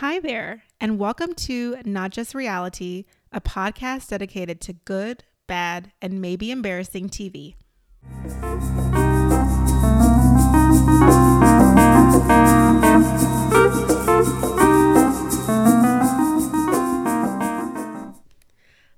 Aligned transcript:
Hi 0.00 0.18
there, 0.18 0.62
and 0.80 0.98
welcome 0.98 1.34
to 1.34 1.76
Not 1.84 2.10
Just 2.10 2.34
Reality, 2.34 3.04
a 3.32 3.40
podcast 3.42 4.08
dedicated 4.08 4.58
to 4.62 4.72
good, 4.72 5.24
bad, 5.46 5.92
and 6.00 6.22
maybe 6.22 6.50
embarrassing 6.50 7.10
TV. 7.10 7.54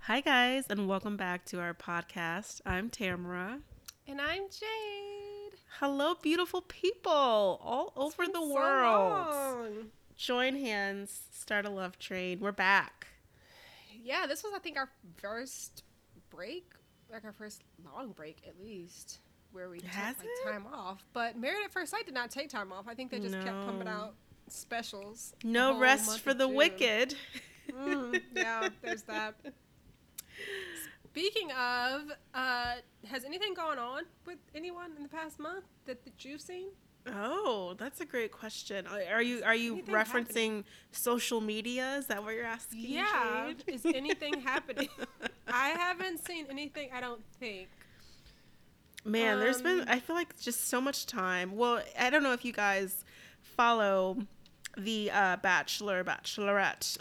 Hi, 0.07 0.21
guys, 0.21 0.66
and 0.69 0.89
welcome 0.89 1.16
back 1.16 1.45
to 1.46 1.61
our 1.61 1.75
podcast. 1.75 2.61
I'm 2.66 2.91
Tamara. 2.91 3.61
And 4.07 4.21
I'm 4.21 4.43
Jade. 4.50 5.59
Hello, 5.79 6.14
beautiful 6.21 6.61
people 6.61 7.12
all 7.12 7.93
over 7.96 8.27
the 8.27 8.32
So 8.34 8.53
world. 8.53 9.11
long. 9.12 9.69
Join 10.23 10.54
hands, 10.54 11.23
start 11.32 11.66
a 11.66 11.68
love 11.68 11.98
train. 11.98 12.38
We're 12.38 12.52
back. 12.52 13.09
Yeah, 14.05 14.28
this 14.28 14.45
was 14.45 14.52
I 14.55 14.60
think 14.60 14.77
our 14.77 14.88
first 15.16 15.83
break, 16.30 16.74
like 17.10 17.24
our 17.24 17.33
first 17.33 17.64
long 17.84 18.12
break 18.12 18.37
at 18.47 18.55
least, 18.62 19.19
where 19.50 19.69
we 19.69 19.80
Has 19.84 20.14
took 20.14 20.27
like, 20.47 20.55
time 20.55 20.66
off. 20.73 21.05
But 21.12 21.37
Married 21.37 21.64
at 21.64 21.73
First 21.73 21.91
Sight 21.91 22.05
did 22.05 22.14
not 22.14 22.30
take 22.30 22.50
time 22.50 22.73
off. 22.73 22.87
I 22.87 22.95
think 22.95 23.11
they 23.11 23.19
just 23.19 23.34
kept 23.34 23.66
pumping 23.66 23.88
out 23.88 24.14
specials. 24.47 25.34
No 25.42 25.77
rest 25.77 26.20
for 26.20 26.33
the 26.33 26.47
June. 26.47 26.55
wicked. 26.55 27.16
Mm, 27.73 28.23
yeah, 28.36 28.69
there's 28.80 29.02
that. 29.02 29.34
Speaking 31.09 31.50
of, 31.50 32.12
uh, 32.33 32.75
has 33.09 33.25
anything 33.25 33.55
gone 33.55 33.80
on 33.80 34.05
with 34.25 34.39
anyone 34.55 34.92
in 34.97 35.02
the 35.02 35.09
past 35.09 35.41
month 35.41 35.64
that, 35.86 36.05
that 36.05 36.25
you've 36.25 36.41
seen? 36.41 36.69
Oh, 37.06 37.74
that's 37.79 38.01
a 38.01 38.05
great 38.05 38.30
question. 38.30 38.87
Are 38.87 39.20
you 39.23 39.42
are 39.45 39.55
you 39.56 39.73
anything 39.74 39.95
referencing 39.95 40.27
happening? 40.27 40.65
social 40.92 41.41
media? 41.41 41.97
Is 41.97 42.06
that 42.06 42.23
what 42.23 42.34
you're 42.34 42.45
asking? 42.45 42.80
Yeah, 42.80 43.52
Jade? 43.66 43.75
is 43.75 43.84
anything 43.87 44.41
happening? 44.41 44.89
I 45.48 45.70
haven't 45.70 46.25
seen 46.25 46.47
anything. 46.48 46.91
I 46.95 47.00
don't 47.00 47.23
think. 47.41 47.69
Man, 49.05 49.41
there's 49.41 49.61
been 49.61 49.80
Um, 49.80 49.86
I 49.89 49.98
feel 49.98 50.14
like 50.14 50.39
just 50.41 50.69
so 50.69 50.80
much 50.80 51.06
time. 51.06 51.56
Well, 51.56 51.83
I 51.98 52.08
don't 52.08 52.23
know 52.23 52.33
if 52.34 52.45
you 52.45 52.53
guys 52.53 53.05
follow 53.41 54.19
the 54.77 55.11
uh, 55.11 55.36
Bachelor 55.39 56.05
Bachelorette 56.05 56.98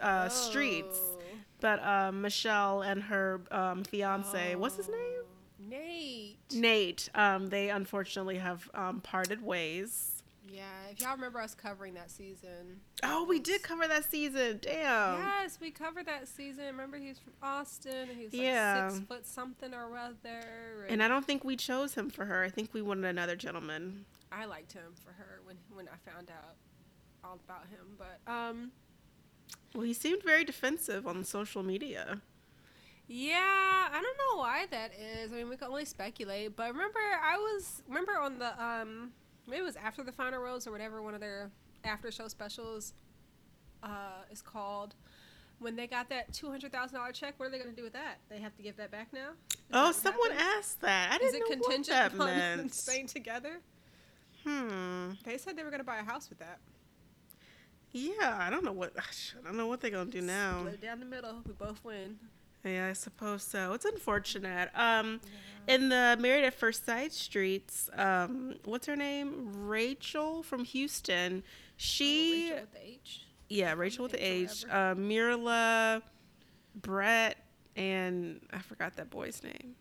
uh, 0.00 0.28
streets, 0.28 0.98
Oh. 1.00 1.18
but 1.60 1.82
um, 1.82 2.20
Michelle 2.20 2.82
and 2.82 3.02
her 3.04 3.40
um, 3.50 3.82
fiance, 3.84 4.54
what's 4.56 4.76
his 4.76 4.88
name? 4.88 5.22
Nayte. 5.68 6.36
Nayte. 6.50 7.08
Um, 7.18 7.48
they 7.48 7.70
unfortunately 7.70 8.38
have 8.38 8.68
um, 8.74 9.00
parted 9.00 9.42
ways. 9.42 10.22
Yeah, 10.48 10.64
if 10.90 11.00
y'all 11.00 11.12
remember 11.14 11.40
us 11.40 11.54
covering 11.54 11.94
that 11.94 12.10
season. 12.10 12.80
Oh, 13.02 13.24
we 13.24 13.38
did 13.38 13.62
cover 13.62 13.88
that 13.88 14.10
season. 14.10 14.58
Damn. 14.60 15.18
yes, 15.18 15.56
we 15.60 15.70
covered 15.70 16.06
that 16.06 16.28
season. 16.28 16.66
Remember, 16.66 16.98
he 16.98 17.08
was 17.08 17.18
from 17.18 17.32
Austin. 17.42 18.10
and 18.10 18.18
He 18.18 18.24
was 18.24 18.32
like 18.34 18.42
Yeah. 18.42 18.88
six 18.90 19.04
foot 19.06 19.26
something 19.26 19.72
or 19.72 19.96
other. 19.96 20.86
And 20.90 21.02
I 21.02 21.08
don't 21.08 21.24
think 21.24 21.42
we 21.42 21.56
chose 21.56 21.94
him 21.94 22.10
for 22.10 22.26
her. 22.26 22.42
I 22.44 22.50
think 22.50 22.74
we 22.74 22.82
wanted 22.82 23.06
another 23.06 23.34
gentleman. 23.36 24.04
I 24.30 24.44
liked 24.44 24.72
him 24.72 24.92
for 25.02 25.12
her 25.12 25.40
when 25.44 25.56
when 25.74 25.88
I 25.88 26.10
found 26.10 26.30
out 26.30 26.56
all 27.24 27.38
about 27.48 27.66
him. 27.68 27.96
But 27.96 28.30
um, 28.30 28.72
Well, 29.74 29.84
he 29.84 29.94
seemed 29.94 30.22
very 30.22 30.44
defensive 30.44 31.06
on 31.06 31.24
social 31.24 31.62
media. 31.62 32.20
Yeah, 33.08 33.88
I 33.92 34.00
don't 34.02 34.16
know 34.18 34.40
why 34.40 34.66
that 34.70 34.92
is. 34.98 35.32
I 35.32 35.36
mean, 35.36 35.48
we 35.48 35.56
can 35.56 35.68
only 35.68 35.84
speculate. 35.84 36.56
But 36.56 36.72
remember, 36.72 36.98
I 37.00 37.36
was 37.36 37.82
remember 37.88 38.18
on 38.18 38.38
the 38.38 38.62
um, 38.62 39.10
maybe 39.46 39.60
it 39.60 39.64
was 39.64 39.76
after 39.76 40.02
the 40.02 40.12
final 40.12 40.40
rose 40.40 40.66
or 40.66 40.70
whatever. 40.72 41.02
One 41.02 41.14
of 41.14 41.20
their 41.20 41.50
after 41.84 42.10
show 42.10 42.28
specials 42.28 42.94
uh, 43.82 44.22
is 44.30 44.40
called. 44.42 44.94
When 45.58 45.76
they 45.76 45.86
got 45.86 46.08
that 46.08 46.32
two 46.32 46.48
hundred 46.50 46.72
thousand 46.72 46.96
dollar 46.98 47.12
check, 47.12 47.34
what 47.36 47.46
are 47.46 47.50
they 47.50 47.58
going 47.58 47.70
to 47.70 47.76
do 47.76 47.84
with 47.84 47.92
that? 47.92 48.18
They 48.28 48.38
have 48.40 48.56
to 48.56 48.62
give 48.62 48.76
that 48.78 48.90
back 48.90 49.12
now. 49.12 49.30
Is 49.50 49.56
Oh, 49.72 49.92
someone 49.92 50.30
happens? 50.32 50.56
asked 50.58 50.80
that. 50.80 51.12
I 51.12 51.18
didn't 51.18 51.36
it 51.36 51.40
know 51.40 51.46
contingent 51.60 51.88
what 51.88 51.88
that 51.88 52.14
upon 52.14 52.26
meant. 52.58 52.74
staying 52.74 53.06
together? 53.06 53.60
Hmm. 54.44 55.10
They 55.24 55.38
said 55.38 55.56
they 55.56 55.62
were 55.62 55.70
going 55.70 55.78
to 55.80 55.84
buy 55.84 55.98
a 55.98 56.04
house 56.04 56.28
with 56.28 56.40
that. 56.40 56.58
Yeah, 57.92 58.36
I 58.40 58.50
don't 58.50 58.64
know 58.64 58.72
what 58.72 58.92
I 58.98 59.44
don't 59.44 59.56
know 59.56 59.66
what 59.66 59.80
they're 59.80 59.90
gonna 59.90 60.10
do 60.10 60.20
now. 60.22 60.60
Split 60.62 60.80
down 60.82 60.98
the 60.98 61.06
middle. 61.06 61.42
We 61.46 61.52
both 61.52 61.78
win. 61.84 62.16
Yeah, 62.64 62.88
I 62.88 62.92
suppose 62.92 63.42
so. 63.42 63.72
It's 63.72 63.84
unfortunate. 63.84 64.70
Um, 64.74 65.20
in 65.66 65.88
the 65.88 66.16
Married 66.20 66.44
at 66.44 66.54
First 66.54 66.86
Sight 66.86 67.12
streets, 67.12 67.90
um, 67.96 68.54
what's 68.64 68.86
her 68.86 68.96
name? 68.96 69.50
Rachel 69.66 70.42
from 70.42 70.64
Houston. 70.64 71.42
She, 71.76 72.52
Oh, 72.52 72.54
Rachel 72.54 72.60
with 72.62 72.72
the 72.72 72.86
H. 72.86 73.20
yeah, 73.48 73.72
Rachel 73.74 74.02
with 74.04 74.12
the 74.12 74.24
H 74.24 74.64
Uh, 74.70 74.94
Myrla, 74.94 76.02
Brett, 76.74 77.36
and 77.76 78.40
I 78.52 78.58
forgot 78.58 78.96
that 78.96 79.10
boy's 79.10 79.42
name. 79.42 79.74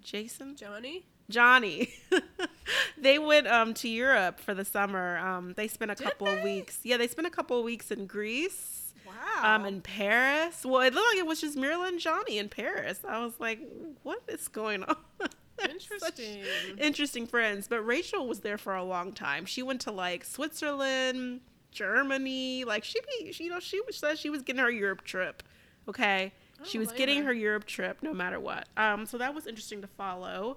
Jason. 0.00 0.54
Johnny. 0.54 1.06
Johnny. 1.28 1.92
they 2.98 3.18
went 3.18 3.46
um 3.48 3.74
to 3.74 3.88
Europe 3.88 4.38
for 4.40 4.54
the 4.54 4.64
summer. 4.64 5.18
Um 5.18 5.52
they 5.56 5.66
spent 5.68 5.90
a 5.90 5.94
Did 5.94 6.04
couple 6.04 6.28
of 6.28 6.42
weeks. 6.42 6.78
Yeah, 6.84 6.96
they 6.96 7.08
spent 7.08 7.26
a 7.26 7.30
couple 7.30 7.58
of 7.58 7.64
weeks 7.64 7.90
in 7.90 8.06
Greece. 8.06 8.87
Wow. 9.08 9.54
Um 9.54 9.64
in 9.64 9.80
Paris. 9.80 10.64
Well, 10.64 10.82
it 10.82 10.94
looked 10.94 11.08
like 11.12 11.18
it 11.18 11.26
was 11.26 11.40
just 11.40 11.56
Myrla 11.56 11.88
and 11.88 11.98
Johnny 12.00 12.38
in 12.38 12.48
Paris. 12.48 13.00
I 13.06 13.24
was 13.24 13.34
like, 13.38 13.60
what 14.02 14.22
is 14.28 14.48
going 14.48 14.84
on? 14.84 14.96
Interesting. 15.68 16.44
interesting 16.78 17.26
friends. 17.26 17.66
But 17.66 17.82
Rachel 17.82 18.28
was 18.28 18.40
there 18.40 18.58
for 18.58 18.76
a 18.76 18.84
long 18.84 19.12
time. 19.12 19.44
She 19.44 19.62
went 19.62 19.80
to 19.82 19.90
like 19.90 20.24
Switzerland, 20.24 21.40
Germany. 21.72 22.64
Like 22.64 22.84
she 22.84 23.00
be 23.00 23.32
she, 23.32 23.44
you 23.44 23.50
know, 23.50 23.60
she 23.60 23.80
was 23.80 23.96
said 23.96 24.18
she 24.18 24.30
was 24.30 24.42
getting 24.42 24.62
her 24.62 24.70
Europe 24.70 25.02
trip. 25.02 25.42
Okay. 25.88 26.32
She 26.64 26.78
was 26.78 26.88
blame 26.88 26.98
getting 26.98 27.22
her 27.24 27.32
Europe 27.32 27.64
trip 27.64 27.98
no 28.02 28.12
matter 28.12 28.40
what. 28.40 28.68
Um, 28.76 29.06
so 29.06 29.18
that 29.18 29.34
was 29.34 29.46
interesting 29.46 29.80
to 29.82 29.86
follow. 29.86 30.56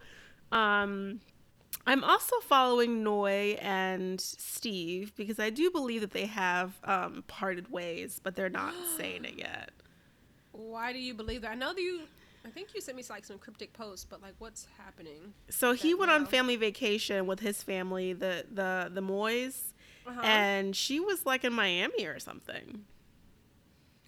Um, 0.51 1.21
I'm 1.85 2.03
also 2.03 2.35
following 2.41 3.03
Noi 3.03 3.57
and 3.61 4.21
Steve 4.21 5.13
because 5.15 5.39
I 5.39 5.49
do 5.49 5.71
believe 5.71 6.01
that 6.01 6.11
they 6.11 6.27
have 6.27 6.73
um, 6.83 7.23
parted 7.27 7.71
ways, 7.71 8.19
but 8.23 8.35
they're 8.35 8.49
not 8.49 8.73
saying 8.97 9.25
it 9.25 9.35
yet. 9.37 9.71
Why 10.51 10.93
do 10.93 10.99
you 10.99 11.13
believe 11.13 11.41
that? 11.41 11.51
I 11.51 11.55
know 11.55 11.73
that 11.73 11.81
you. 11.81 12.01
I 12.45 12.49
think 12.49 12.69
you 12.73 12.81
sent 12.81 12.97
me 12.97 13.03
like 13.09 13.23
some 13.23 13.37
cryptic 13.37 13.71
posts, 13.73 14.05
but 14.09 14.21
like, 14.21 14.33
what's 14.39 14.67
happening? 14.77 15.33
So 15.49 15.73
he 15.73 15.93
went 15.93 16.09
on 16.11 16.25
family 16.25 16.55
vacation 16.55 17.27
with 17.27 17.39
his 17.39 17.61
family, 17.63 18.13
the 18.13 18.45
the 18.51 18.89
the 18.93 19.01
Moys, 19.01 19.73
Uh-huh. 20.07 20.21
and 20.23 20.75
she 20.75 20.99
was 20.99 21.25
like 21.25 21.43
in 21.43 21.53
Miami 21.53 22.05
or 22.05 22.19
something. 22.19 22.85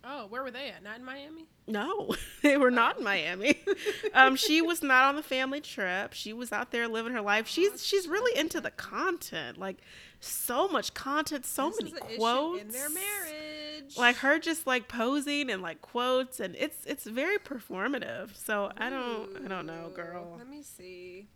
Oh, 0.03 0.27
where 0.27 0.43
were 0.43 0.51
they 0.51 0.69
at? 0.69 0.83
Not 0.83 0.97
in 0.99 1.05
Miami. 1.05 1.45
No, 1.67 2.15
they 2.41 2.57
were 2.57 2.71
not 2.71 2.95
Oh. 2.95 2.99
in 2.99 3.03
Miami. 3.05 3.59
um, 4.13 4.35
she 4.35 4.61
was 4.61 4.81
not 4.83 5.05
on 5.05 5.15
the 5.15 5.23
family 5.23 5.61
trip. 5.61 6.13
She 6.13 6.33
was 6.33 6.51
out 6.51 6.71
there 6.71 6.87
living 6.87 7.13
her 7.13 7.21
life. 7.21 7.47
She's 7.47 7.85
she's 7.85 8.07
really 8.07 8.37
into 8.37 8.59
the 8.61 8.71
content, 8.71 9.57
like 9.57 9.77
so 10.19 10.67
much 10.67 10.93
content, 10.93 11.45
so 11.45 11.69
This 11.69 11.79
many 11.81 11.91
is 11.91 11.97
an 11.97 12.07
issue 12.09 12.17
quotes 12.17 12.61
in 12.61 12.67
their 12.69 12.89
marriage. 12.89 13.97
Like 13.97 14.15
her 14.17 14.39
just 14.39 14.65
like 14.67 14.87
posing 14.87 15.49
and 15.49 15.61
like 15.61 15.81
quotes, 15.81 16.39
and 16.39 16.55
it's 16.57 16.85
it's 16.85 17.05
very 17.05 17.37
performative. 17.37 18.35
So 18.35 18.71
I 18.77 18.89
don't 18.89 19.45
I 19.45 19.47
don't 19.47 19.65
know, 19.65 19.91
girl. 19.95 20.35
Let 20.37 20.49
me 20.49 20.61
see. 20.63 21.27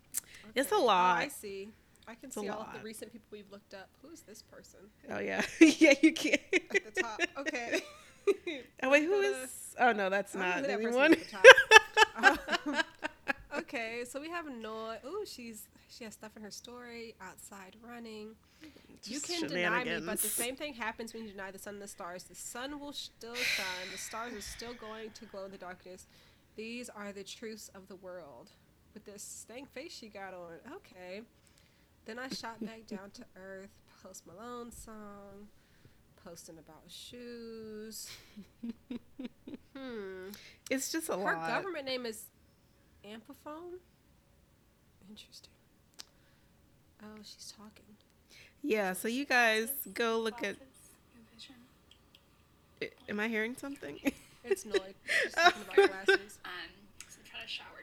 It's 0.55 0.71
a 0.71 0.75
Okay. 0.75 0.83
Oh, 0.83 0.85
lot. 0.85 1.17
I 1.21 1.27
see. 1.29 1.69
I 2.09 2.15
can 2.15 2.29
a 2.29 2.33
see 2.33 2.47
all 2.47 2.61
of 2.61 2.67
the 2.73 2.79
recent 2.85 3.11
people 3.11 3.27
we've 3.31 3.51
looked 3.51 3.73
up. 3.73 3.89
Who's 4.01 4.21
this 4.21 4.41
person 4.41 4.79
Oh 5.11 5.19
yeah, 5.19 5.41
yeah 5.59 5.93
you 6.01 6.13
can't. 6.13 6.39
at 6.53 6.95
the 6.95 7.01
top? 7.01 7.19
Okay. 7.37 7.81
Oh 8.83 8.89
wait, 8.89 9.05
who 9.05 9.13
is? 9.21 9.75
Oh 9.79 9.91
no, 9.91 10.09
that's 10.09 10.35
I 10.35 10.39
don't 10.39 10.47
know 10.47 10.55
not 10.55 10.61
who 10.61 10.67
that 10.67 10.81
person 10.81 11.01
anyone. 11.01 11.13
is 11.13 11.27
the 11.27 12.75
top. 12.75 12.85
okay, 13.57 14.03
so 14.07 14.21
we 14.21 14.29
have 14.29 14.45
Noi. 14.45 14.97
Ooh, 15.05 15.23
she's 15.25 15.67
she 15.89 16.03
has 16.03 16.13
stuff 16.13 16.35
in 16.35 16.43
her 16.43 16.51
story. 16.51 17.15
Outside 17.21 17.75
running. 17.81 18.35
you 19.05 19.19
can 19.19 19.47
deny 19.47 19.83
me, 19.83 19.99
but 20.05 20.19
the 20.19 20.27
same 20.27 20.55
thing 20.55 20.73
happens 20.73 21.13
when 21.13 21.23
you 21.23 21.31
deny 21.31 21.51
the 21.51 21.59
sun 21.59 21.75
and 21.75 21.83
the 21.83 21.87
stars. 21.87 22.23
The 22.23 22.35
sun 22.35 22.79
will 22.79 22.93
still 22.93 23.35
shine. 23.35 23.87
The 23.91 23.97
stars 23.97 24.33
are 24.33 24.41
still 24.41 24.73
going 24.73 25.11
to 25.11 25.25
glow 25.25 25.45
in 25.45 25.51
the 25.51 25.57
darkness. 25.57 26.05
These 26.55 26.89
are 26.89 27.11
the 27.11 27.23
truths 27.23 27.69
of 27.75 27.87
the 27.87 27.95
world. 27.95 28.49
With 28.93 29.05
this 29.05 29.21
stank 29.21 29.71
face 29.71 29.91
she 29.91 30.07
got 30.07 30.33
on. 30.33 30.75
Okay. 30.75 31.21
Then 32.05 32.19
I 32.19 32.29
shot 32.29 32.63
back 32.65 32.87
down 32.87 33.11
to 33.15 33.23
earth. 33.35 33.69
Post 34.01 34.25
Malone 34.27 34.71
song. 34.71 35.47
Posting 36.27 36.57
about 36.57 36.83
shoes. 36.89 38.09
Hmm. 39.77 40.31
It's 40.71 40.91
just 40.91 41.07
a 41.07 41.11
Her 41.11 41.19
lot. 41.19 41.39
Her 41.39 41.47
government 41.47 41.85
name 41.85 42.07
is 42.07 42.23
Ampliphone. 43.05 43.77
Interesting. 45.07 45.51
Oh, 47.03 47.19
she's 47.21 47.53
talking. 47.55 47.85
Yeah, 48.63 48.93
so 48.93 49.07
you 49.07 49.25
guys 49.25 49.69
go 49.93 50.19
look 50.19 50.43
at. 50.43 50.55
Am 53.07 53.19
I 53.19 53.27
hearing 53.27 53.55
something? 53.55 53.99
It's 54.43 54.63
Noid. 54.65 54.95
She's 55.23 55.33
talking 55.33 55.61
about 55.61 55.75
glasses. 55.75 56.39
Um, 56.43 56.51
so 57.07 57.19
I 57.23 57.29
try 57.29 57.41
to 57.43 57.47
shower 57.47 57.76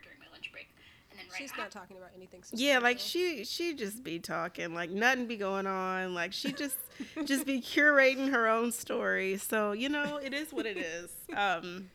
during 1.38 1.50
my 1.56 1.62
lunch 1.62 1.72
break, 1.72 1.74
and 1.74 1.74
then 1.74 1.74
She's 1.74 1.74
not 1.74 1.80
talking 1.80 1.96
about 1.96 2.10
anything. 2.16 2.42
Yeah, 2.52 2.78
like 2.78 2.98
she 2.98 3.44
she 3.44 3.74
just 3.74 4.02
be 4.04 4.18
talking 4.18 4.74
like 4.74 4.90
nothing 4.90 5.26
be 5.26 5.36
going 5.36 5.66
on. 5.66 6.14
Like 6.14 6.32
she 6.32 6.52
just 6.52 6.76
just 7.24 7.46
be 7.46 7.60
curating 7.62 8.30
her 8.30 8.48
own 8.48 8.72
story. 8.72 9.36
So 9.38 9.72
you 9.72 9.88
know 9.88 10.16
it 10.16 10.34
is 10.34 10.52
what 10.52 10.66
it 10.66 10.76
is. 10.76 11.10
Um, 11.36 11.90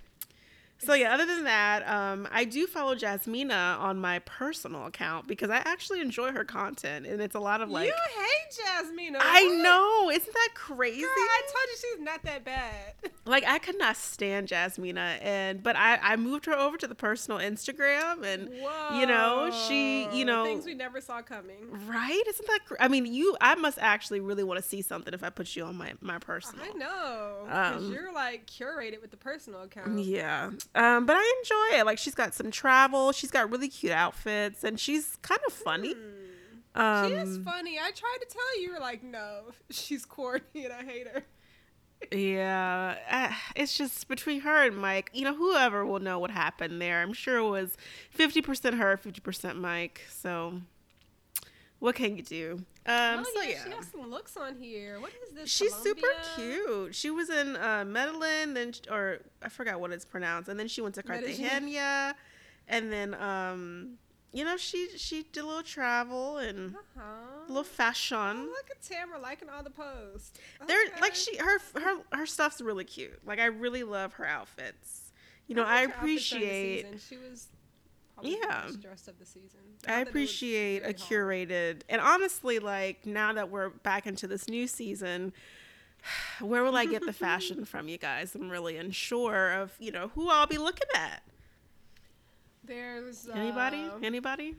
so 0.80 0.94
yeah, 0.94 1.14
other 1.14 1.26
than 1.26 1.44
that, 1.44 1.88
um, 1.88 2.28
I 2.32 2.46
do 2.46 2.66
follow 2.68 2.96
Jasmina 2.96 3.78
on 3.80 4.00
my 4.00 4.20
personal 4.20 4.86
account 4.86 5.28
because 5.28 5.50
I 5.50 5.58
actually 5.58 6.02
enjoy 6.02 6.32
her 6.32 6.44
content, 6.44 7.06
and 7.06 7.22
it's 7.22 7.36
a 7.36 7.40
lot 7.40 7.62
of 7.62 7.70
like. 7.70 7.88
you 7.88 7.94
hate 7.94 8.58
Jasmine. 8.66 9.16
I 9.20 9.44
what? 9.46 9.64
know, 9.64 10.10
isn't 10.10 10.34
that 10.34 10.50
crazy? 10.56 11.02
Girl, 11.02 11.10
I 11.10 11.42
told 11.48 11.68
you 11.70 11.76
she's 11.98 12.06
not 12.06 12.24
that 12.24 12.44
bad. 12.46 12.94
like 13.26 13.44
I 13.46 13.60
could 13.60 13.78
not 13.78 13.98
stand 13.98 14.48
Jasmina, 14.48 15.18
and 15.22 15.62
but 15.62 15.76
I 15.76 15.98
I 16.02 16.16
moved 16.16 16.46
her 16.46 16.54
over 16.58 16.78
to 16.78 16.88
the 16.88 16.96
personal 16.96 17.40
Instagram, 17.40 18.24
and 18.24 18.50
Whoa. 18.50 19.00
you 19.00 19.06
know 19.06 19.52
she 19.68 20.08
you 20.18 20.26
know 20.26 20.44
things 20.46 20.66
we 20.66 20.74
never 20.74 21.02
saw 21.02 21.22
coming. 21.22 21.58
right 21.88 22.24
isn't 22.28 22.48
that 22.48 22.60
cr- 22.66 22.76
I 22.80 22.88
mean 22.88 23.06
you 23.06 23.36
I 23.42 23.56
must 23.56 23.78
actually 23.80 24.20
really 24.20 24.44
want 24.44 24.62
to 24.62 24.68
see 24.68 24.82
something 24.82 25.14
if 25.14 25.24
I 25.24 25.30
put 25.30 25.56
you 25.56 25.64
on 25.66 25.76
my 25.76 25.94
my 26.02 26.18
personal. 26.20 26.64
I 26.66 26.74
know, 26.78 27.42
because 27.46 27.84
Um, 27.84 27.92
you're 27.94 28.14
like 28.14 28.46
curated 28.48 29.02
with 29.02 29.12
the 29.12 29.18
personal 29.18 29.64
account. 29.64 30.00
Yeah. 30.00 30.52
Um, 30.76 31.06
but 31.06 31.16
I 31.18 31.34
enjoy 31.40 31.80
it. 31.80 31.86
Like 31.86 31.98
she's 31.98 32.16
got 32.16 32.34
some 32.34 32.52
travel. 32.52 33.12
She's 33.12 33.32
got 33.32 33.50
really 33.52 33.70
cute 33.70 33.92
outfits, 33.92 34.64
and 34.64 34.80
she's 34.80 35.18
kind 35.22 35.42
of 35.48 35.54
funny. 35.54 35.96
Um, 36.76 37.10
she 37.10 37.16
is 37.16 37.38
funny. 37.40 37.78
I 37.80 37.92
tried 37.92 38.18
to 38.22 38.28
tell 38.28 38.58
you, 38.58 38.68
you 38.68 38.74
were 38.74 38.80
like, 38.80 39.04
no, 39.04 39.46
she's 39.70 40.06
corny 40.06 40.44
and 40.56 40.74
I 40.74 40.84
hate 40.84 41.08
her. 41.08 41.24
Yeah, 42.12 42.96
uh, 43.12 43.34
it's 43.56 43.78
just 43.78 44.08
between 44.08 44.42
her 44.42 44.66
and 44.66 44.78
Mike. 44.78 45.10
You 45.14 45.26
know, 45.26 45.36
whoever 45.36 45.86
will 45.86 46.00
know 46.00 46.18
what 46.18 46.32
happened 46.32 46.82
there. 46.82 47.02
I'm 47.02 47.12
sure 47.12 47.38
it 47.40 47.50
was 47.50 47.76
50% 48.18 48.78
her, 48.78 48.98
50% 48.98 49.56
Mike. 49.58 50.02
So, 50.10 50.62
what 51.80 51.96
can 51.96 52.16
you 52.18 52.24
do? 52.24 52.64
Um, 52.86 53.20
oh 53.20 53.24
so 53.36 53.42
yeah, 53.42 53.50
yeah. 53.50 53.64
she 53.66 53.72
has 53.72 53.88
some 53.88 54.10
looks 54.10 54.36
on 54.38 54.56
here. 54.56 55.00
What 55.00 55.12
is 55.28 55.36
this? 55.36 55.50
She's 55.50 55.74
super 55.76 56.08
cute. 56.36 56.96
She 56.96 57.10
was 57.12 57.30
in 57.30 57.56
uh, 57.56 57.86
Medellin, 57.86 58.54
then 58.54 58.74
or 58.92 59.20
I 59.44 59.50
forgot 59.50 59.80
what 59.80 59.92
it's 59.92 60.06
pronounced, 60.06 60.50
and 60.50 60.60
then 60.60 60.68
she 60.68 60.82
went 60.82 60.96
to. 60.96 61.04
Cartagena, 61.04 62.16
and 62.68 62.92
then 62.92 63.14
um, 63.16 63.98
you 64.34 64.44
know 64.44 64.58
she 64.58 64.90
she 64.98 65.24
did 65.32 65.44
a 65.44 65.48
little 65.48 65.64
travel 65.64 66.38
and 66.38 66.76
Uh-huh. 66.76 67.02
a 67.46 67.48
little 67.48 67.64
fashion. 67.64 68.18
Oh, 68.18 68.50
look 68.50 68.70
at 68.72 68.82
Tamara 68.82 69.20
liking 69.22 69.50
all 69.50 69.62
the 69.64 69.70
posts. 69.70 70.34
They're 70.68 70.78
like 71.00 71.16
she 71.16 71.38
her 71.38 71.60
her 71.80 71.98
her 72.14 72.26
stuff's 72.26 72.60
really 72.62 72.86
cute. 72.86 73.20
Like 73.26 73.40
I 73.40 73.46
really 73.46 73.84
love 73.84 74.14
her 74.14 74.26
outfits. 74.26 75.12
You 75.48 75.56
know, 75.56 75.64
I 75.64 75.82
I 75.82 75.86
liked 75.86 75.94
her 75.94 76.00
outfits 76.02 76.30
during 76.30 76.44
the 76.44 76.80
appreciate. 76.80 77.02
She 77.08 77.18
was 77.18 77.48
probably 78.22 78.38
Yeah. 78.42 78.66
the 78.72 78.78
dressed 78.78 79.08
of 79.08 79.18
the 79.20 79.26
season. 79.26 79.60
I 79.88 79.92
Not 79.92 80.00
was 80.00 80.08
appreciate 80.10 80.84
a 80.86 80.94
curated 80.94 81.82
and 81.90 82.02
honestly 82.02 82.60
like 82.60 83.06
now 83.06 83.34
that 83.34 83.50
we're 83.50 83.70
back 83.70 84.06
into 84.08 84.28
this 84.28 84.48
new 84.48 84.68
season 84.68 85.34
where 86.42 86.64
will 86.64 86.76
I 86.78 86.86
get 86.86 87.06
the 87.06 87.14
fashion 87.28 87.66
from 87.66 87.88
you 87.88 87.98
guys? 87.98 88.34
I'm 88.36 88.50
really 88.50 88.78
unsure 88.78 89.54
of, 89.54 89.74
you 89.80 89.92
know, 89.92 90.10
who 90.16 90.30
I'll 90.30 90.48
be 90.48 90.58
looking 90.58 90.88
at. 90.96 91.22
There's 92.64 93.28
uh, 93.28 93.34
Anybody? 93.34 93.90
Anybody? 94.04 94.56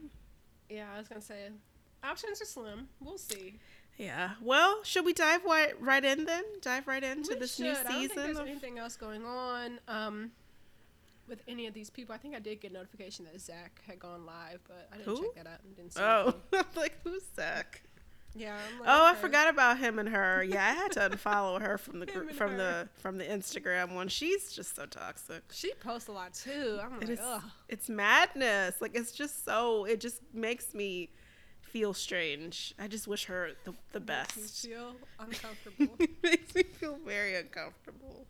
Yeah, 0.69 0.87
I 0.93 0.97
was 0.97 1.07
gonna 1.07 1.21
say 1.21 1.49
options 2.03 2.41
are 2.41 2.45
slim. 2.45 2.87
We'll 2.99 3.17
see. 3.17 3.59
Yeah. 3.97 4.31
Well, 4.41 4.83
should 4.83 5.05
we 5.05 5.13
dive 5.13 5.43
right, 5.45 5.79
right 5.79 6.03
in 6.03 6.25
then? 6.25 6.43
Dive 6.61 6.87
right 6.87 7.03
into 7.03 7.33
We 7.33 7.39
this 7.39 7.55
should. 7.55 7.63
new 7.65 7.71
I 7.71 7.73
don't 7.75 7.85
think 7.85 8.01
season 8.11 8.23
there's 8.23 8.39
of 8.39 8.47
anything 8.47 8.79
else 8.79 8.95
going 8.95 9.23
on 9.25 9.79
um, 9.87 10.31
with 11.31 11.41
any 11.47 11.65
of 11.65 11.73
these 11.73 11.89
people. 11.89 12.13
I 12.13 12.19
think 12.19 12.35
I 12.35 12.39
did 12.39 12.61
get 12.61 12.71
notification 12.71 13.25
that 13.25 13.41
Zach 13.41 13.81
had 13.87 13.97
gone 13.99 14.23
live, 14.27 14.59
but 14.67 14.87
I 14.93 14.97
didn't 14.97 15.17
Who? 15.17 15.23
check 15.23 15.35
that 15.43 15.47
out 15.47 15.59
and 15.63 15.75
didn't 15.75 15.93
see. 15.93 16.01
Oh. 16.03 16.35
I'm 16.53 16.65
like 16.75 16.93
who's 17.03 17.23
Zach? 17.35 17.81
yeah. 18.35 18.55
I'm 18.73 18.79
like, 18.79 18.89
Oh, 18.89 19.05
I 19.07 19.15
forgot 19.15 19.49
about 19.49 19.79
him 19.79 19.97
and 19.97 20.09
her. 20.09 20.43
Yeah, 20.47 20.63
I 20.63 20.73
had 20.73 20.91
to 20.93 21.09
unfollow 21.09 21.59
her 21.61 21.77
from 21.79 21.99
the 21.99 22.05
Him 22.05 22.27
gr- 22.27 22.33
from 22.33 22.51
her. 22.51 22.57
the 22.57 22.89
from 23.01 23.17
the 23.17 23.23
Instagram 23.25 23.95
one. 23.95 24.07
She's 24.09 24.53
just 24.53 24.75
so 24.75 24.85
toxic. 24.85 25.41
She 25.51 25.73
posts 25.79 26.07
a 26.09 26.11
lot 26.11 26.33
too. 26.35 26.79
I'm 26.83 27.01
It 27.01 27.09
like, 27.09 27.19
ugh. 27.23 27.41
It's 27.69 27.89
madness. 27.89 28.75
Like 28.81 28.91
it's 28.95 29.11
just 29.11 29.43
so. 29.45 29.85
It 29.85 29.99
just 29.99 30.21
makes 30.33 30.73
me 30.75 31.09
feel 31.61 31.93
strange. 31.93 32.73
I 32.77 32.87
just 32.87 33.07
wish 33.07 33.25
her 33.25 33.51
the 33.63 33.73
the 33.93 33.99
Makes 34.01 34.35
me 34.35 34.41
best. 34.43 34.65
feel 34.67 34.95
uncomfortable. 35.19 35.95
it 35.99 36.09
makes 36.21 36.53
me 36.55 36.63
feel 36.63 36.97
very 37.05 37.35
uncomfortable. 37.35 38.27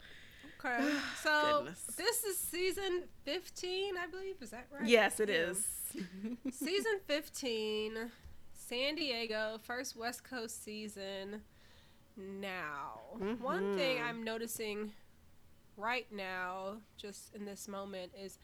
Okay, 0.66 0.94
so 1.24 1.58
Goodness. 1.60 1.84
this 1.98 2.24
is 2.24 2.38
season 2.38 3.04
15, 3.26 3.98
I 3.98 4.08
believe. 4.08 4.36
Is 4.42 4.52
that 4.52 4.68
right? 4.72 4.88
Yes, 4.88 5.20
it 5.20 5.30
Yeah. 5.30 5.36
is. 5.36 5.66
season 6.52 7.00
15, 7.08 8.12
San 8.54 8.96
Diego, 8.96 9.60
first 9.64 9.96
West 9.98 10.24
Coast 10.24 10.64
season. 10.64 11.42
Now, 12.18 13.00
one 13.40 13.76
thing 13.76 13.98
Mhm. 13.98 14.04
I'm 14.06 14.24
noticing 14.24 14.94
right 15.78 16.12
now, 16.12 16.78
just 16.98 17.34
in 17.34 17.46
this 17.46 17.68
moment, 17.68 18.12
is 18.18 18.38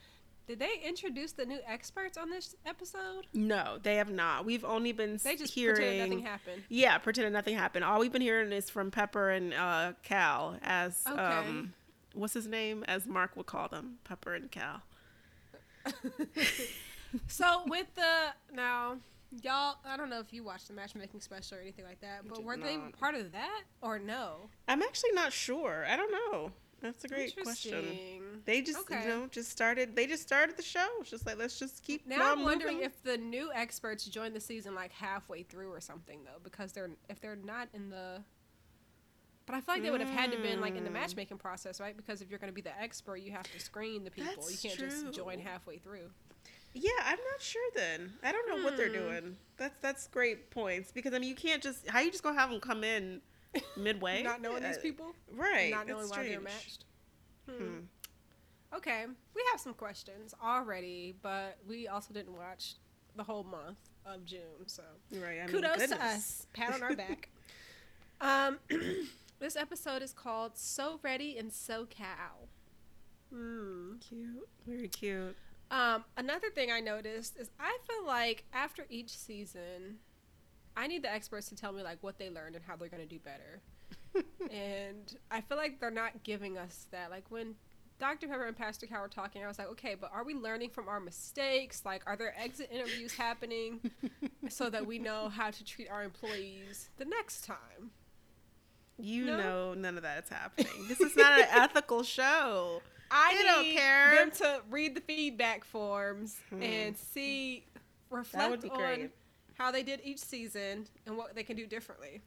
did 0.47 0.59
they 0.59 0.79
introduce 0.85 1.33
the 1.33 1.45
new 1.45 1.59
experts 1.67 2.17
on 2.17 2.29
this 2.29 2.55
episode? 2.65 3.27
No, 3.33 3.77
they 3.83 3.97
have 3.97 4.09
not. 4.09 4.45
We've 4.45 4.63
only 4.63 4.93
been 4.93 5.17
They 5.21 5.35
just 5.35 5.53
hearing. 5.53 5.75
pretended 5.75 6.09
nothing 6.09 6.25
happened. 6.25 6.63
Yeah, 6.69 6.97
pretending 6.99 7.33
nothing 7.33 7.57
happened. 7.57 7.83
All 7.83 7.99
we've 7.99 8.13
been 8.13 8.21
hearing 8.21 8.53
is 8.53 8.69
from 8.69 8.89
Pepper 8.89 9.29
and 9.29 9.53
uh, 9.53 9.91
Cal 10.03 10.57
as 10.61 11.03
Okay. 11.05 11.19
um, 11.21 11.73
what's 12.17 12.33
his 12.33 12.47
name? 12.47 12.83
As 12.87 13.05
Mark 13.07 13.35
would 13.37 13.45
call 13.45 13.67
them, 13.67 13.99
Pepper 14.03 14.33
and 14.35 14.51
Cal. 14.51 14.81
So 17.27 17.63
with 17.67 17.87
the 17.95 18.33
now, 18.53 18.97
y'all, 19.41 19.77
I 19.85 19.95
don't 19.95 20.09
know 20.09 20.19
if 20.19 20.33
you 20.33 20.43
watched 20.43 20.67
the 20.67 20.73
matchmaking 20.73 21.21
special 21.21 21.57
or 21.57 21.61
anything 21.61 21.85
like 21.85 22.01
that, 22.01 22.27
but 22.27 22.35
did 22.35 22.45
were 22.45 22.57
they 22.57 22.77
part 22.99 23.15
of 23.15 23.31
that 23.31 23.63
or 23.81 23.97
no? 23.97 24.49
I'm 24.67 24.81
actually 24.81 25.13
not 25.13 25.31
sure. 25.31 25.85
I 25.89 25.95
don't 25.95 26.11
know. 26.11 26.51
That's 26.81 27.05
a 27.05 27.07
great 27.07 27.33
question. 27.41 28.41
They 28.45 28.61
just 28.61 28.79
Okay. 28.79 29.03
you 29.03 29.07
know 29.07 29.27
just 29.31 29.49
started. 29.49 29.95
They 29.95 30.05
just 30.05 30.21
started 30.23 30.57
the 30.57 30.63
show. 30.63 30.85
It's 30.99 31.09
just 31.09 31.25
like 31.25 31.37
let's 31.39 31.57
just 31.57 31.81
keep. 31.81 32.05
Now 32.05 32.31
I'm 32.33 32.43
wondering 32.43 32.75
moving. 32.75 32.91
if 32.91 33.01
the 33.03 33.17
new 33.17 33.51
experts 33.53 34.03
joined 34.05 34.35
the 34.35 34.41
season 34.41 34.75
like 34.75 34.91
halfway 34.91 35.43
through 35.43 35.71
or 35.71 35.79
something 35.79 36.19
though, 36.25 36.39
because 36.43 36.73
they're 36.73 36.91
if 37.09 37.21
they're 37.21 37.37
not 37.37 37.69
in 37.73 37.89
the. 37.89 38.21
But 39.47 39.55
I 39.55 39.61
feel 39.61 39.75
like 39.75 39.83
they 39.83 39.89
would 39.91 40.01
have 40.01 40.09
had 40.09 40.31
to 40.33 40.37
been 40.37 40.59
like 40.61 40.75
in 40.75 40.83
the 40.83 40.89
Mm. 40.89 40.93
matchmaking 40.93 41.37
process, 41.37 41.79
right? 41.79 41.95
Because 41.97 42.21
if 42.21 42.29
you're 42.29 42.37
going 42.37 42.51
to 42.51 42.53
be 42.55 42.61
the 42.61 42.77
expert, 42.79 43.15
you 43.17 43.31
have 43.31 43.49
to 43.51 43.59
screen 43.59 44.03
the 44.03 44.11
people. 44.11 44.43
That's 44.43 44.51
you 44.63 44.69
can't 44.69 44.79
just 44.79 45.13
join 45.13 45.39
halfway 45.39 45.77
through. 45.77 46.11
Yeah, 46.73 46.91
I'm 47.05 47.17
not 47.17 47.41
sure. 47.41 47.61
Then 47.73 48.13
I 48.21 48.31
don't 48.33 48.47
know 48.49 48.61
what 48.63 48.75
they're 48.77 48.87
Hmm. 48.89 48.93
doing. 48.93 49.37
That's 49.55 49.79
that's 49.79 50.07
great 50.07 50.51
points 50.51 50.91
because 50.91 51.13
I 51.13 51.19
mean 51.19 51.29
you 51.29 51.35
can't 51.35 51.63
just 51.63 51.87
how 51.89 51.99
you 52.01 52.11
just 52.11 52.23
gonna 52.23 52.37
have 52.39 52.51
them 52.51 52.59
come 52.59 52.83
in 52.83 53.21
midway, 53.77 54.21
Not 54.21 54.41
knowing 54.41 54.61
these 54.63 54.77
Uh, 54.77 54.81
people, 54.81 55.15
right? 55.31 55.71
not 55.71 55.87
knowing 55.87 56.09
why 56.09 56.23
they're 56.23 56.41
matched. 56.41 56.83
Hmm. 57.49 57.57
Hmm. 57.57 57.79
Okay, 58.75 59.05
we 59.33 59.43
have 59.51 59.61
some 59.61 59.73
questions 59.73 60.33
already, 60.43 61.15
but 61.21 61.57
we 61.65 61.87
also 61.87 62.13
didn't 62.13 62.35
watch 62.35 62.75
the 63.15 63.23
whole 63.23 63.45
month 63.45 63.79
of 64.05 64.25
June, 64.25 64.67
so 64.67 64.83
Right. 65.13 65.39
I 65.39 65.47
mean, 65.47 65.55
kudos 65.55 65.87
to 65.89 66.03
us. 66.03 66.45
Pat 66.51 66.73
on 66.73 66.83
our 66.83 66.93
back. 66.95 67.29
um, 68.21 68.59
this 69.39 69.55
episode 69.55 70.01
is 70.01 70.13
called 70.13 70.57
"So 70.57 70.99
Ready 71.03 71.37
and 71.37 71.51
So 71.51 71.85
Cal." 71.85 72.49
Hmm. 73.31 73.95
Cute. 73.99 74.47
Very 74.65 74.87
cute. 74.87 75.35
Um, 75.69 76.05
another 76.15 76.49
thing 76.49 76.71
I 76.71 76.79
noticed 76.79 77.37
is 77.37 77.49
I 77.59 77.77
feel 77.87 78.05
like 78.05 78.45
after 78.53 78.85
each 78.89 79.17
season, 79.17 79.97
I 80.77 80.87
need 80.87 81.03
the 81.03 81.11
experts 81.11 81.49
to 81.49 81.55
tell 81.55 81.73
me 81.73 81.83
like 81.83 81.97
what 82.01 82.17
they 82.17 82.29
learned 82.29 82.55
and 82.55 82.63
how 82.63 82.75
they're 82.75 82.87
going 82.87 83.07
to 83.07 83.09
do 83.09 83.19
better. 83.19 83.61
and 84.51 85.17
I 85.29 85.41
feel 85.41 85.57
like 85.57 85.79
they're 85.79 85.91
not 85.91 86.23
giving 86.23 86.57
us 86.57 86.87
that. 86.91 87.09
Like 87.11 87.25
when 87.29 87.55
Dr. 87.99 88.27
Pepper 88.27 88.45
and 88.45 88.55
Pastor 88.55 88.85
Cal 88.85 89.01
were 89.01 89.07
talking, 89.07 89.43
I 89.43 89.47
was 89.47 89.57
like, 89.57 89.69
okay, 89.69 89.95
but 89.99 90.11
are 90.13 90.23
we 90.23 90.35
learning 90.35 90.69
from 90.69 90.87
our 90.87 90.99
mistakes? 90.99 91.83
Like, 91.83 92.03
are 92.05 92.15
there 92.15 92.33
exit 92.39 92.69
interviews 92.71 93.13
happening 93.13 93.91
so 94.49 94.69
that 94.69 94.85
we 94.85 94.99
know 94.99 95.29
how 95.29 95.49
to 95.49 95.65
treat 95.65 95.89
our 95.89 96.03
employees 96.03 96.89
the 96.97 97.05
next 97.05 97.43
time? 97.43 97.91
You 98.99 99.25
No? 99.25 99.37
know 99.37 99.73
none 99.73 99.95
of 99.97 100.03
that 100.03 100.23
is 100.23 100.29
happening. 100.29 100.87
This 100.87 100.99
is 100.99 101.15
not 101.15 101.39
an 101.39 101.45
ethical 101.51 102.03
show. 102.03 102.81
I 103.11 103.35
They 103.37 103.43
don't 103.43 103.75
care. 103.77 104.15
them 104.15 104.31
to 104.31 104.61
read 104.69 104.95
the 104.95 105.01
feedback 105.01 105.63
forms 105.63 106.37
Hmm. 106.49 106.61
and 106.63 106.97
see, 106.97 107.65
reflect 108.09 108.63
on 108.65 108.69
great. 108.77 109.11
how 109.57 109.71
they 109.71 109.83
did 109.83 110.01
each 110.03 110.19
season 110.19 110.87
and 111.05 111.15
what 111.17 111.33
they 111.35 111.43
can 111.43 111.55
do 111.55 111.65
differently. 111.67 112.21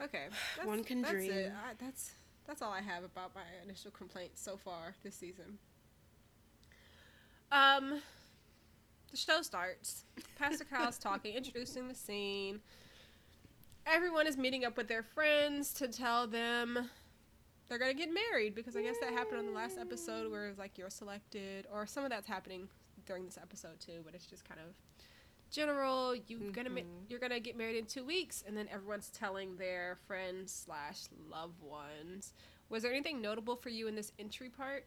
Okay, 0.00 0.26
that's, 0.56 0.66
One 0.66 0.82
can 0.84 1.02
that's 1.02 1.14
It. 1.14 1.26
dream. 1.28 1.52
I, 1.64 1.72
that's 1.78 2.12
that's 2.46 2.62
all 2.62 2.72
I 2.72 2.80
have 2.80 3.04
about 3.04 3.34
my 3.34 3.42
initial 3.64 3.90
complaints 3.92 4.42
so 4.42 4.56
far 4.56 4.94
this 5.04 5.14
season. 5.14 5.58
Um, 7.52 8.00
the 9.10 9.16
show 9.16 9.42
starts. 9.42 10.04
Pastor 10.38 10.64
Cal's 10.64 10.98
talking, 10.98 11.34
introducing 11.34 11.88
the 11.88 11.94
scene. 11.94 12.60
Everyone 13.86 14.26
is 14.26 14.36
meeting 14.36 14.64
up 14.64 14.76
with 14.76 14.88
their 14.88 15.02
friends 15.02 15.72
to 15.74 15.88
tell 15.88 16.26
them 16.26 16.90
they're 17.68 17.78
gonna 17.78 17.94
get 17.94 18.10
married 18.12 18.54
because 18.54 18.76
I 18.76 18.82
guess 18.82 18.96
that 19.00 19.12
happened 19.12 19.38
on 19.38 19.46
the 19.46 19.52
last 19.52 19.78
episode 19.78 20.30
where 20.30 20.46
it 20.46 20.48
was 20.50 20.58
like 20.58 20.76
you're 20.76 20.90
selected, 20.90 21.66
or 21.72 21.86
some 21.86 22.04
of 22.04 22.10
that's 22.10 22.26
happening 22.26 22.68
during 23.06 23.24
this 23.24 23.38
episode 23.40 23.78
too, 23.80 24.00
but 24.04 24.14
it's 24.14 24.26
just 24.26 24.46
kind 24.46 24.60
of 24.60 24.74
general. 25.50 26.14
You're 26.14 26.40
mm-hmm. 26.40 26.50
gonna 26.50 26.70
ma- 26.70 26.80
you're 27.08 27.20
gonna 27.20 27.40
get 27.40 27.56
married 27.56 27.76
in 27.76 27.86
two 27.86 28.04
weeks, 28.04 28.44
and 28.46 28.56
then 28.56 28.68
everyone's 28.72 29.10
telling 29.10 29.56
their 29.56 29.98
friends 30.06 30.52
slash 30.52 31.04
loved 31.30 31.62
ones. 31.62 32.32
Was 32.68 32.82
there 32.82 32.92
anything 32.92 33.20
notable 33.20 33.56
for 33.56 33.68
you 33.68 33.88
in 33.88 33.94
this 33.94 34.12
entry 34.18 34.48
part? 34.48 34.86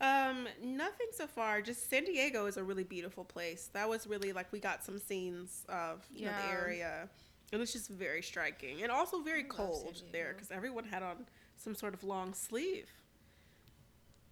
Um, 0.00 0.46
nothing 0.62 1.08
so 1.12 1.26
far. 1.26 1.60
Just 1.60 1.90
San 1.90 2.04
Diego 2.04 2.46
is 2.46 2.56
a 2.56 2.62
really 2.62 2.84
beautiful 2.84 3.24
place. 3.24 3.70
That 3.72 3.88
was 3.88 4.06
really 4.06 4.32
like 4.32 4.52
we 4.52 4.60
got 4.60 4.84
some 4.84 4.98
scenes 4.98 5.64
of 5.68 6.06
you 6.12 6.26
yeah. 6.26 6.30
know 6.30 6.46
the 6.46 6.52
area. 6.52 7.08
It 7.50 7.56
was 7.56 7.72
just 7.72 7.88
very 7.88 8.22
striking 8.22 8.82
and 8.82 8.92
also 8.92 9.20
very 9.20 9.42
cold 9.44 10.02
there 10.12 10.32
because 10.34 10.50
everyone 10.50 10.84
had 10.84 11.02
on 11.02 11.26
some 11.56 11.74
sort 11.74 11.94
of 11.94 12.04
long 12.04 12.34
sleeve. 12.34 12.86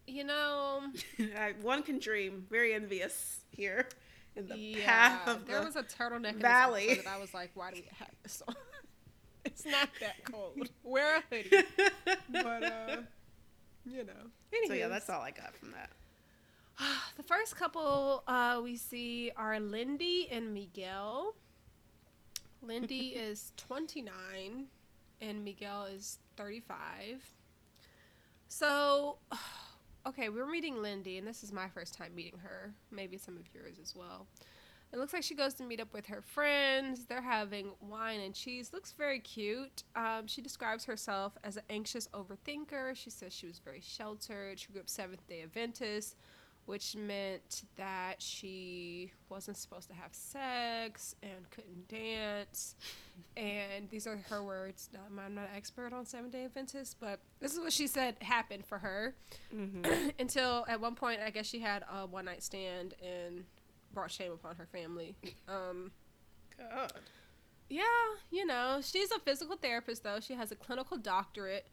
You 0.07 0.25
know, 0.25 0.83
one 1.63 1.83
can 1.83 1.99
dream. 1.99 2.47
Very 2.49 2.75
envious 2.75 3.41
here 3.51 3.89
in 4.37 4.47
the 4.47 4.57
yeah, 4.57 4.85
path 4.85 5.29
of 5.29 5.47
there 5.47 5.61
the 5.61 5.67
was 5.67 5.77
a 5.77 5.83
turtleneck 5.83 6.37
valley. 6.37 6.95
that 6.95 7.07
I 7.07 7.19
was 7.19 7.33
like, 7.35 7.51
why 7.55 7.71
do 7.71 7.77
we 7.77 7.89
have 7.99 8.11
this 8.23 8.43
on? 8.47 8.55
it's 9.45 9.65
not 9.65 9.89
that 10.01 10.23
cold. 10.25 10.69
Wear 10.85 11.17
a 11.17 11.35
hoodie. 11.35 11.67
but 12.31 12.63
uh, 12.63 12.97
you 13.87 14.05
know. 14.05 14.13
Anyways. 14.53 14.69
So 14.69 14.75
yeah, 14.75 14.89
that's 14.89 15.09
all 15.09 15.23
I 15.23 15.31
got 15.31 15.57
from 15.57 15.73
that. 15.73 15.91
the 17.17 17.23
first 17.23 17.57
couple 17.57 18.23
uh, 18.29 18.61
we 18.63 18.77
see 18.77 19.33
are 19.37 19.59
Lindy 19.59 20.29
and 20.31 20.53
Miguel. 20.53 21.35
Lindy 22.67 23.09
is 23.09 23.53
29 23.57 24.67
and 25.21 25.45
Miguel 25.45 25.85
is 25.85 26.19
35. 26.37 27.35
So, 28.49 29.19
okay, 30.07 30.29
we 30.29 30.41
are 30.41 30.47
meeting 30.47 30.83
Lindy, 30.83 31.19
and 31.19 31.27
this 31.27 31.43
is 31.43 31.53
my 31.53 31.69
first 31.69 31.95
time 31.95 32.15
meeting 32.15 32.39
her. 32.43 32.73
Maybe 32.91 33.17
some 33.17 33.37
of 33.37 33.43
yours 33.55 33.77
as 33.81 33.95
well. 33.95 34.27
It 34.93 34.99
looks 34.99 35.13
like 35.13 35.25
she 35.25 35.35
goes 35.35 35.55
to 35.55 35.65
meet 35.65 35.81
up 35.81 35.93
with 35.93 36.07
her 36.07 36.21
friends. 36.21 37.07
They're 37.07 37.21
having 37.21 37.71
wine 37.81 38.21
and 38.21 38.35
cheese. 38.35 38.71
Looks 38.73 38.93
very 38.93 39.19
cute. 39.19 39.83
Um, 39.97 40.27
she 40.27 40.41
describes 40.41 40.85
herself 40.85 41.37
as 41.43 41.57
an 41.57 41.65
anxious 41.69 42.09
overthinker. 42.15 42.95
She 42.95 43.11
says 43.11 43.33
she 43.33 43.47
was 43.47 43.59
very 43.59 43.81
sheltered. 43.83 44.61
She 44.61 44.69
grew 44.73 44.81
up 44.81 44.89
Seventh 44.89 45.27
day 45.27 45.43
Adventist 45.43 46.17
which 46.67 46.97
meant 46.97 47.63
that 47.77 48.17
she 48.19 49.13
wasn't 49.29 49.57
supposed 49.57 49.89
to 49.89 49.95
have 49.95 50.13
sex 50.13 51.15
and 51.23 51.49
couldn't 51.51 51.89
dance. 51.89 52.75
and 53.37 53.89
these 53.89 54.07
are 54.07 54.19
her 54.29 54.43
words. 54.43 54.91
I'm 54.95 55.35
not 55.35 55.45
an 55.45 55.51
expert 55.57 55.93
on 55.93 56.05
Seven 56.05 56.31
Day 56.31 56.45
Adventists, 56.45 56.95
but 56.95 57.21
this 57.41 57.55
is 57.55 57.61
what 57.61 57.73
she 57.73 57.87
said 57.87 58.17
happened 58.21 58.67
for 58.67 58.79
her. 58.79 59.15
Mm-hmm. 59.55 60.11
Until 60.19 60.67
at 60.69 60.81
one 60.81 60.97
point, 60.97 61.21
I 61.25 61.31
guess 61.31 61.47
she 61.47 61.61
had 61.61 61.85
a 61.93 62.07
one 62.07 62.25
night 62.25 62.43
stand 62.43 62.95
and 63.03 63.45
brought 63.93 64.11
shame 64.11 64.33
upon 64.33 64.57
her 64.57 64.67
family. 64.67 65.15
Um, 65.49 65.93
God. 66.59 66.93
Yeah, 67.69 67.83
you 68.31 68.47
know, 68.47 68.81
she's 68.83 69.11
a 69.11 69.19
physical 69.19 69.57
therapist, 69.57 70.05
though. 70.05 70.21
She 70.21 70.35
has 70.35 70.53
a 70.53 70.57
clinical 70.57 70.97
doctorate, 70.97 71.67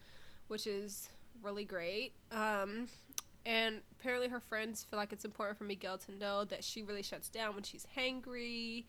which 0.47 0.65
is 0.65 1.09
really 1.43 1.65
great. 1.65 2.13
Um, 2.31 2.87
and 3.45 3.81
apparently, 3.99 4.29
her 4.29 4.39
friends 4.39 4.83
feel 4.83 4.97
like 4.97 5.11
it's 5.11 5.25
important 5.25 5.57
for 5.57 5.65
Miguel 5.65 5.97
to 5.99 6.11
know 6.13 6.45
that 6.45 6.63
she 6.63 6.83
really 6.83 7.03
shuts 7.03 7.29
down 7.29 7.53
when 7.55 7.63
she's 7.63 7.85
hangry. 7.97 8.85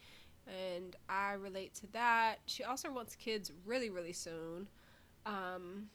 And 0.46 0.94
I 1.08 1.32
relate 1.32 1.74
to 1.76 1.86
that. 1.92 2.36
She 2.46 2.64
also 2.64 2.92
wants 2.92 3.16
kids 3.16 3.50
really, 3.64 3.90
really 3.90 4.12
soon. 4.12 4.68
Um, 5.26 5.88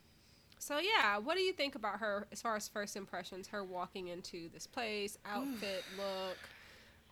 so, 0.58 0.78
yeah, 0.78 1.16
what 1.18 1.36
do 1.36 1.42
you 1.42 1.52
think 1.52 1.74
about 1.74 2.00
her 2.00 2.26
as 2.32 2.42
far 2.42 2.56
as 2.56 2.68
first 2.68 2.96
impressions? 2.96 3.48
Her 3.48 3.64
walking 3.64 4.08
into 4.08 4.50
this 4.52 4.66
place, 4.66 5.16
outfit, 5.24 5.84
look, 5.96 6.36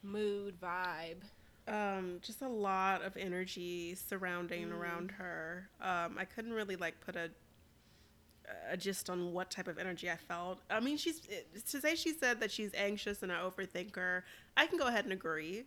mood, 0.02 0.61
vibe? 0.61 1.23
Um, 1.67 2.19
just 2.23 2.43
a 2.43 2.49
lot 2.49 3.02
of 3.02 3.17
energy 3.17 3.95
surrounding 3.95 4.69
mm. 4.69 4.78
around 4.78 5.12
her. 5.12 5.69
Um, 5.81 6.17
I 6.19 6.25
couldn't 6.25 6.52
really 6.52 6.76
like 6.76 7.00
put 7.00 7.17
a 7.17 7.31
a 8.71 8.76
gist 8.76 9.11
on 9.11 9.33
what 9.33 9.50
type 9.50 9.69
of 9.69 9.78
energy 9.78 10.11
I 10.11 10.17
felt. 10.17 10.61
I 10.71 10.81
mean, 10.81 10.97
she's 10.97 11.21
to 11.71 11.81
say 11.81 11.95
she 11.95 12.12
said 12.12 12.40
that 12.40 12.50
she's 12.50 12.73
anxious 12.75 13.23
and 13.23 13.33
an 13.33 13.38
overthinker. 13.38 14.23
I 14.57 14.67
can 14.67 14.78
go 14.78 14.87
ahead 14.87 15.05
and 15.05 15.12
agree. 15.12 15.64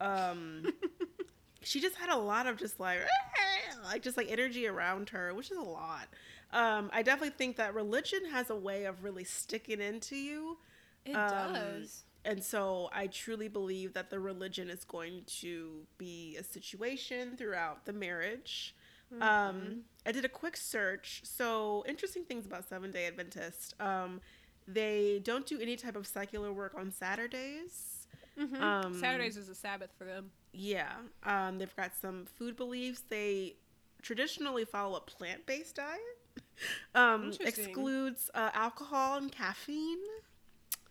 Um, 0.00 0.72
she 1.62 1.80
just 1.80 1.96
had 1.96 2.10
a 2.10 2.16
lot 2.16 2.46
of 2.46 2.56
just 2.56 2.80
like 2.80 3.00
like 3.84 4.02
just 4.02 4.16
like 4.16 4.30
energy 4.30 4.66
around 4.66 5.10
her, 5.10 5.34
which 5.34 5.50
is 5.50 5.58
a 5.58 5.62
lot. 5.62 6.08
Um, 6.52 6.90
I 6.92 7.02
definitely 7.02 7.36
think 7.36 7.56
that 7.56 7.74
religion 7.74 8.24
has 8.32 8.50
a 8.50 8.56
way 8.56 8.84
of 8.84 9.04
really 9.04 9.24
sticking 9.24 9.80
into 9.80 10.16
you. 10.16 10.58
It 11.04 11.14
um, 11.14 11.54
does. 11.54 12.04
And 12.24 12.42
so 12.42 12.90
I 12.92 13.06
truly 13.06 13.48
believe 13.48 13.94
that 13.94 14.10
the 14.10 14.20
religion 14.20 14.68
is 14.68 14.84
going 14.84 15.22
to 15.40 15.86
be 15.96 16.36
a 16.38 16.44
situation 16.44 17.36
throughout 17.36 17.86
the 17.86 17.92
marriage. 17.92 18.74
Mm-hmm. 19.12 19.22
Um, 19.22 19.80
I 20.06 20.12
did 20.12 20.24
a 20.24 20.28
quick 20.28 20.56
search. 20.56 21.22
So, 21.24 21.84
interesting 21.88 22.24
things 22.24 22.46
about 22.46 22.68
Seven 22.68 22.90
Day 22.90 23.06
Adventist. 23.06 23.74
Um, 23.80 24.20
they 24.66 25.20
don't 25.24 25.46
do 25.46 25.60
any 25.60 25.76
type 25.76 25.96
of 25.96 26.06
secular 26.06 26.52
work 26.52 26.74
on 26.76 26.92
Saturdays. 26.92 28.06
Mm-hmm. 28.38 28.62
Um, 28.62 28.98
Saturdays 28.98 29.36
is 29.36 29.48
a 29.48 29.54
Sabbath 29.54 29.90
for 29.98 30.04
them. 30.04 30.30
Yeah. 30.52 30.92
Um, 31.24 31.58
they've 31.58 31.74
got 31.76 31.92
some 32.00 32.26
food 32.26 32.56
beliefs. 32.56 33.02
They 33.08 33.56
traditionally 34.02 34.64
follow 34.64 34.96
a 34.96 35.00
plant 35.00 35.46
based 35.46 35.76
diet, 35.76 36.00
um, 36.94 37.32
excludes 37.40 38.30
uh, 38.34 38.50
alcohol 38.54 39.18
and 39.18 39.30
caffeine. 39.30 39.98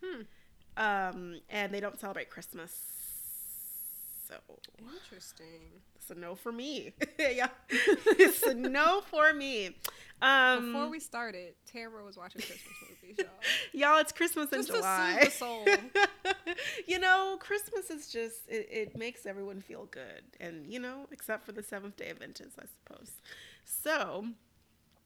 Hmm. 0.04 0.22
Um, 0.78 1.42
and 1.50 1.74
they 1.74 1.80
don't 1.80 2.00
celebrate 2.00 2.30
Christmas. 2.30 2.99
So 4.30 4.40
interesting. 5.04 5.82
It's 5.96 6.10
a 6.10 6.16
no 6.16 6.36
for 6.36 6.52
me. 6.52 6.94
yeah, 7.20 7.50
it's 7.70 8.44
a 8.44 8.54
no 8.54 9.02
for 9.10 9.34
me. 9.34 9.76
Um, 10.22 10.74
Before 10.74 10.90
we 10.90 11.00
started, 11.00 11.54
Tara 11.66 12.04
was 12.04 12.18
watching 12.18 12.42
Christmas 12.42 12.74
movies, 12.90 13.18
y'all. 13.20 13.28
y'all, 13.94 14.00
it's 14.00 14.12
Christmas 14.12 14.52
in 14.52 14.66
July. 14.66 15.22
the 15.26 15.32
soul. 15.32 15.66
you 16.88 17.00
know, 17.00 17.38
Christmas 17.40 17.90
is 17.90 18.10
just 18.10 18.48
it, 18.48 18.68
it 18.70 18.98
makes 18.98 19.26
everyone 19.26 19.62
feel 19.62 19.88
good, 19.92 20.24
and 20.40 20.68
you 20.68 20.80
know, 20.80 21.08
except 21.12 21.46
for 21.46 21.52
the 21.52 21.64
Seventh 21.64 21.96
Day 21.96 22.10
of 22.10 22.18
Adventists, 22.18 22.58
I 22.60 22.66
suppose. 22.66 23.14
So, 23.64 24.26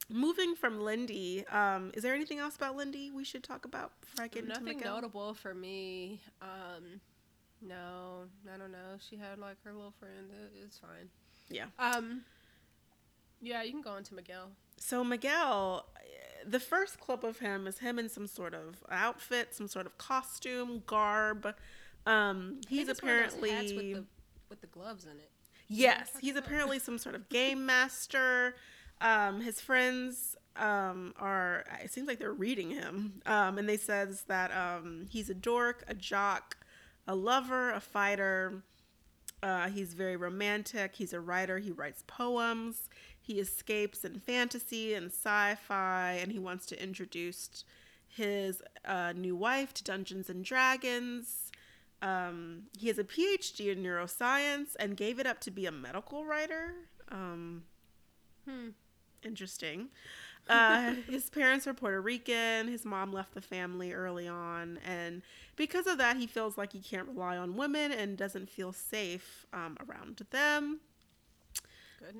moving 0.08 0.56
from 0.56 0.80
Lindy, 0.80 1.46
um, 1.48 1.92
is 1.94 2.02
there 2.02 2.14
anything 2.14 2.38
else 2.38 2.56
about 2.56 2.76
Lindy 2.76 3.10
we 3.10 3.24
should 3.24 3.44
talk 3.44 3.64
about 3.64 3.92
before 4.00 4.24
I 4.24 4.28
get 4.28 4.48
Nothing 4.48 4.80
notable 4.80 5.34
for 5.34 5.54
me. 5.54 6.20
Um, 6.42 7.00
no, 7.62 8.24
I 8.52 8.56
don't 8.56 8.72
know. 8.72 8.98
She 8.98 9.16
had 9.16 9.38
like 9.38 9.56
her 9.64 9.72
little 9.72 9.94
friend. 9.98 10.30
It's 10.64 10.78
fine. 10.78 11.08
Yeah. 11.48 11.66
Um. 11.78 12.22
Yeah, 13.40 13.62
you 13.62 13.72
can 13.72 13.82
go 13.82 13.96
into 13.96 14.14
Miguel. 14.14 14.50
So 14.78 15.04
Miguel, 15.04 15.86
the 16.46 16.60
first 16.60 17.00
clip 17.00 17.24
of 17.24 17.38
him 17.38 17.66
is 17.66 17.78
him 17.78 17.98
in 17.98 18.08
some 18.08 18.26
sort 18.26 18.54
of 18.54 18.82
outfit, 18.90 19.54
some 19.54 19.68
sort 19.68 19.86
of 19.86 19.98
costume, 19.98 20.82
garb. 20.86 21.54
Um, 22.06 22.60
he's 22.68 22.88
apparently 22.88 23.50
with 23.50 23.68
the, 23.76 24.04
with 24.50 24.60
the 24.60 24.66
gloves 24.66 25.04
in 25.04 25.12
it. 25.12 25.30
Yes, 25.68 26.10
he's 26.20 26.36
apparently 26.36 26.78
some 26.78 26.98
sort 26.98 27.14
of 27.14 27.28
game 27.30 27.66
master. 27.66 28.56
Um, 29.00 29.40
his 29.40 29.60
friends 29.60 30.36
um, 30.56 31.14
are 31.18 31.64
it 31.82 31.90
seems 31.90 32.06
like 32.06 32.18
they're 32.18 32.32
reading 32.32 32.70
him, 32.70 33.22
um, 33.26 33.58
and 33.58 33.68
they 33.68 33.76
says 33.76 34.24
that 34.28 34.50
um, 34.52 35.06
he's 35.10 35.30
a 35.30 35.34
dork, 35.34 35.84
a 35.88 35.94
jock, 35.94 36.56
a 37.06 37.14
lover, 37.14 37.70
a 37.70 37.80
fighter. 37.80 38.62
Uh, 39.42 39.68
he's 39.68 39.94
very 39.94 40.16
romantic. 40.16 40.94
He's 40.96 41.12
a 41.12 41.20
writer. 41.20 41.58
He 41.58 41.70
writes 41.70 42.02
poems. 42.06 42.88
He 43.20 43.40
escapes 43.40 44.04
in 44.04 44.20
fantasy 44.20 44.94
and 44.94 45.06
sci 45.06 45.54
fi, 45.66 46.18
and 46.20 46.32
he 46.32 46.38
wants 46.38 46.66
to 46.66 46.82
introduce 46.82 47.64
his 48.06 48.62
uh, 48.84 49.12
new 49.16 49.34
wife 49.34 49.74
to 49.74 49.84
Dungeons 49.84 50.30
and 50.30 50.44
Dragons. 50.44 51.50
Um, 52.02 52.64
he 52.78 52.88
has 52.88 52.98
a 52.98 53.04
PhD 53.04 53.72
in 53.72 53.82
neuroscience 53.82 54.76
and 54.78 54.96
gave 54.96 55.18
it 55.18 55.26
up 55.26 55.40
to 55.40 55.50
be 55.50 55.66
a 55.66 55.72
medical 55.72 56.24
writer. 56.24 56.74
Um, 57.10 57.64
hmm. 58.48 58.68
Interesting. 59.24 59.88
Uh, 60.48 60.94
his 61.08 61.30
parents 61.30 61.66
are 61.66 61.74
Puerto 61.74 62.00
Rican. 62.00 62.68
His 62.68 62.84
mom 62.84 63.12
left 63.12 63.34
the 63.34 63.40
family 63.40 63.92
early 63.92 64.28
on, 64.28 64.78
and 64.86 65.22
because 65.56 65.86
of 65.86 65.98
that, 65.98 66.16
he 66.16 66.26
feels 66.26 66.58
like 66.58 66.72
he 66.72 66.80
can't 66.80 67.08
rely 67.08 67.36
on 67.36 67.56
women 67.56 67.92
and 67.92 68.16
doesn't 68.16 68.50
feel 68.50 68.72
safe 68.72 69.46
um, 69.52 69.76
around 69.88 70.20
them. 70.30 70.80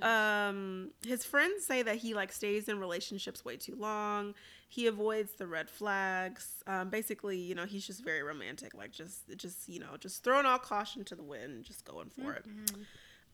Um, 0.00 0.92
his 1.06 1.24
friends 1.24 1.66
say 1.66 1.82
that 1.82 1.96
he 1.96 2.14
like 2.14 2.32
stays 2.32 2.68
in 2.68 2.78
relationships 2.78 3.44
way 3.44 3.56
too 3.56 3.76
long. 3.76 4.34
He 4.68 4.86
avoids 4.86 5.34
the 5.34 5.46
red 5.46 5.68
flags. 5.68 6.62
Um, 6.66 6.88
basically, 6.88 7.38
you 7.38 7.54
know, 7.54 7.66
he's 7.66 7.86
just 7.86 8.02
very 8.02 8.22
romantic, 8.22 8.74
like 8.74 8.92
just, 8.92 9.36
just 9.36 9.68
you 9.68 9.80
know, 9.80 9.96
just 9.98 10.24
throwing 10.24 10.46
all 10.46 10.58
caution 10.58 11.04
to 11.04 11.14
the 11.14 11.22
wind, 11.22 11.64
just 11.64 11.84
going 11.84 12.10
for 12.10 12.22
mm-hmm. 12.32 12.80
it. 12.80 12.86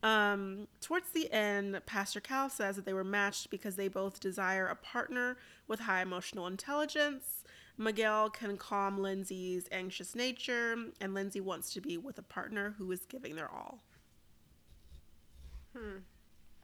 Um, 0.03 0.67
towards 0.81 1.11
the 1.11 1.31
end, 1.33 1.81
Pastor 1.87 2.21
Cal 2.21 2.49
says 2.49 2.77
that 2.77 2.85
they 2.85 2.95
were 2.95 3.05
matched 3.05 3.51
because 3.51 3.77
they 3.77 3.89
both 3.89 4.19
desire 4.19 4.67
a 4.67 4.75
partner 4.75 5.37
with 5.69 5.81
high 5.81 6.03
emotional 6.03 6.47
intelligence. 6.47 7.40
Miguel 7.81 8.29
can 8.29 8.59
calm 8.59 8.99
Lindsay's 8.99 9.67
anxious 9.73 10.15
nature, 10.15 10.77
and 11.01 11.15
Lindsay 11.15 11.41
wants 11.41 11.73
to 11.73 11.81
be 11.81 11.97
with 11.97 12.19
a 12.19 12.23
partner 12.23 12.75
who 12.77 12.93
is 12.93 13.07
giving 13.07 13.37
their 13.37 13.51
all. 13.51 13.79
Hmm. 15.75 16.01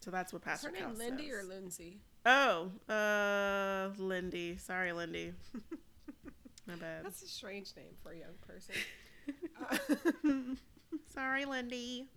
So 0.01 0.11
that's 0.11 0.35
what 0.35 0.43
Pastor 0.43 0.69
her 0.69 0.75
Cal 0.75 0.89
name 0.91 0.99
Lindy 0.99 1.31
says. 1.31 1.33
or 1.33 1.45
Lindsay? 1.45 2.01
Oh, 2.27 2.71
uh, 2.93 3.89
Lindy. 3.97 4.59
Sorry, 4.59 4.93
Lindy. 4.93 5.33
My 6.67 6.75
bad. 6.75 7.07
That's 7.07 7.23
a 7.23 7.29
strange 7.29 7.73
name 7.77 7.95
for 8.03 8.13
a 8.13 8.19
young 8.19 8.35
person. 8.47 8.75
Sorry, 11.15 11.47
Lindy. 11.47 12.09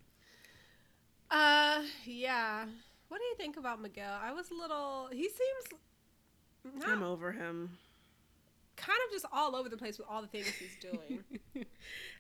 Uh, 1.32 1.84
yeah. 2.06 2.66
What 3.08 3.20
do 3.20 3.24
you 3.24 3.36
think 3.38 3.56
about 3.56 3.82
Miguel? 3.82 4.20
I 4.22 4.34
was 4.34 4.52
a 4.52 4.56
little. 4.56 5.08
He 5.10 5.30
seems 5.30 5.82
not 6.76 6.90
I'm 6.90 7.04
over 7.04 7.32
him. 7.32 7.78
Kind 8.80 8.98
of 9.08 9.12
just 9.14 9.26
all 9.32 9.56
over 9.56 9.70
the 9.70 9.78
place 9.78 9.98
with 9.98 10.08
all 10.10 10.22
the 10.22 10.28
things 10.28 10.48
he's 10.48 10.76
doing. 10.82 11.24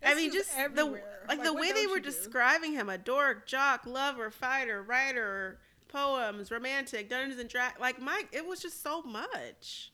I 0.03 0.15
mean, 0.15 0.29
is 0.29 0.33
just 0.35 0.75
the 0.75 0.85
like, 0.85 1.03
Like, 1.27 1.43
the 1.43 1.53
way 1.53 1.71
they 1.71 1.87
were 1.87 1.99
describing 1.99 2.73
him: 2.73 2.89
a 2.89 2.97
dork, 2.97 3.47
jock, 3.47 3.85
lover, 3.85 4.29
fighter, 4.31 4.83
writer, 4.83 5.59
poems, 5.87 6.51
romantic, 6.51 7.09
Dungeons 7.09 7.39
and 7.39 7.49
Dragons. 7.49 7.79
Like 7.79 8.01
Mike, 8.01 8.29
it 8.31 8.45
was 8.45 8.61
just 8.61 8.83
so 8.83 9.01
much. 9.01 9.91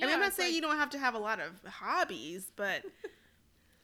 I 0.00 0.06
mean, 0.06 0.14
I'm 0.14 0.20
not 0.20 0.34
saying 0.34 0.48
like- 0.50 0.54
you 0.56 0.60
don't 0.60 0.76
have 0.76 0.90
to 0.90 0.98
have 0.98 1.14
a 1.14 1.18
lot 1.18 1.38
of 1.40 1.52
hobbies, 1.70 2.50
but 2.56 2.82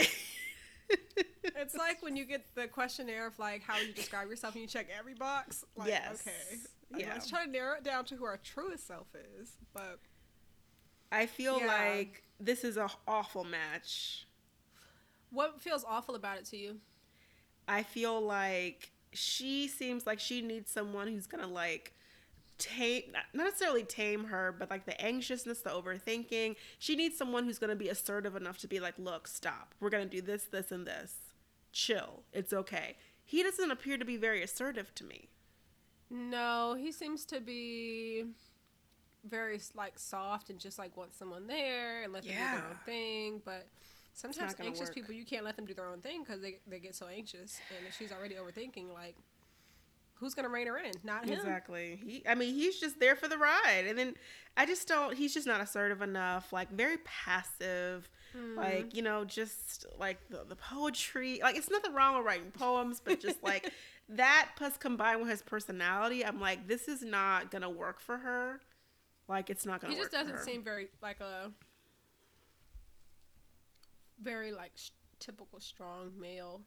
It's 1.57 1.75
like 1.75 2.03
when 2.03 2.17
you 2.17 2.25
get 2.25 2.47
the 2.55 2.67
questionnaire 2.69 3.27
of 3.27 3.39
like 3.39 3.63
how 3.63 3.79
you 3.79 3.93
describe 3.93 4.29
yourself 4.29 4.55
and 4.55 4.63
you 4.63 4.69
check 4.69 4.89
every 4.97 5.15
box. 5.15 5.65
Like, 5.77 5.89
Yes. 5.89 6.23
okay. 6.27 7.03
Yeah. 7.03 7.13
Let's 7.13 7.29
try 7.29 7.45
to 7.45 7.51
narrow 7.51 7.77
it 7.77 7.85
down 7.85 8.05
to 8.07 8.17
who 8.17 8.25
our 8.25 8.39
truest 8.39 8.87
self 8.87 9.07
is. 9.15 9.53
But 9.73 10.01
I 11.13 11.27
feel 11.27 11.59
Yeah. 11.59 11.67
like 11.67 12.23
this 12.39 12.65
is 12.65 12.77
an 12.77 12.89
awful 13.07 13.45
match. 13.45 14.27
what 15.33 15.61
feels 15.61 15.85
awful 15.85 16.15
about 16.17 16.39
it 16.39 16.45
to 16.47 16.57
you? 16.57 16.81
I 17.69 17.83
feel 17.85 18.21
like 18.21 18.91
she 19.13 19.69
seems 19.69 20.05
like 20.07 20.19
she 20.19 20.41
needs 20.43 20.71
someone 20.73 21.07
who's 21.07 21.27
gonna 21.29 21.47
like 21.47 21.95
tame 22.59 23.13
not 23.13 23.25
necessarily 23.33 23.85
tame 23.85 24.25
her, 24.25 24.51
but 24.59 24.71
like 24.71 24.87
the 24.87 25.01
anxiousness, 25.01 25.61
the 25.63 25.71
overthinking. 25.71 26.57
She 26.81 26.97
needs 26.97 27.17
someone 27.17 27.45
who's 27.45 27.59
gonna 27.61 27.77
be 27.77 27.89
assertive 27.89 28.35
enough 28.35 28.59
to 28.59 28.67
be 28.69 28.81
like, 28.81 28.95
look, 28.99 29.29
stop. 29.29 29.75
We're 29.81 29.91
gonna 29.91 30.07
do 30.07 30.21
this, 30.21 30.45
this, 30.45 30.73
and 30.73 30.85
this. 30.87 31.15
Chill. 31.73 32.25
It's 32.33 32.53
okay. 32.53 32.97
He 33.25 33.43
doesn't 33.45 33.71
appear 33.71 33.99
to 33.99 34.05
be 34.05 34.17
very 34.17 34.43
assertive 34.43 34.93
to 34.97 35.05
me. 35.05 35.29
No, 36.11 36.75
he 36.75 36.91
seems 36.91 37.25
to 37.27 37.41
be 37.41 38.25
very 39.29 39.61
like 39.75 39.99
soft 39.99 40.51
and 40.51 40.59
just 40.59 40.79
like 40.79 40.97
want 40.97 41.15
someone 41.15 41.47
there 41.47 42.03
and 42.03 42.13
let 42.13 42.23
them 42.23 42.33
do 42.33 42.39
their 42.39 42.65
own 42.71 42.79
thing. 42.87 43.43
But 43.45 43.67
sometimes 44.15 44.55
anxious 44.61 44.89
work. 44.89 44.95
people, 44.95 45.15
you 45.15 45.25
can't 45.25 45.45
let 45.45 45.57
them 45.57 45.67
do 45.67 45.75
their 45.75 45.89
own 45.89 46.01
thing 46.01 46.23
because 46.23 46.41
they, 46.41 46.59
they 46.67 46.79
get 46.79 46.95
so 46.95 47.07
anxious. 47.07 47.61
And 47.77 47.87
if 47.87 47.97
she's 47.97 48.13
already 48.13 48.35
overthinking, 48.35 48.93
like, 48.93 49.17
who's 50.15 50.35
gonna 50.35 50.49
rein 50.49 50.67
her 50.67 50.79
in? 50.79 50.93
Not 51.03 51.25
him. 51.25 51.39
Exactly. 51.39 51.99
He 52.05 52.23
I 52.29 52.35
mean, 52.35 52.55
he's 52.55 52.79
just 52.79 53.01
there 53.01 53.17
for 53.17 53.27
the 53.27 53.39
ride. 53.39 53.85
And 53.89 53.99
then 53.99 54.15
I 54.57 54.67
just 54.67 54.87
don't 54.87 55.17
he's 55.17 55.35
just 55.35 55.47
not 55.47 55.61
assertive 55.61 56.03
enough, 56.03 56.53
like 56.53 56.71
very 56.71 56.99
passive. 56.99 58.09
Mm-hmm. 58.37 58.59
Like, 58.59 58.95
you 58.95 59.03
know, 59.03 59.25
just 59.25 59.87
like 59.99 60.19
the, 60.29 60.45
the 60.49 60.57
poetry. 60.57 61.41
Like 61.43 61.57
it's 61.57 61.71
nothing 61.71 61.95
wrong 61.95 62.17
with 62.17 62.27
writing 62.27 62.53
poems, 62.53 63.01
but 63.03 63.19
just 63.19 63.43
like 63.43 63.73
that 64.11 64.51
plus 64.57 64.77
combined 64.77 65.21
with 65.21 65.31
his 65.31 65.43
personality, 65.43 66.25
I'm 66.25 66.41
like, 66.41 66.69
this 66.69 66.87
is 66.87 67.03
not 67.03 67.51
gonna 67.51 67.71
work 67.71 68.01
for 68.01 68.19
her. 68.19 68.61
Like 69.31 69.49
it's 69.49 69.65
not 69.65 69.81
gonna 69.81 69.95
he 69.95 69.99
just 70.01 70.11
doesn't 70.11 70.41
seem 70.41 70.65
very 70.65 70.89
like 71.01 71.21
a 71.21 71.53
very 74.21 74.51
like 74.51 74.73
sh- 74.75 74.91
typical 75.21 75.61
strong 75.61 76.11
male. 76.21 76.63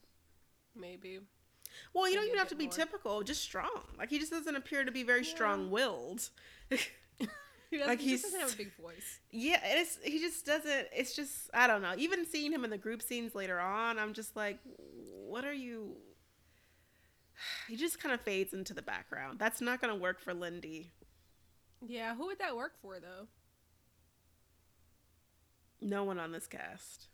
Maybe. 0.75 1.19
Well, 1.93 2.07
you 2.09 2.15
don't 2.15 2.25
even 2.25 2.37
have 2.37 2.47
to 2.49 2.55
be 2.55 2.65
more. 2.65 2.73
typical, 2.73 3.21
just 3.23 3.41
strong. 3.43 3.81
Like 3.97 4.09
he 4.09 4.17
just 4.17 4.31
doesn't 4.31 4.55
appear 4.55 4.85
to 4.85 4.91
be 4.91 5.03
very 5.03 5.23
Yeah. 5.23 5.35
strong 5.35 5.69
willed. 5.69 6.29
He 7.69 7.83
Like, 7.83 7.99
he 8.01 8.11
just 8.11 8.25
doesn't 8.25 8.39
have 8.39 8.53
a 8.53 8.55
big 8.55 8.71
voice. 8.79 9.19
Yeah, 9.31 9.59
it's 9.63 9.97
he 10.03 10.19
just 10.19 10.45
doesn't. 10.45 10.87
It's 10.95 11.15
just 11.15 11.49
I 11.55 11.65
don't 11.65 11.81
know. 11.81 11.95
Even 11.97 12.23
seeing 12.23 12.51
him 12.53 12.63
in 12.63 12.69
the 12.69 12.77
group 12.77 13.01
scenes 13.01 13.33
later 13.33 13.59
on, 13.59 13.97
I'm 13.97 14.13
just 14.13 14.35
like, 14.35 14.59
what 15.27 15.43
are 15.43 15.53
you? 15.53 15.95
He 17.67 17.75
just 17.75 17.99
kind 17.99 18.13
of 18.13 18.21
fades 18.21 18.53
into 18.53 18.75
the 18.75 18.83
background. 18.83 19.39
That's 19.39 19.59
not 19.59 19.81
gonna 19.81 19.95
work 19.95 20.19
for 20.21 20.33
Lindy. 20.35 20.91
Yeah, 21.85 22.15
who 22.15 22.27
would 22.27 22.39
that 22.39 22.55
work 22.55 22.73
for 22.81 22.99
though? 22.99 23.27
No 25.81 26.03
one 26.03 26.19
on 26.19 26.31
this 26.31 26.47
cast. 26.47 27.07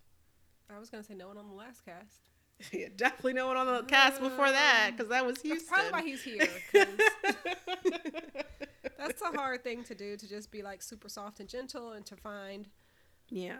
I 0.74 0.80
was 0.80 0.90
gonna 0.90 1.04
say 1.04 1.16
no 1.16 1.28
one 1.28 1.38
on 1.38 1.48
the 1.48 1.56
last 1.56 1.84
cast. 1.84 2.22
yeah, 2.72 2.88
definitely 2.96 3.34
no 3.34 3.48
one 3.48 3.58
on 3.58 3.68
the 3.68 3.84
cast 3.84 4.22
before 4.22 4.50
that 4.50 4.92
because 4.96 5.10
that 5.10 5.26
was 5.26 5.42
Houston. 5.42 5.68
That's 5.72 5.92
probably 5.92 5.92
why 5.92 6.08
he's 6.08 6.22
here. 6.22 6.48
that's 8.98 9.22
a 9.22 9.38
hard 9.38 9.64
thing 9.64 9.84
to 9.86 9.96
do 9.96 10.18
to 10.18 10.28
just 10.28 10.52
be 10.52 10.62
like 10.62 10.82
super 10.84 11.10
soft 11.10 11.40
and 11.40 11.48
gentle 11.48 11.94
and 11.94 12.06
to 12.06 12.16
find 12.16 12.68
yeah. 13.30 13.58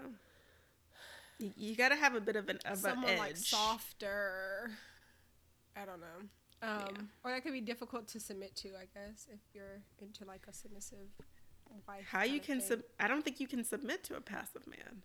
You, 1.40 1.54
you 1.56 1.76
got 1.76 1.90
to 1.90 1.96
have 1.96 2.16
a 2.16 2.22
bit 2.22 2.36
of 2.36 2.50
an 2.50 2.60
of 2.66 2.84
an 2.86 3.04
edge. 3.06 3.20
like 3.20 3.38
softer. 3.38 4.72
I 5.76 5.86
don't 5.86 6.02
know. 6.02 6.28
Um, 6.62 6.70
Yeah. 6.80 7.02
Or 7.24 7.32
that 7.32 7.44
could 7.44 7.54
be 7.54 7.62
difficult 7.62 8.08
to 8.10 8.20
submit 8.20 8.56
to, 8.58 8.70
I 8.70 8.86
guess, 8.94 9.28
if 9.32 9.40
you're 9.54 9.82
into 10.02 10.26
like 10.26 10.46
a 10.50 10.54
submissive 10.54 11.08
wife. 11.88 12.06
How 12.10 12.24
you 12.24 12.40
can 12.40 12.62
sub? 12.62 12.82
I 13.00 13.08
don't 13.08 13.24
think 13.24 13.40
you 13.40 13.48
can 13.48 13.64
submit 13.64 14.04
to 14.06 14.16
a 14.16 14.22
passive 14.22 14.66
man. 14.68 15.02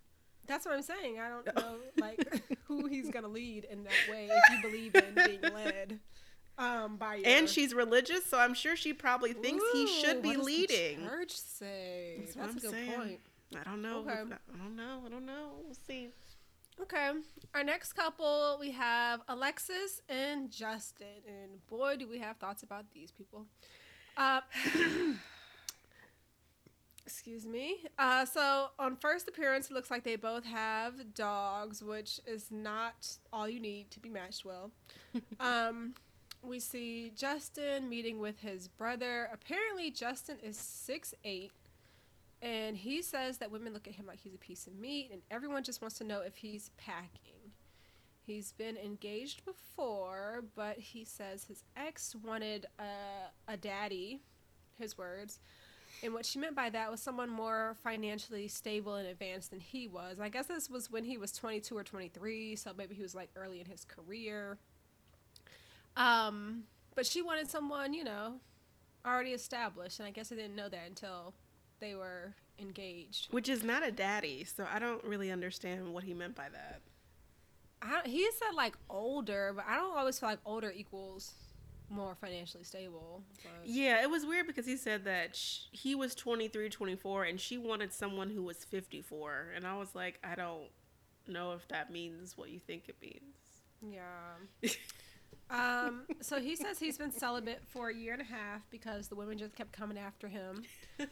That's 0.47 0.67
what 0.67 0.75
I'm 0.75 0.83
saying. 0.83 1.19
I 1.21 1.29
don't 1.29 1.47
know 1.57 1.77
like 2.01 2.43
who 2.67 2.87
he's 2.87 3.11
gonna 3.11 3.29
lead 3.29 3.65
in 3.71 3.85
that 3.85 3.93
way 4.11 4.29
if 4.31 4.51
you 4.51 4.71
believe 4.71 4.95
in 4.95 5.15
being 5.15 5.41
led 5.55 6.01
um, 6.59 6.97
by 6.97 7.17
your. 7.17 7.27
And 7.29 7.49
she's 7.49 7.73
religious, 7.75 8.25
so 8.27 8.39
I'm 8.39 8.55
sure 8.55 8.77
she 8.77 8.93
probably 8.93 9.33
thinks 9.33 9.65
he 9.73 9.87
should 9.87 10.23
be 10.23 10.29
what 10.31 10.37
does 10.39 10.47
the 10.47 10.53
leading. 10.53 11.07
church 11.09 11.33
say. 11.33 12.17
That's 12.19 12.35
That's, 12.35 12.37
what 12.37 12.47
a 12.47 12.49
I'm 12.49 12.59
good 12.59 12.71
saying. 12.71 12.93
point. 12.93 13.21
I 13.57 13.63
don't 13.65 13.83
know. 13.83 13.99
Okay. 14.01 14.13
I 14.13 14.57
don't 14.59 14.77
know. 14.77 15.03
I 15.07 15.09
don't 15.09 15.27
know. 15.27 15.51
We'll 15.65 15.77
see. 15.87 16.09
Okay. 16.81 17.11
Our 17.55 17.65
next 17.65 17.93
couple, 17.93 18.57
we 18.61 18.73
have 18.73 19.21
Alexis 19.29 20.01
and 20.09 20.51
Justin. 20.51 21.23
And 21.27 21.65
boy, 21.69 21.97
do 21.97 22.09
we 22.09 22.19
have 22.19 22.37
thoughts 22.37 22.63
about 22.63 22.85
these 22.93 23.13
people. 23.13 23.47
Uh, 24.17 24.41
excuse 27.07 27.47
me. 27.47 27.79
Uh, 27.99 28.25
so, 28.25 28.69
on 28.79 28.97
first 28.97 29.29
appearance, 29.29 29.71
it 29.71 29.75
looks 29.75 29.91
like 29.91 30.05
they 30.05 30.17
both 30.17 30.45
have 30.45 31.15
dogs, 31.15 31.83
which 31.83 32.21
is 32.27 32.51
not 32.51 33.19
all 33.33 33.49
you 33.49 33.61
need 33.61 33.91
to 33.93 34.01
be 34.01 34.09
matched 34.09 34.45
well. 34.45 34.71
um, 35.41 35.95
we 36.43 36.61
see 36.61 37.13
Justin 37.17 37.89
meeting 37.89 38.19
with 38.19 38.41
his 38.41 38.69
brother. 38.69 39.29
Apparently, 39.33 39.91
Justin 39.91 40.37
is 40.43 40.59
six 40.59 41.15
eight. 41.25 41.53
And 42.45 42.77
he 42.77 43.01
says 43.01 43.39
that 43.39 43.51
women 43.51 43.73
look 43.73 43.89
at 43.89 43.95
him 43.95 44.05
like 44.07 44.21
he's 44.21 44.35
a 44.35 44.39
piece 44.39 44.67
of 44.67 44.79
meat, 44.79 45.09
and 45.11 45.23
everyone 45.31 45.65
just 45.65 45.81
wants 45.81 45.97
to 45.97 46.05
know 46.05 46.21
if 46.21 46.37
he's 46.37 46.71
packing. 46.77 47.53
He's 48.27 48.53
been 48.53 48.77
engaged 48.77 49.47
before, 49.47 50.45
but 50.55 50.77
he 50.77 51.07
says 51.07 51.45
his 51.45 51.65
ex 51.75 52.15
wanted 52.23 52.67
a, 52.79 53.53
a 53.53 53.57
daddy, 53.57 54.21
his 54.79 54.99
words. 54.99 55.39
And 56.03 56.13
what 56.13 56.27
she 56.27 56.39
meant 56.39 56.55
by 56.55 56.69
that 56.69 56.91
was 56.91 57.01
someone 57.01 57.31
more 57.31 57.77
financially 57.83 58.47
stable 58.49 58.97
and 58.97 59.09
advanced 59.09 59.51
than 59.51 59.61
he 59.61 59.89
was. 59.89 60.21
I 60.21 60.29
guess 60.29 60.45
this 60.45 60.69
was 60.69 60.91
when 60.91 61.05
he 61.05 61.17
was 61.17 61.33
22 61.33 61.75
or 61.75 61.83
23, 61.83 62.57
so 62.57 62.73
maybe 62.77 62.95
he 62.95 63.03
was 63.03 63.15
like 63.15 63.31
early 63.37 63.61
in 63.61 63.67
his 63.67 63.87
career. 63.87 64.59
Um, 65.97 66.65
but 66.95 67.07
she 67.07 67.23
wanted 67.23 67.49
someone, 67.49 67.95
you 67.95 68.05
know, 68.05 68.35
already 69.07 69.31
established, 69.31 69.99
and 69.99 70.07
I 70.07 70.11
guess 70.11 70.31
I 70.31 70.35
didn't 70.35 70.57
know 70.57 70.69
that 70.69 70.83
until 70.87 71.33
they 71.81 71.95
were 71.95 72.35
engaged. 72.59 73.29
Which 73.33 73.49
is 73.49 73.63
not 73.63 73.87
a 73.87 73.91
daddy, 73.91 74.45
so 74.45 74.67
I 74.73 74.79
don't 74.79 75.03
really 75.05 75.31
understand 75.31 75.93
what 75.93 76.05
he 76.05 76.15
meant 76.15 76.35
by 76.35 76.49
that. 76.53 76.81
I, 77.83 78.01
he 78.07 78.29
said 78.39 78.55
like 78.55 78.77
older, 78.89 79.53
but 79.55 79.65
I 79.69 79.77
don't 79.77 79.97
always 79.97 80.19
feel 80.19 80.29
like 80.31 80.39
older 80.47 80.73
equals 80.75 81.33
more 81.91 82.15
financially 82.15 82.65
stable. 82.65 83.23
But 83.43 83.53
Yeah, 83.69 84.03
it 84.03 84.09
was 84.11 84.25
weird 84.25 84.47
because 84.47 84.67
he 84.67 84.77
said 84.77 85.05
that 85.05 85.37
sh- 85.37 85.65
he 85.71 85.95
was 85.95 86.15
23, 86.15 86.71
24, 86.71 87.25
and 87.25 87.39
she 87.41 87.59
wanted 87.59 87.93
someone 87.93 88.31
who 88.31 88.43
was 88.43 88.65
54. 88.65 89.49
And 89.55 89.67
I 89.67 89.77
was 89.77 89.95
like, 89.95 90.19
I 90.25 90.35
don't 90.35 90.69
know 91.29 91.53
if 91.53 91.69
that 91.69 91.93
means 91.93 92.37
what 92.39 92.51
you 92.51 92.59
think 92.59 92.89
it 92.89 92.97
means. 93.03 93.93
yeah. 93.93 94.71
Um, 95.51 96.07
so 96.23 96.41
he 96.41 96.57
says 96.57 96.79
he's 96.79 96.97
been 96.97 97.11
celibate 97.13 97.61
for 97.69 97.91
a 97.91 97.95
year 97.95 98.15
and 98.15 98.23
a 98.23 98.25
half 98.25 98.63
because 98.71 99.09
the 99.09 99.15
women 99.15 99.37
just 99.37 99.55
kept 99.55 99.73
coming 99.73 99.99
after 99.99 100.27
him. 100.27 100.63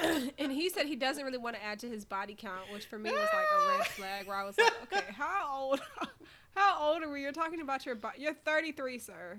and 0.38 0.52
he 0.52 0.68
said 0.68 0.86
he 0.86 0.96
doesn't 0.96 1.24
really 1.24 1.38
want 1.38 1.56
to 1.56 1.62
add 1.62 1.78
to 1.80 1.88
his 1.88 2.04
body 2.04 2.34
count, 2.34 2.72
which 2.72 2.86
for 2.86 2.98
me 2.98 3.10
was 3.10 3.20
like 3.20 3.46
a 3.56 3.78
red 3.78 3.86
flag 3.96 4.26
where 4.26 4.36
I 4.36 4.44
was 4.44 4.56
like, 4.58 4.72
okay, 4.84 5.12
how 5.16 5.60
old 5.60 5.80
how 6.56 6.92
old 6.92 7.02
are 7.02 7.10
we? 7.10 7.22
You're 7.22 7.32
talking 7.32 7.60
about 7.60 7.86
your 7.86 7.94
body. 7.94 8.22
You're 8.22 8.34
33, 8.34 8.98
sir. 8.98 9.38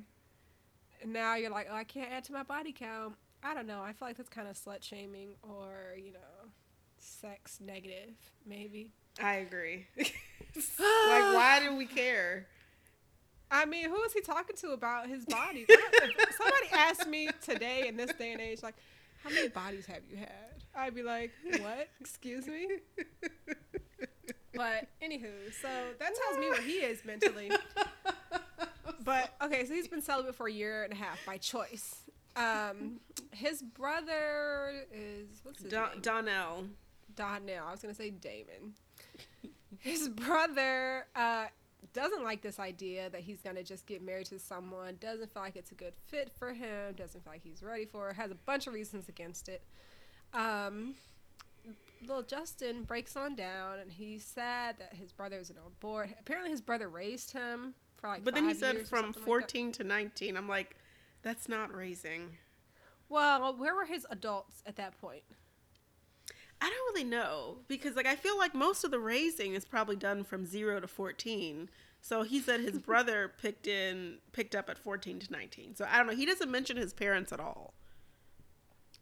And 1.02 1.14
now 1.14 1.36
you're 1.36 1.52
like, 1.52 1.68
oh, 1.72 1.76
I 1.76 1.84
can't 1.84 2.12
add 2.12 2.24
to 2.26 2.34
my 2.34 2.44
body 2.44 2.72
count. 2.72 3.16
I 3.44 3.54
don't 3.54 3.66
know. 3.66 3.82
I 3.82 3.94
feel 3.94 4.08
like 4.08 4.18
that's 4.18 4.30
kind 4.30 4.48
of 4.48 4.56
slut 4.56 4.84
shaming 4.84 5.34
or, 5.42 5.96
you 5.98 6.14
know, 6.14 6.50
sex 6.98 7.60
negative, 7.60 8.14
maybe. 8.46 8.92
I 9.20 9.36
agree. 9.38 9.88
like, 9.98 10.14
why 10.78 11.60
do 11.64 11.76
we 11.76 11.86
care? 11.88 12.48
I 13.50 13.66
mean, 13.66 13.90
who 13.90 14.02
is 14.04 14.14
he 14.14 14.22
talking 14.22 14.56
to 14.58 14.70
about 14.72 15.08
his 15.08 15.26
body? 15.26 15.66
somebody 16.38 16.68
asked 16.72 17.08
me 17.08 17.30
today 17.42 17.88
in 17.88 17.98
this 17.98 18.14
day 18.14 18.32
and 18.32 18.40
age, 18.40 18.64
like, 18.64 18.76
how 19.24 19.30
many 19.30 19.50
bodies 19.50 19.86
have 19.88 20.02
you 20.10 20.18
had? 20.18 20.51
I'd 20.76 20.96
be 20.96 21.04
like, 21.04 21.32
what? 21.60 21.90
Excuse 22.00 22.48
me? 22.48 22.68
But 24.54 24.90
anywho, 25.02 25.32
so 25.62 25.70
that 25.98 26.12
tells 26.14 26.38
me 26.38 26.50
where 26.50 26.62
he 26.62 26.74
is 26.74 27.04
mentally. 27.06 27.50
But 29.04 29.34
okay, 29.42 29.66
so 29.66 29.74
he's 29.74 29.88
been 29.88 30.02
celibate 30.02 30.36
for 30.36 30.48
a 30.48 30.52
year 30.52 30.84
and 30.84 30.94
a 30.94 30.96
half 30.96 31.18
by 31.26 31.38
choice. 31.38 32.04
Um, 32.36 33.00
his 33.32 33.64
brother 33.64 34.86
is 34.94 35.40
what's 35.44 35.64
his 35.64 35.72
Don- 35.72 35.94
name? 35.94 36.02
Donnell. 36.02 36.66
Donnell. 37.16 37.66
I 37.68 37.72
was 37.72 37.82
gonna 37.82 37.96
say 37.96 38.12
Damon. 38.12 38.74
His 39.80 40.08
brother 40.08 41.08
uh, 41.16 41.46
doesn't 41.94 42.24
like 42.24 42.44
this 42.44 42.60
idea 42.60 43.10
that 43.10 43.22
he's 43.22 43.42
gonna 43.42 43.64
just 43.64 43.88
get 43.88 44.04
married 44.04 44.28
to 44.28 44.38
someone. 44.38 44.98
Doesn't 45.00 45.34
feel 45.34 45.42
like 45.42 45.56
it's 45.56 45.72
a 45.72 45.76
good 45.76 45.94
fit 46.08 46.32
for 46.38 46.54
him. 46.54 46.94
Doesn't 46.96 47.24
feel 47.24 47.34
like 47.34 47.44
he's 47.44 47.64
ready 47.64 47.86
for 47.86 48.10
it. 48.10 48.16
Has 48.18 48.30
a 48.30 48.36
bunch 48.36 48.68
of 48.68 48.74
reasons 48.74 49.10
against 49.10 49.50
it. 49.50 49.64
Um, 50.34 50.96
little 52.08 52.24
Justin 52.24 52.84
breaks 52.84 53.16
on 53.16 53.36
down, 53.36 53.80
and 53.80 53.92
he's 53.92 54.24
sad 54.24 54.78
that 54.80 54.94
his 54.94 55.12
brother 55.12 55.38
isn't 55.40 55.58
on 55.58 55.72
board. 55.80 56.14
Apparently, 56.20 56.52
his 56.52 56.62
brother 56.62 56.90
raised 56.90 57.32
him 57.32 57.74
for 57.98 58.08
like. 58.08 58.24
But 58.24 58.34
then 58.36 58.48
he 58.48 58.54
said 58.54 58.88
from 58.88 59.14
something 59.14 59.22
like 59.22 59.26
14 59.26 59.72
to 59.74 59.84
19. 59.84 60.38
I'm 60.38 60.48
like, 60.48 60.76
that's 61.22 61.48
not 61.48 61.74
raising. 61.76 62.38
well, 63.10 63.56
where 63.56 63.76
were 63.76 63.86
his 63.86 64.06
adults 64.10 64.64
at 64.66 64.76
that 64.78 65.00
point? 65.00 65.24
I 66.62 66.70
don't 66.70 66.94
really 66.94 67.10
know 67.10 67.58
because 67.68 67.96
like 67.96 68.06
I 68.06 68.16
feel 68.16 68.38
like 68.38 68.54
most 68.54 68.84
of 68.84 68.92
the 68.92 69.00
raising 69.00 69.56
is 69.56 69.66
probably 69.66 69.96
done 69.96 70.24
from 70.24 70.46
0 70.46 70.80
to 70.80 70.88
14. 70.88 71.70
So 72.02 72.22
he 72.22 72.40
said 72.40 72.60
his 72.60 72.78
brother 72.86 73.32
picked 73.42 73.66
in 73.66 74.20
picked 74.32 74.56
up 74.56 74.70
at 74.70 74.78
14 74.78 75.20
to 75.20 75.32
19. 75.32 75.76
So 75.76 75.88
I 75.90 75.98
don't 75.98 76.08
know, 76.08 76.16
he 76.16 76.26
doesn't 76.26 76.52
mention 76.52 76.78
his 76.78 76.94
parents 76.94 77.32
at 77.32 77.40
all. 77.40 77.74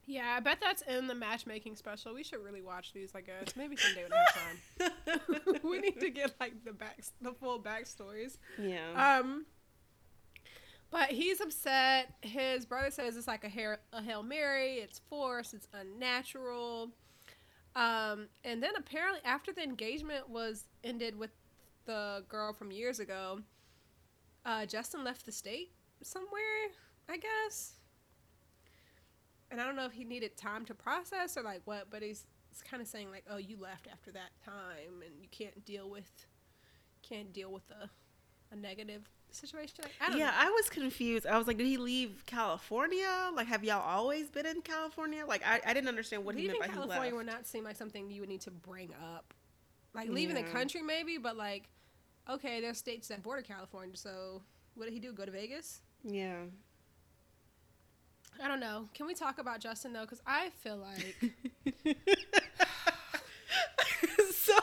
Yeah, 0.10 0.34
I 0.36 0.40
bet 0.40 0.58
that's 0.60 0.82
in 0.82 1.06
the 1.06 1.14
matchmaking 1.14 1.76
special. 1.76 2.16
We 2.16 2.24
should 2.24 2.44
really 2.44 2.64
watch 2.64 2.94
these, 2.94 3.12
I 3.14 3.22
guess. 3.22 3.56
Maybe 3.56 3.76
someday 3.76 4.06
when 4.06 4.12
I 4.12 4.90
have 5.14 5.20
time. 5.38 5.60
we 5.64 5.80
need 5.80 6.00
to 6.00 6.10
get 6.10 6.34
like 6.40 6.66
the 6.66 6.74
back, 6.74 7.00
the 7.22 7.32
full 7.32 7.62
backstories. 7.62 8.40
Yeah. 8.58 9.20
Um, 9.20 9.46
but 10.90 11.12
he's 11.12 11.40
upset. 11.42 12.16
His 12.22 12.66
brother 12.66 12.90
says 12.90 13.18
it's 13.18 13.28
like 13.28 13.44
a 13.44 13.50
hair, 13.50 13.82
a 13.94 14.02
hail 14.02 14.24
mary. 14.24 14.78
It's 14.78 15.00
forced. 15.12 15.54
It's 15.54 15.68
unnatural. 15.76 16.90
Um, 17.76 18.30
and 18.44 18.64
then 18.64 18.72
apparently 18.76 19.22
after 19.24 19.54
the 19.54 19.62
engagement 19.62 20.28
was 20.28 20.66
ended 20.84 21.20
with 21.20 21.30
the 21.86 22.24
girl 22.28 22.52
from 22.52 22.72
years 22.72 23.00
ago, 23.00 23.42
uh, 24.44 24.66
Justin 24.66 25.04
left 25.04 25.28
the 25.28 25.32
state 25.32 25.70
somewhere. 26.02 26.72
I 27.08 27.18
guess. 27.18 27.74
And 29.52 29.60
I 29.60 29.66
don't 29.66 29.76
know 29.76 29.86
if 29.86 29.94
he 29.94 30.04
needed 30.04 30.38
time 30.38 30.66
to 30.66 30.74
process 30.74 31.38
or 31.38 31.42
like 31.42 31.62
what, 31.66 31.88
but 31.90 32.04
he's, 32.04 32.26
he's 32.50 32.62
kind 32.62 32.82
of 32.82 32.88
saying 32.88 33.10
like, 33.10 33.24
"Oh, 33.30 33.38
you 33.38 33.58
left 33.60 33.88
after 33.92 34.12
that 34.12 34.30
time, 34.46 35.02
and 35.04 35.14
you 35.22 35.28
can't 35.32 35.66
deal 35.66 35.90
with, 35.90 36.28
can't 37.02 37.34
deal 37.34 37.52
with 37.52 37.64
a, 37.72 37.90
a 38.54 38.56
negative 38.56 39.10
situation." 39.32 39.76
Like, 39.82 39.94
I 40.00 40.10
don't 40.10 40.20
yeah, 40.20 40.28
know. 40.28 40.34
I 40.38 40.50
was 40.52 40.70
confused. 40.70 41.26
I 41.26 41.38
was 41.38 41.48
like, 41.48 41.58
did 41.58 41.66
he 41.66 41.78
leave 41.78 42.24
California? 42.28 43.32
Like, 43.34 43.48
have 43.48 43.64
y'all 43.64 43.82
always 43.82 44.30
been 44.30 44.46
in 44.46 44.62
California? 44.62 45.26
Like, 45.26 45.42
I, 45.46 45.62
I 45.66 45.74
didn't 45.74 45.90
understand 45.90 46.24
what 46.24 46.36
he 46.36 46.42
leaving 46.42 46.60
meant 46.60 46.72
by 46.72 46.76
California 46.76 47.10
he 47.10 47.18
would 47.18 47.26
not 47.26 47.48
seem 47.48 47.64
like 47.64 47.76
something 47.76 48.12
you 48.12 48.22
would 48.22 48.30
need 48.30 48.42
to 48.42 48.52
bring 48.52 48.94
up. 49.16 49.34
Like 49.96 50.10
leaving 50.10 50.36
the 50.36 50.44
country, 50.44 50.84
maybe, 50.84 51.18
but 51.18 51.36
like, 51.36 51.68
okay, 52.30 52.62
there's 52.62 52.78
states 52.78 53.08
that 53.08 53.24
border 53.24 53.42
California, 53.42 53.98
so 53.98 54.44
what 54.76 54.86
did 54.86 54.94
he 54.94 55.00
do? 55.00 55.12
Go 55.12 55.26
to 55.26 55.32
Vegas? 55.32 55.82
Yeah. 56.04 56.44
I 58.42 58.48
don't 58.48 58.60
know. 58.60 58.88
Can 58.94 59.06
we 59.06 59.14
talk 59.14 59.38
about 59.38 59.60
Justin 59.60 59.94
though? 59.94 60.02
Because 60.02 60.22
I 60.26 60.50
feel 60.62 60.78
like 60.78 61.34
so 64.34 64.54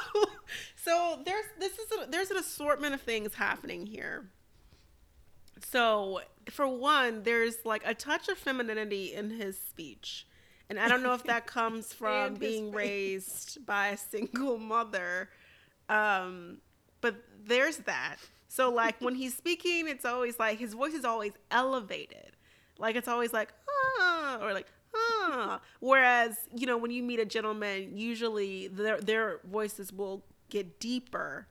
so 0.77 1.21
there's 1.25 1.45
this 1.59 1.73
is 1.73 1.87
a, 1.93 2.11
there's 2.11 2.31
an 2.31 2.39
assortment 2.39 2.95
of 2.95 3.01
things 3.01 3.35
happening 3.35 3.87
here. 3.87 4.27
So 5.71 6.21
for 6.51 6.67
one 6.67 7.23
there's 7.23 7.57
like 7.65 7.83
a 7.85 7.95
touch 7.95 8.29
of 8.29 8.39
femininity 8.39 9.13
in 9.15 9.31
his 9.31 9.59
speech. 9.59 10.27
And 10.69 10.81
i 10.81 10.89
don't 10.89 11.03
know 11.03 11.13
if 11.15 11.23
that 11.25 11.47
comes 11.59 11.93
from 11.93 12.35
being 12.35 12.73
raised 12.73 13.65
by 13.67 13.89
a 13.89 13.97
single 13.97 14.59
mother. 14.59 15.29
Um 15.89 16.59
but 17.01 17.17
there's 17.45 17.79
that. 17.79 18.17
So 18.49 18.71
like 18.71 19.01
when 19.01 19.15
he's 19.15 19.37
speaking 19.37 19.89
it's 19.89 20.05
always 20.05 20.39
like 20.39 20.59
his 20.59 20.73
voice 20.73 20.95
is 20.95 21.05
always 21.05 21.33
elevated 21.51 22.37
like 22.79 22.97
it's 22.97 23.09
always 23.09 23.33
like 23.33 23.53
ah 23.69 24.39
or 24.41 24.53
like 24.53 24.67
ah 24.95 25.61
whereas 25.81 26.37
you 26.55 26.67
know 26.67 26.77
when 26.77 26.91
you 26.91 27.03
meet 27.03 27.21
a 27.21 27.25
gentleman 27.25 27.97
usually 27.97 28.69
their 28.69 29.01
their 29.01 29.41
voices 29.45 29.93
will 29.93 30.25
get 30.49 30.79
deeper 30.81 31.47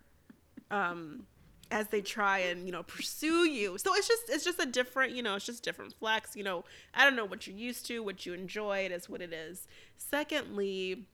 um 0.72 1.26
as 1.72 1.88
they 1.88 2.02
try 2.02 2.40
and 2.40 2.66
you 2.66 2.72
know 2.72 2.84
pursue 2.84 3.48
you. 3.50 3.78
So 3.78 3.94
it's 3.96 4.08
just 4.08 4.30
it's 4.30 4.44
just 4.44 4.62
a 4.62 4.66
different 4.66 5.14
you 5.14 5.24
know 5.24 5.36
it's 5.36 5.46
just 5.46 5.64
different 5.64 5.94
flex 5.94 6.36
you 6.36 6.44
know. 6.44 6.64
I 6.94 7.04
don't 7.04 7.16
know 7.16 7.26
what 7.26 7.48
you're 7.48 7.56
used 7.56 7.86
to 7.88 8.00
what 8.04 8.26
you 8.26 8.34
enjoy 8.34 8.80
it 8.80 8.92
is 8.92 9.10
what 9.10 9.22
it 9.22 9.34
is. 9.34 9.68
Secondly 9.98 11.06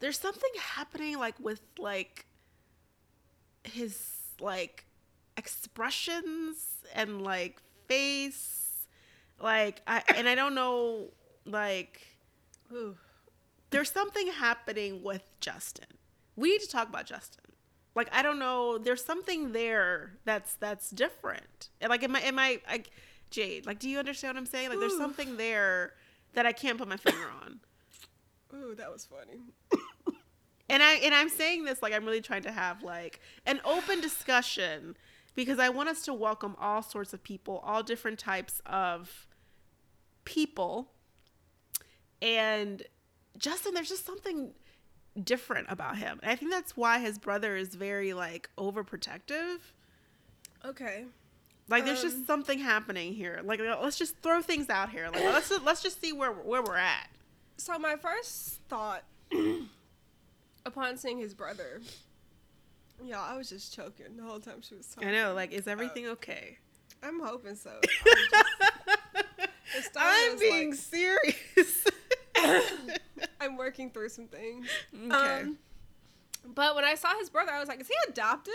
there's 0.00 0.18
something 0.18 0.50
happening 0.60 1.18
like 1.18 1.38
with 1.38 1.60
like 1.78 2.26
his 3.64 4.10
like 4.40 4.86
expressions 5.36 6.84
and 6.94 7.22
like 7.22 7.60
face 7.88 8.61
like 9.42 9.82
i 9.86 10.02
and 10.16 10.28
i 10.28 10.34
don't 10.34 10.54
know 10.54 11.08
like 11.44 12.00
Ooh. 12.72 12.96
there's 13.70 13.90
something 13.90 14.28
happening 14.28 15.02
with 15.02 15.22
justin 15.40 15.86
we 16.36 16.50
need 16.50 16.60
to 16.60 16.68
talk 16.68 16.88
about 16.88 17.06
justin 17.06 17.44
like 17.94 18.08
i 18.12 18.22
don't 18.22 18.38
know 18.38 18.78
there's 18.78 19.04
something 19.04 19.52
there 19.52 20.12
that's 20.24 20.54
that's 20.54 20.90
different 20.90 21.70
like 21.88 22.02
am 22.02 22.16
i 22.16 22.20
am 22.20 22.38
i 22.38 22.60
like 22.70 22.90
jade 23.30 23.66
like 23.66 23.78
do 23.78 23.88
you 23.88 23.98
understand 23.98 24.34
what 24.34 24.40
i'm 24.40 24.46
saying 24.46 24.68
like 24.68 24.78
there's 24.78 24.92
Ooh. 24.94 24.98
something 24.98 25.36
there 25.36 25.94
that 26.34 26.46
i 26.46 26.52
can't 26.52 26.78
put 26.78 26.88
my 26.88 26.96
finger 26.96 27.28
on 27.44 27.60
Ooh, 28.54 28.74
that 28.74 28.92
was 28.92 29.06
funny. 29.06 29.40
and 30.68 30.82
I 30.82 30.94
and 30.94 31.14
I'm 31.14 31.28
saying 31.28 31.64
this 31.64 31.82
like 31.82 31.92
I'm 31.92 32.04
really 32.04 32.20
trying 32.20 32.42
to 32.42 32.52
have 32.52 32.82
like 32.82 33.20
an 33.46 33.60
open 33.64 34.00
discussion 34.00 34.96
because 35.34 35.58
I 35.58 35.70
want 35.70 35.88
us 35.88 36.02
to 36.02 36.14
welcome 36.14 36.54
all 36.60 36.82
sorts 36.82 37.14
of 37.14 37.22
people, 37.22 37.62
all 37.64 37.82
different 37.82 38.18
types 38.18 38.60
of 38.66 39.26
people. 40.24 40.90
And 42.20 42.82
Justin, 43.38 43.74
there's 43.74 43.88
just 43.88 44.06
something 44.06 44.52
different 45.22 45.66
about 45.70 45.98
him. 45.98 46.20
And 46.22 46.30
I 46.30 46.36
think 46.36 46.50
that's 46.50 46.76
why 46.76 46.98
his 46.98 47.18
brother 47.18 47.56
is 47.56 47.74
very 47.74 48.12
like 48.12 48.48
overprotective. 48.56 49.58
Okay. 50.64 51.04
Like 51.68 51.84
there's 51.84 52.02
Um, 52.04 52.10
just 52.10 52.26
something 52.26 52.58
happening 52.58 53.14
here. 53.14 53.40
Like 53.44 53.60
let's 53.60 53.98
just 53.98 54.16
throw 54.18 54.42
things 54.42 54.68
out 54.70 54.90
here. 54.90 55.08
Like 55.12 55.24
let's 55.24 55.48
just, 55.48 55.62
let's 55.64 55.82
just 55.82 56.00
see 56.00 56.12
where 56.12 56.32
where 56.32 56.62
we're 56.62 56.76
at. 56.76 57.08
So 57.56 57.78
my 57.78 57.96
first 57.96 58.60
thought 58.68 59.04
upon 60.66 60.96
seeing 60.96 61.18
his 61.18 61.34
brother, 61.34 61.80
yeah, 63.04 63.20
I 63.20 63.36
was 63.36 63.48
just 63.48 63.74
choking 63.74 64.16
the 64.16 64.22
whole 64.22 64.40
time 64.40 64.60
she 64.62 64.74
was 64.74 64.86
talking. 64.86 65.08
I 65.08 65.12
know. 65.12 65.34
Like 65.34 65.52
is 65.52 65.66
everything 65.66 66.06
okay? 66.08 66.58
I'm 67.02 67.20
hoping 67.20 67.56
so. 67.56 67.72
I'm, 69.74 69.80
just- 69.80 69.86
it 69.86 69.90
started 69.92 70.26
I'm 70.28 70.34
as, 70.34 70.40
being 70.40 70.70
like- 70.70 70.78
serious. 70.78 71.84
I'm 73.40 73.56
working 73.56 73.90
through 73.90 74.08
some 74.08 74.26
things. 74.26 74.68
okay. 74.94 75.14
Um, 75.42 75.58
but 76.54 76.74
when 76.74 76.84
I 76.84 76.94
saw 76.94 77.16
his 77.18 77.30
brother, 77.30 77.52
I 77.52 77.60
was 77.60 77.68
like, 77.68 77.80
is 77.80 77.88
he 77.88 77.94
adopted? 78.08 78.52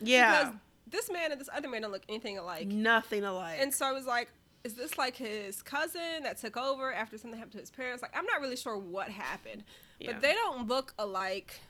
yeah. 0.00 0.44
Because 0.44 0.54
this 0.88 1.10
man 1.10 1.32
and 1.32 1.40
this 1.40 1.48
other 1.54 1.68
man 1.68 1.82
don't 1.82 1.90
look 1.92 2.04
anything 2.08 2.38
alike. 2.38 2.66
Nothing 2.68 3.24
alike. 3.24 3.58
And 3.60 3.74
so 3.74 3.84
I 3.86 3.92
was 3.92 4.06
like, 4.06 4.28
is 4.64 4.74
this 4.74 4.96
like 4.96 5.16
his 5.16 5.60
cousin 5.62 6.22
that 6.22 6.38
took 6.38 6.56
over 6.56 6.92
after 6.92 7.18
something 7.18 7.38
happened 7.38 7.52
to 7.52 7.58
his 7.58 7.70
parents? 7.70 8.02
Like, 8.02 8.16
I'm 8.16 8.24
not 8.26 8.40
really 8.40 8.56
sure 8.56 8.78
what 8.78 9.08
happened. 9.08 9.64
Yeah. 10.00 10.12
But 10.12 10.22
they 10.22 10.32
don't 10.32 10.66
look 10.68 10.94
alike. 10.98 11.60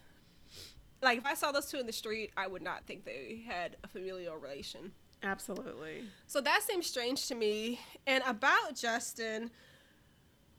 Like, 1.03 1.19
if 1.19 1.27
I 1.27 1.35
saw 1.35 1.53
those 1.53 1.67
two 1.71 1.79
in 1.79 1.87
the 1.87 1.93
street, 1.93 2.31
I 2.37 2.47
would 2.47 2.63
not 2.63 2.87
think 2.87 3.05
they 3.05 3.43
had 3.47 3.77
a 3.85 3.89
familial 3.89 4.37
relation. 4.37 4.93
Absolutely. 5.23 6.05
So 6.27 6.41
that 6.41 6.63
seems 6.63 6.87
strange 6.87 7.27
to 7.29 7.35
me. 7.35 7.81
And 8.07 8.23
about 8.27 8.77
Justin, 8.77 9.51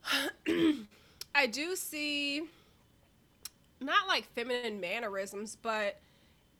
I 1.34 1.46
do 1.46 1.76
see 1.76 2.42
not 3.80 4.06
like 4.08 4.26
feminine 4.34 4.80
mannerisms, 4.80 5.56
but 5.60 6.00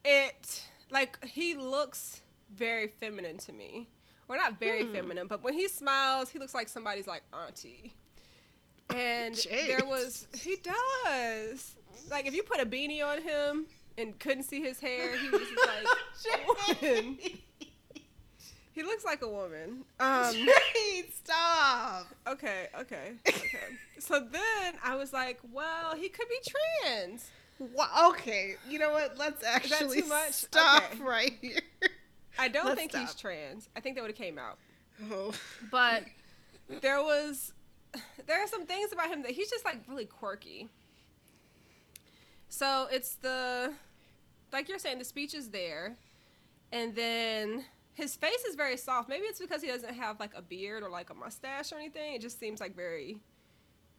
it 0.05 0.63
like 0.91 1.23
he 1.25 1.55
looks 1.55 2.23
very 2.55 2.89
feminine 2.89 3.39
to 3.39 3.53
me. 3.53 3.89
Or 4.29 4.37
not 4.37 4.61
very 4.61 4.85
Hmm. 4.85 4.93
feminine, 4.93 5.27
but 5.27 5.43
when 5.43 5.55
he 5.55 5.69
smiles, 5.69 6.29
he 6.29 6.39
looks 6.39 6.55
like 6.55 6.69
somebody's 6.69 7.07
like 7.07 7.23
auntie. 7.33 7.95
And 8.95 9.35
there 9.51 9.85
was 9.87 10.27
he 10.39 10.57
does. 10.57 11.75
Like 12.11 12.27
if 12.27 12.35
you 12.35 12.43
put 12.43 12.61
a 12.61 12.67
beanie 12.67 13.03
on 13.05 13.23
him 13.23 13.67
and 13.97 14.19
couldn't 14.19 14.45
see 14.45 14.61
his 14.61 14.81
hair, 14.81 15.17
he 15.17 15.29
was 15.31 15.49
like. 15.67 17.07
He 18.79 18.85
looks 18.85 19.05
like 19.05 19.23
a 19.23 19.29
woman. 19.29 19.85
Um 20.01 20.33
Jade, 20.33 21.12
stop. 21.12 22.07
okay, 22.29 22.69
okay, 22.79 23.14
okay. 23.29 23.59
so 23.99 24.21
then 24.21 24.75
I 24.85 24.95
was 24.95 25.12
like, 25.12 25.41
well, 25.53 25.97
he 25.97 26.09
could 26.09 26.29
be 26.29 26.38
trans. 26.85 27.29
Wow, 27.59 28.11
okay, 28.11 28.55
you 28.71 28.79
know 28.79 28.93
what? 28.93 29.19
Let's 29.19 29.43
actually 29.43 30.03
stop 30.31 30.85
Okay. 30.93 31.03
right 31.03 31.33
here. 31.41 31.61
I 32.38 32.47
don't 32.47 32.67
Let's 32.67 32.79
think 32.79 32.95
he's 32.95 33.17
trans. 33.17 33.69
I 33.75 33.81
think 33.81 33.97
that 33.97 34.03
would 34.03 34.12
have 34.12 34.17
came 34.17 34.38
out. 34.38 34.59
Oh. 35.11 35.33
But 35.73 36.05
there 36.81 37.03
was 37.03 37.53
there 38.29 38.41
are 38.41 38.47
some 38.47 38.64
things 38.64 38.93
about 38.93 39.09
him 39.09 39.23
that 39.23 39.33
he's 39.33 39.51
just 39.51 39.64
like 39.64 39.81
really 39.88 40.07
quirky. 40.07 40.69
So 42.49 42.87
it's 42.93 43.17
the 43.17 43.73
like 44.53 44.69
you're 44.69 44.79
saying 44.79 45.01
the 45.01 45.05
speech 45.05 45.35
is 45.35 45.51
there 45.51 45.97
and 46.71 46.95
then 46.95 47.64
his 47.99 48.17
face 48.17 48.45
is 48.49 48.55
very 48.55 48.77
soft. 48.79 49.09
Maybe 49.09 49.25
it's 49.27 49.41
because 49.41 49.61
he 49.61 49.69
doesn't 49.69 49.93
have 49.95 50.19
like 50.21 50.33
a 50.35 50.41
beard 50.43 50.83
or 50.83 50.89
like 50.89 51.11
a 51.11 51.15
mustache 51.15 51.73
or 51.73 51.77
anything. 51.77 52.15
It 52.15 52.23
just 52.23 52.39
seems 52.41 52.61
like 52.61 52.75
very 52.75 53.19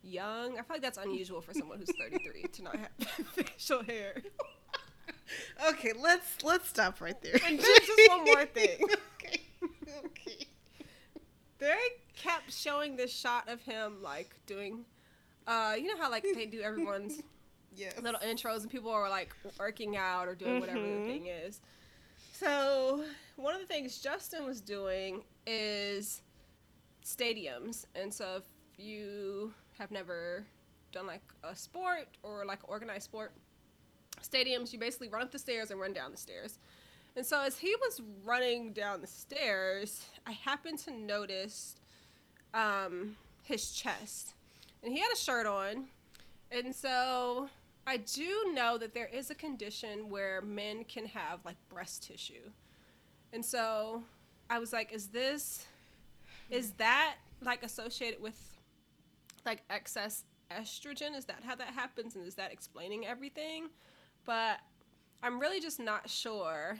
young. 0.02 0.54
I 0.54 0.62
feel 0.64 0.66
like 0.76 0.82
that's 0.82 0.98
unusual 0.98 1.42
for 1.42 1.54
someone 1.54 1.78
who's 1.80 1.92
33 2.00 2.44
to 2.44 2.64
not 2.64 2.76
have 2.78 2.90
facial 3.34 3.84
hair. 3.84 4.16
Okay, 5.70 5.94
let's 6.00 6.44
let's 6.44 6.68
stop 6.68 7.02
right 7.02 7.22
there. 7.22 7.36
And 7.46 7.60
then 7.60 7.66
just 7.86 8.10
one 8.10 8.24
more 8.26 8.46
thing. 8.60 8.80
okay. 9.22 9.42
Okay. 10.06 10.48
they 11.60 11.76
kept 12.16 12.52
showing 12.52 12.96
this 12.96 13.14
shot 13.14 13.48
of 13.48 13.62
him 13.62 14.02
like 14.02 14.36
doing 14.48 14.86
uh 15.46 15.74
you 15.78 15.88
know 15.88 16.02
how 16.02 16.10
like 16.10 16.26
they 16.34 16.46
do 16.46 16.62
everyone's 16.62 17.22
Yes. 17.76 17.94
little 18.02 18.20
intros 18.22 18.62
and 18.62 18.72
people 18.72 18.90
are 18.92 19.08
like 19.10 19.36
working 19.60 19.96
out 19.96 20.28
or 20.28 20.34
doing 20.36 20.60
whatever 20.60 20.80
the 20.80 20.86
Mhm. 20.88 21.06
thing 21.06 21.28
is 21.28 21.62
so 22.34 23.04
one 23.39 23.56
of 23.56 23.62
the 23.62 23.67
things 23.67 23.99
justin 23.99 24.45
was 24.45 24.62
doing 24.62 25.23
is 25.47 26.21
stadiums. 27.10 27.86
And 27.95 28.13
so 28.13 28.38
if 28.38 28.43
you 28.78 29.54
have 29.78 29.91
never 29.91 30.45
done 30.91 31.08
like 31.08 31.21
a 31.43 31.56
sport 31.56 32.08
or 32.23 32.45
like 32.45 32.60
organized 32.67 33.04
sport 33.04 33.32
stadiums 34.23 34.73
you 34.73 34.80
basically 34.80 35.08
run 35.08 35.21
up 35.21 35.32
the 35.32 35.39
stairs 35.39 35.71
and 35.71 35.80
run 35.80 35.93
down 35.93 36.12
the 36.12 36.17
stairs. 36.17 36.60
And 37.15 37.25
so 37.25 37.41
as 37.41 37.58
he 37.58 37.75
was 37.82 38.02
running 38.23 38.73
down 38.73 39.02
the 39.02 39.08
stairs 39.08 40.06
i 40.25 40.32
happened 40.32 40.80
to 40.80 40.91
notice 40.91 41.75
um, 42.54 43.15
his 43.43 43.71
chest. 43.71 44.34
And 44.84 44.93
he 44.93 44.99
had 44.99 45.12
a 45.13 45.17
shirt 45.17 45.45
on. 45.45 45.86
And 46.52 46.75
so 46.75 47.49
i 47.88 47.97
do 47.97 48.52
know 48.54 48.78
that 48.78 48.93
there 48.93 49.10
is 49.12 49.30
a 49.30 49.36
condition 49.36 50.10
where 50.10 50.41
men 50.41 50.84
can 50.84 51.06
have 51.06 51.39
like 51.45 51.58
breast 51.69 52.04
tissue 52.04 52.52
and 53.34 53.46
so 53.46 54.04
i 54.50 54.60
was 54.60 54.74
like 54.74 54.92
is 54.92 55.08
this 55.08 55.65
is 56.50 56.72
that 56.72 57.15
like 57.42 57.63
associated 57.63 58.22
with 58.22 58.58
like 59.46 59.63
excess 59.70 60.24
estrogen? 60.52 61.15
Is 61.15 61.26
that 61.26 61.44
how 61.46 61.56
that 61.56 61.70
happens? 61.70 62.15
And 62.15 62.26
is 62.26 62.36
that 62.36 62.52
explaining 62.52 63.06
everything? 63.06 63.70
But 64.26 64.60
i'm 65.22 65.39
really 65.39 65.60
just 65.60 65.80
not 65.80 66.10
sure. 66.10 66.80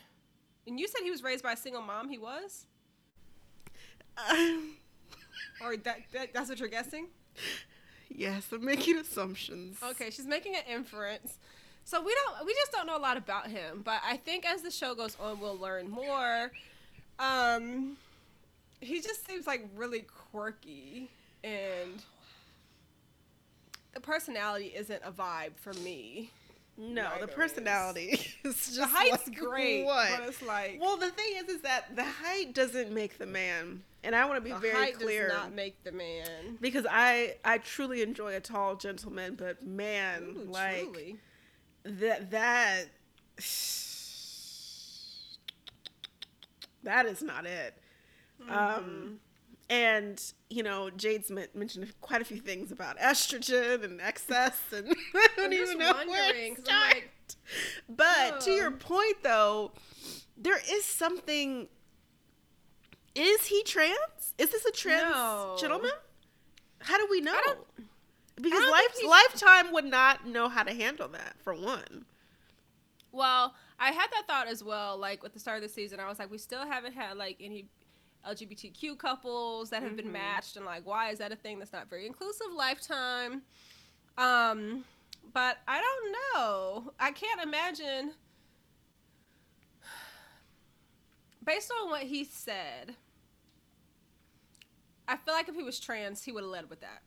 And 0.68 0.80
you 0.80 0.88
said 0.88 1.02
he 1.04 1.12
was 1.12 1.24
raised 1.24 1.44
by 1.44 1.54
a 1.54 1.58
single 1.58 1.82
mom. 1.82 2.10
He 2.10 2.18
was? 2.18 2.66
Um, 4.30 4.76
or 5.62 5.78
that, 5.78 6.00
that 6.14 6.34
that's 6.34 6.50
what 6.50 6.60
you're 6.60 6.70
guessing? 6.70 7.08
Yes, 8.10 8.48
I'm 8.52 8.66
making 8.66 8.98
assumptions. 8.98 9.78
Okay, 9.84 10.10
she's 10.10 10.26
making 10.26 10.56
an 10.56 10.64
inference. 10.72 11.38
So 11.90 12.00
we 12.04 12.14
don't 12.14 12.46
we 12.46 12.54
just 12.54 12.72
don't 12.72 12.86
know 12.86 12.96
a 12.98 13.00
lot 13.00 13.18
about 13.18 13.48
him, 13.48 13.82
but 13.84 14.00
I 14.06 14.18
think 14.18 14.46
as 14.46 14.62
the 14.62 14.70
show 14.70 14.94
goes 14.94 15.18
on 15.20 15.40
we'll 15.40 15.58
learn 15.58 15.90
more. 15.90 16.52
Um 17.18 17.98
he 18.80 19.02
just 19.02 19.26
seems 19.26 19.48
like 19.48 19.68
really 19.76 20.06
quirky 20.32 21.10
and 21.44 22.04
the 23.94 24.00
personality 24.00 24.68
isn't 24.76 25.02
a 25.04 25.12
vibe 25.12 25.56
for 25.56 25.74
me. 25.74 26.30
No, 26.78 27.06
Neither 27.06 27.26
the 27.26 27.32
is. 27.32 27.36
personality 27.36 28.08
is 28.44 28.56
just 28.68 28.76
The 28.78 28.86
height's 28.86 29.28
like, 29.28 29.36
great, 29.38 29.84
What? 29.84 30.12
but 30.20 30.28
it's 30.30 30.44
like 30.44 30.78
Well, 30.80 30.96
the 30.96 31.10
thing 31.10 31.34
is, 31.38 31.50
is 31.50 31.62
that 31.62 31.96
the 31.96 32.06
height 32.06 32.54
doesn't 32.54 32.92
make 32.92 33.18
the 33.18 33.26
man, 33.26 33.82
and 34.04 34.16
I 34.16 34.26
want 34.26 34.38
to 34.38 34.42
be 34.42 34.52
the 34.54 34.60
very 34.60 34.76
height 34.76 35.00
clear 35.00 35.30
does 35.30 35.38
not 35.38 35.54
make 35.54 35.84
the 35.84 35.92
man. 35.92 36.60
because 36.62 36.86
I 36.88 37.38
I 37.44 37.58
truly 37.58 38.04
enjoy 38.04 38.36
a 38.36 38.40
tall 38.40 38.76
gentleman, 38.76 39.34
but 39.36 39.66
man, 39.66 40.36
Ooh, 40.38 40.52
like 40.52 40.84
truly. 40.84 41.18
That 41.90 42.32
that 42.32 42.86
that 46.84 47.06
is 47.06 47.22
not 47.22 47.46
it. 47.46 47.76
Mm-hmm. 48.42 48.52
Um, 48.52 49.20
and 49.70 50.22
you 50.50 50.64
know, 50.64 50.90
Jade's 50.90 51.30
men- 51.30 51.48
mentioned 51.54 51.92
quite 52.02 52.22
a 52.22 52.26
few 52.26 52.38
things 52.40 52.72
about 52.72 52.98
estrogen 53.00 53.84
and 53.84 54.02
excess, 54.02 54.60
and 54.76 54.96
I 55.16 55.28
don't 55.36 55.54
even 55.54 55.78
know 55.78 55.94
where 56.08 56.34
to 56.34 56.62
start. 56.62 56.96
like, 56.96 57.10
but 57.88 58.42
to 58.42 58.52
your 58.52 58.70
Oh. 58.72 58.78
point, 58.78 59.18
though, 59.24 59.72
there 60.38 60.60
is 60.72 60.86
something. 60.86 61.68
Is 63.16 63.48
he 63.48 63.64
trans? 63.64 64.34
Is 64.38 64.52
this 64.52 64.66
a 64.66 64.72
trans 64.72 65.12
No. 65.14 65.58
gentleman? 65.60 65.92
How 66.82 66.98
do 66.98 67.08
we 67.12 67.20
know? 67.22 67.36
Because 68.42 68.64
life, 68.72 68.96
Lifetime 69.08 69.72
would 69.74 69.86
not 69.86 70.26
know 70.28 70.48
how 70.50 70.64
to 70.64 70.74
handle 70.74 71.08
that. 71.10 71.36
For 71.44 71.54
one, 71.54 72.06
Well, 73.12 73.56
I 73.80 73.92
had 73.92 74.08
that 74.12 74.24
thought 74.28 74.48
as 74.48 74.64
well. 74.64 74.98
Like 74.98 75.24
with 75.24 75.34
the 75.34 75.40
start 75.40 75.58
of 75.58 75.64
the 75.64 75.70
season, 75.70 76.00
I 76.00 76.08
was 76.08 76.20
like, 76.20 76.30
we 76.32 76.38
still 76.38 76.66
haven't 76.66 76.94
had 76.94 77.18
like 77.18 77.38
any 77.40 77.68
LGBTQ 78.28 78.98
couples 78.98 79.70
that 79.70 79.82
have 79.82 79.96
been 79.96 80.08
Mhm. 80.08 80.12
matched, 80.12 80.58
and 80.58 80.66
like, 80.66 80.86
why 80.86 81.10
is 81.10 81.20
that 81.20 81.32
a 81.32 81.36
thing 81.36 81.58
that's 81.60 81.72
not 81.74 81.90
very 81.90 82.06
inclusive? 82.06 82.48
Lifetime. 82.54 83.44
Um, 84.18 84.84
but 85.34 85.58
I 85.68 85.80
don't 85.82 86.12
know. 86.36 86.94
I 87.00 87.12
can't 87.12 87.42
imagine. 87.42 88.14
Based 91.44 91.72
on 91.82 91.90
what 91.90 92.04
he 92.04 92.24
said, 92.26 92.96
I 95.08 95.16
feel 95.18 95.34
like 95.34 95.48
if 95.50 95.56
he 95.56 95.64
was 95.64 95.80
trans, 95.80 96.24
he 96.24 96.32
would 96.32 96.44
have 96.44 96.52
led 96.52 96.70
with 96.70 96.82
that. 96.82 97.02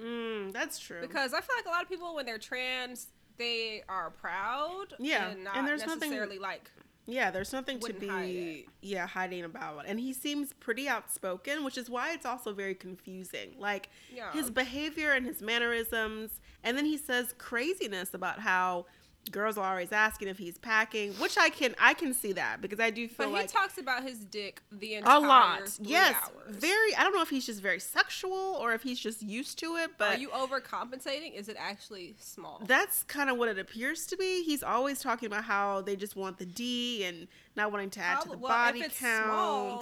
Mm, 0.00 0.52
that's 0.52 0.78
true. 0.78 1.00
Because 1.00 1.32
I 1.34 1.40
feel 1.40 1.56
like 1.56 1.66
a 1.66 1.70
lot 1.70 1.82
of 1.82 1.88
people, 1.88 2.14
when 2.14 2.26
they're 2.26 2.38
trans, 2.38 3.08
they 3.36 3.82
are 3.88 4.10
proud. 4.10 4.94
Yeah, 4.98 5.28
and 5.28 5.34
and 5.38 5.44
not 5.44 5.66
there's 5.66 5.86
nothing- 5.86 6.10
necessarily 6.10 6.38
like 6.38 6.70
Yeah, 7.06 7.30
there's 7.30 7.52
nothing 7.52 7.80
to 7.80 7.92
be 7.94 8.06
hide 8.06 8.64
yeah 8.82 9.06
hiding 9.06 9.44
about, 9.44 9.84
and 9.86 9.98
he 9.98 10.12
seems 10.12 10.52
pretty 10.54 10.88
outspoken, 10.88 11.64
which 11.64 11.78
is 11.78 11.88
why 11.88 12.12
it's 12.12 12.26
also 12.26 12.52
very 12.52 12.74
confusing. 12.74 13.54
Like 13.58 13.88
yeah. 14.14 14.32
his 14.32 14.50
behavior 14.50 15.12
and 15.12 15.24
his 15.24 15.40
mannerisms, 15.40 16.40
and 16.62 16.76
then 16.76 16.84
he 16.84 16.96
says 16.98 17.34
craziness 17.38 18.12
about 18.12 18.40
how 18.40 18.86
girls 19.32 19.56
are 19.58 19.70
always 19.70 19.92
asking 19.92 20.28
if 20.28 20.38
he's 20.38 20.58
packing, 20.58 21.12
which 21.14 21.36
I 21.38 21.48
can 21.50 21.74
I 21.80 21.94
can 21.94 22.12
see 22.14 22.32
that 22.32 22.60
because 22.60 22.80
I 22.80 22.90
do 22.90 23.06
feel 23.08 23.26
But 23.26 23.32
like 23.32 23.42
he 23.50 23.56
talks 23.56 23.78
about 23.78 24.02
his 24.02 24.18
dick 24.18 24.62
the 24.72 24.94
entire 24.94 25.16
a 25.16 25.20
lot. 25.20 25.78
Yes, 25.80 26.14
hours. 26.22 26.56
very. 26.56 26.94
I 26.96 27.02
don't 27.02 27.14
know 27.14 27.22
if 27.22 27.30
he's 27.30 27.46
just 27.46 27.60
very 27.62 27.80
sexual 27.80 28.32
or 28.60 28.72
if 28.74 28.82
he's 28.82 28.98
just 28.98 29.22
used 29.22 29.58
to 29.60 29.76
it, 29.76 29.90
but 29.98 30.16
Are 30.16 30.18
you 30.18 30.28
overcompensating? 30.30 31.34
Is 31.34 31.48
it 31.48 31.56
actually 31.58 32.14
small? 32.18 32.62
That's 32.66 33.02
kind 33.04 33.30
of 33.30 33.36
what 33.38 33.48
it 33.48 33.58
appears 33.58 34.06
to 34.06 34.16
be. 34.16 34.42
He's 34.42 34.62
always 34.62 35.00
talking 35.00 35.26
about 35.26 35.44
how 35.44 35.80
they 35.82 35.96
just 35.96 36.16
want 36.16 36.38
the 36.38 36.46
D 36.46 37.04
and 37.04 37.28
not 37.56 37.70
wanting 37.72 37.90
to 37.90 38.00
add 38.00 38.22
to 38.22 38.28
the 38.28 38.36
Probably- 38.36 38.42
well, 38.42 38.52
body 38.52 38.80
count. 38.98 39.24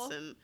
small- 0.00 0.12
And 0.12 0.37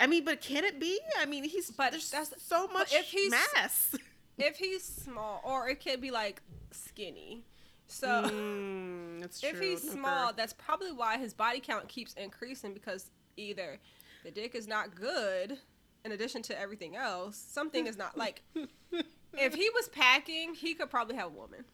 I 0.00 0.06
mean, 0.06 0.24
but 0.24 0.40
can 0.40 0.64
it 0.64 0.80
be? 0.80 0.98
I 1.20 1.26
mean, 1.26 1.44
he's 1.44 1.70
But 1.70 1.92
there's 1.92 2.10
that's- 2.10 2.32
so 2.42 2.66
much 2.68 2.92
if 2.92 3.04
he's- 3.06 3.30
mass. 3.30 3.94
if 4.38 4.56
he's 4.56 4.82
small, 4.82 5.40
or 5.44 5.68
it 5.68 5.82
could 5.84 6.00
be 6.00 6.10
like 6.10 6.42
skinny. 6.72 7.44
So 7.92 8.08
Mm, 8.24 9.22
if 9.42 9.60
he's 9.60 9.82
small, 9.82 10.32
that's 10.32 10.54
probably 10.54 10.92
why 10.92 11.18
his 11.18 11.34
body 11.34 11.60
count 11.60 11.88
keeps 11.88 12.14
increasing 12.14 12.72
because 12.72 13.10
either 13.36 13.78
the 14.24 14.30
dick 14.30 14.54
is 14.54 14.66
not 14.66 14.94
good, 14.94 15.58
in 16.04 16.12
addition 16.12 16.40
to 16.42 16.58
everything 16.58 16.96
else, 16.96 17.36
something 17.36 17.86
is 17.86 17.98
not 17.98 18.16
like. 18.16 18.42
if 19.34 19.54
he 19.54 19.70
was 19.70 19.88
packing, 19.90 20.54
he 20.54 20.74
could 20.74 20.90
probably 20.90 21.16
have 21.16 21.26
a 21.26 21.36
woman. 21.36 21.64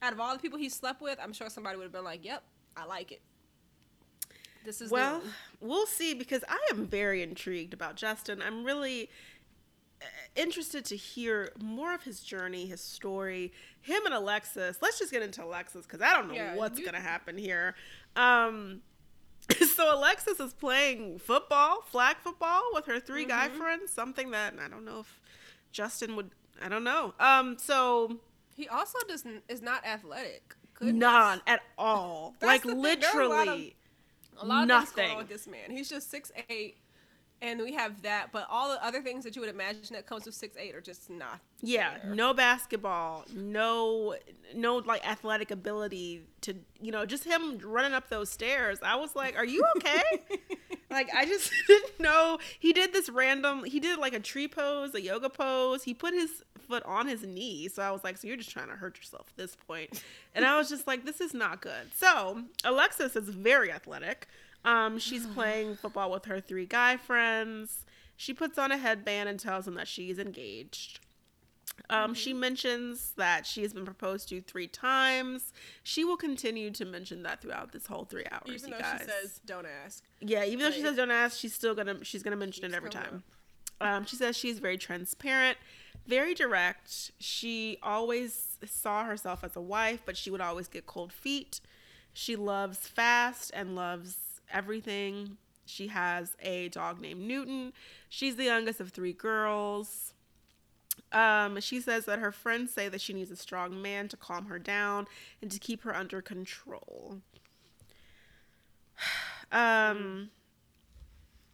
Out 0.00 0.12
of 0.12 0.20
all 0.20 0.32
the 0.34 0.40
people 0.40 0.58
he 0.58 0.68
slept 0.68 1.00
with, 1.02 1.18
I'm 1.20 1.32
sure 1.32 1.50
somebody 1.50 1.76
would 1.76 1.84
have 1.84 1.92
been 1.92 2.04
like, 2.04 2.24
"Yep, 2.24 2.44
I 2.76 2.84
like 2.84 3.10
it." 3.10 3.22
This 4.64 4.80
is 4.80 4.90
well, 4.90 5.18
one. 5.18 5.28
we'll 5.60 5.86
see 5.86 6.14
because 6.14 6.44
I 6.48 6.58
am 6.70 6.86
very 6.86 7.22
intrigued 7.22 7.74
about 7.74 7.96
Justin. 7.96 8.40
I'm 8.40 8.64
really. 8.64 9.10
Interested 10.36 10.84
to 10.86 10.96
hear 10.96 11.52
more 11.60 11.94
of 11.94 12.02
his 12.02 12.20
journey, 12.20 12.66
his 12.66 12.80
story. 12.80 13.52
Him 13.80 14.04
and 14.06 14.14
Alexis. 14.14 14.78
Let's 14.80 14.98
just 14.98 15.12
get 15.12 15.22
into 15.22 15.44
Alexis 15.44 15.84
because 15.86 16.00
I 16.00 16.14
don't 16.14 16.28
know 16.28 16.34
Yeah, 16.34 16.54
what's 16.54 16.78
you- 16.78 16.84
gonna 16.84 17.00
happen 17.00 17.36
here. 17.36 17.74
Um, 18.16 18.82
so 19.74 19.94
Alexis 19.96 20.38
is 20.40 20.54
playing 20.54 21.18
football, 21.18 21.82
flag 21.82 22.16
football, 22.18 22.62
with 22.72 22.86
her 22.86 23.00
3 23.00 23.24
guy 23.24 23.48
Mm-hmm. 23.48 23.58
friends. 23.58 23.90
Something 23.92 24.30
that 24.30 24.54
I 24.64 24.68
don't 24.68 24.84
know 24.84 25.00
if 25.00 25.20
Justin 25.72 26.14
would. 26.16 26.30
I 26.62 26.68
don't 26.68 26.84
know. 26.84 27.14
Um, 27.18 27.56
so 27.58 28.18
He 28.54 28.68
also 28.68 28.98
doesn't 29.08 29.42
is 29.48 29.60
not 29.62 29.84
athletic. 29.84 30.54
Goodness. 30.74 30.94
none 31.00 31.40
at 31.46 31.60
all. 31.76 32.34
Like 32.40 32.62
the 32.62 32.74
thing, 32.74 33.00
there 33.00 33.16
are 33.16 33.20
a 33.22 33.28
lot 33.28 33.48
of- 33.48 33.54
literally. 33.54 33.76
a 34.40 34.46
lot 34.46 34.62
of 34.62 34.68
going 34.68 34.68
Nothing. 34.68 35.16
with 35.16 35.28
this 35.28 35.46
man. 35.48 35.70
He's 35.70 35.88
just 35.88 36.10
six 36.10 36.30
eight, 36.48 36.76
and 37.42 37.60
we 37.60 37.72
have 37.74 38.02
that. 38.02 38.30
But 38.32 38.46
all 38.48 38.70
the 38.70 38.82
other 38.82 39.02
things 39.02 39.24
that 39.24 39.34
you 39.34 39.42
would 39.42 39.50
imagine 39.50 39.92
that 39.92 40.06
comes 40.06 40.24
with 40.24 40.34
six 40.34 40.56
eight 40.56 40.74
are 40.74 40.80
just 40.80 41.10
not. 41.10 41.40
Yeah, 41.60 41.98
there. 42.02 42.14
no 42.14 42.32
basketball, 42.32 43.24
no 43.34 44.14
no 44.54 44.76
like 44.76 45.06
athletic 45.06 45.50
ability 45.50 46.22
to 46.42 46.54
you 46.80 46.92
know, 46.92 47.04
just 47.04 47.24
him 47.24 47.58
running 47.58 47.92
up 47.92 48.08
those 48.08 48.30
stairs. 48.30 48.78
I 48.82 48.96
was 48.96 49.14
like, 49.14 49.36
"Are 49.36 49.44
you 49.44 49.64
okay?" 49.76 50.38
like 50.90 51.10
I 51.14 51.26
just 51.26 51.52
didn't 51.66 52.00
know. 52.00 52.38
He 52.58 52.72
did 52.72 52.92
this 52.92 53.10
random 53.10 53.64
he 53.64 53.80
did 53.80 53.98
like 53.98 54.14
a 54.14 54.20
tree 54.20 54.48
pose, 54.48 54.94
a 54.94 55.02
yoga 55.02 55.28
pose. 55.28 55.82
He 55.82 55.92
put 55.92 56.14
his 56.14 56.42
foot 56.68 56.84
on 56.84 57.08
his 57.08 57.24
knee. 57.24 57.68
So 57.68 57.82
I 57.82 57.90
was 57.90 58.04
like, 58.04 58.16
"So 58.16 58.28
you're 58.28 58.36
just 58.36 58.50
trying 58.50 58.68
to 58.68 58.76
hurt 58.76 58.96
yourself 58.96 59.26
at 59.28 59.36
this 59.36 59.56
point." 59.66 60.02
And 60.34 60.44
I 60.44 60.56
was 60.56 60.68
just 60.68 60.86
like, 60.86 61.04
"This 61.04 61.20
is 61.20 61.34
not 61.34 61.60
good." 61.60 61.92
So, 61.94 62.44
Alexis 62.64 63.16
is 63.16 63.28
very 63.28 63.72
athletic. 63.72 64.28
Um 64.64 64.98
she's 64.98 65.26
playing 65.26 65.76
football 65.76 66.10
with 66.10 66.26
her 66.26 66.40
three 66.40 66.66
guy 66.66 66.96
friends. 66.96 67.84
She 68.16 68.32
puts 68.32 68.58
on 68.58 68.70
a 68.70 68.76
headband 68.76 69.28
and 69.28 69.40
tells 69.40 69.64
them 69.64 69.74
that 69.74 69.88
she's 69.88 70.18
engaged. 70.18 71.00
Um, 71.90 72.14
She 72.14 72.32
mentions 72.32 73.12
that 73.16 73.46
she 73.46 73.62
has 73.62 73.72
been 73.72 73.84
proposed 73.84 74.28
to 74.28 74.40
three 74.42 74.66
times. 74.68 75.52
She 75.82 76.04
will 76.04 76.16
continue 76.16 76.70
to 76.70 76.84
mention 76.84 77.22
that 77.22 77.40
throughout 77.40 77.72
this 77.72 77.86
whole 77.86 78.04
three 78.04 78.24
hours. 78.30 78.42
Even 78.46 78.70
though 78.70 78.78
guys. 78.78 79.00
she 79.00 79.06
says, 79.06 79.40
"Don't 79.44 79.66
ask." 79.84 80.04
yeah, 80.20 80.44
even 80.44 80.60
though 80.60 80.70
she 80.70 80.82
says 80.82 80.96
don't 80.96 81.10
ask, 81.10 81.38
she's 81.38 81.54
still 81.54 81.74
gonna 81.74 82.04
she's 82.04 82.22
gonna 82.22 82.36
mention 82.36 82.64
it 82.64 82.74
every 82.74 82.90
time. 82.90 83.22
Um, 83.80 84.04
she 84.04 84.16
says 84.16 84.36
she's 84.36 84.60
very 84.60 84.78
transparent, 84.78 85.58
very 86.06 86.34
direct. 86.34 87.10
She 87.18 87.78
always 87.82 88.58
saw 88.64 89.04
herself 89.04 89.42
as 89.42 89.56
a 89.56 89.60
wife, 89.60 90.02
but 90.06 90.16
she 90.16 90.30
would 90.30 90.40
always 90.40 90.68
get 90.68 90.86
cold 90.86 91.12
feet. 91.12 91.60
She 92.12 92.36
loves 92.36 92.86
fast 92.86 93.50
and 93.54 93.74
loves 93.74 94.16
everything. 94.52 95.36
She 95.64 95.88
has 95.88 96.36
a 96.40 96.68
dog 96.68 97.00
named 97.00 97.22
Newton. 97.22 97.72
She's 98.08 98.36
the 98.36 98.44
youngest 98.44 98.80
of 98.80 98.90
three 98.90 99.12
girls. 99.12 100.12
Um, 101.12 101.60
she 101.60 101.80
says 101.80 102.04
that 102.06 102.18
her 102.18 102.32
friends 102.32 102.72
say 102.72 102.88
that 102.88 103.00
she 103.00 103.12
needs 103.12 103.30
a 103.30 103.36
strong 103.36 103.80
man 103.80 104.08
to 104.08 104.16
calm 104.16 104.46
her 104.46 104.58
down 104.58 105.06
and 105.40 105.50
to 105.50 105.58
keep 105.58 105.82
her 105.82 105.94
under 105.94 106.20
control. 106.22 107.18
Um, 109.54 110.30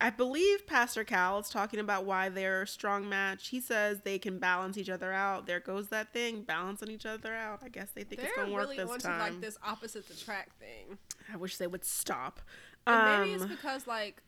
I 0.01 0.11
believe 0.11 0.69
Pastor 0.69 1.03
Cal 1.03 1.41
is 1.41 1.49
talking 1.49 1.81
about 1.81 2.05
why 2.05 2.29
they're 2.29 2.63
a 2.63 2.67
strong 2.67 3.09
match. 3.09 3.49
He 3.49 3.61
says 3.61 4.03
they 4.05 4.21
can 4.21 4.39
balance 4.39 4.79
each 4.79 4.89
other 4.89 5.13
out. 5.13 5.47
There 5.47 5.59
goes 5.59 5.89
that 5.89 6.13
thing, 6.13 6.43
balancing 6.43 6.91
each 6.93 7.07
other 7.07 7.35
out. 7.35 7.61
I 7.65 7.69
guess 7.69 7.89
they 7.97 8.05
think 8.05 8.23
it's 8.23 8.33
They're 8.33 8.45
gonna 8.45 8.55
work 8.55 8.63
really 8.67 8.77
this 8.77 8.89
onto 8.89 9.09
time. 9.09 9.19
like 9.19 9.41
this 9.41 9.59
opposites 9.67 10.11
attract 10.11 10.53
thing. 10.61 10.97
I 11.33 11.37
wish 11.37 11.57
they 11.57 11.67
would 11.67 11.85
stop. 11.85 12.41
And 12.89 13.05
maybe 13.05 13.35
it's 13.35 13.43
Um, 13.45 13.49
because 13.49 13.87
like 13.87 14.23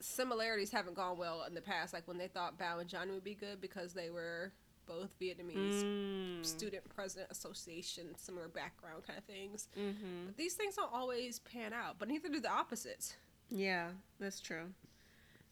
similarities 0.00 0.70
haven't 0.70 0.94
gone 0.94 1.16
well 1.16 1.44
in 1.44 1.54
the 1.54 1.60
past. 1.60 1.92
Like 1.94 2.06
when 2.06 2.18
they 2.18 2.28
thought 2.28 2.58
Bao 2.58 2.80
and 2.80 2.88
Johnny 2.88 3.12
would 3.12 3.24
be 3.24 3.34
good 3.34 3.60
because 3.60 3.94
they 3.94 4.10
were 4.10 4.52
both 4.86 5.18
Vietnamese 5.18 5.82
mm, 5.82 6.44
student 6.44 6.84
president 6.94 7.30
association, 7.30 8.14
similar 8.18 8.48
background 8.48 9.02
kind 9.06 9.18
of 9.18 9.24
things. 9.24 9.68
mhm. 9.78 10.26
But 10.26 10.36
these 10.36 10.54
things 10.54 10.74
don't 10.76 10.92
always 10.92 11.38
pan 11.38 11.72
out. 11.72 11.96
But 11.98 12.08
neither 12.08 12.28
do 12.28 12.38
the 12.40 12.50
opposites. 12.50 13.16
Yeah, 13.50 13.88
that's 14.20 14.40
true. 14.40 14.74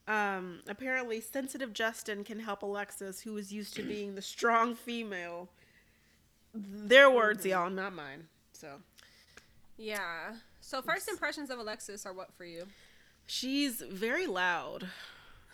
Um, 0.07 0.61
apparently, 0.68 1.20
sensitive 1.20 1.72
Justin 1.72 2.25
can 2.25 2.40
help 2.40 2.62
Alexis, 2.62 3.20
who 3.20 3.37
is 3.38 3.53
used 3.53 3.75
to 3.77 3.83
being 3.94 4.14
the 4.16 4.22
strong 4.22 4.75
female. 4.75 5.48
Their 6.53 7.11
words, 7.11 7.46
y'all, 7.46 7.70
not 7.70 7.94
mine. 7.94 8.29
So 8.53 8.83
Yeah. 9.79 10.35
So 10.64 10.81
first 10.81 11.09
impressions 11.09 11.51
of 11.51 11.59
Alexis 11.59 12.07
are 12.07 12.12
what 12.14 12.33
for 12.33 12.44
you? 12.44 12.66
she's 13.27 13.81
very 13.83 14.27
loud 14.27 14.87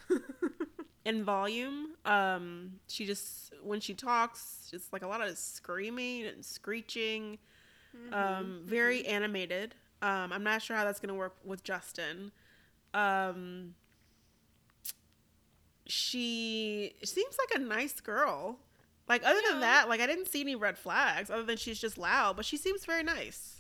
in 1.05 1.25
volume. 1.25 1.94
Um, 2.05 2.75
she 2.88 3.05
just 3.07 3.53
when 3.62 3.81
she 3.81 3.94
talks, 3.94 4.71
it's 4.73 4.92
like 4.92 5.03
a 5.03 5.07
lot 5.09 5.21
of 5.27 5.37
screaming 5.37 6.25
and 6.27 6.44
screeching. 6.44 7.38
Um, 8.12 8.61
very 8.64 9.05
animated. 9.07 9.75
Um, 10.03 10.33
I'm 10.33 10.44
not 10.44 10.62
sure 10.62 10.77
how 10.77 10.85
that's 10.85 11.01
gonna 11.01 11.14
work 11.14 11.35
with 11.44 11.64
Justin. 11.64 12.31
Um, 12.94 13.75
she 15.87 16.94
seems 17.03 17.37
like 17.38 17.61
a 17.61 17.64
nice 17.64 18.01
girl. 18.01 18.59
Like 19.09 19.25
other 19.25 19.40
Yeah. 19.44 19.53
than 19.53 19.61
that, 19.61 19.88
like 19.88 20.01
I 20.01 20.07
didn't 20.07 20.27
see 20.29 20.42
any 20.42 20.55
red 20.55 20.79
flags 20.79 21.31
other 21.31 21.42
than 21.42 21.57
she's 21.57 21.81
just 21.81 21.97
loud, 21.99 22.37
but 22.37 22.44
she 22.44 22.57
seems 22.57 22.85
very 22.85 23.03
nice. 23.03 23.58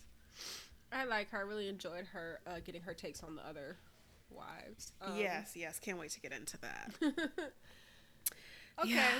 I 0.92 1.04
like 1.04 1.30
her. 1.30 1.38
I 1.38 1.42
really 1.42 1.68
enjoyed 1.68 2.06
her 2.12 2.40
uh, 2.46 2.60
getting 2.64 2.82
her 2.82 2.94
takes 2.94 3.22
on 3.22 3.36
the 3.36 3.46
other 3.46 3.76
wives. 4.30 4.92
Um, 5.02 5.18
yes, 5.18 5.52
yes, 5.54 5.78
can't 5.78 5.98
wait 5.98 6.10
to 6.12 6.20
get 6.20 6.32
into 6.32 6.58
that. 6.58 6.94
Okay. 8.80 8.90
Yeah. 8.90 9.10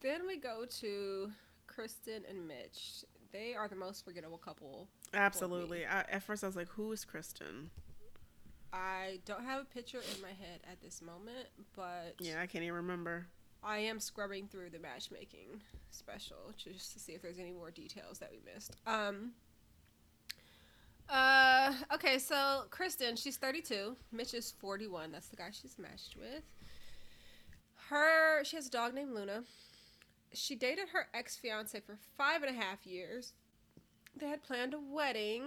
Then 0.00 0.26
we 0.26 0.36
go 0.36 0.66
to 0.80 1.30
Kristen 1.66 2.24
and 2.28 2.46
Mitch. 2.46 3.04
They 3.32 3.54
are 3.54 3.68
the 3.68 3.76
most 3.76 4.04
forgettable 4.04 4.36
couple. 4.36 4.86
Absolutely. 5.14 5.86
I, 5.86 6.00
at 6.00 6.22
first, 6.22 6.44
I 6.44 6.46
was 6.46 6.56
like, 6.56 6.68
"Who 6.68 6.92
is 6.92 7.06
Kristen?" 7.06 7.70
I 8.72 9.20
don't 9.24 9.44
have 9.44 9.62
a 9.62 9.64
picture 9.64 10.00
in 10.14 10.20
my 10.20 10.28
head 10.28 10.60
at 10.70 10.82
this 10.82 11.00
moment, 11.00 11.46
but 11.74 12.16
Yeah, 12.18 12.40
I 12.42 12.46
can't 12.46 12.64
even 12.64 12.74
remember. 12.74 13.28
I 13.62 13.78
am 13.78 13.98
scrubbing 13.98 14.48
through 14.48 14.70
the 14.70 14.78
matchmaking 14.78 15.62
special 15.90 16.52
just 16.56 16.92
to 16.92 16.98
see 16.98 17.12
if 17.12 17.22
there's 17.22 17.38
any 17.38 17.52
more 17.52 17.70
details 17.70 18.18
that 18.18 18.30
we 18.30 18.40
missed. 18.54 18.76
Um. 18.86 19.32
Uh. 21.08 21.72
Okay. 21.92 22.18
So 22.18 22.62
Kristen, 22.70 23.16
she's 23.16 23.36
32. 23.36 23.96
Mitch 24.12 24.34
is 24.34 24.52
41. 24.58 25.12
That's 25.12 25.28
the 25.28 25.36
guy 25.36 25.50
she's 25.52 25.78
matched 25.78 26.16
with. 26.16 26.42
Her. 27.88 28.44
She 28.44 28.56
has 28.56 28.66
a 28.66 28.70
dog 28.70 28.94
named 28.94 29.12
Luna. 29.12 29.44
She 30.32 30.56
dated 30.56 30.88
her 30.92 31.06
ex 31.14 31.36
fiance 31.36 31.78
for 31.80 31.98
five 32.16 32.42
and 32.42 32.56
a 32.56 32.60
half 32.60 32.86
years. 32.86 33.32
They 34.16 34.28
had 34.28 34.44
planned 34.44 34.74
a 34.74 34.78
wedding 34.78 35.42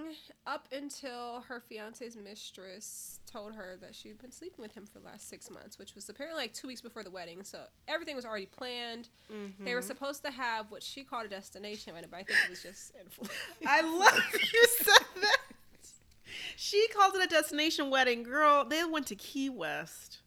up 0.46 0.68
until 0.74 1.42
her 1.48 1.62
fiance's 1.62 2.18
mistress 2.18 3.20
told 3.26 3.54
her 3.56 3.78
that 3.82 3.96
she'd 3.96 4.18
been 4.22 4.32
sleeping 4.32 4.62
with 4.62 4.74
him 4.76 4.86
for 4.86 5.00
the 5.00 5.06
last 5.06 5.30
six 5.30 5.50
months, 5.50 5.80
which 5.80 5.96
was 5.96 6.10
apparently 6.10 6.42
like 6.42 6.54
two 6.54 6.68
weeks 6.68 6.82
before 6.82 7.02
the 7.04 7.10
wedding. 7.10 7.44
So 7.44 7.62
everything 7.88 8.16
was 8.18 8.26
already 8.26 8.46
planned. 8.48 9.08
They 9.30 9.36
Mm-hmm. 9.36 9.74
were 9.74 9.82
supposed 9.82 10.24
to 10.26 10.32
have 10.32 10.70
what 10.70 10.84
she 10.84 11.04
called 11.06 11.26
a 11.26 11.30
destination 11.30 11.94
wedding, 11.94 12.10
but 12.12 12.18
I 12.20 12.24
think 12.24 12.40
it 12.44 12.50
was 12.50 12.62
just. 12.62 12.92
I 13.66 13.82
love 13.82 14.22
you 14.54 14.68
said 14.82 15.06
that. 15.22 15.38
She 16.58 16.88
called 16.90 17.16
it 17.16 17.24
a 17.24 17.28
destination 17.28 17.90
wedding. 17.90 18.24
Girl, 18.24 18.66
they 18.66 18.84
went 18.84 19.08
to 19.08 19.16
Key 19.16 19.50
West. 19.50 20.20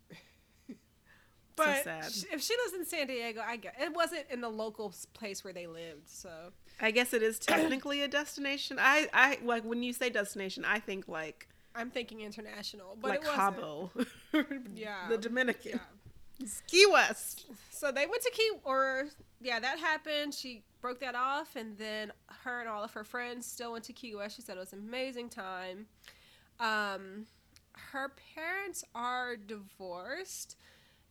but 1.57 1.85
sad. 1.85 2.05
if 2.33 2.41
she 2.41 2.55
lives 2.65 2.73
in 2.79 2.87
San 2.87 3.07
Diego, 3.07 3.43
I 3.47 3.57
get 3.57 3.75
it 3.79 3.93
wasn't 3.95 4.25
in 4.31 4.41
the 4.41 4.49
local 4.49 4.95
place 5.13 5.45
where 5.45 5.53
they 5.53 5.67
lived. 5.67 6.09
So 6.09 6.31
I 6.81 6.91
guess 6.91 7.13
it 7.13 7.23
is 7.23 7.39
technically 7.41 8.03
a 8.03 8.09
destination. 8.09 8.79
I, 8.81 9.09
I 9.13 9.39
like 9.45 9.65
when 9.65 9.83
you 9.83 9.93
say 9.93 10.11
destination, 10.11 10.65
I 10.65 10.79
think 10.81 11.09
like 11.09 11.49
I'm 11.75 11.91
thinking 11.91 12.21
international, 12.21 12.97
but 13.01 13.11
like. 13.11 13.25
Cabo, 13.25 13.91
Yeah. 14.75 15.07
the 15.09 15.19
Dominican, 15.19 15.81
Yeah. 16.39 16.47
Key 16.67 16.87
West. 16.91 17.47
So 17.71 17.93
they 17.93 18.07
went 18.07 18.23
to 18.23 18.31
Key, 18.33 18.51
or 18.65 19.07
yeah, 19.43 19.61
that 19.61 19.79
happened. 19.79 20.35
She 20.35 20.63
broke 20.81 21.01
that 21.01 21.15
off, 21.15 21.55
and 21.55 21.77
then 21.77 22.13
her 22.45 22.61
and 22.61 22.69
all 22.69 22.83
of 22.83 22.93
her 22.93 23.05
friends 23.05 23.45
still 23.47 23.73
went 23.73 23.85
to 23.85 23.93
Key 23.93 24.15
West. 24.15 24.37
She 24.37 24.43
said 24.43 24.57
it 24.57 24.61
was 24.61 24.73
an 24.73 24.79
amazing 24.81 25.29
time. 25.29 25.87
Um, 26.59 27.27
her 27.93 28.11
parents 28.35 28.85
are 28.95 29.37
divorced, 29.37 30.57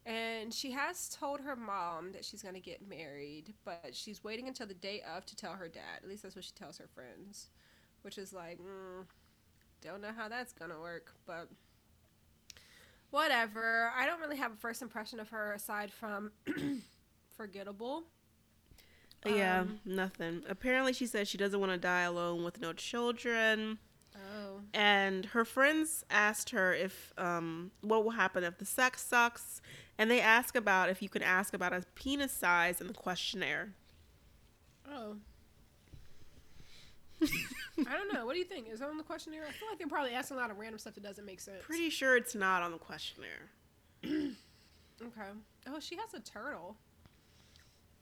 and 0.09 0.51
she 0.51 0.71
has 0.71 1.07
told 1.07 1.41
her 1.41 1.55
mom 1.55 2.13
that 2.13 2.25
she's 2.25 2.41
gonna 2.41 2.59
get 2.59 2.87
married, 2.87 3.53
but 3.63 3.91
she's 3.93 4.23
waiting 4.23 4.47
until 4.47 4.65
the 4.65 4.73
day 4.73 5.03
of 5.15 5.23
to 5.27 5.35
tell 5.35 5.53
her 5.53 5.67
dad. 5.67 5.99
At 6.01 6.09
least 6.09 6.23
that's 6.23 6.35
what 6.35 6.43
she 6.43 6.51
tells 6.51 6.79
her 6.79 6.87
friends, 6.87 7.49
which 8.01 8.17
is 8.17 8.33
like, 8.33 8.57
mm, 8.57 9.05
don't 9.81 10.01
know 10.01 10.11
how 10.15 10.27
that's 10.27 10.51
gonna 10.51 10.79
work, 10.79 11.13
but 11.27 11.47
whatever. 13.11 13.91
I 13.95 14.07
don't 14.07 14.19
really 14.19 14.37
have 14.37 14.53
a 14.53 14.57
first 14.57 14.81
impression 14.81 15.19
of 15.19 15.29
her 15.29 15.53
aside 15.53 15.91
from 15.91 16.31
forgettable. 17.37 18.03
yeah, 19.25 19.61
Um, 19.61 19.79
nothing. 19.85 20.43
Apparently, 20.49 20.93
she 20.93 21.05
says 21.05 21.27
she 21.27 21.37
doesn't 21.37 21.59
want 21.59 21.71
to 21.71 21.77
die 21.77 22.01
alone 22.01 22.43
with 22.43 22.59
no 22.59 22.73
children. 22.73 23.77
Oh. 24.15 24.61
and 24.73 25.27
her 25.27 25.45
friends 25.45 26.03
asked 26.09 26.49
her 26.49 26.73
if 26.73 27.13
um 27.17 27.71
what 27.81 28.03
will 28.03 28.11
happen 28.11 28.43
if 28.43 28.57
the 28.57 28.65
sex 28.65 29.01
sucks 29.01 29.61
and 29.99 30.09
they 30.09 30.21
ask 30.21 30.55
about 30.55 30.89
if 30.89 31.01
you 31.01 31.09
can 31.09 31.21
ask 31.21 31.53
about 31.53 31.73
a 31.73 31.83
penis 31.93 32.31
size 32.31 32.79
in 32.79 32.87
the 32.87 32.93
questionnaire. 32.93 33.73
Oh. 34.89 35.17
I 37.21 37.97
don't 37.97 38.13
know. 38.13 38.25
What 38.25 38.33
do 38.33 38.39
you 38.39 38.45
think? 38.45 38.67
Is 38.71 38.79
that 38.79 38.87
on 38.87 38.97
the 38.97 39.03
questionnaire? 39.03 39.43
I 39.45 39.51
feel 39.51 39.67
like 39.69 39.77
they're 39.77 39.89
probably 39.89 40.13
asking 40.13 40.37
a 40.37 40.39
lot 40.39 40.51
of 40.51 40.57
random 40.57 40.79
stuff 40.79 40.95
that 40.95 41.03
doesn't 41.03 41.25
make 41.25 41.41
sense. 41.41 41.57
Pretty 41.61 41.89
sure 41.89 42.15
it's 42.15 42.33
not 42.33 42.63
on 42.63 42.71
the 42.71 42.77
questionnaire. 42.77 43.51
Okay. 45.01 45.29
Oh, 45.65 45.79
she 45.79 45.95
has 45.95 46.13
a 46.13 46.19
turtle. 46.19 46.75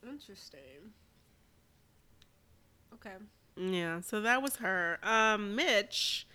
Interesting. 0.02 0.94
Okay. 2.92 3.18
Yeah, 3.56 4.02
so 4.02 4.20
that 4.22 4.42
was 4.42 4.56
her. 4.56 4.98
Um, 5.04 5.56
Mitch. 5.56 6.26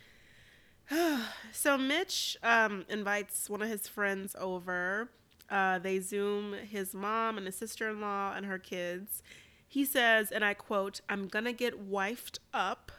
so 1.53 1.77
Mitch 1.77 2.37
um, 2.45 2.85
invites 2.89 3.51
one 3.51 3.61
of 3.61 3.69
his 3.69 3.89
friends 3.89 4.37
over. 4.39 5.09
Uh, 5.53 5.79
they 5.79 6.01
zoom 6.01 6.55
his 6.55 6.95
mom 6.95 7.37
and 7.37 7.47
his 7.47 7.55
sister-in-law 7.57 8.33
and 8.35 8.47
her 8.47 8.59
kids. 8.59 9.23
He 9.69 9.85
says, 9.85 10.33
and 10.33 10.45
I 10.45 10.55
quote, 10.55 11.01
"I'm 11.09 11.29
gonna 11.29 11.53
get 11.53 11.89
wifed 11.89 12.39
up." 12.53 12.91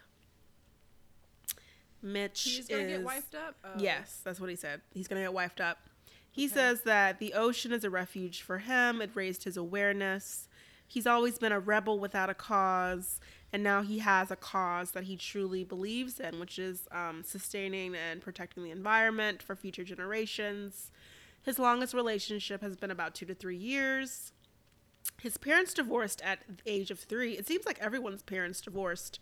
Mitch 2.02 2.38
She's 2.38 2.68
gonna 2.68 2.84
is 2.84 2.90
get 2.98 3.04
wiped 3.04 3.36
up. 3.36 3.56
Oh. 3.64 3.70
Yes, 3.78 4.20
that's 4.24 4.40
what 4.40 4.50
he 4.50 4.56
said. 4.56 4.82
He's 4.94 5.08
going 5.08 5.22
to 5.24 5.28
get 5.30 5.36
wifed 5.36 5.62
up. 5.64 5.90
He 6.32 6.46
Okay. 6.48 6.54
says 6.54 6.82
that 6.82 7.20
the 7.20 7.34
ocean 7.34 7.72
is 7.72 7.84
a 7.84 7.90
refuge 7.90 8.42
for 8.42 8.58
him. 8.60 9.02
It 9.02 9.12
raised 9.14 9.46
his 9.46 9.56
awareness. 9.56 10.48
He's 10.86 11.08
always 11.08 11.40
been 11.40 11.52
a 11.54 11.60
rebel 11.60 12.00
without 12.00 12.30
a 12.30 12.34
cause, 12.34 13.20
and 13.54 13.64
now 13.64 13.84
he 13.84 14.00
has 14.00 14.32
a 14.32 14.36
cause 14.36 14.92
that 14.92 15.04
he 15.06 15.16
truly 15.16 15.64
believes 15.64 16.20
in, 16.20 16.40
which 16.40 16.60
is 16.60 16.88
um, 16.92 17.24
sustaining 17.24 17.96
and 17.96 18.22
protecting 18.22 18.64
the 18.64 18.72
environment 18.72 19.42
for 19.42 19.56
future 19.56 19.84
generations. 19.86 20.92
His 21.44 21.60
longest 21.60 21.94
relationship 21.94 22.62
has 22.62 22.76
been 22.76 22.92
about 22.92 23.14
two 23.14 23.26
to 23.26 23.36
three 23.36 23.58
years. 23.58 24.32
His 25.22 25.38
parents 25.38 25.74
divorced 25.74 26.22
at 26.24 26.40
the 26.48 26.72
age 26.72 26.90
of 26.90 27.00
three. 27.00 27.34
It 27.34 27.48
seems 27.48 27.66
like 27.66 27.80
everyone's 27.80 28.24
parents 28.24 28.62
divorced. 28.62 29.20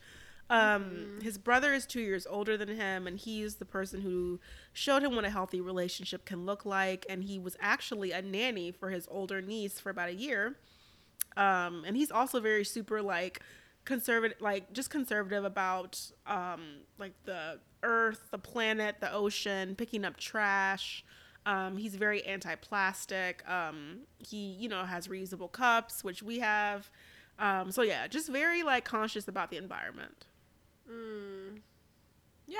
Um, 0.49 1.19
His 1.21 1.37
brother 1.37 1.73
is 1.73 1.85
two 1.85 2.01
years 2.01 2.27
older 2.29 2.57
than 2.57 2.67
him, 2.67 3.07
and 3.07 3.17
he's 3.17 3.55
the 3.55 3.65
person 3.65 4.01
who 4.01 4.39
showed 4.73 5.01
him 5.01 5.15
what 5.15 5.23
a 5.23 5.29
healthy 5.29 5.61
relationship 5.61 6.25
can 6.25 6.45
look 6.45 6.65
like. 6.65 7.05
And 7.09 7.23
he 7.23 7.39
was 7.39 7.55
actually 7.59 8.11
a 8.11 8.21
nanny 8.21 8.71
for 8.71 8.89
his 8.89 9.07
older 9.09 9.41
niece 9.41 9.79
for 9.79 9.89
about 9.89 10.09
a 10.09 10.13
year. 10.13 10.57
Um, 11.37 11.83
and 11.87 11.95
he's 11.95 12.11
also 12.11 12.39
very 12.41 12.65
super 12.65 13.01
like 13.01 13.41
conservative, 13.85 14.41
like 14.41 14.73
just 14.73 14.89
conservative 14.89 15.45
about 15.45 15.99
um, 16.27 16.81
like 16.99 17.13
the 17.23 17.59
earth, 17.81 18.27
the 18.31 18.37
planet, 18.37 18.97
the 18.99 19.11
ocean, 19.11 19.75
picking 19.75 20.03
up 20.03 20.17
trash. 20.17 21.05
Um, 21.45 21.77
he's 21.77 21.95
very 21.95 22.23
anti-plastic. 22.25 23.47
Um, 23.49 24.01
he, 24.19 24.37
you 24.37 24.69
know, 24.69 24.83
has 24.83 25.07
reusable 25.07 25.51
cups, 25.51 26.03
which 26.03 26.21
we 26.21 26.39
have. 26.39 26.89
Um, 27.39 27.71
so 27.71 27.81
yeah, 27.81 28.07
just 28.07 28.29
very 28.29 28.61
like 28.63 28.85
conscious 28.85 29.27
about 29.27 29.49
the 29.49 29.57
environment. 29.57 30.25
Mm. 30.89 31.59
Yeah. 32.47 32.57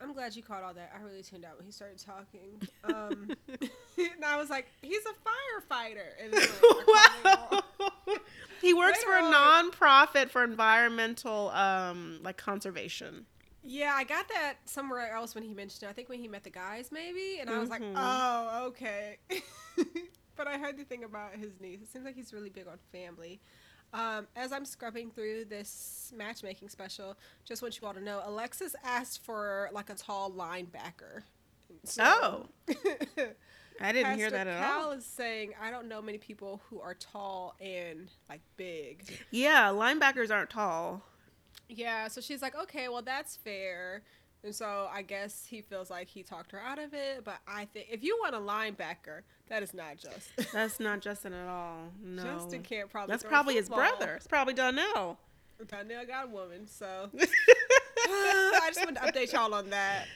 I'm 0.00 0.12
glad 0.14 0.34
you 0.34 0.42
caught 0.42 0.64
all 0.64 0.74
that. 0.74 0.92
I 0.98 1.02
really 1.02 1.22
tuned 1.22 1.44
out 1.44 1.56
when 1.56 1.64
he 1.64 1.70
started 1.70 1.98
talking. 1.98 2.60
Um, 2.84 3.30
and 3.98 4.24
I 4.26 4.36
was 4.36 4.50
like, 4.50 4.66
he's 4.80 5.02
a 5.06 5.10
firefighter. 5.10 6.06
And 6.20 6.32
like, 6.32 6.42
I 6.42 6.84
caught 6.84 7.12
it 7.24 7.38
all. 7.38 7.64
wow. 8.08 8.16
he 8.60 8.74
works 8.74 8.98
Later 9.06 9.10
for 9.10 9.16
a 9.18 9.24
on- 9.24 9.70
nonprofit 9.70 10.30
for 10.30 10.42
environmental 10.42 11.50
um 11.50 12.18
like 12.22 12.36
conservation. 12.36 13.26
Yeah, 13.64 13.92
I 13.94 14.04
got 14.04 14.28
that 14.28 14.54
somewhere 14.64 15.12
else 15.12 15.34
when 15.34 15.44
he 15.44 15.54
mentioned 15.54 15.84
it. 15.84 15.88
I 15.88 15.92
think 15.92 16.08
when 16.08 16.18
he 16.18 16.28
met 16.28 16.42
the 16.44 16.50
guys, 16.50 16.90
maybe. 16.90 17.38
And 17.40 17.48
I 17.48 17.58
was 17.58 17.68
like, 17.70 17.82
Mhm. 17.82 17.94
oh, 17.96 18.66
okay. 18.68 19.18
but 20.36 20.46
I 20.48 20.58
heard 20.58 20.76
the 20.76 20.84
thing 20.84 21.04
about 21.04 21.34
his 21.34 21.52
niece. 21.60 21.80
It 21.82 21.88
seems 21.92 22.04
like 22.04 22.14
he's 22.16 22.32
really 22.32 22.50
big 22.50 22.66
on 22.66 22.78
family. 22.90 23.40
Um, 23.94 24.26
as 24.36 24.52
I'm 24.52 24.64
scrubbing 24.64 25.10
through 25.10 25.44
this 25.44 26.12
matchmaking 26.16 26.70
special, 26.70 27.16
just 27.44 27.60
want 27.62 27.78
you 27.80 27.86
all 27.86 27.92
to 27.94 28.00
know, 28.00 28.22
Alexis 28.24 28.74
asked 28.82 29.22
for 29.22 29.68
like 29.72 29.90
a 29.90 29.94
tall 29.94 30.30
linebacker. 30.30 31.22
So- 31.84 32.02
Oh. 32.04 32.46
I 33.80 33.90
didn't 33.92 34.16
hear 34.18 34.30
that 34.30 34.46
at 34.46 34.62
Cal 34.62 34.86
all. 34.86 34.90
is 34.92 35.04
saying, 35.04 35.54
I 35.60 35.70
don't 35.70 35.88
know 35.88 36.02
many 36.02 36.18
people 36.18 36.60
who 36.68 36.80
are 36.80 36.94
tall 36.94 37.54
and 37.60 38.10
like 38.28 38.40
big. 38.56 39.18
Yeah, 39.30 39.68
linebackers 39.70 40.30
aren't 40.30 40.50
tall. 40.50 41.02
Yeah, 41.68 42.08
so 42.08 42.20
she's 42.20 42.42
like, 42.42 42.54
okay, 42.54 42.88
well, 42.88 43.02
that's 43.02 43.36
fair. 43.36 44.02
And 44.44 44.54
so 44.54 44.88
I 44.92 45.02
guess 45.02 45.46
he 45.48 45.60
feels 45.60 45.88
like 45.88 46.08
he 46.08 46.22
talked 46.22 46.50
her 46.52 46.60
out 46.60 46.78
of 46.78 46.94
it. 46.94 47.24
But 47.24 47.38
I 47.46 47.66
think 47.66 47.86
if 47.90 48.02
you 48.02 48.18
want 48.20 48.34
a 48.34 48.38
linebacker, 48.38 49.20
that 49.48 49.62
is 49.62 49.72
not 49.72 49.98
Justin. 49.98 50.46
That's 50.52 50.80
not 50.80 51.00
Justin 51.00 51.32
at 51.32 51.48
all. 51.48 51.92
No. 52.02 52.22
Justin 52.22 52.62
can't 52.62 52.90
probably. 52.90 53.12
That's 53.12 53.22
probably 53.22 53.54
his 53.54 53.68
brother. 53.68 54.14
It's 54.16 54.26
probably 54.26 54.54
Donnell. 54.54 55.18
Donnell 55.68 56.06
got 56.06 56.24
a 56.24 56.28
woman, 56.28 56.66
so 56.66 57.08
I 58.08 58.70
just 58.72 58.84
wanted 58.84 59.00
to 59.00 59.12
update 59.12 59.32
y'all 59.32 59.54
on 59.54 59.70
that. 59.70 60.06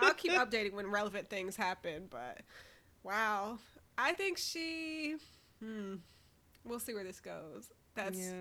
I'll 0.00 0.14
keep 0.14 0.32
updating 0.32 0.72
when 0.72 0.88
relevant 0.88 1.30
things 1.30 1.56
happen. 1.56 2.08
But 2.10 2.40
wow, 3.02 3.58
I 3.96 4.12
think 4.12 4.36
she. 4.36 5.16
Hmm. 5.62 5.94
We'll 6.64 6.80
see 6.80 6.92
where 6.92 7.04
this 7.04 7.20
goes. 7.20 7.70
That's 7.94 8.18
yeah. 8.18 8.32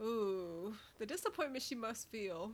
Ooh 0.00 0.74
the 0.98 1.06
disappointment 1.06 1.62
she 1.62 1.74
must 1.74 2.10
feel. 2.10 2.52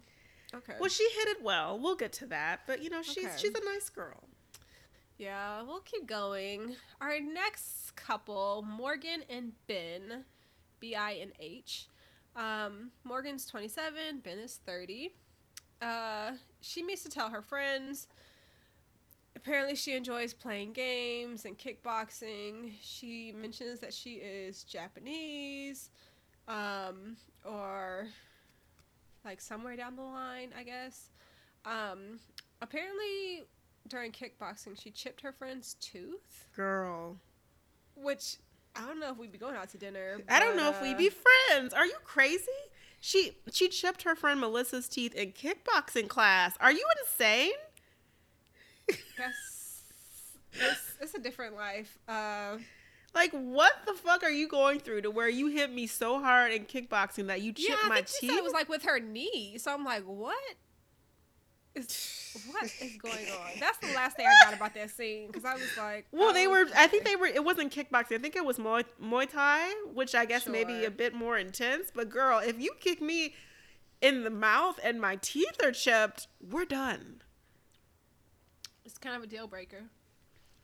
Okay. 0.55 0.75
Well, 0.79 0.91
she 0.91 1.05
hit 1.17 1.29
it 1.29 1.43
well. 1.43 1.79
We'll 1.79 1.97
get 1.97 2.13
to 2.15 2.27
that, 2.27 2.61
but 2.67 2.83
you 2.83 2.91
know, 2.91 3.03
she's 3.03 3.25
Okay. 3.25 3.35
she's 3.39 3.55
a 3.55 3.65
nice 3.65 3.89
girl. 3.89 4.25
Yeah, 5.19 5.63
we'll 5.63 5.81
keep 5.81 6.07
going. 6.07 6.77
Our 7.01 7.21
next 7.21 7.95
couple, 7.97 8.63
Morgan 8.67 9.23
and 9.31 9.53
Ben, 9.67 10.25
B 10.81 10.95
I 10.95 11.13
and 11.13 11.33
H. 11.39 11.87
Um, 12.37 12.91
Morgan's 13.05 13.47
27, 13.47 14.19
Ben 14.25 14.39
is 14.39 14.61
30. 14.67 15.15
Uh, 15.81 16.33
she 16.61 16.83
meets 16.83 17.05
to 17.05 17.09
tell 17.09 17.31
her 17.31 17.43
friends. 17.43 18.09
Apparently, 19.37 19.77
she 19.77 19.95
enjoys 19.95 20.33
playing 20.35 20.73
games 20.73 21.45
and 21.45 21.57
kickboxing. 21.59 22.73
She 22.81 23.33
mentions 23.33 23.81
that 23.81 23.93
she 23.95 24.15
is 24.15 24.65
Japanese, 24.65 25.91
um, 26.49 27.17
or 27.45 28.07
like 29.25 29.41
somewhere 29.41 29.77
down 29.77 29.97
the 29.97 30.03
line, 30.03 30.51
I 30.59 30.63
guess. 30.63 31.11
Um, 31.65 32.19
apparently, 32.61 33.45
during 33.89 34.13
kickboxing, 34.13 34.81
she 34.81 34.91
chipped 34.91 35.21
her 35.23 35.33
friend's 35.33 35.75
tooth, 35.75 36.47
Girl. 36.55 37.17
which 37.97 38.37
I 38.77 38.87
don't 38.87 39.01
know 39.01 39.11
if 39.11 39.19
we'd 39.19 39.33
be 39.33 39.39
going 39.39 39.57
out 39.57 39.71
to 39.71 39.79
dinner. 39.79 40.19
I 40.29 40.41
don't 40.41 40.57
but, 40.57 40.63
know 40.63 40.71
if 40.71 40.83
we'd 40.83 40.95
uh, 40.95 40.99
be 40.99 41.11
friends. 41.11 41.73
Are 41.73 41.87
you 41.87 41.97
crazy? 42.05 42.47
She 43.01 43.33
she 43.53 43.69
chipped 43.69 44.03
her 44.03 44.15
friend 44.15 44.41
Melissa's 44.41 44.89
teeth 44.89 45.15
in 45.15 45.33
kickboxing 45.33 46.09
class. 46.09 46.57
Are 46.61 46.73
you 46.73 46.87
insane? 47.03 47.53
That's 49.19 49.83
it's, 50.53 50.97
it's 51.01 51.15
a 51.15 51.21
different 51.21 51.57
life. 51.57 51.99
Uh, 52.09 52.59
Like 53.15 53.31
what 53.33 53.73
the 53.87 53.93
fuck 53.95 54.23
are 54.25 54.31
you 54.31 54.49
going 54.49 54.81
through 54.81 55.03
to 55.03 55.11
where 55.11 55.29
you 55.29 55.47
hit 55.49 55.73
me 55.73 55.87
so 55.87 56.21
hard 56.21 56.53
in 56.53 56.65
kickboxing 56.65 57.29
that 57.29 57.41
you 57.43 57.53
chipped 57.53 57.69
yeah, 57.71 57.77
I 57.85 57.89
my 57.89 57.95
think 57.97 58.09
she 58.09 58.21
teeth? 58.27 58.31
said 58.31 58.39
it 58.39 58.45
was 58.45 58.53
like 58.53 58.69
with 58.69 58.83
her 58.85 58.99
knee. 58.99 59.57
So 59.59 59.73
I'm 59.73 59.85
like, 59.85 60.03
what 60.05 60.37
is 61.75 62.37
what 62.51 62.65
is 62.65 62.97
going 63.03 63.27
on? 63.31 63.51
That's 63.61 63.79
the 63.79 63.93
last 63.95 64.17
thing 64.17 64.27
I 64.27 64.45
got 64.45 64.55
about 64.55 64.75
that 64.75 64.91
scene 64.91 65.29
because 65.29 65.45
I 65.45 65.55
was 65.55 65.77
like, 65.79 66.07
well, 66.13 66.33
they 66.33 66.47
were. 66.47 66.67
I 66.77 66.87
think 66.89 67.05
they 67.05 67.17
were. 67.17 67.27
It 67.27 67.45
wasn't 67.45 67.73
kickboxing. 67.73 68.17
I 68.17 68.19
think 68.19 68.37
it 68.37 68.45
was 68.45 68.59
Muay, 68.59 68.85
Muay 69.03 69.31
Thai, 69.31 69.71
which 69.93 70.15
I 70.15 70.25
guess 70.25 70.47
maybe 70.47 70.79
Sure. 70.81 70.89
a 70.89 70.91
bit 70.91 71.15
more 71.15 71.39
intense. 71.39 71.91
But 71.95 72.11
girl, 72.11 72.39
if 72.41 72.61
you 72.61 72.73
kick 72.81 73.01
me 73.01 73.35
in 74.01 74.25
the 74.25 74.31
mouth 74.31 74.79
and 74.85 75.01
my 75.01 75.17
teeth 75.17 75.63
are 75.65 75.73
chipped, 75.73 76.27
we're 76.41 76.65
done. 76.65 77.23
It's 78.85 78.99
kind 78.99 79.17
of 79.17 79.23
a 79.23 79.27
deal 79.27 79.47
breaker. 79.47 79.85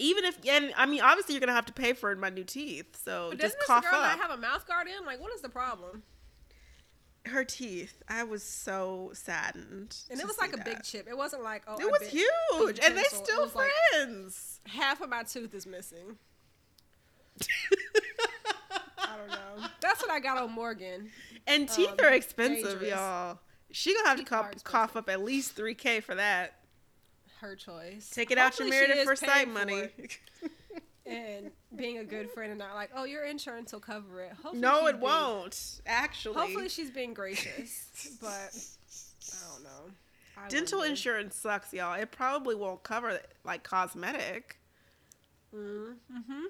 Even 0.02 0.24
if, 0.24 0.38
and 0.48 0.72
I 0.76 0.86
mean, 0.86 1.00
obviously 1.02 1.34
you're 1.34 1.40
gonna 1.40 1.52
have 1.52 1.66
to 1.66 1.72
pay 1.72 1.92
for 1.92 2.14
my 2.16 2.30
new 2.30 2.42
teeth. 2.44 2.96
So 3.04 3.28
But 3.30 3.38
just 3.40 3.54
doesn't 3.58 3.66
cough 3.66 3.82
this 3.82 3.90
girl 3.92 4.00
up. 4.00 4.18
not 4.18 4.28
have 4.28 4.36
a 4.38 4.40
mouth 4.40 4.66
guard 4.66 4.86
in? 4.88 5.04
Like, 5.06 5.20
what 5.20 5.32
is 5.34 5.40
the 5.42 5.48
problem? 5.48 6.02
her 7.26 7.44
teeth. 7.44 8.02
I 8.08 8.22
was 8.24 8.42
so 8.42 9.10
saddened. 9.12 9.94
And 10.10 10.18
it 10.18 10.26
was 10.26 10.38
like 10.38 10.54
a 10.54 10.64
big 10.64 10.82
chip. 10.82 11.06
It 11.06 11.16
wasn't 11.16 11.42
like 11.42 11.62
oh, 11.68 11.76
It 11.78 11.84
was 11.84 12.00
bit 12.00 12.08
huge, 12.08 12.80
and 12.82 12.96
they. 12.96 13.02
Still 13.04 13.42
was 13.42 13.54
like- 13.54 13.70
friends. 13.92 14.58
half 14.66 15.02
of 15.02 15.10
my 15.10 15.22
tooth 15.22 15.52
is 15.54 15.66
missing. 15.66 16.16
I 18.98 19.16
don't 19.16 19.28
know. 19.28 19.66
That's 19.80 20.00
what 20.02 20.10
I 20.10 20.20
got 20.20 20.38
on 20.38 20.52
Morgan. 20.52 21.10
and 21.46 21.68
teeth 21.68 21.90
Um, 21.90 21.96
are 22.06 22.12
expensive, 22.12 22.80
dangerous. 22.80 22.90
y'all. 22.90 23.38
She 23.72 23.94
gonna 23.94 24.08
have 24.08 24.16
Teeth 24.18 24.26
to 24.26 24.30
cough, 24.30 24.64
cough 24.64 24.96
up 24.96 25.08
at 25.08 25.22
least 25.22 25.52
three 25.52 25.74
k 25.74 26.00
for 26.00 26.14
that. 26.14 26.54
Her 27.40 27.56
choice. 27.56 28.10
Take 28.10 28.30
it 28.30 28.38
out 28.38 28.58
your 28.58 28.66
Hopefully 28.66 28.70
married 28.70 28.90
at 28.90 29.06
first 29.06 29.24
sight 29.24 29.48
money. 29.48 29.88
and 31.06 31.50
being 31.74 31.98
a 31.98 32.04
good 32.04 32.30
friend 32.30 32.50
and 32.52 32.58
not 32.58 32.74
like, 32.74 32.90
oh, 32.94 33.04
your 33.04 33.24
insurance 33.24 33.72
will 33.72 33.80
cover 33.80 34.20
it. 34.22 34.32
Hopefully 34.32 34.58
no, 34.60 34.86
it 34.86 34.92
being- 34.92 35.02
won't. 35.02 35.80
Actually, 35.86 36.34
Hopefully 36.34 36.68
she's 36.68 36.90
being 36.90 37.14
gracious, 37.14 38.16
but 38.20 38.28
I 38.28 39.52
don't 39.54 39.64
know. 39.64 39.92
I 40.36 40.48
dental 40.48 40.78
wonder. 40.80 40.90
insurance 40.90 41.36
sucks, 41.36 41.72
y'all. 41.72 41.94
It 41.94 42.10
probably 42.12 42.54
won't 42.54 42.82
cover 42.82 43.18
like 43.44 43.62
cosmetic. 43.62 44.58
Mm-hmm. 45.54 46.44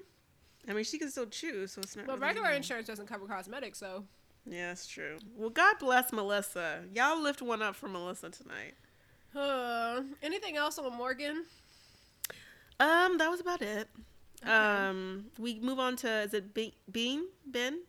I 0.69 0.73
mean, 0.73 0.83
she 0.83 0.97
can 0.99 1.09
still 1.09 1.25
choose, 1.25 1.71
so 1.73 1.81
it's 1.81 1.95
not. 1.95 2.05
But 2.05 2.13
really- 2.19 2.27
regular 2.27 2.51
insurance 2.51 2.87
doesn't 2.87 3.07
cover 3.07 3.25
cosmetics, 3.25 3.79
so. 3.79 4.03
Yeah, 4.45 4.69
that's 4.69 4.87
true. 4.87 5.17
Well, 5.35 5.49
God 5.51 5.75
bless 5.79 6.11
Melissa. 6.11 6.83
Y'all 6.93 7.21
lift 7.21 7.41
one 7.41 7.61
up 7.61 7.75
for 7.75 7.87
Melissa 7.87 8.29
tonight. 8.31 8.73
Uh, 9.35 10.01
anything 10.21 10.57
else 10.57 10.77
on 10.77 10.95
Morgan? 10.95 11.45
Um, 12.79 13.17
that 13.17 13.29
was 13.29 13.39
about 13.39 13.61
it. 13.61 13.87
Okay. 14.43 14.51
Um, 14.51 15.25
we 15.37 15.59
move 15.59 15.79
on 15.79 15.95
to 15.97 16.09
is 16.21 16.33
it 16.33 16.53
Be- 16.53 16.73
Bean 16.91 17.25
Ben 17.45 17.81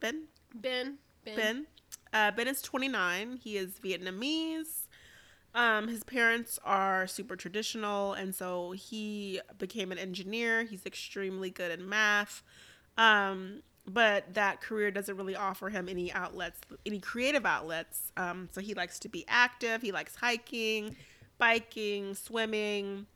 Ben 0.00 0.24
Ben. 0.54 0.98
Ben. 1.24 1.36
Ben. 1.36 1.66
Uh, 2.12 2.30
ben 2.30 2.48
is 2.48 2.62
29. 2.62 3.36
He 3.42 3.56
is 3.58 3.78
Vietnamese. 3.84 4.86
Um, 5.54 5.88
his 5.88 6.02
parents 6.04 6.58
are 6.64 7.06
super 7.06 7.34
traditional, 7.36 8.12
and 8.12 8.34
so 8.34 8.72
he 8.72 9.40
became 9.58 9.90
an 9.92 9.98
engineer. 9.98 10.64
He's 10.64 10.84
extremely 10.86 11.50
good 11.50 11.78
in 11.78 11.88
math. 11.88 12.42
Um, 12.96 13.62
but 13.88 14.34
that 14.34 14.60
career 14.60 14.90
doesn't 14.90 15.16
really 15.16 15.36
offer 15.36 15.68
him 15.68 15.88
any 15.88 16.12
outlets, 16.12 16.60
any 16.84 16.98
creative 16.98 17.46
outlets. 17.46 18.12
Um, 18.16 18.48
so 18.52 18.60
he 18.60 18.74
likes 18.74 18.98
to 19.00 19.08
be 19.08 19.24
active. 19.28 19.82
He 19.82 19.92
likes 19.92 20.16
hiking, 20.16 20.96
biking, 21.38 22.14
swimming. 22.14 23.06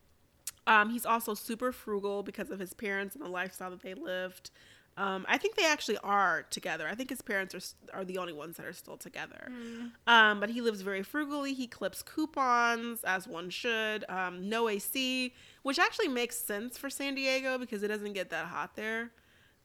Um, 0.66 0.90
he's 0.90 1.06
also 1.06 1.34
super 1.34 1.72
frugal 1.72 2.22
because 2.22 2.50
of 2.50 2.60
his 2.60 2.72
parents 2.72 3.16
and 3.16 3.24
the 3.24 3.28
lifestyle 3.28 3.70
that 3.70 3.82
they 3.82 3.94
lived. 3.94 4.50
Um, 4.96 5.24
I 5.28 5.38
think 5.38 5.56
they 5.56 5.66
actually 5.66 5.98
are 5.98 6.42
together. 6.50 6.86
I 6.86 6.94
think 6.94 7.10
his 7.10 7.22
parents 7.22 7.54
are 7.54 7.98
are 7.98 8.04
the 8.04 8.18
only 8.18 8.32
ones 8.32 8.56
that 8.58 8.66
are 8.66 8.72
still 8.72 8.96
together. 8.96 9.50
Um, 10.06 10.40
but 10.40 10.50
he 10.50 10.60
lives 10.60 10.82
very 10.82 11.02
frugally. 11.02 11.54
He 11.54 11.66
clips 11.66 12.02
coupons 12.02 13.02
as 13.04 13.26
one 13.26 13.50
should. 13.50 14.04
Um, 14.08 14.48
no 14.48 14.68
AC, 14.68 15.32
which 15.62 15.78
actually 15.78 16.08
makes 16.08 16.36
sense 16.36 16.76
for 16.76 16.90
San 16.90 17.14
Diego 17.14 17.56
because 17.56 17.82
it 17.82 17.88
doesn't 17.88 18.12
get 18.12 18.30
that 18.30 18.46
hot 18.46 18.76
there. 18.76 19.10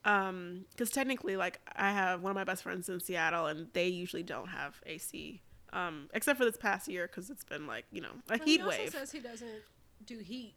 Because 0.05 0.91
technically, 0.91 1.35
like 1.35 1.59
I 1.75 1.91
have 1.91 2.21
one 2.21 2.29
of 2.29 2.35
my 2.35 2.43
best 2.43 2.61
friends 2.63 2.87
in 2.89 2.99
Seattle, 2.99 3.47
and 3.47 3.67
they 3.73 3.87
usually 3.87 4.21
don't 4.23 4.47
have 4.49 4.79
AC, 4.85 5.41
um, 5.73 6.09
except 6.13 6.37
for 6.37 6.45
this 6.45 6.57
past 6.57 6.87
year 6.87 7.07
because 7.07 7.29
it's 7.31 7.43
been 7.43 7.65
like 7.65 7.85
you 7.91 8.01
know 8.01 8.09
a 8.29 8.37
But 8.37 8.41
heat 8.43 8.59
he 8.59 8.61
also 8.63 8.77
wave. 8.77 8.91
says 8.91 9.11
he 9.11 9.19
doesn't 9.19 9.63
do 10.05 10.19
heat. 10.19 10.53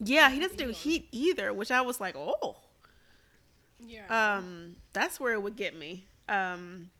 Yeah, 0.00 0.30
he 0.30 0.38
doesn't 0.38 0.58
do 0.58 0.68
heat 0.68 1.08
either, 1.10 1.52
which 1.52 1.72
I 1.72 1.80
was 1.80 2.00
like, 2.00 2.14
oh, 2.16 2.56
Yeah. 3.84 4.36
um, 4.36 4.76
that's 4.92 5.18
where 5.18 5.32
it 5.32 5.42
would 5.42 5.56
get 5.56 5.76
me. 5.76 6.06
Um, 6.28 6.90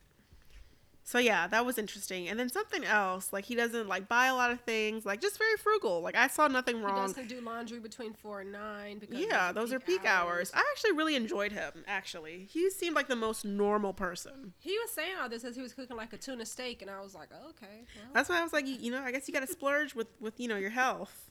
so 1.09 1.19
yeah, 1.19 1.47
that 1.47 1.65
was 1.65 1.79
interesting. 1.79 2.29
And 2.29 2.39
then 2.39 2.51
something 2.51 2.85
else, 2.85 3.33
like 3.33 3.47
he 3.47 3.55
doesn't 3.55 3.89
like 3.89 4.09
buy 4.09 4.27
a 4.27 4.35
lot 4.35 4.51
of 4.51 4.61
things, 4.61 5.07
like 5.07 5.23
just 5.23 5.39
very 5.39 5.57
frugal. 5.57 6.03
Like 6.03 6.15
I 6.15 6.27
saw 6.27 6.49
nothing 6.49 6.83
wrong. 6.83 6.97
he 6.97 7.01
doesn't 7.01 7.29
do 7.29 7.41
laundry 7.41 7.79
between 7.79 8.13
four 8.13 8.43
and 8.43 8.53
nine 8.53 8.99
because 8.99 9.19
Yeah, 9.19 9.51
those 9.53 9.73
are 9.73 9.81
peak 9.81 10.05
hours. 10.05 10.53
I 10.55 10.63
actually 10.71 10.93
really 10.93 11.17
enjoyed 11.17 11.51
him. 11.51 11.73
Actually, 11.87 12.47
he 12.51 12.69
seemed 12.69 12.95
like 12.95 13.09
the 13.09 13.17
most 13.17 13.47
normal 13.47 13.95
person. 13.95 14.53
He 14.59 14.79
was 14.79 14.91
saying 14.91 15.15
all 15.19 15.31
this 15.31 15.45
as 15.45 15.57
he 15.57 15.63
was 15.63 15.73
cooking 15.73 15.97
like 15.97 16.13
a 16.13 16.19
tuna 16.19 16.45
steak, 16.45 16.83
and 16.83 16.91
I 16.91 17.01
was 17.01 17.15
like, 17.15 17.31
oh, 17.33 17.49
okay. 17.53 17.85
Well. 17.97 18.11
That's 18.13 18.29
why 18.29 18.41
I 18.41 18.43
was 18.43 18.53
like, 18.53 18.67
you, 18.67 18.75
you 18.79 18.93
know, 18.93 19.01
I 19.01 19.11
guess 19.11 19.27
you 19.27 19.33
got 19.33 19.41
to 19.41 19.47
splurge 19.47 19.95
with 19.95 20.09
with 20.21 20.39
you 20.39 20.47
know 20.47 20.59
your 20.59 20.69
health, 20.69 21.31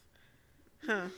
huh? 0.88 1.10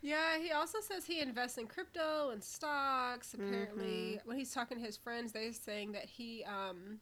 Yeah, 0.00 0.38
he 0.38 0.50
also 0.50 0.78
says 0.80 1.04
he 1.04 1.20
invests 1.20 1.58
in 1.58 1.68
crypto 1.68 2.30
and 2.30 2.42
stocks. 2.42 3.34
Apparently, 3.34 4.20
when 4.24 4.36
he's 4.36 4.52
talking 4.52 4.78
to 4.78 4.84
his 4.84 4.96
friends, 4.96 5.30
they're 5.30 5.52
saying 5.52 5.92
that 5.92 6.06
he, 6.06 6.44
um, 6.44 6.98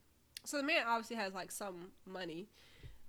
so 0.47 0.57
the 0.59 0.63
man 0.63 0.85
obviously 0.87 1.17
has 1.17 1.35
like 1.35 1.51
some 1.53 1.91
money, 2.07 2.47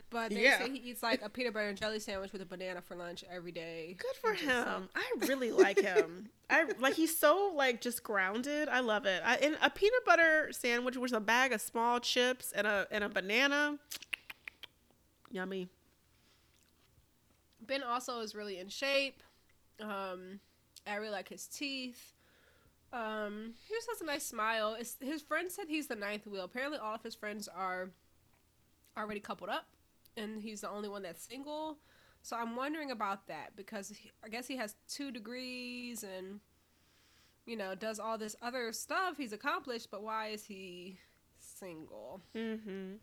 but 0.10 0.30
they 0.32 0.44
Yeah. 0.44 0.60
say 0.60 0.70
he 0.72 0.78
eats 0.90 1.04
like 1.04 1.22
a 1.22 1.30
peanut 1.30 1.54
butter 1.54 1.68
and 1.70 1.78
jelly 1.78 2.00
sandwich 2.00 2.32
with 2.34 2.42
a 2.42 2.46
banana 2.46 2.82
for 2.82 2.96
lunch 2.96 3.24
every 3.30 3.52
day. 3.52 3.96
Good 3.98 4.16
for 4.22 4.34
him. 4.34 4.90
I 4.96 5.14
really 5.28 5.52
like 5.52 5.80
him. 5.80 6.30
I 6.50 6.66
like 6.80 6.94
he's 6.96 7.18
so 7.18 7.52
like 7.56 7.82
just 7.82 8.04
grounded. 8.04 8.70
I 8.70 8.80
love 8.80 9.06
it. 9.06 9.22
I, 9.26 9.36
and 9.38 9.58
a 9.62 9.70
peanut 9.70 10.06
butter 10.06 10.50
sandwich 10.52 10.96
with 10.98 11.12
a 11.14 11.20
bag 11.20 11.52
of 11.54 11.62
small 11.62 12.00
chips 12.00 12.52
and 12.54 12.66
a 12.68 12.88
and 12.92 13.04
a 13.04 13.10
banana. 13.10 13.78
Yummy. 15.30 15.70
Ben 17.62 17.84
also 17.84 18.22
is 18.22 18.34
really 18.34 18.60
in 18.60 18.70
shape. 18.70 19.22
Um, 19.82 20.40
I 20.88 20.96
really 20.96 21.12
like 21.12 21.28
his 21.28 21.46
teeth. 21.48 22.14
Um, 22.98 23.54
he 23.68 23.76
just 23.76 23.88
has 23.90 24.02
a 24.02 24.06
nice 24.06 24.26
smile. 24.26 24.76
It's, 24.80 24.98
his 25.00 25.22
friend 25.22 25.52
said 25.52 25.66
he's 25.68 25.86
the 25.88 25.96
ninth 25.96 26.26
wheel. 26.26 26.44
Apparently, 26.44 26.80
all 26.80 26.96
of 26.96 27.04
his 27.04 27.14
friends 27.14 27.48
are 27.48 27.92
already 28.98 29.20
coupled 29.20 29.52
up, 29.52 29.68
and 30.16 30.42
he's 30.42 30.62
the 30.62 30.70
only 30.70 30.90
one 30.90 31.04
that's 31.04 31.24
single. 31.24 31.78
So 32.24 32.36
I'm 32.36 32.56
wondering 32.56 32.90
about 32.90 33.28
that 33.28 33.56
because 33.56 33.90
he, 33.90 34.12
I 34.24 34.30
guess 34.30 34.48
he 34.48 34.58
has 34.58 34.76
two 34.90 35.12
degrees 35.12 36.04
and 36.04 36.40
you 37.46 37.56
know 37.56 37.74
does 37.76 38.00
all 38.00 38.18
this 38.18 38.36
other 38.42 38.74
stuff 38.74 39.16
he's 39.18 39.32
accomplished, 39.32 39.90
but 39.92 40.02
why 40.02 40.30
is 40.30 40.44
he 40.44 40.98
single? 41.40 42.22
Mm-hmm. 42.36 42.96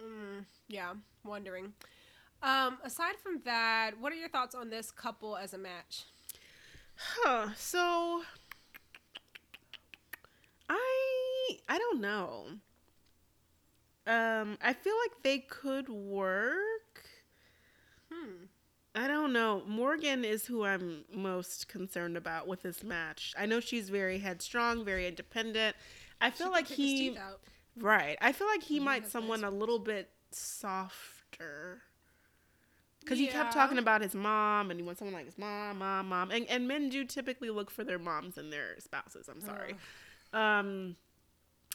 Mm, 0.00 0.44
yeah, 0.68 0.94
wondering. 1.24 1.72
Um, 2.42 2.78
aside 2.82 3.14
from 3.22 3.40
that, 3.44 3.92
what 4.00 4.12
are 4.12 4.16
your 4.16 4.28
thoughts 4.28 4.56
on 4.56 4.68
this 4.68 4.90
couple 4.90 5.36
as 5.36 5.54
a 5.54 5.58
match? 5.58 6.06
Huh. 7.04 7.48
So 7.56 8.22
I 10.68 11.58
I 11.68 11.78
don't 11.78 12.00
know. 12.00 12.46
Um, 14.06 14.58
I 14.60 14.72
feel 14.72 14.94
like 15.04 15.22
they 15.22 15.38
could 15.38 15.88
work. 15.88 17.04
Hmm. 18.12 18.44
I 18.94 19.08
don't 19.08 19.32
know. 19.32 19.62
Morgan 19.66 20.24
is 20.24 20.44
who 20.46 20.64
I'm 20.64 21.04
most 21.14 21.68
concerned 21.68 22.16
about 22.16 22.46
with 22.46 22.62
this 22.62 22.82
match. 22.82 23.32
I 23.38 23.46
know 23.46 23.60
she's 23.60 23.88
very 23.88 24.18
headstrong, 24.18 24.84
very 24.84 25.06
independent. 25.06 25.76
I 26.20 26.30
feel 26.30 26.48
She 26.48 26.52
like 26.52 26.66
can 26.66 26.76
pick 26.76 26.78
his 26.78 27.00
he 27.00 27.18
right. 27.78 28.18
I 28.20 28.32
feel 28.32 28.48
like 28.48 28.62
he 28.62 28.74
He 28.74 28.80
might 28.80 29.06
someone 29.08 29.40
nice 29.40 29.50
a 29.50 29.50
little 29.50 29.78
bit 29.78 30.10
softer. 30.30 31.82
Cuz 33.06 33.18
he 33.18 33.26
kept 33.26 33.52
talking 33.52 33.78
about 33.78 34.00
his 34.00 34.14
mom 34.14 34.70
and 34.70 34.78
he 34.78 34.84
wants 34.84 34.98
someone 35.00 35.14
like 35.14 35.26
his 35.26 35.38
mom, 35.38 35.78
mom, 35.78 36.08
mom. 36.08 36.30
And 36.30 36.46
and 36.46 36.68
men 36.68 36.88
do 36.88 37.04
typically 37.04 37.50
look 37.50 37.70
for 37.70 37.84
their 37.84 37.98
moms 37.98 38.38
and 38.38 38.52
their 38.52 38.78
spouses. 38.78 39.28
I'm 39.28 39.40
sorry. 39.40 39.76
Um 40.32 40.96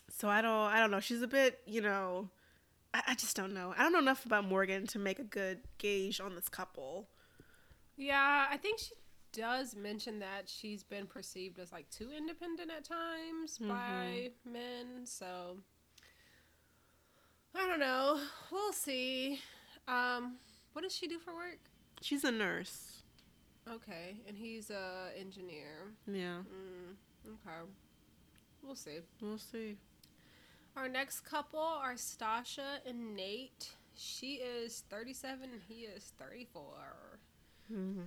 so 0.09 0.29
I 0.29 0.41
don't 0.41 0.51
I 0.51 0.79
don't 0.79 0.91
know. 0.91 0.99
She's 0.99 1.21
a 1.21 1.27
bit, 1.27 1.59
you 1.65 1.81
know, 1.81 2.29
I, 2.93 3.03
I 3.07 3.15
just 3.15 3.35
don't 3.35 3.53
know. 3.53 3.73
I 3.77 3.83
don't 3.83 3.93
know 3.93 3.99
enough 3.99 4.25
about 4.25 4.45
Morgan 4.45 4.87
to 4.87 4.99
make 4.99 5.19
a 5.19 5.23
good 5.23 5.59
gauge 5.77 6.19
on 6.19 6.35
this 6.35 6.49
couple. 6.49 7.09
Yeah, 7.95 8.45
I 8.49 8.57
think 8.57 8.79
she 8.79 8.93
does 9.33 9.75
mention 9.75 10.19
that 10.19 10.47
she's 10.47 10.83
been 10.83 11.05
perceived 11.05 11.59
as 11.59 11.71
like 11.71 11.89
too 11.89 12.09
independent 12.15 12.71
at 12.71 12.83
times 12.83 13.57
by 13.57 14.31
men. 14.45 15.05
So 15.05 15.57
I 17.53 17.67
don't 17.67 17.79
know. 17.79 18.19
We'll 18.51 18.73
see. 18.73 19.39
Um, 19.87 20.37
what 20.77 20.83
does 20.83 20.95
she 20.95 21.07
do 21.07 21.17
for 21.17 21.33
work? 21.33 21.57
She's 22.01 22.23
a 22.23 22.29
nurse. 22.29 23.01
Okay, 23.67 24.17
and 24.27 24.37
he's 24.37 24.69
a 24.69 25.07
engineer. 25.19 25.91
Yeah, 26.05 26.41
Mm, 26.45 26.93
okay, 27.25 27.67
we'll 28.61 28.75
see. 28.75 28.99
we'll 29.19 29.39
see. 29.39 29.75
Our 30.75 30.87
next 30.87 31.21
couple 31.21 31.59
are 31.59 31.95
Stasha 31.95 32.85
and 32.85 33.15
Nate. 33.15 33.71
She 33.95 34.33
is 34.35 34.83
37 34.91 35.49
and 35.51 35.61
he 35.67 35.85
is 35.85 36.13
34. 36.19 36.61
Mm-hmm. 37.73 38.01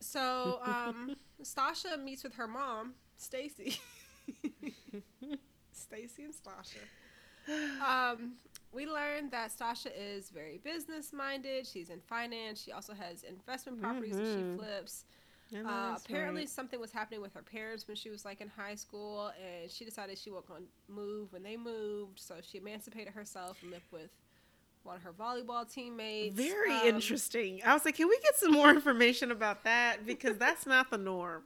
So, 0.00 0.60
um, 0.62 1.16
Stasha 1.42 1.98
meets 2.04 2.22
with 2.22 2.34
her 2.34 2.46
mom, 2.46 2.92
Stacy. 3.16 3.78
Stacy 5.72 6.24
and 6.24 6.34
Stasha. 6.34 6.84
Um, 7.82 8.32
we 8.74 8.86
learned 8.86 9.30
that 9.30 9.50
Stasha 9.56 9.90
is 9.96 10.30
very 10.30 10.58
business 10.58 11.12
minded. 11.12 11.66
She's 11.66 11.90
in 11.90 12.00
finance. 12.00 12.60
She 12.62 12.72
also 12.72 12.92
has 12.94 13.22
investment 13.22 13.80
properties 13.80 14.16
that 14.16 14.26
she 14.26 14.42
Mhm. 14.42 14.56
flips. 14.56 15.04
Uh, 15.54 15.96
apparently, 16.04 16.46
something 16.46 16.80
was 16.80 16.90
happening 16.90 17.20
with 17.20 17.32
her 17.34 17.42
parents 17.42 17.86
when 17.86 17.96
she 17.96 18.10
was 18.10 18.24
like 18.24 18.40
in 18.40 18.48
high 18.48 18.74
school, 18.74 19.32
and 19.40 19.70
she 19.70 19.84
decided 19.84 20.18
she 20.18 20.30
wasn't 20.30 20.48
going 20.48 20.66
to 20.66 20.92
move 20.92 21.32
when 21.32 21.42
they 21.42 21.56
moved. 21.56 22.18
So 22.18 22.36
she 22.42 22.58
emancipated 22.58 23.14
herself 23.14 23.62
and 23.62 23.70
lived 23.70 23.86
with 23.92 24.10
one 24.82 24.96
of 24.96 25.02
her 25.02 25.12
volleyball 25.12 25.70
teammates. 25.70 26.34
very 26.36 26.72
Um, 26.72 26.96
interesting. 26.96 27.62
I 27.64 27.72
was 27.72 27.84
like, 27.84 27.94
can 27.96 28.08
we 28.08 28.18
get 28.20 28.34
some 28.36 28.52
more 28.52 28.70
information 28.70 29.30
about 29.30 29.64
that 29.64 30.04
because 30.04 30.36
that's 30.38 30.66
not 30.66 30.90
the 30.90 30.98
norm 30.98 31.44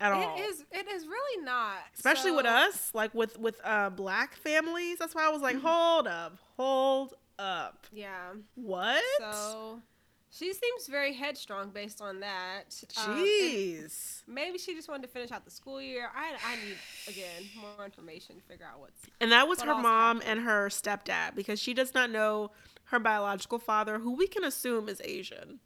at 0.00 0.12
all. 0.12 0.36
It 0.38 0.42
is. 0.48 0.64
It 0.70 0.86
is 0.88 1.06
really 1.06 1.42
not, 1.44 1.78
especially 1.94 2.32
with 2.32 2.46
us, 2.46 2.94
like 2.94 3.14
with 3.14 3.38
with 3.38 3.60
uh 3.64 3.90
black 3.90 4.36
families. 4.36 4.98
That's 4.98 5.14
why 5.14 5.24
I 5.26 5.30
was 5.30 5.42
like, 5.42 5.60
hold 5.60 6.06
up, 6.06 6.36
hold 6.58 7.14
up, 7.38 7.86
Yeah. 7.92 8.32
what? 8.56 9.02
So 9.20 9.80
she 10.30 10.52
seems 10.52 10.88
very 10.88 11.12
headstrong 11.14 11.70
based 11.70 12.02
on 12.02 12.20
that. 12.20 12.64
Um, 12.98 13.14
Jeez. 13.14 14.22
maybe 14.26 14.58
she 14.58 14.74
just 14.74 14.88
wanted 14.88 15.02
to 15.02 15.08
finish 15.08 15.30
out 15.30 15.44
the 15.44 15.50
school 15.50 15.80
year. 15.80 16.10
I, 16.14 16.34
I 16.44 16.56
need 16.56 16.76
again 17.06 17.48
more 17.60 17.84
information 17.84 18.36
to 18.36 18.42
figure 18.42 18.66
out 18.70 18.80
what's. 18.80 19.00
And 19.20 19.30
that 19.32 19.46
was 19.48 19.60
What 19.60 19.68
her 19.68 19.74
mom 19.74 20.16
happened? 20.20 20.38
and 20.38 20.46
her 20.48 20.68
stepdad 20.68 21.34
because 21.36 21.60
she 21.60 21.72
does 21.74 21.94
not 21.94 22.10
know 22.10 22.50
her 22.86 22.98
biological 22.98 23.58
father, 23.60 24.00
who 24.00 24.16
we 24.16 24.26
can 24.26 24.42
assume 24.44 24.88
is 24.88 25.00
Asian. 25.04 25.60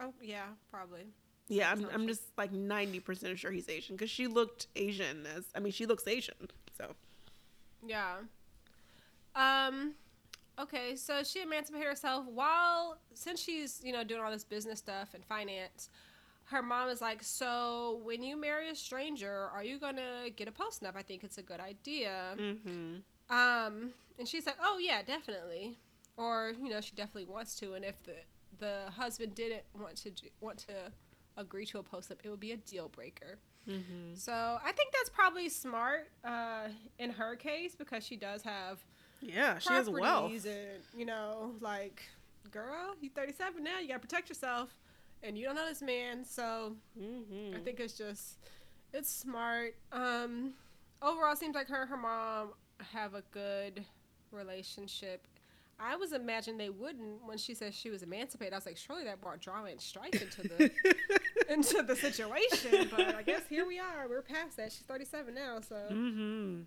Oh 0.00 0.14
yeah, 0.22 0.46
probably. 0.70 1.06
Yeah, 1.48 1.70
I'm, 1.70 1.86
I'm 1.94 2.08
just 2.08 2.22
like 2.36 2.52
90% 2.52 3.36
sure 3.36 3.52
he's 3.52 3.68
Asian 3.68 3.94
because 3.96 4.10
she 4.10 4.26
looked 4.26 4.66
Asian 4.74 5.26
as, 5.36 5.44
I 5.54 5.60
mean, 5.60 5.72
she 5.72 5.86
looks 5.86 6.06
Asian. 6.08 6.34
So, 6.76 6.94
Yeah. 7.86 8.16
Um. 9.36 9.94
Okay, 10.58 10.96
so 10.96 11.22
she 11.22 11.42
emancipated 11.42 11.86
herself 11.86 12.24
while 12.26 12.98
since 13.14 13.42
she's 13.42 13.80
you 13.84 13.92
know 13.92 14.04
doing 14.04 14.22
all 14.22 14.30
this 14.30 14.44
business 14.44 14.78
stuff 14.78 15.14
and 15.14 15.24
finance. 15.24 15.90
Her 16.44 16.62
mom 16.62 16.88
is 16.90 17.00
like, 17.00 17.24
so 17.24 18.00
when 18.04 18.22
you 18.22 18.36
marry 18.40 18.70
a 18.70 18.74
stranger, 18.74 19.50
are 19.52 19.64
you 19.64 19.78
gonna 19.80 20.30
get 20.34 20.46
a 20.46 20.52
post 20.52 20.82
nup? 20.82 20.94
I 20.94 21.02
think 21.02 21.24
it's 21.24 21.38
a 21.38 21.42
good 21.42 21.60
idea. 21.60 22.36
mm-hmm. 22.38 22.96
Um, 23.28 23.90
and 24.18 24.28
she's 24.28 24.46
like, 24.46 24.56
oh 24.62 24.78
yeah, 24.78 25.02
definitely, 25.02 25.78
or 26.16 26.52
you 26.62 26.70
know, 26.70 26.80
she 26.80 26.94
definitely 26.94 27.24
wants 27.24 27.56
to. 27.56 27.74
And 27.74 27.84
if 27.84 28.02
the 28.04 28.14
the 28.58 28.90
husband 28.96 29.34
didn't 29.34 29.62
want 29.78 29.96
to 29.96 30.10
do- 30.10 30.28
want 30.40 30.58
to 30.58 30.92
agree 31.36 31.66
to 31.66 31.78
a 31.78 31.82
post 31.82 32.10
nup, 32.10 32.18
it 32.24 32.30
would 32.30 32.40
be 32.40 32.52
a 32.52 32.56
deal 32.56 32.88
breaker. 32.88 33.38
Mm-hmm. 33.68 34.14
So 34.14 34.32
I 34.32 34.72
think 34.72 34.92
that's 34.92 35.10
probably 35.10 35.48
smart 35.48 36.08
uh, 36.24 36.68
in 36.98 37.10
her 37.10 37.36
case 37.36 37.74
because 37.74 38.06
she 38.06 38.16
does 38.16 38.42
have 38.42 38.84
Yeah, 39.20 39.58
she 39.58 39.72
has 39.72 39.88
wealth. 39.88 40.32
and 40.32 40.82
you 40.96 41.06
know, 41.06 41.52
like, 41.60 42.02
girl, 42.50 42.94
you 43.00 43.10
37 43.10 43.62
now, 43.62 43.78
you 43.80 43.88
gotta 43.88 44.00
protect 44.00 44.28
yourself, 44.28 44.76
and 45.22 45.36
you 45.36 45.44
don't 45.44 45.54
know 45.54 45.66
this 45.66 45.82
man, 45.82 46.24
so 46.24 46.76
Mm-hmm. 47.00 47.56
I 47.56 47.60
think 47.60 47.80
it's 47.80 47.96
just 47.96 48.38
it's 48.92 49.10
smart. 49.10 49.74
Um, 49.92 50.54
overall, 51.02 51.32
it 51.32 51.38
seems 51.38 51.54
like 51.54 51.68
her 51.68 51.82
and 51.82 51.90
her 51.90 51.96
mom 51.96 52.50
have 52.92 53.14
a 53.14 53.22
good 53.30 53.84
relationship. 54.30 55.26
I 55.78 55.94
was 55.96 56.12
imagining 56.12 56.56
they 56.56 56.70
wouldn't 56.70 57.22
when 57.26 57.36
she 57.36 57.52
said 57.54 57.74
she 57.74 57.90
was 57.90 58.02
emancipated. 58.02 58.54
I 58.54 58.56
was 58.56 58.66
like, 58.66 58.78
surely 58.78 59.04
that 59.04 59.20
brought 59.20 59.40
drama 59.40 59.68
and 59.68 59.80
strife 59.80 60.14
into 60.14 60.42
the 60.42 60.70
into 61.52 61.82
the 61.82 61.94
situation. 61.94 62.88
But 62.90 63.14
I 63.14 63.22
guess 63.22 63.42
here 63.48 63.66
we 63.66 63.78
are. 63.78 64.08
We're 64.08 64.22
past 64.22 64.56
that. 64.56 64.72
She's 64.72 64.84
37 64.88 65.34
now, 65.34 65.60
so 65.60 65.74
mm-hmm. 65.90 66.62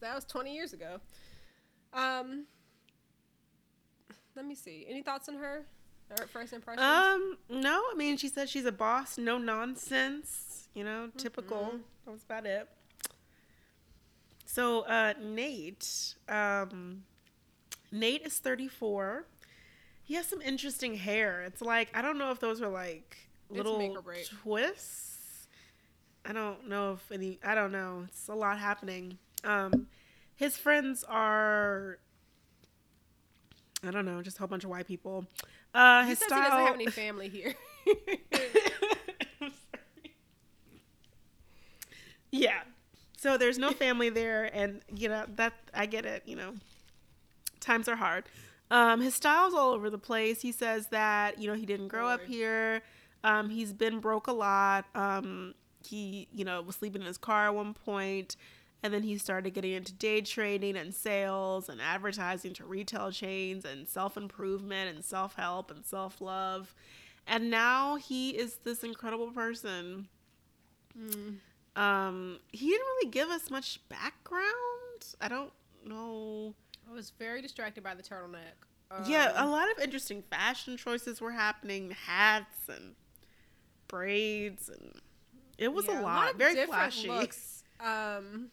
that 0.00 0.14
was 0.14 0.24
20 0.24 0.54
years 0.54 0.72
ago. 0.72 1.00
Um, 1.96 2.44
let 4.36 4.44
me 4.44 4.54
see. 4.54 4.86
Any 4.88 5.02
thoughts 5.02 5.28
on 5.28 5.36
her? 5.36 5.64
Her 6.10 6.26
first 6.28 6.52
impressions? 6.52 6.84
Um, 6.84 7.36
no, 7.48 7.82
I 7.90 7.94
mean, 7.96 8.16
she 8.16 8.28
said 8.28 8.48
she's 8.48 8.66
a 8.66 8.70
boss, 8.72 9.18
no 9.18 9.38
nonsense, 9.38 10.68
you 10.74 10.84
know, 10.84 11.10
typical. 11.16 11.72
Mhm. 11.74 11.80
That 12.04 12.10
was 12.12 12.22
about 12.22 12.46
it. 12.46 12.68
So, 14.44 14.82
uh, 14.82 15.14
Nate, 15.20 16.14
um, 16.28 17.04
Nate 17.90 18.22
is 18.24 18.38
34. 18.38 19.26
He 20.04 20.14
has 20.14 20.26
some 20.26 20.40
interesting 20.42 20.94
hair. 20.96 21.42
It's 21.42 21.60
like, 21.60 21.90
I 21.96 22.02
don't 22.02 22.18
know 22.18 22.30
if 22.30 22.38
those 22.38 22.60
are 22.62 22.68
like 22.68 23.16
little 23.50 23.78
make 23.78 23.96
or 23.96 24.02
break. 24.02 24.28
twists. 24.28 25.48
I 26.24 26.32
don't 26.32 26.68
know 26.68 26.92
if 26.92 27.10
any, 27.10 27.38
I 27.42 27.54
don't 27.54 27.72
know. 27.72 28.04
It's 28.06 28.28
a 28.28 28.34
lot 28.34 28.58
happening. 28.58 29.18
Um, 29.44 29.88
his 30.36 30.56
friends 30.56 31.04
are, 31.08 31.98
I 33.86 33.90
don't 33.90 34.04
know, 34.04 34.22
just 34.22 34.36
a 34.36 34.40
whole 34.40 34.48
bunch 34.48 34.64
of 34.64 34.70
white 34.70 34.86
people. 34.86 35.26
Uh, 35.74 36.02
he 36.04 36.10
his 36.10 36.18
says 36.20 36.28
style. 36.28 36.42
he 36.42 36.48
doesn't 36.50 36.66
have 36.66 36.74
any 36.76 36.86
family 36.86 37.28
here. 37.28 37.54
Yeah. 42.30 42.60
So 43.16 43.38
there's 43.38 43.58
no 43.58 43.70
family 43.72 44.10
there, 44.10 44.50
and 44.54 44.80
you 44.94 45.08
know 45.08 45.24
that 45.36 45.54
I 45.74 45.86
get 45.86 46.04
it. 46.04 46.22
You 46.26 46.36
know, 46.36 46.54
times 47.60 47.88
are 47.88 47.96
hard. 47.96 48.24
Um, 48.70 49.00
his 49.00 49.14
style's 49.14 49.54
all 49.54 49.72
over 49.72 49.90
the 49.90 49.98
place. 49.98 50.42
He 50.42 50.52
says 50.52 50.88
that 50.88 51.38
you 51.40 51.48
know 51.48 51.54
he 51.54 51.66
didn't 51.66 51.88
grow 51.88 52.08
up 52.08 52.22
here. 52.24 52.82
Um, 53.24 53.48
he's 53.48 53.72
been 53.72 54.00
broke 54.00 54.26
a 54.26 54.32
lot. 54.32 54.84
Um, 54.94 55.54
he 55.86 56.28
you 56.32 56.44
know 56.44 56.60
was 56.62 56.76
sleeping 56.76 57.00
in 57.00 57.06
his 57.06 57.18
car 57.18 57.46
at 57.46 57.54
one 57.54 57.74
point, 57.74 58.36
and 58.82 58.92
then 58.92 59.02
he 59.02 59.18
started 59.18 59.50
getting 59.54 59.72
into 59.72 59.92
day 59.92 60.20
trading 60.20 60.76
and 60.76 60.94
sales 60.94 61.68
and 61.68 61.80
advertising 61.80 62.52
to 62.54 62.64
retail 62.64 63.10
chains 63.10 63.64
and 63.64 63.88
self 63.88 64.16
improvement 64.16 64.94
and 64.94 65.04
self 65.04 65.34
help 65.36 65.70
and 65.70 65.84
self 65.84 66.20
love. 66.20 66.74
And 67.26 67.50
now 67.50 67.96
he 67.96 68.30
is 68.30 68.56
this 68.64 68.84
incredible 68.84 69.32
person. 69.32 70.08
Mm. 70.98 71.36
Um, 71.80 72.38
he 72.52 72.68
didn't 72.70 72.86
really 72.86 73.10
give 73.10 73.28
us 73.30 73.50
much 73.50 73.80
background. 73.88 74.44
I 75.20 75.28
don't 75.28 75.52
know. 75.84 76.54
I 76.88 76.94
was 76.94 77.10
very 77.18 77.42
distracted 77.42 77.82
by 77.82 77.94
the 77.94 78.02
turtleneck. 78.02 79.08
yeah, 79.08 79.32
a 79.36 79.42
Um, 79.44 79.50
lot 79.50 79.68
of 79.70 79.78
interesting 79.82 80.22
fashion 80.30 80.76
choices 80.76 81.20
were 81.20 81.32
happening, 81.32 81.90
hats 81.90 82.68
and 82.68 82.94
braids, 83.88 84.68
and 84.68 85.00
it 85.58 85.72
was 85.72 85.86
yeah, 85.86 86.00
a 86.00 86.02
lot. 86.02 86.30
of 86.32 86.36
Very 86.36 86.64
flashy. 86.66 87.08
Looks. 87.08 87.64
Um, 87.80 88.50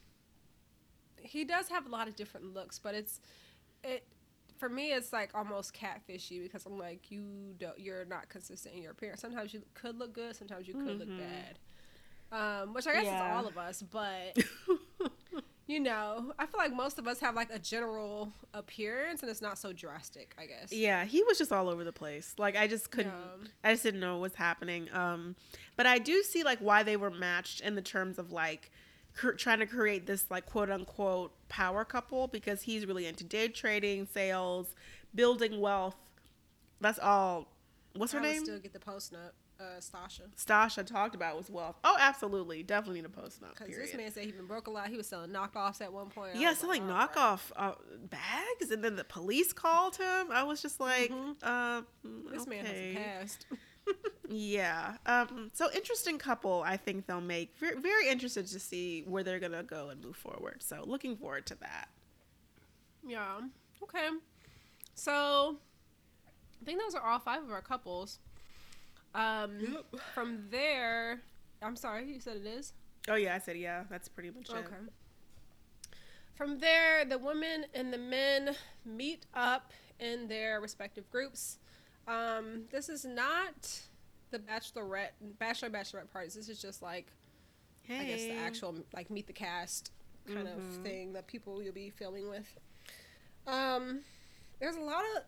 he 1.34 1.43
does 1.43 1.67
have 1.69 1.86
a 1.86 1.89
lot 1.89 2.07
of 2.07 2.15
different 2.15 2.53
looks, 2.53 2.79
but 2.79 2.95
it's 2.95 3.19
it 3.84 4.05
for 4.57 4.69
me. 4.69 4.93
It's 4.93 5.11
like 5.11 5.31
almost 5.34 5.73
catfishy 5.73 6.41
because 6.41 6.65
I'm 6.65 6.77
like 6.77 7.11
you 7.11 7.55
don't 7.59 7.77
you're 7.79 8.05
not 8.05 8.29
consistent 8.29 8.75
in 8.75 8.81
your 8.84 8.91
appearance. 8.91 9.19
Sometimes 9.21 9.53
you 9.53 9.61
could 9.73 9.97
look 9.99 10.13
good, 10.13 10.36
sometimes 10.36 10.67
you 10.67 10.73
could 10.75 10.99
look 10.99 11.09
Mhm. 11.09 11.17
bad. 11.17 11.59
Um, 12.31 12.73
which 12.73 12.88
I 12.88 12.93
guess 12.93 13.03
Yeah. 13.05 13.15
is 13.15 13.21
all 13.21 13.47
of 13.47 13.57
us, 13.57 13.81
but 13.84 14.38
you 15.67 15.79
know, 15.79 16.34
I 16.38 16.45
feel 16.45 16.57
like 16.59 16.73
most 16.73 16.97
of 16.99 17.07
us 17.07 17.19
have 17.21 17.36
like 17.36 17.49
a 17.53 17.59
general 17.59 18.34
appearance, 18.53 19.21
and 19.21 19.29
it's 19.29 19.41
not 19.41 19.57
so 19.57 19.71
drastic. 19.71 20.34
I 20.38 20.45
guess. 20.45 20.71
yeah, 20.73 21.05
he 21.05 21.23
was 21.23 21.38
just 21.38 21.51
all 21.53 21.69
over 21.69 21.84
the 21.84 21.93
place. 21.93 22.34
Like 22.38 22.55
I 22.55 22.67
just 22.67 22.91
couldn't. 22.91 23.13
Yeah. 23.13 23.47
I 23.63 23.71
just 23.73 23.84
didn't 23.84 23.99
know 24.01 24.15
what 24.15 24.21
was 24.23 24.36
happening. 24.36 24.89
Um, 24.93 25.36
but 25.77 25.86
I 25.86 25.99
do 25.99 26.21
see 26.23 26.43
like 26.43 26.59
why 26.59 26.84
they 26.84 26.97
were 26.97 27.11
matched 27.11 27.61
in 27.61 27.75
the 27.75 27.81
terms 27.81 28.17
of 28.19 28.31
like 28.31 28.71
trying 29.38 29.59
to 29.59 29.66
create 29.66 30.05
this 30.07 30.26
like 30.30 30.45
quote 30.45 30.70
unquote 30.70 31.32
power 31.49 31.86
couple 31.86 32.28
because 32.28 32.61
he's 32.64 32.86
really 32.86 33.05
into 33.05 33.24
day 33.24 33.47
trading, 33.47 34.07
sales, 34.14 34.76
building 35.14 35.59
wealth. 35.61 35.95
That's 36.82 36.99
all. 36.99 37.47
What's 37.95 38.11
her 38.14 38.20
I 38.20 38.24
name? 38.24 38.43
still 38.43 38.59
get 38.59 38.74
the 38.74 38.80
post 38.80 39.14
nup. 39.14 39.32
uh, 39.59 39.80
Stasha. 39.80 40.22
Stasha 40.36 40.84
talked 40.86 41.14
about 41.14 41.38
was 41.38 41.49
wealth. 41.49 41.76
Oh, 41.84 41.95
absolutely, 41.99 42.64
definitely 42.64 43.01
need 43.01 43.05
a 43.05 43.09
post 43.09 43.41
nup. 43.41 43.49
Because 43.57 43.76
this 43.76 43.93
man 43.93 44.11
said 44.11 44.26
he 44.26 44.32
been 44.32 44.47
broke 44.47 44.66
a 44.68 44.72
lot. 44.72 44.88
He 44.89 44.97
was 44.97 45.07
selling 45.07 45.30
knockoffs 45.30 45.80
at 45.80 45.93
one 45.93 46.07
point. 46.09 46.36
Yeah, 46.36 46.53
selling 46.55 46.82
all 46.82 46.89
right. 46.89 47.09
knockoff 47.14 47.51
uh, 47.55 47.74
bags, 48.09 48.72
and 48.72 48.84
then 48.84 48.95
the 48.95 49.03
police 49.03 49.53
called 49.53 49.95
him. 49.95 50.32
I 50.32 50.41
was 50.43 50.61
just 50.61 50.80
like, 50.80 51.11
Mhm. 51.11 51.36
uh, 51.43 51.82
This 52.32 52.47
man 52.47 52.66
has 52.66 52.76
a 52.76 52.95
past. 52.95 53.45
Yeah. 54.30 54.95
Um, 55.05 55.51
so 55.53 55.69
interesting 55.76 56.17
couple, 56.17 56.63
I 56.65 56.78
think 56.78 57.07
they'll 57.07 57.19
make. 57.21 57.55
Very, 57.59 57.80
very 57.80 58.07
interested 58.07 58.47
to 58.47 58.59
see 58.59 59.03
where 59.07 59.24
they're 59.24 59.39
gonna 59.39 59.63
go 59.63 59.89
and 59.89 60.03
move 60.03 60.15
forward. 60.15 60.63
So 60.63 60.84
looking 60.86 61.15
forward 61.17 61.45
to 61.47 61.55
that. 61.55 61.89
yeah. 63.05 63.39
Okay. 63.84 64.07
So, 64.95 65.57
I 66.61 66.65
think 66.65 66.80
those 66.80 66.95
are 66.95 67.01
all 67.01 67.19
five 67.19 67.43
of 67.43 67.51
our 67.51 67.61
couples. 67.61 68.19
Um, 69.15 69.80
from 70.13 70.45
there, 70.49 71.21
I'm 71.61 71.76
sorry, 71.76 72.05
you 72.11 72.19
said 72.19 72.38
it 72.38 72.45
is. 72.47 72.74
Oh 73.09 73.15
yeah, 73.15 73.36
I 73.36 73.39
said 73.39 73.57
yeah. 73.57 73.84
That's 73.89 74.07
pretty 74.07 74.30
much 74.32 74.49
it. 74.49 74.55
Okay. 74.55 74.76
From 76.36 76.59
there, 76.59 77.05
the 77.05 77.17
women 77.17 77.65
and 77.74 77.91
the 77.93 77.97
men 77.97 78.55
meet 78.86 79.26
up 79.34 79.71
in 79.99 80.28
their 80.28 80.61
respective 80.61 81.09
groups. 81.11 81.57
Um, 82.07 82.63
this 82.71 82.89
is 82.89 83.05
not 83.05 83.82
the 84.34 84.39
bachelorette, 84.39 85.11
bachelor 85.39 85.69
bachelorette 85.69 86.09
parties. 86.11 86.34
This 86.34 86.49
is 86.49 86.61
just 86.61 86.81
like 86.81 87.07
Hey. 87.84 87.99
I 87.99 88.03
guess 88.05 88.21
the 88.23 88.34
actual 88.36 88.75
like 88.93 89.09
meet 89.09 89.27
the 89.27 89.34
cast 89.34 89.91
kind 90.27 90.47
of 90.47 90.57
Mhm. 90.59 90.84
thing 90.84 91.13
that 91.13 91.27
people 91.27 91.61
you'll 91.61 91.73
be 91.73 91.89
filming 91.89 92.29
with. 92.29 92.47
Um, 93.45 94.03
there's 94.59 94.75
a 94.77 94.81
lot 94.81 95.03
of 95.17 95.23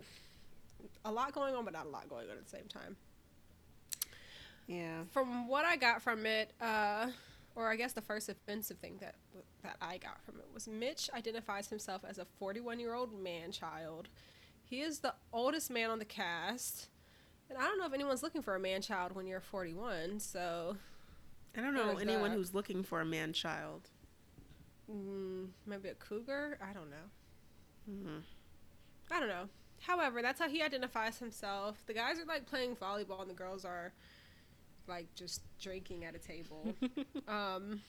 a 1.04 1.12
lot 1.12 1.34
going 1.34 1.54
on, 1.56 1.64
but 1.66 1.74
not 1.74 1.86
a 1.86 1.90
lot 1.90 2.08
going 2.10 2.30
on 2.30 2.38
at 2.38 2.44
the 2.44 2.50
same 2.50 2.68
time. 2.68 2.96
Yeah. 4.68 5.04
From 5.12 5.48
what 5.48 5.66
I 5.66 5.76
got 5.76 6.02
from 6.02 6.26
it, 6.26 6.52
uh, 6.60 7.12
or 7.56 7.70
I 7.70 7.76
guess 7.76 7.94
the 7.94 8.02
first 8.02 8.30
offensive 8.30 8.78
thing 8.80 8.98
that 9.00 9.16
that 9.64 9.78
I 9.82 9.98
got 9.98 10.22
from 10.24 10.40
it 10.40 10.46
was 10.54 10.68
Mitch 10.68 11.10
identifies 11.14 11.70
himself 11.70 12.04
as 12.08 12.18
a 12.20 12.26
41 12.40 12.80
year 12.80 12.94
old 12.94 13.14
man 13.20 13.52
child. 13.52 14.10
He 14.64 14.82
is 14.82 15.00
the 15.00 15.14
oldest 15.34 15.70
man 15.70 15.90
on 15.90 16.00
the 16.00 16.06
cast, 16.06 16.88
and 17.50 17.58
I 17.58 17.62
don't 17.62 17.78
know 17.80 17.86
if 17.86 17.94
anyone's 17.94 18.24
looking 18.24 18.42
for 18.42 18.56
a 18.56 18.60
man 18.60 18.82
child 18.82 19.14
when 19.16 19.28
you're 19.28 19.40
41. 19.42 20.20
So 20.20 20.78
I 21.58 21.62
don't 21.62 21.74
know 21.74 21.98
anyone 21.98 22.32
that. 22.32 22.36
who's 22.38 22.54
looking 22.54 22.84
for 22.84 23.02
a 23.02 23.06
man 23.06 23.34
child. 23.34 23.90
mm, 24.92 25.48
maybe 25.66 25.90
a 25.90 25.96
cougar. 25.96 26.58
I 26.62 26.74
don't 26.74 26.90
know. 26.90 27.92
Mhm. 27.92 28.22
I 29.12 29.20
don't 29.20 29.30
know. 29.30 29.50
However, 29.82 30.22
that's 30.22 30.40
how 30.40 30.50
he 30.50 30.62
identifies 30.64 31.20
himself. 31.20 31.84
The 31.86 31.94
guys 31.94 32.20
are 32.20 32.26
like 32.26 32.46
playing 32.48 32.76
volleyball, 32.76 33.22
and 33.22 33.30
the 33.30 33.34
girls 33.36 33.66
are 33.66 33.94
like 34.88 35.14
just 35.16 35.42
drinking 35.60 36.06
at 36.06 36.16
a 36.16 36.20
table. 36.20 36.74
um, 37.28 37.82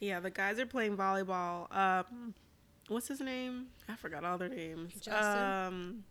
Yeah, 0.00 0.20
the 0.20 0.30
guys 0.30 0.58
are 0.58 0.66
playing 0.66 0.96
volleyball. 0.96 1.74
Um, 1.74 2.34
what's 2.88 3.08
his 3.08 3.20
name? 3.20 3.66
I 3.88 3.96
forgot 3.96 4.24
all 4.24 4.38
their 4.38 4.48
names. 4.48 4.94
Justin? 4.94 5.42
Um, 5.42 6.04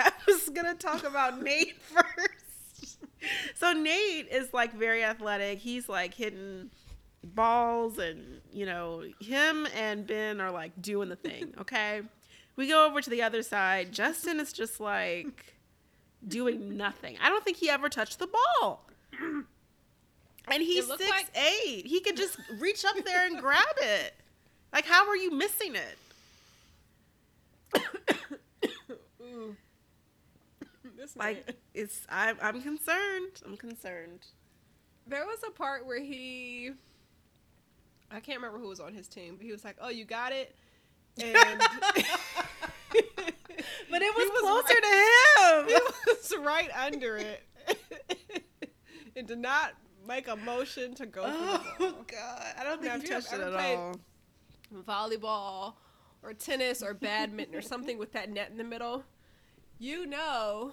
I 0.06 0.12
was 0.26 0.48
gonna 0.50 0.74
talk 0.74 1.04
about 1.04 1.42
Nate 1.42 1.80
first. 1.82 2.98
so 3.54 3.72
Nate 3.72 4.28
is 4.30 4.52
like 4.54 4.72
very 4.74 5.04
athletic. 5.04 5.58
He's 5.58 5.88
like 5.88 6.14
hitting 6.14 6.70
balls 7.22 7.98
and 7.98 8.40
you 8.52 8.64
know 8.66 9.04
him 9.20 9.66
and 9.76 10.06
Ben 10.06 10.40
are 10.40 10.50
like 10.50 10.72
doing 10.80 11.08
the 11.08 11.16
thing. 11.16 11.52
Okay, 11.60 12.02
we 12.56 12.66
go 12.68 12.86
over 12.86 13.00
to 13.00 13.10
the 13.10 13.22
other 13.22 13.42
side. 13.42 13.92
Justin 13.92 14.40
is 14.40 14.52
just 14.52 14.80
like 14.80 15.54
doing 16.26 16.76
nothing. 16.76 17.16
I 17.22 17.28
don't 17.28 17.44
think 17.44 17.56
he 17.58 17.68
ever 17.70 17.88
touched 17.88 18.18
the 18.18 18.28
ball. 18.60 18.86
And 20.48 20.62
he's 20.62 20.86
six 20.86 21.08
like- 21.10 21.30
eight. 21.36 21.86
He 21.86 22.00
could 22.00 22.16
just 22.16 22.38
reach 22.58 22.84
up 22.84 22.96
there 23.04 23.26
and 23.26 23.38
grab 23.38 23.62
it. 23.80 24.14
Like, 24.72 24.84
how 24.86 25.06
are 25.08 25.16
you 25.16 25.30
missing 25.30 25.74
it? 25.76 25.96
Ooh. 29.22 29.56
Like, 31.16 31.56
it's 31.74 32.06
I'm 32.08 32.36
I'm 32.42 32.60
concerned. 32.62 33.40
I'm 33.44 33.56
concerned. 33.56 34.26
There 35.06 35.24
was 35.26 35.38
a 35.46 35.50
part 35.50 35.86
where 35.86 36.00
he, 36.00 36.70
I 38.10 38.20
can't 38.20 38.38
remember 38.38 38.58
who 38.58 38.68
was 38.68 38.80
on 38.80 38.92
his 38.94 39.08
team, 39.08 39.34
but 39.36 39.44
he 39.46 39.50
was 39.52 39.64
like, 39.64 39.76
"Oh, 39.80 39.88
you 39.88 40.04
got 40.04 40.32
it," 40.32 40.54
and 41.20 41.36
But 43.90 44.02
it 44.02 44.14
was, 44.16 44.28
was 44.30 44.40
closer 44.42 44.74
right- 44.80 45.66
to 45.66 45.66
he 45.66 45.74
him. 45.74 45.82
was 46.06 46.32
right 46.46 46.70
under 46.76 47.16
it, 47.16 47.42
and 49.16 49.26
did 49.26 49.38
not 49.38 49.72
make 50.06 50.28
a 50.28 50.36
motion 50.36 50.94
to 50.94 51.06
go 51.06 51.22
Oh 51.26 51.94
god, 52.06 52.54
I 52.58 52.62
don't 52.64 52.82
Now, 52.82 52.92
think 52.92 52.94
if 52.96 53.02
he 53.02 53.08
you 53.08 53.14
have 53.14 53.24
touched 53.24 53.34
it 53.34 53.40
at 53.40 53.54
all. 53.54 53.96
volleyball 54.86 55.74
or 56.22 56.32
tennis 56.34 56.82
or 56.82 56.94
badminton 56.94 57.54
or 57.56 57.62
something 57.62 57.98
with 57.98 58.12
that 58.12 58.30
net 58.30 58.50
in 58.50 58.58
the 58.58 58.64
middle, 58.64 59.04
you 59.78 60.06
know, 60.06 60.72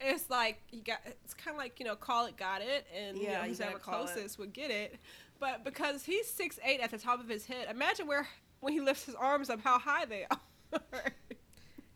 it's 0.00 0.28
like 0.30 0.60
you 0.70 0.82
got. 0.82 0.98
It's 1.24 1.34
kind 1.34 1.54
of 1.54 1.58
like 1.58 1.78
you 1.80 1.86
know, 1.86 1.96
call 1.96 2.26
it, 2.26 2.36
got 2.36 2.62
it, 2.62 2.86
and 2.96 3.18
Yeah, 3.18 3.38
know, 3.38 3.42
you 3.42 3.48
who's 3.48 3.60
ever 3.60 3.78
call 3.78 4.04
it. 4.04 4.06
closest 4.12 4.38
would 4.38 4.52
get 4.52 4.70
it. 4.70 4.96
But 5.40 5.64
because 5.64 6.04
he's 6.04 6.28
six 6.28 6.58
eight 6.64 6.80
at 6.80 6.90
the 6.90 6.98
top 6.98 7.20
of 7.20 7.28
his 7.28 7.46
head, 7.46 7.68
imagine 7.70 8.06
where 8.06 8.26
when 8.60 8.72
he 8.72 8.80
lifts 8.80 9.04
his 9.04 9.14
arms 9.14 9.50
up, 9.50 9.60
how 9.62 9.78
high 9.78 10.04
they 10.04 10.26
are. 10.72 10.80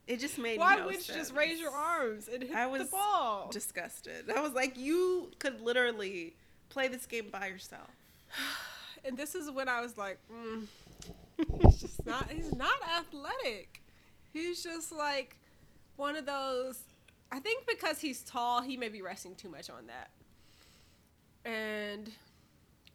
It 0.06 0.18
just 0.20 0.36
made 0.36 0.52
me 0.54 0.58
Why 0.58 0.76
no 0.76 0.86
wouldn't 0.86 1.08
you 1.08 1.14
just 1.14 1.32
raise 1.34 1.60
your 1.60 1.70
arms 1.70 2.28
and 2.28 2.42
hit 2.42 2.54
I 2.54 2.66
was 2.66 2.82
the 2.82 2.88
ball? 2.96 3.48
disgusted. 3.52 4.30
I 4.30 4.40
was 4.40 4.52
like, 4.52 4.76
you 4.76 5.30
could 5.38 5.60
literally 5.60 6.34
play 6.68 6.88
this 6.88 7.06
game 7.06 7.28
by 7.30 7.46
yourself. 7.46 7.88
and 9.04 9.16
this 9.16 9.34
is 9.34 9.50
when 9.50 9.68
I 9.68 9.80
was 9.80 9.96
like, 9.96 10.18
mm, 10.32 10.66
he's 11.62 11.80
just 11.80 12.04
not. 12.04 12.30
He's 12.30 12.52
not 12.54 12.76
athletic. 12.98 13.80
He's 14.32 14.62
just 14.62 14.92
like 14.92 15.36
one 15.96 16.16
of 16.16 16.26
those. 16.26 16.78
I 17.32 17.40
think 17.40 17.66
because 17.66 17.98
he's 17.98 18.22
tall, 18.22 18.60
he 18.60 18.76
may 18.76 18.90
be 18.90 19.00
resting 19.00 19.34
too 19.34 19.48
much 19.48 19.70
on 19.70 19.86
that. 19.86 20.10
And 21.50 22.12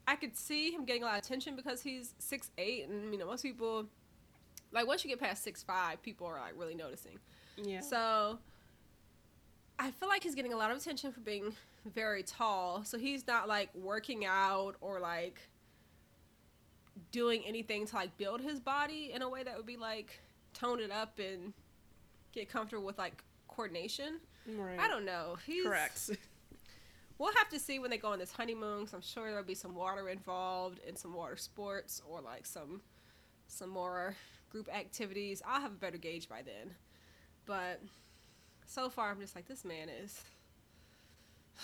I 0.08 0.16
could 0.16 0.38
see 0.38 0.72
him 0.72 0.86
getting 0.86 1.02
a 1.02 1.08
lot 1.08 1.18
of 1.18 1.26
attention 1.26 1.56
because 1.56 1.82
he's 1.82 2.14
six 2.20 2.52
eight, 2.58 2.88
and 2.88 3.12
you 3.12 3.20
know 3.20 3.26
most 3.26 3.42
people, 3.42 3.88
like 4.72 4.86
once 4.88 5.04
you 5.04 5.10
get 5.10 5.20
past 5.20 5.44
six 5.44 5.64
five, 5.64 6.02
people 6.04 6.28
are 6.28 6.40
like 6.40 6.54
really 6.56 6.76
noticing. 6.76 7.18
Yeah. 7.58 7.82
So 7.82 8.38
I 9.80 9.90
feel 9.92 10.08
like 10.08 10.24
he's 10.24 10.36
getting 10.36 10.54
a 10.54 10.58
lot 10.58 10.72
of 10.72 10.78
attention 10.78 11.12
for 11.12 11.20
being 11.20 11.54
very 11.86 12.22
tall. 12.22 12.84
So 12.84 12.98
he's 12.98 13.26
not 13.26 13.48
like 13.48 13.70
working 13.74 14.24
out 14.26 14.76
or 14.82 15.00
like 15.00 15.40
doing 17.12 17.44
anything 17.46 17.88
to 17.88 17.96
like 17.96 18.16
build 18.18 18.42
his 18.42 18.60
body 18.60 19.12
in 19.14 19.24
a 19.24 19.30
way 19.30 19.44
that 19.44 19.58
would 19.58 19.66
be 19.66 19.78
like 19.78 20.20
tone 20.54 20.80
it 20.80 20.92
up 20.92 21.20
and 21.20 21.54
get 22.32 22.50
comfortable 22.50 22.86
with 22.86 22.98
like 22.98 23.24
coordination. 23.58 24.20
right. 24.56 24.80
I 24.80 24.88
don't 24.88 25.04
know. 25.04 25.36
He's 25.46 25.66
Correct. 25.66 26.12
We'll 27.20 27.34
have 27.34 27.50
to 27.50 27.58
see 27.60 27.80
when 27.80 27.90
they 27.90 27.98
go 27.98 28.10
on 28.10 28.20
this 28.20 28.32
honeymoon. 28.32 28.86
Cause 28.86 28.94
I'm 28.94 29.02
sure 29.02 29.30
there'll 29.32 29.44
be 29.44 29.56
some 29.56 29.74
water 29.74 30.08
involved 30.08 30.80
and 30.88 30.96
some 30.96 31.16
water 31.16 31.36
sports 31.36 32.00
or 32.08 32.22
like 32.22 32.46
some 32.46 32.82
some 33.48 33.72
more 33.72 34.16
group 34.52 34.70
activities. 34.72 35.42
I'll 35.44 35.60
have 35.60 35.72
a 35.72 35.78
better 35.78 35.98
gauge 35.98 36.30
by 36.30 36.44
then. 36.44 36.76
But 37.48 37.82
so 38.68 38.88
far, 38.90 39.10
I'm 39.10 39.20
just 39.20 39.36
like 39.36 39.48
this 39.48 39.66
man 39.66 39.90
is. 39.90 40.22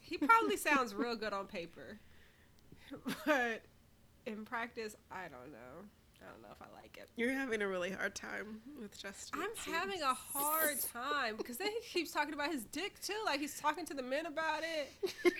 He 0.00 0.18
probably 0.18 0.58
sounds 0.58 0.94
real 0.94 1.16
good 1.16 1.32
on 1.32 1.46
paper, 1.46 1.98
but 3.26 3.62
in 4.26 4.44
practice, 4.44 4.94
I 5.10 5.22
don't 5.22 5.50
know. 5.50 5.88
I 6.26 6.30
don't 6.32 6.42
know 6.42 6.48
if 6.52 6.62
I 6.62 6.66
like 6.80 6.96
it. 6.96 7.08
You're 7.16 7.32
having 7.32 7.62
a 7.62 7.68
really 7.68 7.90
hard 7.90 8.14
time 8.14 8.60
with 8.80 8.98
Justin. 9.00 9.40
I'm 9.42 9.72
having 9.74 10.00
a 10.02 10.14
hard 10.14 10.78
time 10.92 11.36
because 11.36 11.56
then 11.58 11.68
he 11.68 11.80
keeps 12.00 12.10
talking 12.12 12.34
about 12.34 12.50
his 12.52 12.64
dick 12.64 13.00
too. 13.00 13.14
Like 13.26 13.40
he's 13.40 13.60
talking 13.60 13.84
to 13.86 13.94
the 13.94 14.02
men 14.02 14.26
about 14.26 14.62
it, 14.62 15.32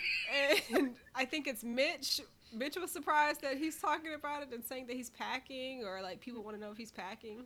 and 0.73 0.95
I 1.15 1.25
think 1.25 1.47
it's 1.47 1.65
Mitch. 1.65 2.21
Mitch 2.53 2.77
was 2.77 2.91
surprised 2.93 3.41
that 3.43 3.57
he's 3.57 3.81
talking 3.81 4.15
about 4.15 4.43
it 4.43 4.51
and 4.53 4.65
saying 4.65 4.87
that 4.87 4.97
he's 4.97 5.11
packing, 5.11 5.85
or 5.85 6.01
like 6.03 6.21
people 6.21 6.43
want 6.43 6.57
to 6.57 6.61
know 6.63 6.71
if 6.71 6.77
he's 6.77 6.93
packing. 6.93 7.45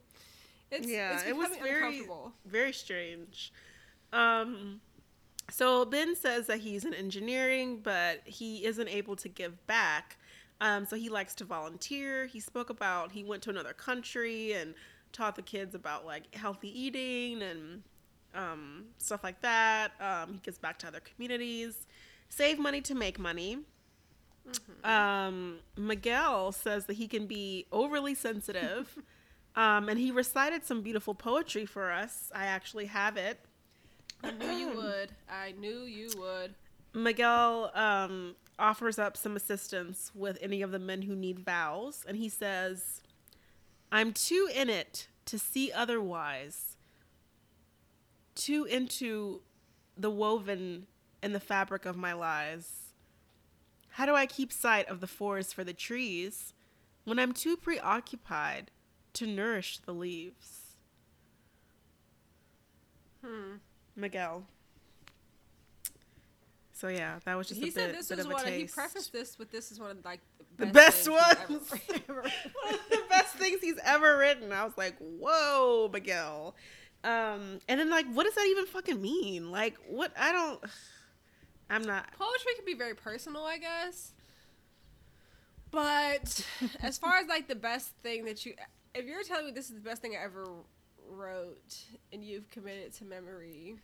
It's, 0.70 0.86
Yeah, 0.86 1.14
it's 1.14 1.26
it 1.28 1.36
was 1.36 1.48
very- 1.62 2.02
very 2.44 2.72
strange. 2.74 3.52
Um, 4.12 4.80
so 5.50 5.84
Ben 5.86 6.14
says 6.14 6.46
that 6.48 6.58
he's 6.58 6.84
in 6.84 6.92
engineering, 6.92 7.80
but 7.82 8.20
he 8.26 8.64
isn't 8.66 8.88
able 8.88 9.16
to 9.16 9.28
give 9.28 9.66
back. 9.66 10.18
Um, 10.60 10.86
so 10.86 10.96
he 10.96 11.08
likes 11.08 11.34
to 11.36 11.44
volunteer. 11.44 12.26
He 12.26 12.40
spoke 12.40 12.70
about 12.70 13.12
he 13.12 13.22
went 13.22 13.42
to 13.44 13.50
another 13.50 13.72
country 13.72 14.52
and 14.52 14.74
taught 15.12 15.36
the 15.36 15.42
kids 15.42 15.74
about 15.74 16.04
like 16.04 16.34
healthy 16.34 16.68
eating 16.68 17.42
and 17.42 17.82
um, 18.34 18.86
stuff 18.98 19.22
like 19.22 19.40
that. 19.42 19.92
Um, 20.00 20.34
he 20.34 20.40
gives 20.40 20.58
back 20.58 20.78
to 20.80 20.88
other 20.88 21.00
communities. 21.00 21.86
Save 22.28 22.58
money 22.58 22.80
to 22.82 22.94
make 22.94 23.18
money. 23.18 23.58
Um, 24.84 25.58
Miguel 25.76 26.52
says 26.52 26.86
that 26.86 26.94
he 26.94 27.06
can 27.06 27.26
be 27.26 27.66
overly 27.72 28.14
sensitive. 28.14 28.98
Um, 29.56 29.88
and 29.88 29.98
he 29.98 30.12
recited 30.12 30.64
some 30.64 30.82
beautiful 30.82 31.16
poetry 31.16 31.66
for 31.66 31.90
us. 31.90 32.30
I 32.32 32.44
actually 32.44 32.86
have 32.86 33.16
it. 33.16 33.40
I 34.22 34.30
knew 34.30 34.52
you 34.52 34.68
would. 34.68 35.10
I 35.28 35.52
knew 35.58 35.80
you 35.80 36.10
would. 36.16 36.54
Miguel 36.94 37.72
um, 37.74 38.36
offers 38.58 38.98
up 38.98 39.16
some 39.16 39.36
assistance 39.36 40.10
with 40.14 40.38
any 40.40 40.62
of 40.62 40.70
the 40.70 40.78
men 40.78 41.02
who 41.02 41.14
need 41.14 41.38
vows, 41.38 42.04
and 42.06 42.16
he 42.16 42.28
says, 42.28 43.02
I'm 43.90 44.12
too 44.12 44.48
in 44.54 44.68
it 44.68 45.08
to 45.26 45.38
see 45.38 45.72
otherwise, 45.72 46.76
too 48.34 48.64
into 48.64 49.40
the 49.96 50.10
woven 50.10 50.86
in 51.22 51.32
the 51.32 51.40
fabric 51.40 51.86
of 51.86 51.96
my 51.96 52.12
lies. 52.12 52.92
How 53.90 54.06
do 54.06 54.14
I 54.14 54.26
keep 54.26 54.52
sight 54.52 54.88
of 54.88 55.00
the 55.00 55.06
forest 55.06 55.54
for 55.54 55.64
the 55.64 55.72
trees 55.72 56.54
when 57.04 57.18
I'm 57.18 57.32
too 57.32 57.56
preoccupied 57.56 58.70
to 59.14 59.26
nourish 59.26 59.78
the 59.78 59.92
leaves? 59.92 60.76
Hmm. 63.24 63.56
Miguel. 63.96 64.44
So 66.78 66.86
yeah, 66.86 67.18
that 67.24 67.34
was 67.36 67.48
just 67.48 67.60
He 67.60 67.70
a 67.70 67.72
said 67.72 67.86
bit, 67.88 67.96
this 67.96 68.10
was 68.16 68.24
one. 68.28 68.46
Of, 68.46 68.54
he 68.54 68.66
prefaced 68.66 69.12
this 69.12 69.36
with 69.36 69.50
this 69.50 69.72
is 69.72 69.80
one 69.80 69.90
of 69.90 70.04
like 70.04 70.20
the 70.58 70.66
best 70.66 71.08
best 71.08 71.48
things 71.48 71.70
ones. 71.70 71.82
he's 71.88 72.00
ever- 72.08 72.22
One 72.62 72.74
of 72.74 72.80
the 72.88 73.02
best 73.08 73.34
things 73.34 73.60
he's 73.60 73.80
ever 73.84 74.16
written. 74.16 74.52
I 74.52 74.62
was 74.64 74.74
like, 74.78 74.94
whoa, 75.00 75.90
Miguel. 75.92 76.54
Um, 77.02 77.58
and 77.68 77.80
then 77.80 77.90
like, 77.90 78.06
what 78.12 78.26
does 78.26 78.34
that 78.36 78.46
even 78.48 78.66
fucking 78.66 79.02
mean? 79.02 79.50
Like, 79.50 79.76
what? 79.88 80.12
I 80.16 80.30
don't. 80.30 80.60
I'm 81.70 81.82
not. 81.82 82.12
poetry 82.16 82.52
can 82.54 82.64
be 82.64 82.74
very 82.74 82.94
personal, 82.94 83.42
I 83.42 83.58
guess. 83.58 84.12
But 85.72 86.46
as 86.80 86.96
far 86.96 87.16
as 87.16 87.26
like 87.26 87.48
the 87.48 87.56
best 87.56 87.90
thing 88.04 88.24
that 88.26 88.46
you, 88.46 88.54
if 88.94 89.04
you're 89.04 89.24
telling 89.24 89.46
me 89.46 89.50
this 89.52 89.68
is 89.68 89.74
the 89.74 89.80
best 89.80 90.00
thing 90.00 90.16
I 90.18 90.24
ever 90.24 90.46
wrote 91.10 91.76
and 92.12 92.24
you've 92.24 92.48
committed 92.50 92.84
it 92.84 92.92
to 92.94 93.04
memory, 93.04 93.76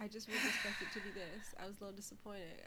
I 0.00 0.08
just 0.08 0.28
was 0.28 0.36
expected 0.36 0.88
to 0.94 1.00
be 1.00 1.10
this. 1.10 1.54
I 1.62 1.66
was 1.66 1.76
a 1.80 1.84
little 1.84 1.96
disappointed. 1.96 2.62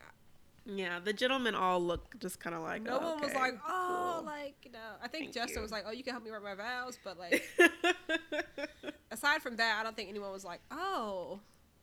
Yeah, 0.65 0.99
the 0.99 1.11
gentlemen 1.11 1.55
all 1.55 1.81
look 1.83 2.17
just 2.19 2.39
kind 2.39 2.55
of 2.55 2.61
like. 2.61 2.83
No 2.83 2.99
oh, 3.01 3.13
one 3.15 3.21
was 3.21 3.33
like, 3.33 3.55
oh, 3.67 4.13
cool." 4.17 4.25
like 4.25 4.55
you 4.63 4.71
know. 4.71 4.79
I 5.01 5.07
think 5.07 5.25
Thank 5.25 5.35
Justin 5.35 5.57
you. 5.57 5.61
was 5.61 5.71
like, 5.71 5.83
oh, 5.87 5.91
you 5.91 6.03
can 6.03 6.11
help 6.13 6.23
me 6.23 6.31
write 6.31 6.43
my 6.43 6.55
vows, 6.55 6.97
but 7.03 7.17
like 7.19 7.43
aside 9.11 9.41
from 9.41 9.57
that, 9.57 9.77
I 9.79 9.83
don't 9.83 9.95
think 9.95 10.09
anyone 10.09 10.31
was 10.31 10.45
like, 10.45 10.61
oh, 10.71 11.39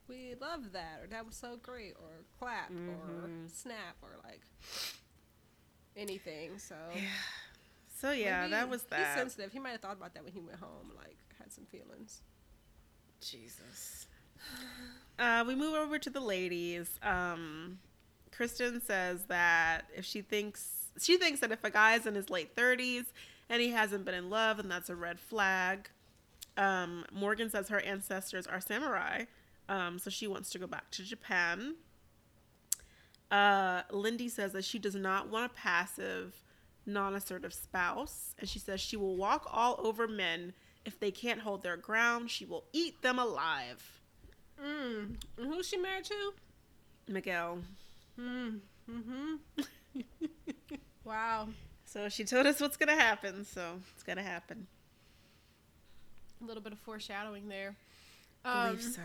we 0.08 0.34
love 0.40 0.72
that 0.72 1.00
or 1.02 1.08
that 1.08 1.26
was 1.26 1.36
so 1.36 1.56
great 1.62 1.94
or 2.00 2.24
clap 2.38 2.70
or 2.70 3.28
Mhm. 3.28 3.50
snap 3.50 3.96
or 4.02 4.10
like 4.24 4.40
anything. 5.96 6.58
So 6.58 6.74
Yeah. 6.94 7.02
so 7.98 8.12
yeah, 8.12 8.48
that 8.48 8.68
was 8.70 8.82
that. 8.84 8.98
He's 8.98 9.08
sensitive. 9.14 9.52
He 9.52 9.58
might 9.58 9.70
have 9.72 9.80
thought 9.80 9.96
about 9.96 10.14
that 10.14 10.24
when 10.24 10.32
he 10.32 10.40
went 10.40 10.58
home, 10.58 10.92
like 10.96 11.18
had 11.38 11.52
some 11.52 11.66
feelings. 11.66 12.22
Jesus. 13.20 14.06
Uh, 15.20 15.44
we 15.46 15.54
move 15.54 15.74
over 15.74 15.98
to 15.98 16.08
the 16.08 16.20
ladies. 16.20 16.98
Um, 17.02 17.78
Kristen 18.32 18.80
says 18.80 19.24
that 19.28 19.82
if 19.94 20.06
she 20.06 20.22
thinks 20.22 20.88
she 20.98 21.18
thinks 21.18 21.40
that 21.40 21.52
if 21.52 21.62
a 21.62 21.70
guy's 21.70 22.06
in 22.06 22.14
his 22.14 22.30
late 22.30 22.56
thirties 22.56 23.04
and 23.50 23.60
he 23.60 23.68
hasn't 23.68 24.06
been 24.06 24.14
in 24.14 24.30
love, 24.30 24.56
then 24.56 24.68
that's 24.68 24.88
a 24.88 24.96
red 24.96 25.20
flag. 25.20 25.90
Um, 26.56 27.04
Morgan 27.12 27.50
says 27.50 27.68
her 27.68 27.80
ancestors 27.80 28.46
are 28.46 28.62
samurai. 28.62 29.24
Um, 29.68 29.98
so 29.98 30.08
she 30.08 30.26
wants 30.26 30.48
to 30.50 30.58
go 30.58 30.66
back 30.66 30.90
to 30.92 31.04
Japan. 31.04 31.76
Uh, 33.30 33.82
Lindy 33.90 34.28
says 34.28 34.52
that 34.52 34.64
she 34.64 34.78
does 34.78 34.94
not 34.94 35.28
want 35.28 35.52
a 35.52 35.54
passive, 35.54 36.34
non 36.86 37.14
assertive 37.14 37.52
spouse. 37.52 38.34
And 38.38 38.48
she 38.48 38.58
says 38.58 38.80
she 38.80 38.96
will 38.96 39.16
walk 39.16 39.46
all 39.52 39.78
over 39.78 40.08
men. 40.08 40.54
If 40.86 40.98
they 40.98 41.10
can't 41.10 41.40
hold 41.40 41.62
their 41.62 41.76
ground, 41.76 42.30
she 42.30 42.46
will 42.46 42.64
eat 42.72 43.02
them 43.02 43.18
alive. 43.18 43.99
Mm. 44.62 45.16
And 45.38 45.46
who's 45.46 45.66
she 45.68 45.76
married 45.76 46.04
to? 46.04 46.32
Miguel. 47.08 47.58
Mm. 48.18 48.58
Mm-hmm. 48.90 49.62
wow. 51.04 51.48
So 51.84 52.08
she 52.08 52.24
told 52.24 52.46
us 52.46 52.60
what's 52.60 52.76
going 52.76 52.88
to 52.96 53.02
happen. 53.02 53.44
So 53.44 53.80
it's 53.94 54.02
going 54.02 54.18
to 54.18 54.22
happen. 54.22 54.66
A 56.42 56.46
little 56.46 56.62
bit 56.62 56.72
of 56.72 56.78
foreshadowing 56.78 57.48
there. 57.48 57.76
I 58.44 58.68
Um, 58.68 58.76
believe 58.76 58.84
so. 58.94 59.02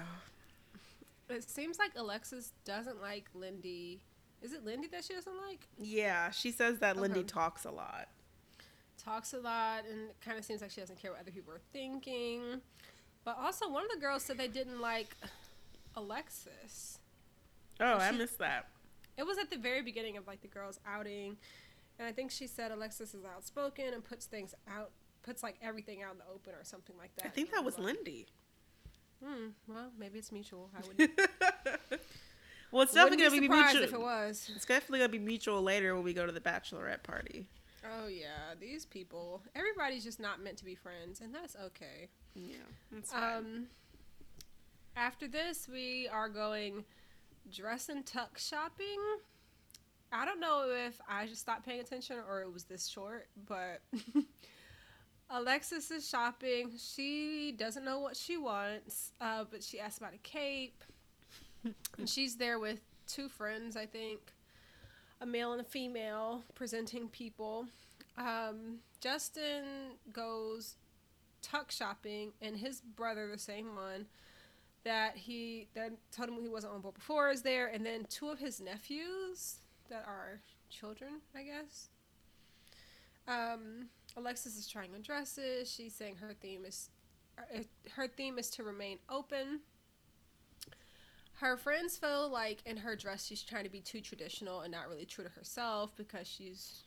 It 1.29 1.49
seems 1.49 1.79
like 1.79 1.91
Alexis 1.95 2.51
doesn't 2.65 3.01
like 3.01 3.25
Lindy. 3.33 3.99
Is 4.41 4.53
it 4.53 4.63
Lindy 4.63 4.87
that 4.89 5.03
she 5.03 5.13
doesn't 5.13 5.35
like? 5.47 5.67
Yeah, 5.79 6.29
she 6.29 6.51
says 6.51 6.79
that 6.79 6.97
Lindy 6.97 7.23
talks 7.23 7.65
a 7.65 7.71
lot. 7.71 8.07
Talks 9.03 9.33
a 9.33 9.39
lot 9.39 9.83
and 9.89 10.09
kind 10.23 10.37
of 10.37 10.45
seems 10.45 10.61
like 10.61 10.69
she 10.71 10.81
doesn't 10.81 10.99
care 11.01 11.11
what 11.11 11.19
other 11.19 11.31
people 11.31 11.51
are 11.53 11.61
thinking. 11.73 12.61
But 13.23 13.37
also, 13.41 13.67
one 13.69 13.83
of 13.83 13.89
the 13.91 13.99
girls 13.99 14.21
said 14.23 14.37
they 14.37 14.47
didn't 14.47 14.79
like 14.79 15.15
Alexis. 15.95 16.99
Oh, 17.79 17.97
I 17.97 18.11
missed 18.11 18.39
that. 18.39 18.67
It 19.17 19.25
was 19.25 19.37
at 19.37 19.49
the 19.49 19.57
very 19.57 19.81
beginning 19.81 20.17
of 20.17 20.27
like 20.27 20.41
the 20.41 20.47
girls' 20.47 20.79
outing, 20.85 21.37
and 21.99 22.07
I 22.07 22.11
think 22.11 22.31
she 22.31 22.47
said 22.47 22.71
Alexis 22.71 23.13
is 23.13 23.23
outspoken 23.25 23.93
and 23.93 24.03
puts 24.03 24.25
things 24.25 24.53
out, 24.69 24.91
puts 25.23 25.43
like 25.43 25.55
everything 25.61 26.03
out 26.03 26.13
in 26.13 26.17
the 26.17 26.25
open 26.33 26.53
or 26.53 26.63
something 26.63 26.95
like 26.97 27.15
that. 27.17 27.25
I 27.25 27.29
think 27.29 27.51
that 27.51 27.63
was 27.63 27.77
like, 27.77 27.95
Lindy. 27.95 28.27
Hmm. 29.23 29.47
Well, 29.67 29.91
maybe 29.97 30.19
it's 30.19 30.31
mutual. 30.31 30.69
I 30.75 30.85
wouldn't. 30.85 31.11
well, 32.71 32.83
it's 32.83 32.93
wouldn't 32.93 33.17
definitely 33.17 33.17
gonna 33.17 33.29
be 33.39 33.47
surprised 33.47 33.79
mutual. 33.79 33.83
if 33.83 33.93
it 33.93 34.01
was. 34.01 34.51
It's 34.55 34.65
definitely 34.65 34.99
gonna 34.99 35.09
be 35.09 35.19
mutual 35.19 35.61
later 35.61 35.95
when 35.95 36.03
we 36.03 36.13
go 36.13 36.25
to 36.25 36.31
the 36.31 36.41
bachelorette 36.41 37.03
party. 37.03 37.47
Oh 37.85 38.07
yeah, 38.07 38.55
these 38.59 38.85
people. 38.85 39.41
Everybody's 39.55 40.03
just 40.03 40.19
not 40.19 40.43
meant 40.43 40.57
to 40.57 40.65
be 40.65 40.75
friends, 40.75 41.21
and 41.21 41.33
that's 41.33 41.55
okay. 41.55 42.09
Yeah, 42.33 42.57
that's. 42.91 43.13
Um, 43.13 43.67
after 44.95 45.27
this, 45.27 45.67
we 45.71 46.07
are 46.11 46.29
going 46.29 46.85
dress 47.51 47.89
and 47.89 48.05
tuck 48.05 48.37
shopping. 48.37 48.99
I 50.11 50.25
don't 50.25 50.39
know 50.39 50.73
if 50.87 50.99
I 51.09 51.27
just 51.27 51.41
stopped 51.41 51.65
paying 51.65 51.79
attention 51.79 52.17
or 52.27 52.41
it 52.41 52.51
was 52.51 52.63
this 52.63 52.87
short, 52.87 53.27
but 53.47 53.81
Alexis 55.29 55.91
is 55.91 56.07
shopping. 56.07 56.71
She 56.77 57.53
doesn't 57.57 57.83
know 57.83 57.99
what 57.99 58.15
she 58.15 58.37
wants, 58.37 59.11
uh, 59.19 59.43
but 59.49 59.63
she 59.63 59.79
asks 59.79 59.97
about 59.97 60.13
a 60.13 60.19
cape. 60.19 60.83
and 61.97 62.07
she's 62.07 62.35
there 62.37 62.59
with 62.59 62.81
two 63.07 63.27
friends, 63.27 63.75
I 63.75 63.85
think 63.85 64.19
a 65.21 65.25
male 65.25 65.53
and 65.53 65.61
a 65.61 65.65
female, 65.65 66.43
presenting 66.55 67.07
people. 67.07 67.65
Um, 68.17 68.79
Justin 68.99 69.63
goes 70.11 70.75
tuck 71.41 71.71
shopping, 71.71 72.33
and 72.41 72.57
his 72.57 72.81
brother, 72.81 73.29
the 73.31 73.37
same 73.37 73.75
one 73.75 74.07
that 74.85 75.17
he 75.17 75.67
that 75.75 75.91
told 76.11 76.29
him 76.29 76.41
he 76.41 76.47
wasn't 76.47 76.73
on 76.73 76.81
board 76.81 76.93
before, 76.95 77.29
is 77.29 77.41
there, 77.41 77.67
and 77.67 77.85
then 77.85 78.05
two 78.09 78.29
of 78.29 78.39
his 78.39 78.61
nephews 78.61 79.57
that 79.89 80.05
are 80.07 80.39
children, 80.69 81.21
I 81.35 81.43
guess. 81.43 81.89
Um, 83.27 83.89
Alexis 84.15 84.57
is 84.57 84.67
trying 84.67 84.93
on 84.93 85.01
dresses. 85.01 85.69
She's 85.69 85.93
saying 85.93 86.15
her 86.17 86.33
theme 86.39 86.63
is 86.65 86.89
uh, 87.37 87.63
her 87.95 88.07
theme 88.07 88.37
is 88.37 88.49
to 88.51 88.63
remain 88.63 88.99
open. 89.09 89.59
Her 91.39 91.57
friends 91.57 91.97
feel 91.97 92.29
like 92.29 92.59
in 92.65 92.77
her 92.77 92.95
dress 92.95 93.25
she's 93.25 93.43
trying 93.43 93.65
to 93.65 93.69
be 93.69 93.81
too 93.81 93.99
traditional 93.99 94.61
and 94.61 94.71
not 94.71 94.87
really 94.87 95.05
true 95.05 95.25
to 95.25 95.29
herself 95.31 95.93
because 95.97 96.27
she's 96.27 96.83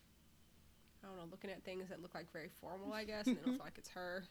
I 1.02 1.08
don't 1.08 1.16
know, 1.16 1.28
looking 1.30 1.50
at 1.50 1.62
things 1.64 1.88
that 1.90 2.00
look 2.02 2.14
like 2.14 2.32
very 2.32 2.48
formal, 2.60 2.92
I 2.92 3.04
guess, 3.04 3.26
and 3.26 3.36
they 3.36 3.40
don't 3.42 3.54
feel 3.56 3.64
like 3.64 3.78
it's 3.78 3.90
her. 3.90 4.24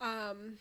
Um, 0.00 0.58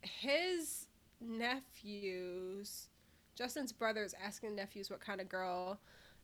his 0.00 0.85
nephews, 1.20 2.88
Justin's 3.34 3.72
brothers, 3.72 4.14
asking 4.24 4.56
nephews 4.56 4.90
what 4.90 5.00
kind 5.00 5.20
of 5.20 5.28
girl 5.28 5.78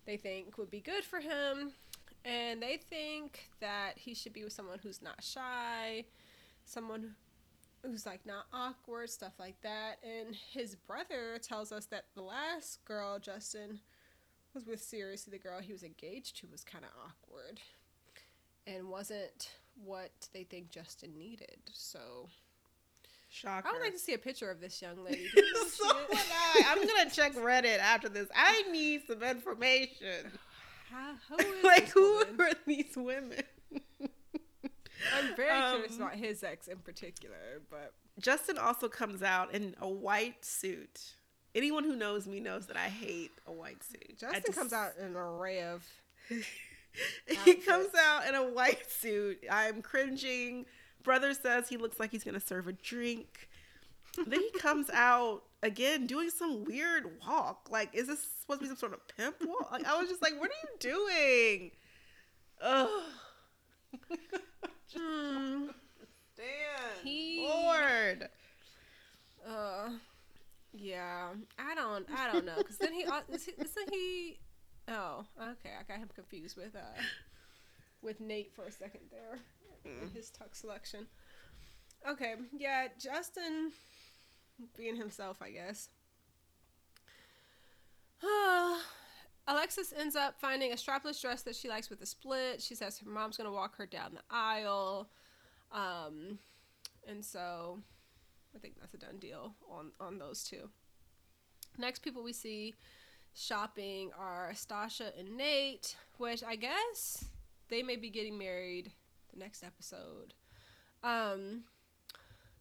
they 0.07 0.17
think 0.17 0.59
would 0.59 0.71
be 0.71 0.81
good 0.81 1.05
for 1.05 1.21
him, 1.21 1.73
and 2.25 2.63
they 2.63 2.77
think 2.77 3.51
that 3.61 3.93
he 3.97 4.15
should 4.15 4.33
be 4.33 4.45
with 4.45 4.53
someone 4.53 4.79
who's 4.83 5.03
not 5.03 5.23
shy, 5.23 6.05
someone 6.65 7.15
who's 7.83 8.07
like 8.07 8.25
not 8.25 8.47
awkward, 8.53 9.11
stuff 9.11 9.33
like 9.39 9.61
that. 9.63 9.97
And 10.05 10.35
his 10.35 10.77
brother 10.77 11.39
tells 11.41 11.73
us 11.73 11.87
that 11.87 12.05
the 12.15 12.23
last 12.23 12.85
girl 12.85 13.19
Justin 13.19 13.81
was 14.55 14.67
with, 14.67 14.81
seriously, 14.81 15.33
the 15.33 15.43
girl 15.43 15.61
he 15.61 15.73
was 15.73 15.83
engaged 15.83 16.37
to 16.39 16.47
was 16.47 16.63
kind 16.63 16.85
of 16.85 16.91
awkward 16.97 17.61
and 18.67 18.89
wasn't 18.89 19.51
what 19.83 20.29
they 20.33 20.45
think 20.45 20.71
Justin 20.71 21.19
needed. 21.19 21.59
So 21.73 22.29
Shocker. 23.33 23.67
I 23.69 23.73
would 23.73 23.81
like 23.81 23.95
to 23.95 23.99
see 23.99 24.13
a 24.13 24.19
picture 24.19 24.51
of 24.51 24.61
this 24.61 24.81
young 24.83 25.03
lady. 25.05 25.27
so 25.69 25.87
would 25.87 26.19
I. 26.19 26.65
I'm 26.69 26.87
gonna 26.87 27.09
check 27.11 27.35
Reddit 27.35 27.79
after 27.79 28.09
this. 28.11 28.29
I 28.35 28.63
need 28.71 29.03
some 29.07 29.23
information. 29.23 30.31
How, 30.91 31.15
who 31.39 31.67
like, 31.67 31.89
who 31.89 32.19
woman? 32.19 32.41
are 32.41 32.51
these 32.67 32.93
women? 32.95 33.43
I'm 35.17 35.35
very 35.35 35.59
curious 35.73 35.93
Um, 35.97 36.03
about 36.03 36.15
his 36.17 36.45
ex 36.45 36.69
in 36.69 36.79
particular, 36.79 37.63
but 37.71 37.93
Justin 38.21 38.59
also 38.59 38.89
comes 38.89 39.23
out 39.23 39.55
in 39.55 39.75
a 39.81 39.89
white 39.89 40.45
suit. 40.45 41.01
Anyone 41.55 41.85
who 41.85 41.97
knows 41.97 42.27
me 42.27 42.39
knows 42.41 42.67
that 42.67 42.77
I 42.77 42.89
hate 42.89 43.33
a 43.47 43.53
white 43.53 43.83
suit. 43.83 44.19
Justin 44.19 44.43
just- 44.47 44.59
comes 44.59 44.73
out 44.73 44.93
in 44.99 45.07
an 45.07 45.17
array 45.17 45.63
of. 45.63 45.85
he 47.27 47.55
comes 47.55 47.89
out 47.99 48.27
in 48.29 48.35
a 48.35 48.45
white 48.47 48.91
suit. 48.91 49.39
I'm 49.51 49.81
cringing. 49.83 50.67
Brother 51.03 51.35
says 51.35 51.69
he 51.69 51.77
looks 51.77 51.99
like 52.01 52.11
he's 52.11 52.25
gonna 52.25 52.41
serve 52.41 52.69
a 52.69 52.73
drink. 52.73 53.49
then 54.27 54.41
he 54.41 54.51
comes 54.59 54.89
out 54.91 55.43
again 55.63 56.07
doing 56.07 56.31
some 56.31 56.65
weird 56.65 57.05
walk. 57.27 57.69
Like, 57.71 57.91
is 57.95 58.07
this 58.09 58.27
supposed 58.41 58.61
to 58.61 58.65
be 58.65 58.69
some 58.69 58.77
sort 58.77 58.93
of 58.93 59.01
pimp 59.17 59.37
walk? 59.45 59.71
Like, 59.73 59.87
I 59.87 59.99
was 59.99 60.09
just 60.09 60.23
like, 60.23 60.39
what 60.41 60.51
are 60.51 60.55
you 60.63 60.79
doing? 60.79 61.71
Ugh. 62.61 62.89
Hmm. 64.97 65.67
Damn. 66.37 67.05
He- 67.05 67.47
Lord. 67.49 68.29
Uh, 69.47 69.91
yeah, 70.73 71.29
I 71.59 71.75
don't, 71.75 72.07
I 72.17 72.33
don't 72.33 72.45
know, 72.47 72.55
because 72.59 72.79
then 72.79 72.93
he, 72.93 73.05
uh, 73.05 73.21
he, 73.29 73.37
isn't 73.59 73.91
he? 73.93 74.39
Oh, 74.89 75.25
okay, 75.41 75.71
I 75.79 75.83
got 75.87 75.99
him 75.99 76.09
confused 76.15 76.57
with 76.57 76.75
uh, 76.77 77.01
with 78.03 78.21
Nate 78.21 78.53
for 78.55 78.65
a 78.65 78.71
second 78.73 79.01
there, 79.11 79.39
in 79.85 80.11
his 80.15 80.31
tuck 80.31 80.55
selection. 80.55 81.07
Okay, 82.09 82.35
yeah, 82.57 82.89
Justin 82.99 83.73
being 84.77 84.97
himself, 84.97 85.39
I 85.41 85.51
guess. 85.51 85.89
Alexis 89.49 89.93
ends 89.99 90.15
up 90.15 90.41
finding 90.41 90.73
a 90.73 90.77
strapless 90.77 91.21
dress 91.21 91.43
that 91.43 91.57
she 91.57 91.69
likes 91.69 91.91
with 91.91 92.01
a 92.03 92.07
split. 92.07 92.63
She 92.63 92.75
says 92.75 92.99
her 92.99 93.11
mom's 93.11 93.37
gonna 93.37 93.53
walk 93.53 93.77
her 93.77 93.87
down 93.87 94.15
the 94.15 94.23
aisle, 94.31 95.11
um, 95.73 96.39
and 97.07 97.25
so 97.25 97.81
I 98.55 98.59
think 98.59 98.75
that's 98.79 98.95
a 98.95 98.99
done 98.99 99.19
deal 99.19 99.55
on 99.71 99.93
on 100.01 100.19
those 100.19 100.45
two. 100.45 100.71
Next 101.79 102.01
people 102.01 102.23
we 102.23 102.33
see 102.33 102.75
shopping 103.35 104.11
are 104.19 104.53
Stasha 104.55 105.19
and 105.19 105.37
Nate, 105.37 105.97
which 106.19 106.45
I 106.45 106.57
guess 106.57 107.25
they 107.69 107.83
may 107.83 107.97
be 107.97 108.11
getting 108.11 108.39
married 108.39 108.93
the 109.33 109.39
next 109.39 109.63
episode. 109.63 110.35
Um, 111.03 111.65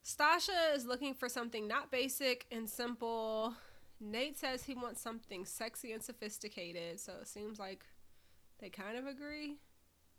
Stasha 0.03 0.75
is 0.75 0.85
looking 0.85 1.13
for 1.13 1.29
something 1.29 1.67
not 1.67 1.91
basic 1.91 2.45
and 2.51 2.69
simple. 2.69 3.53
Nate 3.99 4.37
says 4.37 4.63
he 4.63 4.73
wants 4.73 5.01
something 5.01 5.45
sexy 5.45 5.91
and 5.91 6.01
sophisticated, 6.01 6.99
so 6.99 7.13
it 7.21 7.27
seems 7.27 7.59
like 7.59 7.85
they 8.59 8.69
kind 8.69 8.97
of 8.97 9.05
agree, 9.05 9.57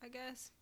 I 0.03 0.09
guess. 0.09 0.53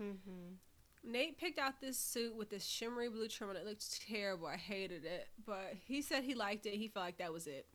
Mm-hmm. 0.00 0.54
Nate 1.02 1.38
picked 1.38 1.58
out 1.58 1.80
this 1.80 1.98
suit 1.98 2.34
with 2.36 2.50
this 2.50 2.64
shimmery 2.64 3.08
blue 3.08 3.28
trim 3.28 3.50
and 3.50 3.58
it 3.58 3.66
looked 3.66 4.06
terrible. 4.06 4.46
I 4.46 4.56
hated 4.56 5.04
it. 5.04 5.28
But 5.46 5.74
he 5.86 6.02
said 6.02 6.24
he 6.24 6.34
liked 6.34 6.66
it. 6.66 6.74
He 6.74 6.88
felt 6.88 7.06
like 7.06 7.18
that 7.18 7.32
was 7.32 7.46
it. 7.46 7.66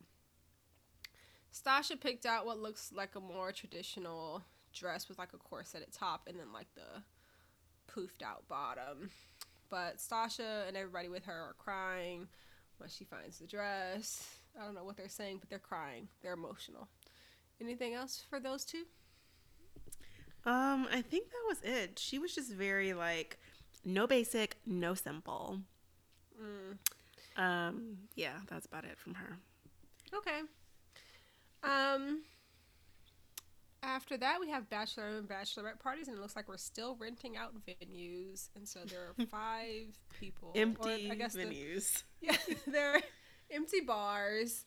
Stasha 1.52 2.00
picked 2.00 2.26
out 2.26 2.46
what 2.46 2.60
looks 2.60 2.92
like 2.94 3.16
a 3.16 3.20
more 3.20 3.50
traditional 3.50 4.44
dress 4.72 5.08
with 5.08 5.18
like 5.18 5.32
a 5.32 5.38
corset 5.38 5.88
top 5.92 6.28
and 6.28 6.38
then 6.38 6.52
like 6.52 6.68
the 6.74 7.02
poofed 7.96 8.22
out 8.24 8.46
bottom. 8.48 9.10
But 9.70 9.98
Stasha 9.98 10.68
and 10.68 10.76
everybody 10.76 11.08
with 11.08 11.24
her 11.24 11.32
are 11.32 11.56
crying 11.58 12.28
when 12.78 12.88
she 12.88 13.04
finds 13.04 13.38
the 13.38 13.46
dress. 13.46 14.28
I 14.60 14.64
don't 14.64 14.74
know 14.74 14.84
what 14.84 14.96
they're 14.96 15.08
saying, 15.08 15.38
but 15.40 15.50
they're 15.50 15.58
crying. 15.58 16.08
They're 16.22 16.34
emotional. 16.34 16.88
Anything 17.60 17.94
else 17.94 18.22
for 18.28 18.38
those 18.38 18.64
two? 18.64 18.84
Um, 20.44 20.86
I 20.92 21.02
think 21.02 21.30
that 21.30 21.44
was 21.48 21.62
it. 21.62 21.98
She 21.98 22.18
was 22.18 22.34
just 22.34 22.52
very 22.52 22.92
like, 22.92 23.38
no 23.84 24.06
basic, 24.06 24.58
no 24.66 24.94
simple. 24.94 25.58
Mm. 26.40 27.42
Um, 27.42 27.98
yeah, 28.14 28.36
that's 28.48 28.66
about 28.66 28.84
it 28.84 28.98
from 28.98 29.14
her. 29.14 29.38
Okay. 30.14 30.40
Um. 31.64 32.22
After 33.86 34.16
that, 34.16 34.40
we 34.40 34.50
have 34.50 34.68
bachelor 34.68 35.06
and 35.16 35.28
bachelorette 35.28 35.78
parties, 35.78 36.08
and 36.08 36.16
it 36.18 36.20
looks 36.20 36.34
like 36.34 36.48
we're 36.48 36.56
still 36.56 36.96
renting 36.96 37.36
out 37.36 37.52
venues, 37.64 38.48
and 38.56 38.66
so 38.68 38.80
there 38.84 39.00
are 39.18 39.26
five 39.30 39.96
people. 40.18 40.50
or 40.54 40.60
Empty 40.60 41.08
I 41.10 41.14
guess 41.14 41.34
the- 41.34 41.44
venues. 41.44 42.02
yeah, 42.20 42.36
they're 42.66 43.00
empty 43.50 43.80
bars. 43.80 44.64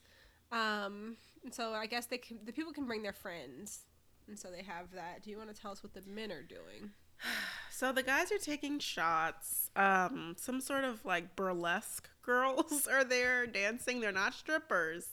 Um, 0.50 1.16
and 1.44 1.52
so 1.52 1.74
I 1.74 1.84
guess 1.86 2.06
they 2.06 2.16
can, 2.18 2.38
the 2.44 2.52
people 2.52 2.72
can 2.72 2.86
bring 2.86 3.02
their 3.02 3.12
friends, 3.12 3.80
and 4.26 4.38
so 4.38 4.48
they 4.50 4.62
have 4.62 4.90
that. 4.94 5.22
Do 5.22 5.30
you 5.30 5.36
want 5.36 5.54
to 5.54 5.60
tell 5.60 5.70
us 5.70 5.82
what 5.82 5.92
the 5.92 6.02
men 6.10 6.32
are 6.32 6.42
doing? 6.42 6.90
So 7.72 7.92
the 7.92 8.02
guys 8.02 8.30
are 8.30 8.36
taking 8.36 8.78
shots. 8.78 9.70
Um, 9.74 10.34
some 10.38 10.60
sort 10.60 10.84
of 10.84 11.02
like 11.06 11.34
burlesque 11.34 12.10
girls 12.22 12.86
are 12.86 13.04
there 13.04 13.46
dancing. 13.46 14.00
They're 14.00 14.12
not 14.12 14.34
strippers. 14.34 15.06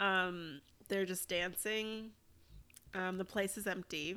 Um, 0.00 0.62
they're 0.88 1.04
just 1.04 1.28
dancing. 1.28 2.12
Um, 2.94 3.18
the 3.18 3.24
place 3.24 3.56
is 3.56 3.66
empty. 3.66 4.16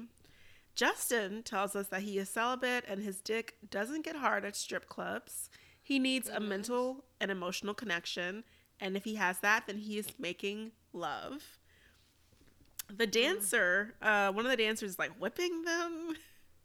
Justin 0.76 1.42
tells 1.44 1.76
us 1.76 1.88
that 1.88 2.02
he 2.02 2.18
is 2.18 2.28
celibate 2.30 2.84
and 2.88 3.02
his 3.02 3.22
dick 3.22 3.56
doesn't 3.72 4.04
get 4.04 4.18
hard 4.18 4.44
at 4.44 4.56
strip 4.56 4.90
clubs. 4.90 5.50
He 5.82 6.00
needs 6.00 6.28
a 6.30 6.40
mental 6.40 7.06
and 7.22 7.32
emotional 7.32 7.74
connection, 7.74 8.44
and 8.82 8.98
if 8.98 9.04
he 9.06 9.16
has 9.16 9.40
that, 9.40 9.68
then 9.68 9.78
he 9.78 9.98
is 9.98 10.08
making 10.20 10.72
love. 10.94 11.60
The 12.96 13.08
dancer, 13.08 13.94
uh, 14.02 14.32
one 14.32 14.46
of 14.46 14.52
the 14.52 14.58
dancers, 14.58 14.92
is 14.92 15.00
like 15.00 15.12
whipping 15.20 15.64
them 15.64 16.16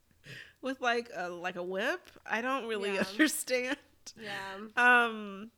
with 0.61 0.81
like 0.81 1.09
a 1.15 1.29
like 1.29 1.55
a 1.55 1.63
whip. 1.63 2.09
I 2.25 2.41
don't 2.41 2.67
really 2.67 2.95
Yeah. 2.95 3.03
understand. 3.11 3.77
Yeah. 4.19 4.57
Um, 4.75 5.51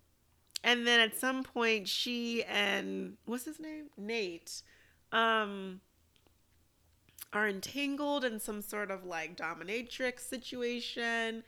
and 0.64 0.86
then 0.86 1.00
at 1.00 1.18
some 1.18 1.44
point, 1.44 1.88
she 1.88 2.44
and 2.44 3.18
what's 3.26 3.46
his 3.46 3.60
name, 3.60 3.86
Nate, 3.98 4.62
um, 5.12 5.80
are 7.34 7.48
entangled 7.48 8.24
in 8.24 8.40
some 8.40 8.62
sort 8.62 8.92
of 8.92 9.04
like 9.04 9.36
dominatrix 9.36 10.20
situation. 10.20 11.44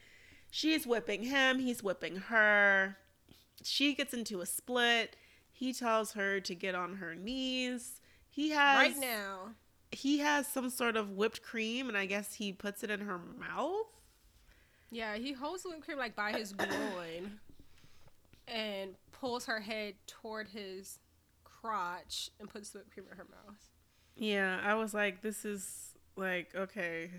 She's 0.50 0.88
whipping 0.88 1.24
him. 1.24 1.60
He's 1.60 1.84
whipping 1.84 2.16
her. 2.16 2.98
She 3.64 3.94
gets 3.94 4.14
into 4.14 4.42
a 4.42 4.46
split. 4.46 5.16
He 5.52 5.74
tells 5.74 6.14
her 6.14 6.40
to 6.42 6.56
get 6.56 6.76
on 6.76 6.96
her 6.96 7.16
knees. 7.16 8.02
He 8.30 8.50
has 8.50 8.94
right 8.94 8.98
now. 9.00 9.52
He 9.92 10.20
has 10.20 10.48
some 10.48 10.70
sort 10.70 10.98
of 10.98 11.12
whipped 11.12 11.42
cream, 11.42 11.88
and 11.88 11.98
I 11.98 12.06
guess 12.06 12.34
he 12.34 12.52
puts 12.52 12.84
it 12.84 12.92
in 12.92 13.02
her 13.02 13.18
mouth. 13.18 13.88
Yeah, 14.92 15.16
he 15.16 15.32
holds 15.32 15.64
the 15.64 15.70
whipped 15.70 15.86
cream 15.86 15.98
like 15.98 16.16
by 16.16 16.34
his 16.34 16.52
groin, 16.52 17.40
and 18.48 18.96
pulls 19.14 19.46
her 19.46 19.62
head 19.62 19.96
toward 20.08 20.50
his 20.50 21.00
crotch 21.44 22.30
and 22.40 22.50
puts 22.50 22.72
the 22.72 22.80
whipped 22.80 22.92
cream 22.92 23.06
in 23.10 23.18
her 23.18 23.26
mouth. 23.30 23.70
Yeah, 24.18 24.59
I 24.63 24.76
was 24.76 24.93
like, 24.93 25.22
this 25.22 25.43
is 25.45 25.93
like, 26.16 26.53
okay, 26.55 27.11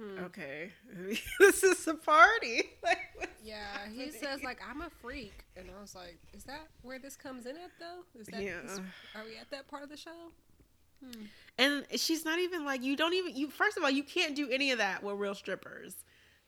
Hmm. 0.00 0.18
okay, 0.24 0.72
this 1.38 1.62
is 1.62 1.86
a 1.86 1.94
party. 1.94 2.62
Like, 2.82 3.30
Yeah, 3.44 3.62
he 3.94 4.10
says 4.10 4.42
like 4.42 4.60
I'm 4.68 4.80
a 4.82 4.90
freak, 5.02 5.44
and 5.56 5.66
I 5.76 5.80
was 5.80 5.94
like, 5.94 6.18
is 6.32 6.44
that 6.44 6.66
where 6.82 6.98
this 6.98 7.14
comes 7.16 7.46
in 7.46 7.56
at 7.56 7.70
though? 7.78 8.20
Is 8.20 8.26
that 8.28 8.42
Yeah. 8.42 8.60
is- 8.64 8.78
are 9.14 9.24
we 9.24 9.36
at 9.36 9.50
that 9.50 9.68
part 9.68 9.82
of 9.82 9.88
the 9.88 9.96
show? 9.96 10.32
Hmm. 11.04 11.24
and 11.58 11.84
she's 11.96 12.24
not 12.24 12.38
even 12.38 12.64
like, 12.64 12.82
you 12.82 12.96
don't 12.96 13.12
even, 13.12 13.36
you, 13.36 13.50
first 13.50 13.76
of 13.76 13.82
all, 13.84 13.90
you 13.90 14.02
can't 14.02 14.34
do 14.34 14.48
any 14.50 14.70
of 14.70 14.78
that 14.78 15.02
with 15.02 15.16
real 15.18 15.34
strippers. 15.34 15.96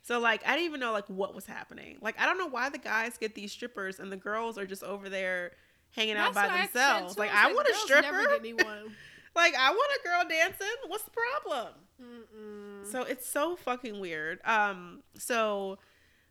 So, 0.02 0.18
like, 0.20 0.46
I 0.46 0.52
didn't 0.52 0.66
even 0.66 0.80
know, 0.80 0.92
like, 0.92 1.06
what 1.08 1.34
was 1.34 1.44
happening. 1.46 1.98
Like, 2.00 2.18
I 2.18 2.24
don't 2.26 2.38
know 2.38 2.46
why 2.46 2.70
the 2.70 2.78
guys 2.78 3.18
get 3.18 3.34
these 3.34 3.52
strippers 3.52 3.98
and 4.00 4.10
the 4.10 4.16
girls 4.16 4.56
are 4.56 4.64
just 4.64 4.82
over 4.84 5.08
there 5.10 5.52
hanging 5.94 6.16
out 6.16 6.34
by 6.34 6.48
That's 6.48 6.52
I 6.52 6.62
themselves. 6.62 7.14
too. 7.14 7.20
like, 7.20 7.34
I 7.34 7.52
want 7.52 7.68
a 7.68 7.74
stripper. 7.74 8.02
Never 8.02 8.28
get 8.28 8.42
me 8.42 8.54
one. 8.54 8.94
like, 9.34 9.54
I 9.54 9.70
want 9.70 9.90
a 10.00 10.08
girl 10.08 10.22
dancing. 10.28 10.76
What's 10.88 11.04
the 11.04 11.10
problem? 11.10 11.68
Mm-mm. 12.02 12.90
So 12.90 13.02
it's 13.02 13.28
so 13.28 13.56
fucking 13.56 14.00
weird. 14.00 14.40
Um, 14.44 15.02
so 15.18 15.78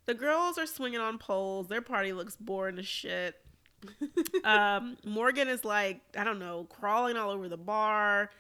the 0.05 0.13
girls 0.13 0.57
are 0.57 0.67
swinging 0.67 0.99
on 0.99 1.17
poles. 1.17 1.67
Their 1.67 1.81
party 1.81 2.13
looks 2.13 2.35
boring 2.35 2.79
as 2.79 2.87
shit. 2.87 3.35
um, 4.43 4.97
Morgan 5.03 5.47
is 5.47 5.65
like, 5.65 6.01
I 6.17 6.23
don't 6.23 6.39
know, 6.39 6.65
crawling 6.69 7.17
all 7.17 7.29
over 7.29 7.47
the 7.49 7.57
bar. 7.57 8.31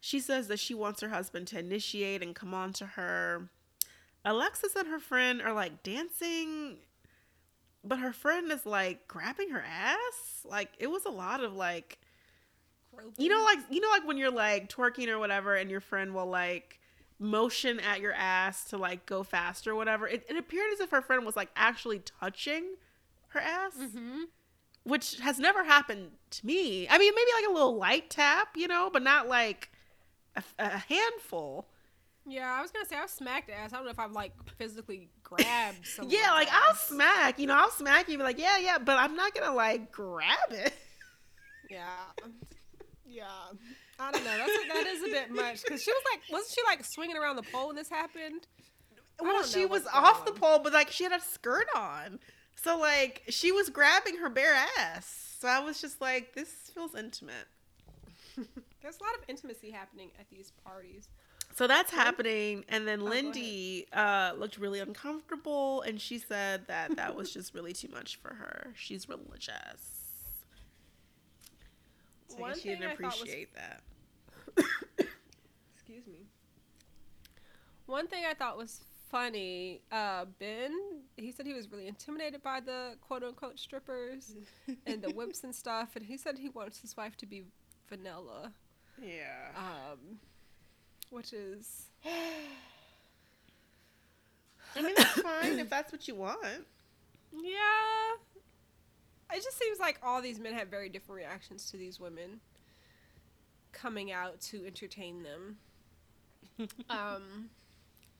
She 0.00 0.20
says 0.20 0.48
that 0.48 0.58
she 0.58 0.74
wants 0.74 1.00
her 1.02 1.10
husband 1.10 1.46
to 1.48 1.58
initiate 1.58 2.22
and 2.22 2.34
come 2.34 2.54
on 2.54 2.72
to 2.74 2.86
her. 2.86 3.50
Alexis 4.24 4.74
and 4.76 4.88
her 4.88 4.98
friend 4.98 5.40
are 5.42 5.52
like 5.52 5.82
dancing, 5.82 6.78
but 7.84 7.98
her 7.98 8.12
friend 8.12 8.50
is 8.52 8.66
like 8.66 9.08
grabbing 9.08 9.50
her 9.50 9.64
ass. 9.66 10.44
Like 10.44 10.70
it 10.78 10.88
was 10.90 11.04
a 11.04 11.10
lot 11.10 11.42
of 11.42 11.54
like 11.54 11.98
you 13.18 13.28
know 13.28 13.42
like 13.44 13.58
you 13.70 13.80
know 13.80 13.88
like 13.88 14.06
when 14.06 14.18
you're 14.18 14.30
like 14.30 14.68
twerking 14.68 15.08
or 15.08 15.18
whatever 15.18 15.54
and 15.54 15.70
your 15.70 15.80
friend 15.80 16.14
will 16.14 16.26
like 16.26 16.78
motion 17.18 17.78
at 17.80 18.00
your 18.00 18.12
ass 18.12 18.64
to 18.64 18.76
like 18.76 19.06
go 19.06 19.22
fast 19.22 19.66
or 19.66 19.74
whatever 19.74 20.08
it, 20.08 20.24
it 20.28 20.36
appeared 20.36 20.72
as 20.72 20.80
if 20.80 20.90
her 20.90 21.00
friend 21.02 21.24
was 21.24 21.36
like 21.36 21.50
actually 21.54 22.00
touching 22.20 22.64
her 23.28 23.40
ass 23.40 23.72
Mm-hmm. 23.78 24.22
which 24.84 25.18
has 25.20 25.38
never 25.38 25.64
happened 25.64 26.10
to 26.30 26.46
me 26.46 26.88
i 26.88 26.98
mean 26.98 27.12
maybe 27.14 27.30
like 27.40 27.50
a 27.50 27.52
little 27.52 27.76
light 27.76 28.10
tap 28.10 28.56
you 28.56 28.66
know 28.66 28.90
but 28.92 29.02
not 29.02 29.28
like 29.28 29.70
a, 30.36 30.42
a 30.58 30.78
handful 30.78 31.68
Yeah, 32.30 32.54
I 32.56 32.62
was 32.62 32.70
gonna 32.70 32.86
say 32.86 32.96
I've 32.96 33.10
smacked 33.10 33.50
ass. 33.50 33.72
I 33.72 33.76
don't 33.76 33.84
know 33.84 33.90
if 33.90 33.98
I've 33.98 34.12
like 34.12 34.32
physically 34.56 35.08
grabbed 35.22 35.84
someone. 35.94 36.14
yeah 36.14 36.32
like 36.32 36.48
i'll 36.50 36.74
smack 36.74 37.38
you 37.38 37.46
know 37.46 37.56
i'll 37.56 37.70
smack 37.70 38.08
you 38.08 38.14
and 38.14 38.20
be 38.20 38.24
like 38.24 38.38
yeah 38.38 38.58
yeah 38.58 38.78
but 38.78 38.96
i'm 38.96 39.14
not 39.14 39.32
gonna 39.34 39.54
like 39.54 39.92
grab 39.92 40.50
it 40.50 40.72
Yeah, 41.70 41.84
yeah. 43.06 43.24
I 44.00 44.10
don't 44.10 44.24
know. 44.24 44.36
That's 44.36 44.50
a, 44.50 44.68
that 44.74 44.86
is 44.88 45.02
a 45.04 45.06
bit 45.06 45.30
much 45.30 45.62
because 45.62 45.80
she 45.80 45.92
was 45.92 46.02
like, 46.12 46.20
wasn't 46.28 46.52
she 46.52 46.60
like 46.66 46.84
swinging 46.84 47.16
around 47.16 47.36
the 47.36 47.42
pole 47.44 47.68
when 47.68 47.76
this 47.76 47.88
happened? 47.88 48.48
Well 49.20 49.44
she 49.44 49.66
was 49.66 49.86
off 49.94 50.24
the 50.24 50.32
pole 50.32 50.58
but 50.58 50.72
like 50.72 50.90
she 50.90 51.04
had 51.04 51.12
a 51.12 51.20
skirt 51.20 51.68
on 51.76 52.18
so 52.56 52.76
like 52.78 53.22
she 53.28 53.52
was 53.52 53.68
grabbing 53.68 54.16
her 54.16 54.28
bare 54.30 54.56
ass 54.80 55.36
so 55.38 55.46
i 55.46 55.60
was 55.60 55.80
just 55.80 56.00
like 56.00 56.34
this 56.34 56.48
feels 56.74 56.94
intimate 56.96 57.46
There's 58.82 58.98
a 58.98 59.02
lot 59.04 59.14
of 59.16 59.20
intimacy 59.28 59.70
happening 59.70 60.10
at 60.18 60.28
these 60.30 60.52
parties. 60.64 61.08
So 61.56 61.66
that's 61.66 61.90
happening 61.90 62.64
and 62.68 62.86
then 62.86 63.00
Oh, 63.02 63.04
lindy 63.06 63.86
uh 63.92 64.32
looked 64.38 64.56
really 64.58 64.80
uncomfortable 64.80 65.82
and 65.82 66.00
she 66.00 66.18
said 66.18 66.66
that 66.68 66.96
that 66.96 67.14
was 67.14 67.32
just 67.32 67.54
really 67.54 67.72
too 67.72 67.88
much 67.88 68.16
for 68.16 68.34
her. 68.34 68.72
She's 68.76 69.08
religious. 69.08 69.98
So 72.28 72.36
I 72.38 72.40
One 72.40 72.50
guess 72.52 72.60
she 72.60 72.68
didn't 72.70 72.82
thought 72.96 73.00
was- 73.02 73.14
appreciate 73.20 73.54
that. 73.54 73.82
Excuse 75.74 76.06
me. 76.06 76.26
One 77.86 78.06
thing 78.06 78.24
I 78.28 78.34
thought 78.34 78.56
was 78.56 78.80
funny, 79.10 79.80
uh, 79.90 80.26
Ben, 80.38 80.72
he 81.16 81.32
said 81.32 81.44
he 81.46 81.52
was 81.54 81.68
really 81.72 81.88
intimidated 81.88 82.42
by 82.42 82.60
the 82.60 82.94
quote 83.00 83.24
unquote 83.24 83.58
strippers 83.58 84.36
and 84.86 85.02
the 85.02 85.10
whips 85.10 85.42
and 85.42 85.52
stuff, 85.54 85.96
and 85.96 86.04
he 86.06 86.16
said 86.16 86.38
he 86.38 86.48
wants 86.50 86.78
his 86.80 86.96
wife 86.96 87.16
to 87.16 87.26
be 87.26 87.42
vanilla, 87.88 88.52
yeah 89.02 89.39
which 91.10 91.32
is 91.32 91.86
i 94.76 94.82
mean 94.82 94.94
that's 94.96 95.20
fine 95.20 95.58
if 95.58 95.68
that's 95.68 95.92
what 95.92 96.06
you 96.08 96.14
want 96.14 96.64
Yeah. 97.32 98.16
It 99.32 99.42
just 99.42 99.58
seems 99.58 99.78
like 99.78 99.98
all 100.02 100.20
these 100.20 100.40
men 100.40 100.54
have 100.54 100.68
very 100.68 100.88
different 100.88 101.18
reactions 101.18 101.70
to 101.70 101.76
these 101.76 102.00
women 102.00 102.40
coming 103.72 104.10
out 104.10 104.40
to 104.40 104.66
entertain 104.66 105.22
them. 105.22 105.58
um, 106.90 107.48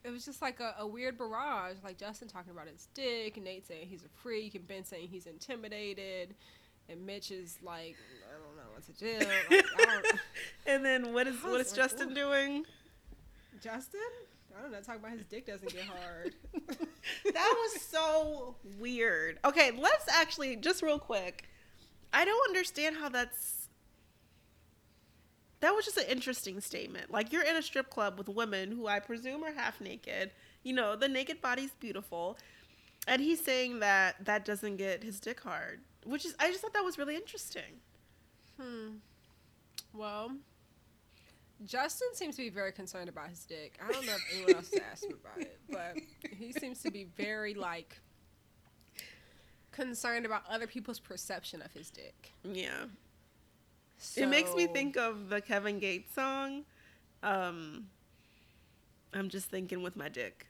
it 0.04 0.10
was 0.10 0.24
just 0.24 0.40
like 0.40 0.60
a, 0.60 0.74
a 0.78 0.86
weird 0.86 1.18
barrage. 1.18 1.76
Like 1.82 1.98
Justin 1.98 2.28
talking 2.28 2.52
about 2.52 2.68
his 2.68 2.86
dick, 2.94 3.36
and 3.36 3.44
Nate 3.44 3.66
saying 3.66 3.88
he's 3.88 4.04
a 4.04 4.08
freak, 4.22 4.54
and 4.54 4.66
Ben 4.66 4.84
saying 4.84 5.08
he's 5.08 5.26
intimidated, 5.26 6.34
and 6.88 7.04
Mitch 7.04 7.32
is 7.32 7.58
like, 7.62 7.96
I 8.28 8.38
don't 8.38 8.56
know 8.56 8.70
what 8.72 8.84
to 8.86 8.92
do. 8.92 9.18
Like, 9.84 10.20
and 10.66 10.84
then 10.84 11.12
what 11.12 11.26
is 11.26 11.42
what 11.42 11.60
is 11.60 11.72
like, 11.72 11.76
justin 11.76 12.12
ooh. 12.12 12.14
doing 12.14 12.66
Justin? 13.60 14.00
I 14.56 14.62
don't 14.62 14.72
know. 14.72 14.80
Talk 14.80 14.96
about 14.96 15.12
his 15.12 15.24
dick 15.24 15.46
doesn't 15.46 15.72
get 15.72 15.84
hard. 15.84 16.34
that 17.32 17.54
was 17.56 17.80
so 17.82 18.56
weird. 18.78 19.38
Okay, 19.44 19.70
let's 19.76 20.08
actually 20.08 20.56
just 20.56 20.82
real 20.82 20.98
quick. 20.98 21.48
I 22.12 22.24
don't 22.24 22.48
understand 22.48 22.96
how 22.96 23.08
that's. 23.08 23.68
That 25.60 25.74
was 25.74 25.84
just 25.84 25.98
an 25.98 26.06
interesting 26.08 26.60
statement. 26.60 27.10
Like 27.10 27.32
you're 27.32 27.44
in 27.44 27.56
a 27.56 27.62
strip 27.62 27.90
club 27.90 28.18
with 28.18 28.28
women 28.28 28.72
who 28.72 28.86
I 28.86 28.98
presume 28.98 29.44
are 29.44 29.52
half 29.52 29.80
naked. 29.80 30.30
You 30.62 30.72
know, 30.72 30.96
the 30.96 31.08
naked 31.08 31.40
body's 31.40 31.72
beautiful, 31.78 32.38
and 33.06 33.22
he's 33.22 33.40
saying 33.42 33.80
that 33.80 34.24
that 34.24 34.44
doesn't 34.44 34.76
get 34.76 35.02
his 35.02 35.20
dick 35.20 35.40
hard, 35.40 35.80
which 36.04 36.24
is 36.24 36.34
I 36.40 36.48
just 36.48 36.60
thought 36.60 36.72
that 36.74 36.84
was 36.84 36.98
really 36.98 37.14
interesting. 37.14 37.80
Hmm. 38.60 38.96
Well, 39.92 40.32
Justin 41.64 42.08
seems 42.14 42.36
to 42.36 42.42
be 42.42 42.48
very 42.48 42.72
concerned 42.72 43.08
about 43.08 43.28
his 43.28 43.44
dick. 43.44 43.78
I 43.86 43.92
don't 43.92 44.06
know 44.06 44.14
if 44.14 44.24
anyone 44.34 44.56
else 44.56 44.70
has 44.70 44.80
asked 44.90 45.04
him 45.04 45.18
about 45.22 45.40
it, 45.40 45.58
but 45.70 45.96
he 46.30 46.52
seems 46.52 46.82
to 46.82 46.90
be 46.90 47.04
very 47.16 47.54
like 47.54 48.00
concerned 49.72 50.26
about 50.26 50.42
other 50.48 50.66
people's 50.66 50.98
perception 50.98 51.62
of 51.62 51.72
his 51.72 51.90
dick. 51.90 52.32
Yeah. 52.44 52.84
It 54.16 54.28
makes 54.28 54.54
me 54.54 54.66
think 54.66 54.96
of 54.96 55.28
the 55.28 55.42
Kevin 55.42 55.78
Gates 55.78 56.14
song. 56.14 56.64
Um, 57.22 57.88
I'm 59.12 59.28
just 59.28 59.50
thinking 59.50 59.82
with 59.82 59.96
my 59.96 60.08
dick. 60.08 60.46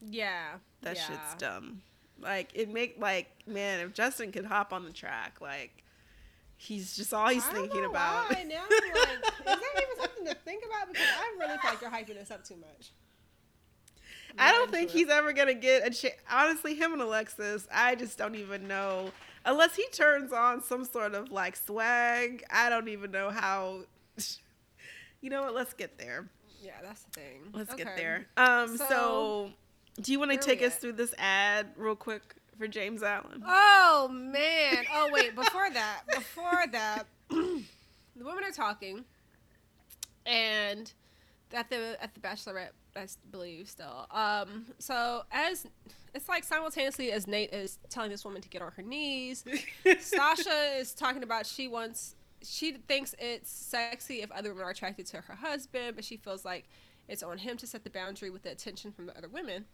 Yeah. 0.00 0.54
That 0.80 0.96
yeah. 0.96 1.06
shit's 1.06 1.34
dumb. 1.36 1.82
Like 2.20 2.50
it 2.54 2.72
make 2.72 2.96
like 2.98 3.28
man, 3.46 3.80
if 3.80 3.92
Justin 3.92 4.32
could 4.32 4.46
hop 4.46 4.72
on 4.72 4.84
the 4.84 4.92
track, 4.92 5.40
like 5.40 5.83
he's 6.56 6.96
just 6.96 7.12
all 7.12 7.28
he's 7.28 7.46
I 7.46 7.52
thinking 7.52 7.84
about. 7.84 8.30
Why. 8.30 8.44
Now 8.44 8.62
I'm 8.64 8.70
like, 8.70 9.08
is 9.18 9.34
that 9.44 9.58
even 9.76 9.96
something 10.00 10.26
to 10.26 10.34
think 10.44 10.64
about? 10.64 10.92
Because 10.92 11.06
I 11.18 11.36
really 11.38 11.58
feel 11.58 11.70
like 11.70 11.80
you're 11.80 11.90
hyping 11.90 12.20
this 12.20 12.30
up 12.30 12.44
too 12.44 12.56
much. 12.56 12.92
I 14.38 14.50
don't 14.52 14.70
think 14.70 14.90
it. 14.90 14.98
he's 14.98 15.08
ever 15.08 15.32
gonna 15.32 15.54
get 15.54 15.86
a 15.86 15.90
chance. 15.90 16.14
Honestly, 16.30 16.74
him 16.74 16.92
and 16.92 17.02
Alexis, 17.02 17.68
I 17.72 17.94
just 17.94 18.18
don't 18.18 18.34
even 18.34 18.66
know. 18.66 19.10
Unless 19.44 19.76
he 19.76 19.86
turns 19.92 20.32
on 20.32 20.62
some 20.62 20.84
sort 20.84 21.14
of 21.14 21.30
like 21.30 21.56
swag, 21.56 22.44
I 22.50 22.68
don't 22.70 22.88
even 22.88 23.10
know 23.10 23.30
how. 23.30 23.80
You 25.20 25.30
know 25.30 25.44
what? 25.44 25.54
Let's 25.54 25.72
get 25.72 25.96
there. 25.96 26.28
Yeah, 26.62 26.72
that's 26.82 27.02
the 27.04 27.10
thing. 27.12 27.40
Let's 27.54 27.74
get 27.74 27.96
there. 27.96 28.26
Um, 28.36 28.76
So, 28.76 28.86
so, 28.90 29.50
do 30.02 30.12
you 30.12 30.18
want 30.18 30.32
to 30.32 30.36
take 30.36 30.60
us 30.62 30.76
through 30.76 30.92
this 30.92 31.14
ad 31.16 31.68
real 31.78 31.96
quick 31.96 32.34
for 32.56 32.66
James 32.66 33.02
Allen? 33.02 33.42
Oh 33.46 34.08
man! 34.10 34.84
Oh 34.92 35.10
wait, 35.12 35.34
before 35.34 35.70
that, 35.70 36.02
before 36.12 36.64
that, 36.72 37.04
the 37.28 37.64
women 38.16 38.44
are 38.44 38.52
talking, 38.52 39.04
and 40.26 40.92
at 41.52 41.70
the 41.70 41.96
at 42.02 42.14
the 42.14 42.20
bachelorette, 42.20 42.70
I 42.96 43.06
believe 43.30 43.68
still. 43.68 44.06
Um, 44.10 44.66
so 44.78 45.22
as 45.30 45.66
it's 46.14 46.28
like 46.28 46.44
simultaneously 46.44 47.12
as 47.12 47.26
Nate 47.26 47.52
is 47.52 47.78
telling 47.88 48.10
this 48.10 48.24
woman 48.24 48.42
to 48.42 48.48
get 48.48 48.62
on 48.62 48.72
her 48.72 48.82
knees, 48.82 49.44
Sasha 50.00 50.76
is 50.78 50.94
talking 50.94 51.22
about 51.22 51.46
she 51.46 51.68
wants 51.68 52.14
she 52.42 52.72
thinks 52.72 53.14
it's 53.18 53.50
sexy 53.50 54.22
if 54.22 54.30
other 54.30 54.50
women 54.50 54.66
are 54.66 54.70
attracted 54.70 55.06
to 55.06 55.20
her 55.22 55.34
husband, 55.34 55.96
but 55.96 56.04
she 56.04 56.16
feels 56.16 56.44
like 56.44 56.68
it's 57.08 57.22
on 57.22 57.38
him 57.38 57.56
to 57.58 57.66
set 57.66 57.84
the 57.84 57.90
boundary 57.90 58.30
with 58.30 58.42
the 58.42 58.50
attention 58.50 58.92
from 58.92 59.06
the 59.06 59.16
other 59.16 59.28
women. 59.28 59.64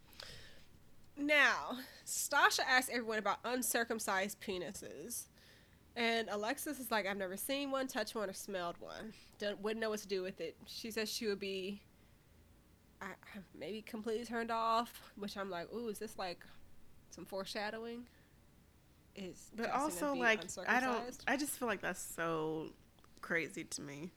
Now, 1.21 1.79
Stasha 2.07 2.61
asks 2.67 2.91
everyone 2.91 3.19
about 3.19 3.39
uncircumcised 3.45 4.41
penises. 4.41 5.27
And 5.97 6.29
Alexis 6.31 6.81
is 6.81 6.91
like, 6.91 7.07
I've 7.07 7.17
never 7.17 7.37
seen 7.37 7.71
one, 7.71 7.87
touched 7.87 8.15
one, 8.15 8.31
or 8.31 8.33
smelled 8.33 8.77
one. 8.81 9.13
Don't, 9.39 9.61
wouldn't 9.61 9.81
know 9.81 9.91
what 9.91 10.01
to 10.01 10.09
do 10.09 10.23
with 10.23 10.41
it. 10.41 10.57
She 10.67 10.91
says 10.91 11.11
she 11.11 11.27
would 11.27 11.41
be 11.41 11.83
I, 13.03 13.07
maybe 13.59 13.83
completely 13.83 14.25
turned 14.25 14.51
off, 14.51 15.13
which 15.17 15.37
I'm 15.37 15.51
like, 15.51 15.73
ooh, 15.73 15.89
is 15.89 15.99
this 15.99 16.19
like 16.19 16.45
some 17.11 17.25
foreshadowing? 17.25 18.07
Is 19.17 19.51
But 19.57 19.67
Justin 19.67 19.81
also, 19.81 20.15
like, 20.15 20.43
I 20.69 20.81
don't. 20.81 21.19
I 21.27 21.37
just 21.37 21.59
feel 21.59 21.67
like 21.67 21.81
that's 21.81 22.01
so 22.01 22.71
crazy 23.21 23.65
to 23.65 23.83
me. 23.83 24.11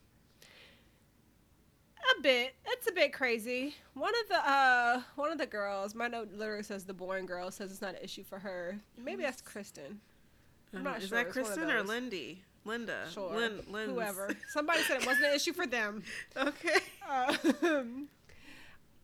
A 2.18 2.22
bit. 2.22 2.54
It's 2.66 2.86
a 2.88 2.92
bit 2.92 3.12
crazy. 3.12 3.74
One 3.94 4.12
of 4.22 4.28
the 4.28 4.36
uh 4.50 5.02
one 5.16 5.32
of 5.32 5.38
the 5.38 5.46
girls, 5.46 5.94
my 5.94 6.06
note 6.08 6.30
literally 6.34 6.62
says 6.62 6.84
the 6.84 6.92
boring 6.94 7.26
girl 7.26 7.50
says 7.50 7.70
it's 7.70 7.80
not 7.80 7.94
an 7.94 8.00
issue 8.02 8.24
for 8.24 8.38
her. 8.38 8.78
Maybe 8.98 9.22
that's 9.22 9.40
Kristen. 9.40 10.00
I'm 10.74 10.80
Uh, 10.86 10.90
not 10.90 11.02
Is 11.02 11.08
sure. 11.08 11.18
that 11.18 11.28
It's 11.28 11.36
one 11.36 11.44
of 11.44 11.48
Kristen 11.52 11.70
or 11.70 11.78
those. 11.80 11.88
Lindy? 11.88 12.42
Linda. 12.66 13.06
Sure. 13.12 13.34
Lin. 13.34 13.90
Whoever. 13.90 14.30
Somebody 14.48 14.80
said 14.82 15.00
it 15.02 15.06
wasn't 15.06 15.26
an 15.26 15.34
issue 15.34 15.52
for 15.52 15.66
them. 15.66 16.02
Okay. 16.36 16.80
Um, 17.08 18.08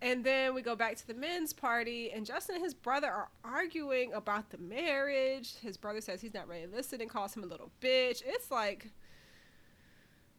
and 0.03 0.25
then 0.25 0.55
we 0.55 0.63
go 0.63 0.75
back 0.75 0.97
to 0.97 1.07
the 1.07 1.13
men's 1.15 1.53
party, 1.53 2.11
and 2.11 2.25
Justin 2.25 2.55
and 2.57 2.65
his 2.65 2.73
brother 2.73 3.09
are 3.09 3.29
arguing 3.45 4.15
about 4.15 4.49
the 4.51 4.57
marriage. 4.59 5.57
His 5.61 5.77
brother 5.77 6.01
says 6.01 6.23
he's 6.23 6.33
not 6.33 6.49
ready 6.49 6.67
to 6.67 6.73
listen 6.75 7.01
and 7.03 7.11
calls 7.11 7.37
him 7.37 7.43
a 7.45 7.47
little 7.47 7.71
bitch. 7.83 8.23
It's 8.25 8.51
like, 8.51 8.89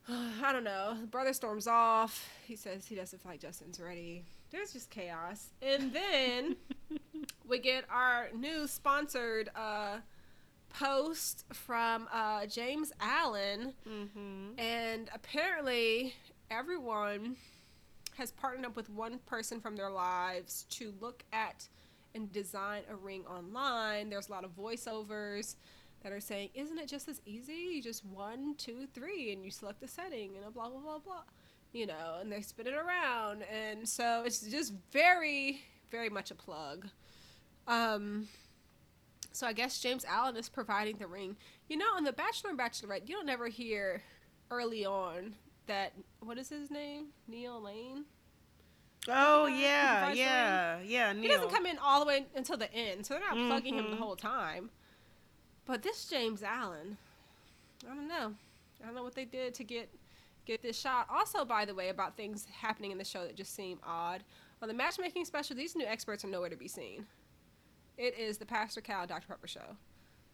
I 0.10 0.52
don't 0.52 0.64
know. 0.64 0.98
The 1.00 1.08
brother 1.08 1.34
storms 1.34 1.68
off. 1.68 2.30
He 2.46 2.56
says 2.56 2.86
he 2.86 2.96
doesn't 2.96 3.22
feel 3.22 3.32
like 3.32 3.42
Justin's 3.42 3.80
ready. 3.80 4.24
There's 4.52 4.74
just 4.74 4.90
chaos. 4.90 5.50
And 5.62 5.94
then 5.94 6.56
we 7.48 7.60
get 7.60 7.86
our 7.90 8.30
new 8.36 8.68
sponsored 8.68 9.50
uh, 9.56 9.98
post 10.70 11.46
from 11.54 12.08
uh, 12.12 12.46
James 12.48 12.92
Allen. 13.00 13.74
Mm-hmm. 13.88 14.60
And 14.60 15.10
apparently, 15.14 16.14
everyone 16.50 17.36
has 18.18 18.32
partnered 18.32 18.66
up 18.66 18.76
with 18.76 18.90
one 18.90 19.20
person 19.26 19.62
from 19.62 19.76
their 19.76 19.90
lives 19.90 20.66
to 20.72 20.94
look 21.00 21.24
at 21.32 21.68
and 22.14 22.32
design 22.32 22.82
a 22.90 22.96
ring 22.96 23.24
online. 23.26 24.10
There's 24.10 24.28
a 24.28 24.32
lot 24.32 24.44
of 24.44 24.56
voiceovers 24.56 25.56
that 26.02 26.12
are 26.12 26.20
saying, 26.20 26.50
Isn't 26.54 26.78
it 26.78 26.88
just 26.88 27.08
as 27.08 27.22
easy? 27.26 27.54
You 27.74 27.82
just 27.82 28.06
one, 28.06 28.56
two, 28.58 28.88
three, 28.94 29.32
and 29.34 29.44
you 29.44 29.52
select 29.52 29.80
the 29.82 29.88
setting, 29.88 30.36
and 30.36 30.46
a 30.46 30.52
blah, 30.52 30.70
blah, 30.70 30.80
blah, 30.80 31.00
blah. 31.00 31.24
You 31.74 31.86
know, 31.88 32.18
and 32.20 32.32
they 32.32 32.42
spin 32.42 32.68
it 32.68 32.74
around. 32.74 33.44
And 33.44 33.88
so 33.88 34.24
it's 34.26 34.42
just 34.42 34.74
very, 34.92 35.62
very 35.90 36.10
much 36.10 36.30
a 36.32 36.36
plug. 36.36 36.88
Um, 37.68 38.28
so 39.32 39.48
I 39.48 39.54
guess 39.54 39.80
James 39.80 40.04
Allen 40.06 40.36
is 40.36 40.50
providing 40.50 40.98
the 40.98 41.08
ring. 41.08 41.38
You 41.70 41.78
know, 41.78 41.86
on 41.96 42.04
The 42.04 42.12
Bachelor 42.12 42.50
and 42.50 42.60
Bachelorette, 42.60 43.08
you 43.08 43.16
don't 43.16 43.30
ever 43.30 43.48
hear 43.48 44.02
early 44.50 44.86
on 44.86 45.36
that 45.68 45.94
what 46.20 46.38
is 46.38 46.50
his 46.50 46.70
name? 46.70 47.08
Neil 47.28 47.62
Lane. 47.62 48.04
Oh 49.08 49.46
yeah, 49.48 50.12
yeah, 50.12 50.80
yeah. 50.86 51.14
Neil. 51.14 51.22
He 51.24 51.28
doesn't 51.30 51.50
come 51.52 51.66
in 51.66 51.78
all 51.80 52.02
the 52.02 52.06
way 52.06 52.26
until 52.36 52.58
the 52.58 52.72
end, 52.74 53.06
so 53.06 53.14
they're 53.14 53.24
not 53.24 53.48
plugging 53.48 53.76
him 53.76 53.90
the 53.90 53.96
Mhm. 53.96 54.00
whole 54.00 54.16
time. 54.16 54.70
But 55.72 55.84
this 55.84 56.04
James 56.04 56.44
Allen, 56.44 56.98
I 57.90 57.96
don't 57.96 58.10
know. 58.10 58.34
I 58.82 58.86
don't 58.86 58.94
know 58.94 59.04
what 59.04 59.16
they 59.16 59.24
did 59.24 59.54
to 59.54 59.64
get 59.64 59.90
get 60.46 60.62
this 60.62 60.78
shot. 60.78 61.08
Also, 61.10 61.46
by 61.46 61.64
the 61.64 61.74
way, 61.74 61.88
about 61.88 62.18
things 62.18 62.46
happening 62.52 62.92
in 62.92 62.98
the 62.98 63.06
show 63.06 63.24
that 63.24 63.38
just 63.38 63.56
seem 63.56 63.80
odd. 63.82 64.22
On 64.62 64.68
the 64.68 64.74
matchmaking 64.74 65.24
special, 65.24 65.56
these 65.56 65.74
new 65.74 65.86
experts 65.86 66.26
are 66.26 66.28
nowhere 66.28 66.50
to 66.50 66.58
be 66.58 66.68
seen. 66.68 67.06
It 67.98 68.20
is 68.20 68.38
the 68.38 68.46
Pastor 68.46 68.82
Cal 68.82 69.08
Dr. 69.08 69.26
Pepper 69.30 69.48
show. 69.48 69.78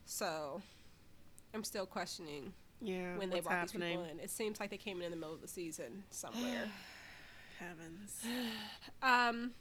So 0.07 0.59
I'm 1.53 1.63
still 1.63 1.85
questioning 1.85 2.51
Yeah. 2.81 3.15
when 3.19 3.29
they 3.29 3.39
brought 3.39 3.53
happening? 3.53 3.81
these 3.89 3.97
people 3.97 4.03
in. 4.05 4.19
It 4.19 4.31
seems 4.31 4.59
like 4.59 4.71
they 4.71 4.77
came 4.77 4.97
in 4.97 5.03
in 5.03 5.11
the 5.11 5.17
middle 5.17 5.35
of 5.35 5.41
the 5.41 5.47
season 5.47 6.03
somewhere. 6.09 6.67
Heavens. 7.59 8.25
um, 9.03 9.51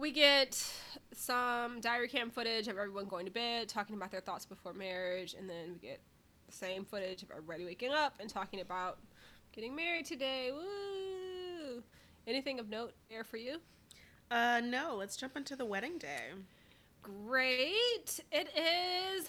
we 0.00 0.10
get 0.10 0.66
some 1.12 1.80
diary 1.80 2.08
cam 2.08 2.30
footage 2.30 2.68
of 2.68 2.78
everyone 2.78 3.04
going 3.04 3.26
to 3.26 3.30
bed, 3.30 3.68
talking 3.68 3.94
about 3.94 4.10
their 4.10 4.22
thoughts 4.22 4.46
before 4.46 4.72
marriage, 4.72 5.34
and 5.38 5.48
then 5.48 5.74
we 5.74 5.88
get 5.88 6.00
the 6.46 6.52
same 6.52 6.84
footage 6.84 7.22
of 7.22 7.30
everybody 7.30 7.64
waking 7.64 7.92
up 7.92 8.14
and 8.18 8.30
talking 8.30 8.60
about 8.60 8.98
getting 9.52 9.76
married 9.76 10.06
today. 10.06 10.50
Woo! 10.52 11.82
Anything 12.26 12.58
of 12.58 12.70
note 12.70 12.94
there 13.10 13.24
for 13.24 13.36
you? 13.36 13.58
Uh, 14.30 14.62
no. 14.64 14.96
Let's 14.96 15.16
jump 15.16 15.36
into 15.36 15.54
the 15.54 15.66
wedding 15.66 15.98
day. 15.98 16.30
Great! 17.02 18.20
It 18.32 18.48
is 18.56 19.28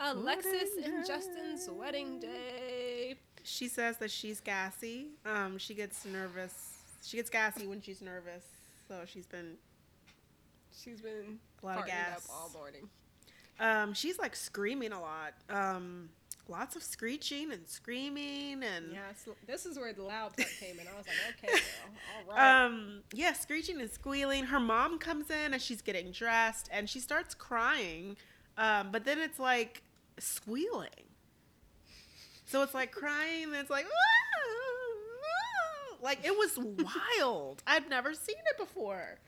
Alexis 0.00 0.70
Wedding 0.76 0.94
and 0.94 1.06
Justin's 1.06 1.68
wedding 1.70 2.20
day. 2.20 3.14
She 3.42 3.68
says 3.68 3.96
that 3.98 4.10
she's 4.10 4.40
gassy. 4.40 5.08
Um, 5.24 5.58
she 5.58 5.74
gets 5.74 6.04
nervous. 6.04 6.54
She 7.02 7.16
gets 7.16 7.30
gassy 7.30 7.66
when 7.66 7.80
she's 7.80 8.02
nervous. 8.02 8.44
So 8.90 9.02
she's 9.06 9.26
been 9.26 9.54
She's 10.82 11.00
been 11.00 11.38
a 11.62 11.66
lot 11.66 11.78
of 11.78 11.86
gas. 11.86 12.24
up 12.28 12.34
all 12.34 12.50
morning. 12.52 12.88
Um, 13.60 13.94
she's 13.94 14.18
like 14.18 14.34
screaming 14.34 14.90
a 14.90 15.00
lot. 15.00 15.34
Um, 15.48 16.08
lots 16.48 16.74
of 16.74 16.82
screeching 16.82 17.52
and 17.52 17.68
screaming 17.68 18.64
and 18.64 18.92
Yeah, 18.92 18.98
it's, 19.10 19.28
this 19.46 19.64
is 19.64 19.78
where 19.78 19.92
the 19.92 20.02
loud 20.02 20.36
part 20.36 20.48
came 20.58 20.80
in. 20.80 20.88
I 20.88 20.96
was 20.96 21.06
like, 21.06 21.36
okay, 21.38 21.52
girl, 21.52 22.26
all 22.30 22.34
right. 22.36 22.64
um, 22.64 23.02
yeah, 23.12 23.32
screeching 23.32 23.80
and 23.80 23.88
squealing. 23.88 24.42
Her 24.46 24.58
mom 24.58 24.98
comes 24.98 25.30
in 25.30 25.52
and 25.52 25.62
she's 25.62 25.82
getting 25.82 26.10
dressed 26.10 26.68
and 26.72 26.90
she 26.90 26.98
starts 26.98 27.32
crying. 27.32 28.16
Um, 28.58 28.88
but 28.90 29.04
then 29.04 29.20
it's 29.20 29.38
like 29.38 29.82
squealing. 30.18 30.88
So 32.46 32.62
it's 32.64 32.74
like 32.74 32.90
crying 32.90 33.44
and 33.44 33.54
it's 33.54 33.70
like 33.70 33.86
like 36.02 36.24
it 36.24 36.36
was 36.36 36.58
wild. 37.18 37.62
I've 37.66 37.88
never 37.88 38.14
seen 38.14 38.36
it 38.50 38.58
before. 38.58 39.18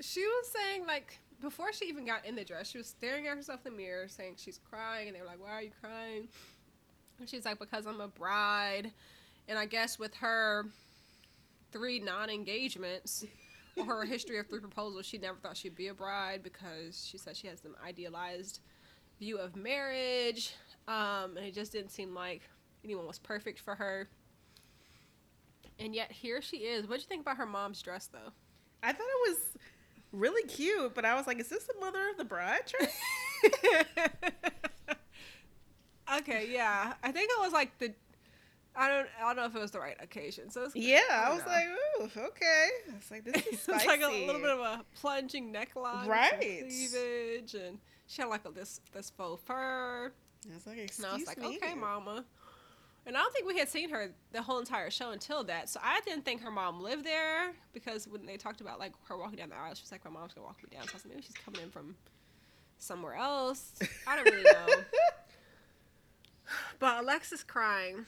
she 0.00 0.20
was 0.20 0.48
saying 0.48 0.86
like 0.86 1.18
before 1.40 1.72
she 1.72 1.86
even 1.86 2.04
got 2.06 2.24
in 2.24 2.36
the 2.36 2.44
dress, 2.44 2.70
she 2.70 2.78
was 2.78 2.86
staring 2.86 3.26
at 3.26 3.36
herself 3.36 3.66
in 3.66 3.72
the 3.72 3.78
mirror, 3.78 4.06
saying 4.08 4.34
she's 4.38 4.60
crying, 4.70 5.08
and 5.08 5.16
they 5.16 5.20
were 5.20 5.26
like, 5.26 5.40
"Why 5.40 5.50
are 5.50 5.62
you 5.62 5.72
crying?" 5.80 6.28
And 7.18 7.28
she's 7.28 7.44
like, 7.44 7.58
"Because 7.58 7.86
I'm 7.86 8.00
a 8.00 8.08
bride," 8.08 8.92
and 9.48 9.58
I 9.58 9.66
guess 9.66 9.98
with 9.98 10.14
her 10.16 10.66
three 11.72 11.98
non-engagements 11.98 13.24
or 13.76 13.84
her 13.84 14.04
history 14.04 14.38
of 14.38 14.46
three 14.46 14.60
proposals, 14.60 15.06
she 15.06 15.18
never 15.18 15.38
thought 15.38 15.56
she'd 15.56 15.74
be 15.74 15.88
a 15.88 15.94
bride 15.94 16.42
because 16.42 17.06
she 17.08 17.18
said 17.18 17.36
she 17.36 17.46
has 17.48 17.60
some 17.60 17.74
idealized 17.84 18.60
view 19.18 19.38
of 19.38 19.56
marriage, 19.56 20.54
um, 20.88 21.36
and 21.36 21.46
it 21.46 21.54
just 21.54 21.72
didn't 21.72 21.90
seem 21.90 22.14
like 22.14 22.42
anyone 22.84 23.06
was 23.06 23.18
perfect 23.18 23.58
for 23.60 23.74
her. 23.74 24.08
And 25.82 25.94
yet 25.94 26.12
here 26.12 26.40
she 26.40 26.58
is. 26.58 26.86
What'd 26.86 27.02
you 27.02 27.08
think 27.08 27.22
about 27.22 27.36
her 27.38 27.46
mom's 27.46 27.82
dress, 27.82 28.08
though? 28.12 28.32
I 28.82 28.92
thought 28.92 29.06
it 29.06 29.30
was 29.30 29.38
really 30.12 30.46
cute, 30.48 30.94
but 30.94 31.04
I 31.04 31.14
was 31.14 31.26
like, 31.26 31.38
is 31.40 31.48
this 31.48 31.64
the 31.64 31.74
mother 31.80 32.08
of 32.10 32.16
the 32.16 32.24
bride? 32.24 32.72
Okay, 36.18 36.48
yeah. 36.50 36.92
I 37.02 37.10
think 37.12 37.30
it 37.30 37.40
was 37.40 37.52
like 37.52 37.78
the. 37.78 37.92
I 38.76 38.88
don't. 38.88 39.06
I 39.18 39.22
don't 39.22 39.36
know 39.36 39.44
if 39.46 39.54
it 39.54 39.60
was 39.60 39.70
the 39.70 39.80
right 39.80 39.96
occasion. 40.00 40.50
So 40.50 40.64
it's, 40.64 40.76
yeah, 40.76 41.00
I, 41.10 41.28
don't 41.28 41.36
was 41.36 41.46
know. 41.46 41.52
like, 41.52 41.66
ooh, 42.18 42.20
okay. 42.28 42.68
It's 42.96 43.10
like 43.10 43.24
this 43.24 43.46
is 43.52 43.60
spicy. 43.60 43.76
it's 43.76 43.86
like 43.86 44.02
a 44.02 44.26
little 44.26 44.40
bit 44.40 44.50
of 44.50 44.58
a 44.60 44.84
plunging 44.94 45.54
neckline, 45.54 46.06
Right. 46.06 46.34
Cleavage, 46.38 47.54
and 47.54 47.78
she 48.08 48.20
had 48.20 48.28
like 48.28 48.46
a, 48.46 48.50
this 48.50 48.80
this 48.92 49.10
faux 49.10 49.42
fur. 49.44 50.12
I 50.50 50.54
was 50.54 50.66
like, 50.66 50.78
excuse 50.78 50.98
And 50.98 51.06
I 51.06 51.14
was 51.16 51.26
like, 51.26 51.38
me. 51.38 51.58
okay, 51.62 51.74
mama. 51.74 52.24
And 53.04 53.16
I 53.16 53.20
don't 53.20 53.32
think 53.32 53.46
we 53.46 53.58
had 53.58 53.68
seen 53.68 53.90
her 53.90 54.10
the 54.32 54.42
whole 54.42 54.60
entire 54.60 54.90
show 54.90 55.10
until 55.10 55.42
that. 55.44 55.68
So 55.68 55.80
I 55.82 56.00
didn't 56.04 56.24
think 56.24 56.40
her 56.42 56.50
mom 56.50 56.80
lived 56.80 57.04
there 57.04 57.52
because 57.72 58.06
when 58.06 58.26
they 58.26 58.36
talked 58.36 58.60
about 58.60 58.78
like 58.78 58.92
her 59.08 59.16
walking 59.16 59.38
down 59.38 59.48
the 59.48 59.56
aisle, 59.56 59.74
she 59.74 59.82
was 59.82 59.90
like, 59.90 60.04
my 60.04 60.10
mom's 60.10 60.34
gonna 60.34 60.46
walk 60.46 60.62
me 60.62 60.68
down. 60.70 60.84
So 60.84 60.90
I 60.92 60.94
was 60.94 61.04
like, 61.04 61.14
maybe 61.14 61.22
she's 61.22 61.36
coming 61.44 61.62
in 61.62 61.70
from 61.70 61.96
somewhere 62.78 63.14
else. 63.14 63.72
I 64.06 64.16
don't 64.16 64.24
really 64.24 64.44
know. 64.44 64.66
but 66.78 67.02
Alexis 67.02 67.42
crying. 67.42 68.06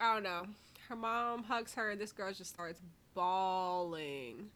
I 0.00 0.14
don't 0.14 0.22
know. 0.22 0.46
Her 0.88 0.96
mom 0.96 1.44
hugs 1.44 1.74
her, 1.74 1.90
and 1.90 2.00
this 2.00 2.12
girl 2.12 2.32
just 2.32 2.50
starts 2.50 2.80
bawling. 3.14 4.50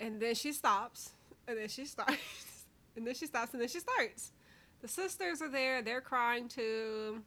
And 0.00 0.20
then 0.20 0.34
she 0.34 0.52
stops, 0.52 1.10
and 1.46 1.56
then 1.56 1.68
she 1.68 1.84
starts, 1.84 2.18
and 2.96 3.06
then 3.06 3.14
she 3.14 3.26
stops, 3.26 3.52
and 3.52 3.60
then 3.60 3.68
she 3.68 3.80
starts. 3.80 4.32
The 4.80 4.88
sisters 4.88 5.40
are 5.40 5.48
there, 5.48 5.80
they're 5.80 6.00
crying 6.00 6.48
too. 6.48 7.22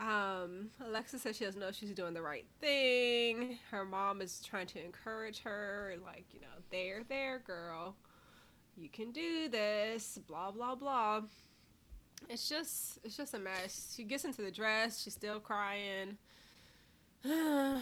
Um, 0.00 0.70
Alexis 0.84 1.22
says 1.22 1.36
she 1.36 1.44
doesn't 1.44 1.60
know 1.60 1.68
if 1.68 1.74
she's 1.74 1.90
doing 1.90 2.14
the 2.14 2.22
right 2.22 2.46
thing. 2.60 3.58
Her 3.70 3.84
mom 3.84 4.20
is 4.20 4.40
trying 4.44 4.68
to 4.68 4.84
encourage 4.84 5.40
her, 5.40 5.94
like, 6.04 6.26
you 6.32 6.40
know, 6.40 6.46
there, 6.70 7.02
there, 7.08 7.40
girl. 7.40 7.96
You 8.76 8.88
can 8.88 9.10
do 9.10 9.48
this, 9.48 10.18
blah, 10.28 10.52
blah, 10.52 10.76
blah. 10.76 11.22
It's 12.28 12.48
just, 12.48 12.98
it's 13.02 13.16
just 13.16 13.34
a 13.34 13.38
mess. 13.38 13.94
She 13.96 14.04
gets 14.04 14.24
into 14.24 14.42
the 14.42 14.52
dress, 14.52 15.02
she's 15.02 15.14
still 15.14 15.40
crying. 15.40 16.16
I 17.24 17.80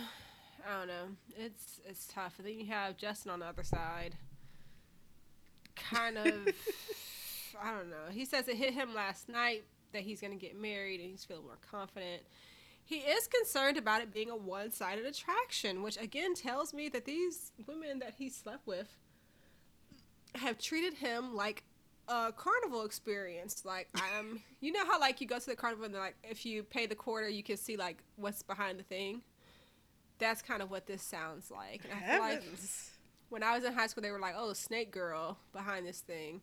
don't 0.78 0.88
know. 0.88 1.08
It's, 1.36 1.80
it's 1.86 2.06
tough. 2.06 2.34
And 2.38 2.46
then 2.48 2.58
you 2.58 2.66
have 2.66 2.96
Justin 2.96 3.30
on 3.30 3.40
the 3.40 3.46
other 3.46 3.62
side. 3.62 4.14
Kind 5.76 6.16
of, 6.16 6.26
I 7.62 7.72
don't 7.72 7.90
know. 7.90 8.10
He 8.10 8.24
says 8.24 8.48
it 8.48 8.56
hit 8.56 8.72
him 8.72 8.94
last 8.94 9.28
night 9.28 9.64
that 9.92 10.02
he's 10.02 10.20
going 10.20 10.32
to 10.32 10.38
get 10.38 10.60
married 10.60 11.00
and 11.00 11.10
he's 11.10 11.24
feeling 11.24 11.44
more 11.44 11.58
confident. 11.70 12.22
He 12.84 12.96
is 12.98 13.26
concerned 13.26 13.76
about 13.76 14.02
it 14.02 14.12
being 14.12 14.30
a 14.30 14.36
one 14.36 14.70
sided 14.70 15.06
attraction, 15.06 15.82
which 15.82 15.96
again 15.96 16.34
tells 16.34 16.72
me 16.72 16.88
that 16.90 17.04
these 17.04 17.52
women 17.66 17.98
that 17.98 18.14
he 18.16 18.28
slept 18.28 18.66
with 18.66 18.96
have 20.36 20.58
treated 20.58 20.94
him 20.94 21.34
like 21.34 21.64
a 22.08 22.32
carnival 22.36 22.84
experience. 22.84 23.64
Like, 23.64 23.88
I'm, 23.94 24.40
you 24.60 24.72
know 24.72 24.84
how 24.86 25.00
like 25.00 25.20
you 25.20 25.26
go 25.26 25.38
to 25.38 25.46
the 25.46 25.56
carnival 25.56 25.84
and 25.84 25.94
they're 25.94 26.00
like, 26.00 26.16
if 26.22 26.46
you 26.46 26.62
pay 26.62 26.86
the 26.86 26.94
quarter, 26.94 27.28
you 27.28 27.42
can 27.42 27.56
see 27.56 27.76
like 27.76 28.02
what's 28.16 28.42
behind 28.42 28.78
the 28.78 28.84
thing. 28.84 29.22
That's 30.18 30.40
kind 30.40 30.62
of 30.62 30.70
what 30.70 30.86
this 30.86 31.02
sounds 31.02 31.50
like. 31.50 31.82
And 31.84 31.92
I 31.92 32.12
feel 32.12 32.20
like 32.20 32.42
when 33.28 33.42
I 33.42 33.54
was 33.56 33.64
in 33.64 33.72
high 33.72 33.86
school, 33.86 34.02
they 34.02 34.10
were 34.10 34.20
like, 34.20 34.34
"Oh, 34.36 34.52
snake 34.54 34.90
girl 34.90 35.36
behind 35.52 35.86
this 35.86 36.00
thing," 36.00 36.40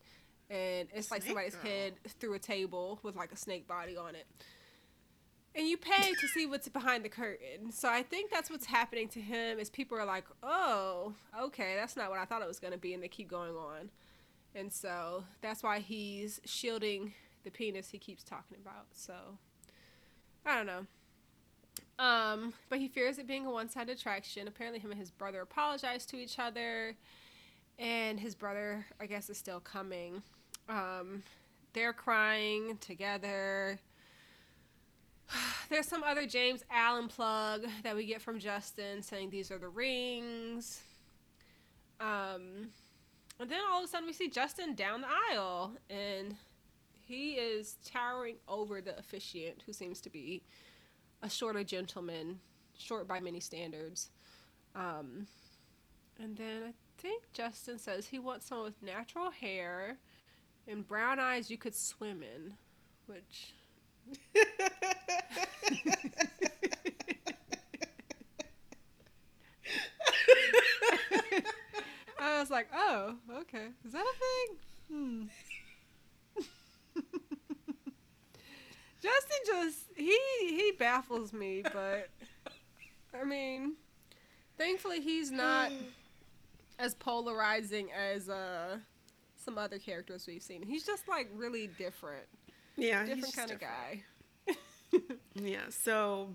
and 0.49 0.87
it's 0.93 1.11
like 1.11 1.23
somebody's 1.23 1.55
girl. 1.55 1.71
head 1.71 1.93
through 2.19 2.33
a 2.33 2.39
table 2.39 2.99
with 3.03 3.15
like 3.15 3.31
a 3.31 3.37
snake 3.37 3.67
body 3.67 3.97
on 3.97 4.15
it. 4.15 4.25
And 5.55 5.67
you 5.67 5.77
pay 5.77 6.13
to 6.13 6.27
see 6.29 6.47
what's 6.47 6.67
behind 6.67 7.05
the 7.05 7.09
curtain. 7.09 7.71
So 7.71 7.87
I 7.87 8.01
think 8.01 8.31
that's 8.31 8.49
what's 8.49 8.65
happening 8.65 9.07
to 9.09 9.21
him. 9.21 9.59
Is 9.59 9.69
people 9.69 9.97
are 9.97 10.05
like, 10.05 10.25
"Oh, 10.41 11.13
okay, 11.39 11.75
that's 11.75 11.95
not 11.95 12.09
what 12.09 12.19
I 12.19 12.25
thought 12.25 12.41
it 12.41 12.47
was 12.47 12.59
going 12.59 12.73
to 12.73 12.79
be," 12.79 12.93
and 12.93 13.03
they 13.03 13.07
keep 13.07 13.29
going 13.29 13.55
on. 13.55 13.91
And 14.55 14.71
so 14.71 15.25
that's 15.41 15.63
why 15.63 15.79
he's 15.79 16.39
shielding 16.45 17.13
the 17.43 17.51
penis 17.51 17.89
he 17.89 17.99
keeps 17.99 18.23
talking 18.23 18.57
about. 18.59 18.87
So 18.93 19.13
I 20.45 20.55
don't 20.55 20.65
know. 20.65 20.85
Um, 21.99 22.53
but 22.69 22.79
he 22.79 22.87
fears 22.87 23.17
it 23.19 23.27
being 23.27 23.45
a 23.45 23.51
one-sided 23.51 23.97
attraction. 23.97 24.47
Apparently, 24.47 24.79
him 24.79 24.91
and 24.91 24.99
his 24.99 25.11
brother 25.11 25.41
apologized 25.41 26.09
to 26.09 26.17
each 26.17 26.39
other, 26.39 26.95
and 27.79 28.19
his 28.19 28.35
brother, 28.35 28.85
I 28.99 29.05
guess, 29.05 29.29
is 29.29 29.37
still 29.37 29.59
coming. 29.59 30.21
Um, 30.69 31.23
they're 31.73 31.93
crying 31.93 32.77
together. 32.79 33.79
There's 35.69 35.87
some 35.87 36.03
other 36.03 36.25
James 36.25 36.63
Allen 36.71 37.07
plug 37.07 37.65
that 37.83 37.95
we 37.95 38.05
get 38.05 38.21
from 38.21 38.39
Justin 38.39 39.01
saying 39.01 39.29
these 39.29 39.51
are 39.51 39.57
the 39.57 39.69
rings. 39.69 40.81
Um, 41.99 42.69
and 43.39 43.49
then 43.49 43.59
all 43.71 43.79
of 43.79 43.85
a 43.85 43.87
sudden 43.87 44.07
we 44.07 44.13
see 44.13 44.29
Justin 44.29 44.75
down 44.75 45.01
the 45.01 45.07
aisle, 45.31 45.71
and 45.89 46.35
he 47.01 47.33
is 47.33 47.77
towering 47.83 48.35
over 48.47 48.81
the 48.81 48.97
officiant, 48.97 49.63
who 49.65 49.73
seems 49.73 49.99
to 50.01 50.09
be 50.09 50.43
a 51.21 51.29
shorter 51.29 51.63
gentleman, 51.63 52.39
short 52.77 53.07
by 53.07 53.19
many 53.19 53.39
standards. 53.39 54.11
Um, 54.75 55.27
and 56.19 56.35
then 56.37 56.63
I 56.67 56.73
think 57.03 57.23
Justin 57.33 57.77
says 57.77 58.07
he 58.07 58.17
wants 58.17 58.47
someone 58.47 58.67
with 58.67 58.81
natural 58.81 59.29
hair 59.29 59.97
and 60.69 60.87
brown 60.87 61.19
eyes 61.19 61.51
you 61.51 61.57
could 61.57 61.75
swim 61.75 62.23
in, 62.23 62.53
which 63.07 63.53
I 72.17 72.39
was 72.39 72.49
like, 72.49 72.69
oh, 72.73 73.15
okay. 73.41 73.67
Is 73.85 73.91
that 73.91 74.05
a 74.05 74.15
thing? 74.17 74.57
Hmm. 74.89 75.23
Justin 79.01 79.37
just 79.45 79.79
he 79.97 80.17
he 80.39 80.71
baffles 80.79 81.33
me, 81.33 81.63
but 81.63 82.07
I 83.13 83.25
mean, 83.25 83.73
thankfully 84.57 85.01
he's 85.01 85.29
not 85.29 85.69
as 86.83 86.93
polarizing 86.95 87.87
as 87.91 88.27
uh 88.29 88.77
some 89.35 89.57
other 89.57 89.79
characters 89.79 90.25
we've 90.27 90.43
seen. 90.43 90.61
He's 90.61 90.85
just 90.85 91.07
like 91.07 91.29
really 91.35 91.67
different, 91.77 92.25
yeah, 92.75 93.05
different 93.05 93.35
kind 93.35 93.51
of 93.51 93.59
guy. 93.59 94.03
Yeah, 95.35 95.69
so 95.71 96.29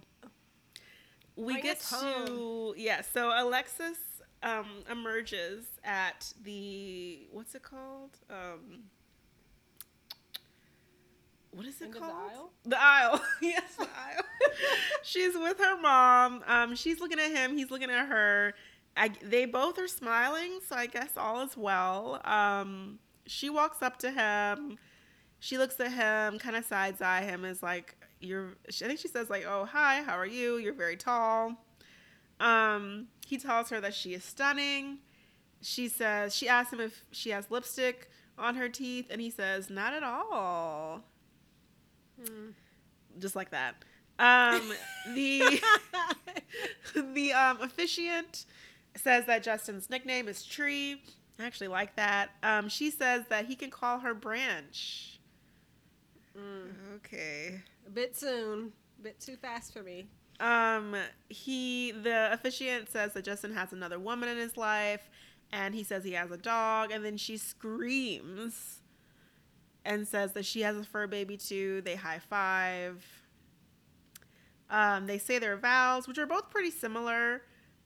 we 1.37 1.53
Bring 1.53 1.63
get 1.63 1.81
home. 1.83 2.27
to 2.27 2.75
yeah. 2.77 3.03
So 3.03 3.31
Alexis 3.33 3.99
um, 4.43 4.67
emerges 4.91 5.65
at 5.85 6.33
the 6.43 7.21
what's 7.31 7.55
it 7.55 7.63
called? 7.63 8.11
Um, 8.29 8.83
what 11.53 11.67
is 11.67 11.81
it 11.81 11.85
End 11.85 11.95
of 11.97 12.03
the 12.03 12.09
called? 12.09 12.31
aisle? 12.33 12.51
The 12.65 12.83
aisle. 12.83 13.21
yes, 13.43 13.77
the 13.77 13.85
aisle. 13.85 14.25
she's 15.03 15.35
with 15.35 15.59
her 15.59 15.81
mom. 15.81 16.43
Um, 16.47 16.75
she's 16.75 16.99
looking 17.01 17.21
at 17.21 17.31
him. 17.31 17.57
He's 17.57 17.71
looking 17.71 17.91
at 17.91 18.09
her. 18.09 18.55
I, 18.99 19.13
they 19.23 19.45
both 19.45 19.79
are 19.79 19.87
smiling, 19.87 20.59
so 20.67 20.75
I 20.75 20.87
guess 20.87 21.11
all 21.17 21.41
is 21.43 21.57
well. 21.57 22.21
Um, 22.25 22.99
she 23.27 23.49
walks 23.49 23.81
up 23.81 23.99
to 24.01 24.11
him. 24.11 24.77
She 25.39 25.57
looks 25.57 25.79
at 25.79 25.93
him, 25.93 26.41
kind 26.41 26.57
of 26.57 26.65
sides 26.65 27.01
eye 27.01 27.23
him, 27.23 27.45
is 27.45 27.63
like, 27.63 27.97
"You're." 28.21 28.57
I 28.69 28.73
think 28.73 28.99
she 28.99 29.07
says 29.07 29.31
like, 29.31 29.45
"Oh, 29.47 29.65
hi, 29.67 30.03
how 30.03 30.15
are 30.19 30.27
you? 30.27 30.57
You're 30.57 30.75
very 30.75 30.97
tall." 30.97 31.65
Um, 32.41 33.07
he 33.25 33.39
tells 33.39 33.71
her 33.71 33.81
that 33.81 33.95
she 33.95 34.15
is 34.15 34.25
stunning. 34.25 34.99
She 35.63 35.89
says 35.89 36.35
she 36.35 36.49
asks 36.49 36.73
him 36.73 36.81
if 36.81 37.05
she 37.13 37.31
has 37.31 37.51
lipstick 37.51 38.11
on 38.37 38.57
her 38.57 38.69
teeth, 38.69 39.07
and 39.11 39.21
he 39.21 39.31
says, 39.31 39.71
"Not 39.71 39.93
at 39.93 40.03
all." 40.03 41.05
Hmm. 42.21 42.51
Just 43.21 43.37
like 43.37 43.51
that. 43.51 43.85
Um, 44.19 44.73
the 45.15 45.63
the 47.15 47.33
um, 47.33 47.61
officiant 47.61 48.47
says 48.97 49.27
that 49.27 49.43
Justin's 49.43 49.91
nickname 49.91 50.29
is 50.29 50.45
Tree. 50.45 51.03
I 51.39 51.45
actually 51.45 51.69
like 51.69 51.97
that. 51.97 52.31
Um, 52.43 52.69
she 52.69 52.91
says 52.91 53.25
that 53.29 53.47
he 53.47 53.55
can 53.55 53.71
call 53.71 54.01
her 54.01 54.15
Branch. 54.15 55.21
Mm. 56.37 56.97
Okay. 56.97 57.61
A 57.87 57.91
bit 57.91 58.17
soon, 58.17 58.73
a 58.99 59.03
bit 59.03 59.21
too 59.21 59.37
fast 59.37 59.73
for 59.73 59.83
me. 59.83 60.07
Um, 60.41 60.95
he 61.29 61.91
the 61.91 62.33
officiant 62.33 62.91
says 62.91 63.13
that 63.15 63.25
Justin 63.25 63.55
has 63.55 63.73
another 63.73 63.99
woman 63.99 64.29
in 64.29 64.37
his 64.37 64.57
life, 64.57 65.09
and 65.53 65.75
he 65.75 65.83
says 65.83 66.05
he 66.05 66.13
has 66.13 66.31
a 66.31 66.37
dog, 66.37 66.93
and 66.93 67.05
then 67.05 67.17
she 67.17 67.37
screams 67.37 68.81
and 69.85 70.07
says 70.07 70.33
that 70.35 70.45
she 70.45 70.61
has 70.61 70.77
a 70.77 70.85
fur 70.85 71.07
baby 71.07 71.37
too. 71.37 71.81
They 71.83 71.97
high 71.97 72.21
five. 72.21 73.05
Um, 74.71 75.07
they 75.07 75.19
say 75.19 75.39
their 75.39 75.57
vows, 75.57 76.07
which 76.07 76.19
are 76.19 76.27
both 76.27 76.51
pretty 76.51 76.71
similar. 76.71 77.43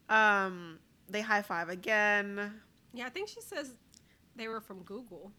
Um, 0.09 0.79
they 1.13 1.21
high 1.21 1.41
five 1.41 1.69
again. 1.69 2.61
Yeah, 2.93 3.05
I 3.05 3.09
think 3.09 3.29
she 3.29 3.39
says 3.41 3.73
they 4.35 4.47
were 4.49 4.61
from 4.61 4.83
Google. 4.83 5.31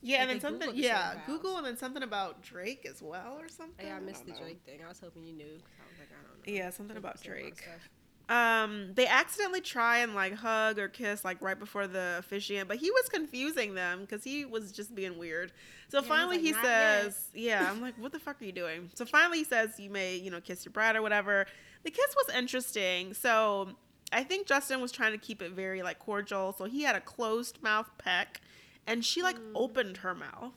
Yeah, 0.00 0.22
and 0.22 0.30
then 0.30 0.40
something. 0.40 0.70
Googled 0.70 0.76
Yeah, 0.76 1.14
vows. 1.14 1.22
Google, 1.26 1.56
and 1.56 1.66
then 1.66 1.76
something 1.76 2.02
about 2.02 2.42
Drake 2.42 2.86
as 2.88 3.02
well, 3.02 3.36
or 3.38 3.48
something. 3.48 3.86
Yeah, 3.86 3.96
I 3.96 4.00
missed 4.00 4.26
the 4.26 4.32
know. 4.32 4.38
Drake 4.40 4.60
thing. 4.64 4.80
I 4.84 4.88
was 4.88 5.00
hoping 5.00 5.24
you 5.24 5.32
knew. 5.32 5.44
I 5.44 5.48
was 5.48 5.98
like, 5.98 6.08
I 6.10 6.22
don't 6.22 6.46
know. 6.46 6.52
Yeah, 6.52 6.70
something 6.70 6.96
about 6.96 7.18
say 7.18 7.30
a 7.30 7.32
lot 7.32 7.38
of 7.38 7.56
Drake. 7.56 7.68
Um, 8.28 8.92
they 8.94 9.06
accidentally 9.06 9.62
try 9.62 9.98
and 9.98 10.14
like 10.14 10.34
hug 10.34 10.78
or 10.78 10.86
kiss 10.88 11.24
like 11.24 11.40
right 11.40 11.58
before 11.58 11.86
the 11.86 12.16
officiant, 12.18 12.68
but 12.68 12.76
he 12.76 12.90
was 12.90 13.08
confusing 13.08 13.74
them 13.74 14.02
because 14.02 14.22
he 14.22 14.44
was 14.44 14.70
just 14.70 14.94
being 14.94 15.16
weird. 15.18 15.50
So 15.88 16.02
Yeah, 16.02 16.08
finally 16.08 16.36
like, 16.36 16.44
he 16.44 16.52
"Not 16.52 16.62
yet." 16.64 17.02
says, 17.04 17.30
"Yeah." 17.32 17.70
I'm 17.70 17.80
like, 17.80 17.94
"What 17.98 18.12
the 18.12 18.18
fuck 18.18 18.40
are 18.42 18.44
you 18.44 18.52
doing?" 18.52 18.90
So 18.94 19.06
finally 19.06 19.38
he 19.38 19.44
says, 19.44 19.80
"You 19.80 19.88
may, 19.88 20.16
you 20.16 20.30
know, 20.30 20.40
kiss 20.42 20.64
your 20.64 20.72
bride 20.72 20.94
or 20.94 21.00
whatever." 21.02 21.46
The 21.84 21.90
kiss 21.90 22.14
was 22.16 22.36
interesting. 22.36 23.14
So 23.14 23.70
I 24.12 24.24
think 24.24 24.46
Justin 24.46 24.80
was 24.80 24.90
trying 24.92 25.12
to 25.12 25.18
keep 25.18 25.42
it 25.42 25.52
very 25.52 25.82
like 25.82 25.98
cordial. 25.98 26.52
So 26.56 26.64
he 26.64 26.82
had 26.82 26.96
a 26.96 27.00
closed 27.00 27.62
mouth 27.62 27.90
peck, 27.98 28.40
and 28.86 29.04
she 29.04 29.22
like 29.22 29.36
opened 29.54 29.98
her 29.98 30.14
mouth. 30.14 30.52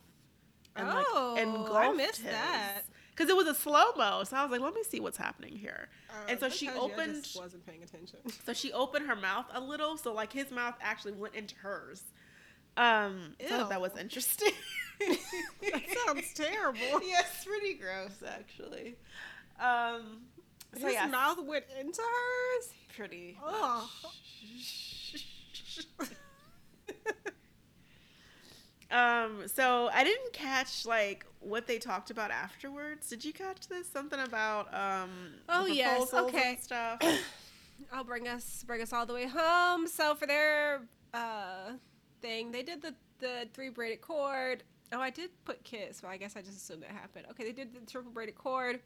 Hmm. 0.77 0.85
Oh, 0.87 1.35
I 1.37 1.41
engulfed 1.41 1.97
missed 1.97 2.21
his. 2.21 2.31
that. 2.31 2.81
Because 3.13 3.29
it 3.29 3.35
was 3.35 3.45
a 3.47 3.53
slow 3.53 3.91
mo, 3.97 4.23
so 4.23 4.37
I 4.37 4.41
was 4.43 4.51
like, 4.51 4.61
"Let 4.61 4.73
me 4.73 4.83
see 4.83 5.01
what's 5.01 5.17
happening 5.17 5.57
here." 5.57 5.89
and 6.29 6.39
so 6.39 6.45
Uh, 6.45 6.49
she 6.49 6.67
because 6.67 6.77
you, 6.77 6.81
I 6.81 6.93
opened. 6.93 7.23
just 7.23 7.35
wasn't 7.39 7.65
paying 7.65 7.83
attention. 7.83 8.19
So 8.45 8.53
she 8.53 8.71
opened 8.71 9.05
her 9.07 9.15
mouth 9.17 9.45
a 9.53 9.59
little, 9.59 9.97
so 9.97 10.13
like 10.13 10.31
his 10.31 10.49
mouth 10.49 10.75
actually 10.81 11.11
went 11.11 11.35
into 11.35 11.55
hers. 11.57 12.03
Um, 12.77 13.35
so 13.49 13.67
that 13.67 13.81
was 13.81 13.91
interesting. 13.99 14.53
that 14.99 15.81
sounds 16.05 16.33
terrible. 16.33 16.79
yeah, 17.05 17.19
it's 17.19 17.43
pretty 17.43 17.73
gross 17.73 18.23
actually. 18.25 18.95
Um, 19.59 20.21
so 20.79 20.85
His 20.85 20.93
yeah, 20.93 21.07
mouth 21.07 21.43
went 21.43 21.65
into 21.79 22.01
hers. 22.01 22.69
Pretty. 22.95 23.37
Much. 23.43 23.87
um, 28.91 29.47
so 29.47 29.89
I 29.93 30.03
didn't 30.03 30.33
catch 30.33 30.85
like 30.85 31.25
what 31.39 31.67
they 31.67 31.77
talked 31.77 32.11
about 32.11 32.31
afterwards. 32.31 33.07
Did 33.09 33.23
you 33.23 33.33
catch 33.33 33.67
this? 33.67 33.87
Something 33.87 34.19
about 34.19 34.73
um 34.73 35.09
Oh, 35.49 35.65
yes, 35.65 36.13
okay. 36.13 36.51
and 36.51 36.59
stuff. 36.59 36.99
I'll 37.93 38.03
bring 38.03 38.27
us 38.27 38.63
bring 38.67 38.81
us 38.81 38.93
all 38.93 39.05
the 39.05 39.13
way 39.13 39.27
home. 39.27 39.87
So 39.87 40.15
for 40.15 40.27
their 40.27 40.81
uh 41.13 41.73
thing, 42.21 42.51
they 42.51 42.63
did 42.63 42.81
the 42.81 42.93
the 43.19 43.47
three 43.53 43.69
braided 43.69 44.01
cord. 44.01 44.63
Oh, 44.93 44.99
I 44.99 45.09
did 45.09 45.29
put 45.45 45.63
kiss, 45.63 46.01
but 46.01 46.09
I 46.09 46.17
guess 46.17 46.35
I 46.35 46.41
just 46.41 46.57
assumed 46.57 46.83
that 46.83 46.91
happened. 46.91 47.25
Okay, 47.31 47.45
they 47.45 47.53
did 47.53 47.73
the 47.73 47.79
triple 47.89 48.11
braided 48.11 48.35
cord, 48.35 48.81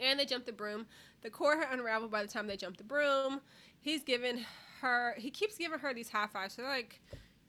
and 0.00 0.18
they 0.18 0.24
jump 0.24 0.46
the 0.46 0.52
broom. 0.52 0.86
The 1.22 1.30
core 1.30 1.56
had 1.56 1.72
unraveled 1.72 2.10
by 2.10 2.22
the 2.22 2.28
time 2.28 2.46
they 2.46 2.56
jump 2.56 2.76
the 2.76 2.84
broom. 2.84 3.40
He's 3.80 4.02
given 4.02 4.44
her. 4.80 5.14
He 5.18 5.30
keeps 5.30 5.56
giving 5.56 5.78
her 5.78 5.94
these 5.94 6.10
high 6.10 6.26
fives. 6.26 6.54
So 6.54 6.62
like, 6.62 7.00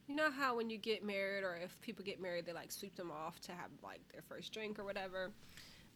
you 0.08 0.16
know 0.16 0.32
how 0.32 0.56
when 0.56 0.70
you 0.70 0.78
get 0.78 1.04
married 1.04 1.44
or 1.44 1.56
if 1.62 1.80
people 1.82 2.04
get 2.06 2.22
married, 2.22 2.46
they 2.46 2.54
like 2.54 2.72
sweep 2.72 2.96
them 2.96 3.12
off 3.12 3.40
to 3.42 3.52
have 3.52 3.70
like 3.84 4.02
their 4.12 4.22
first 4.22 4.54
drink 4.54 4.80
or 4.80 4.84
whatever. 4.86 5.32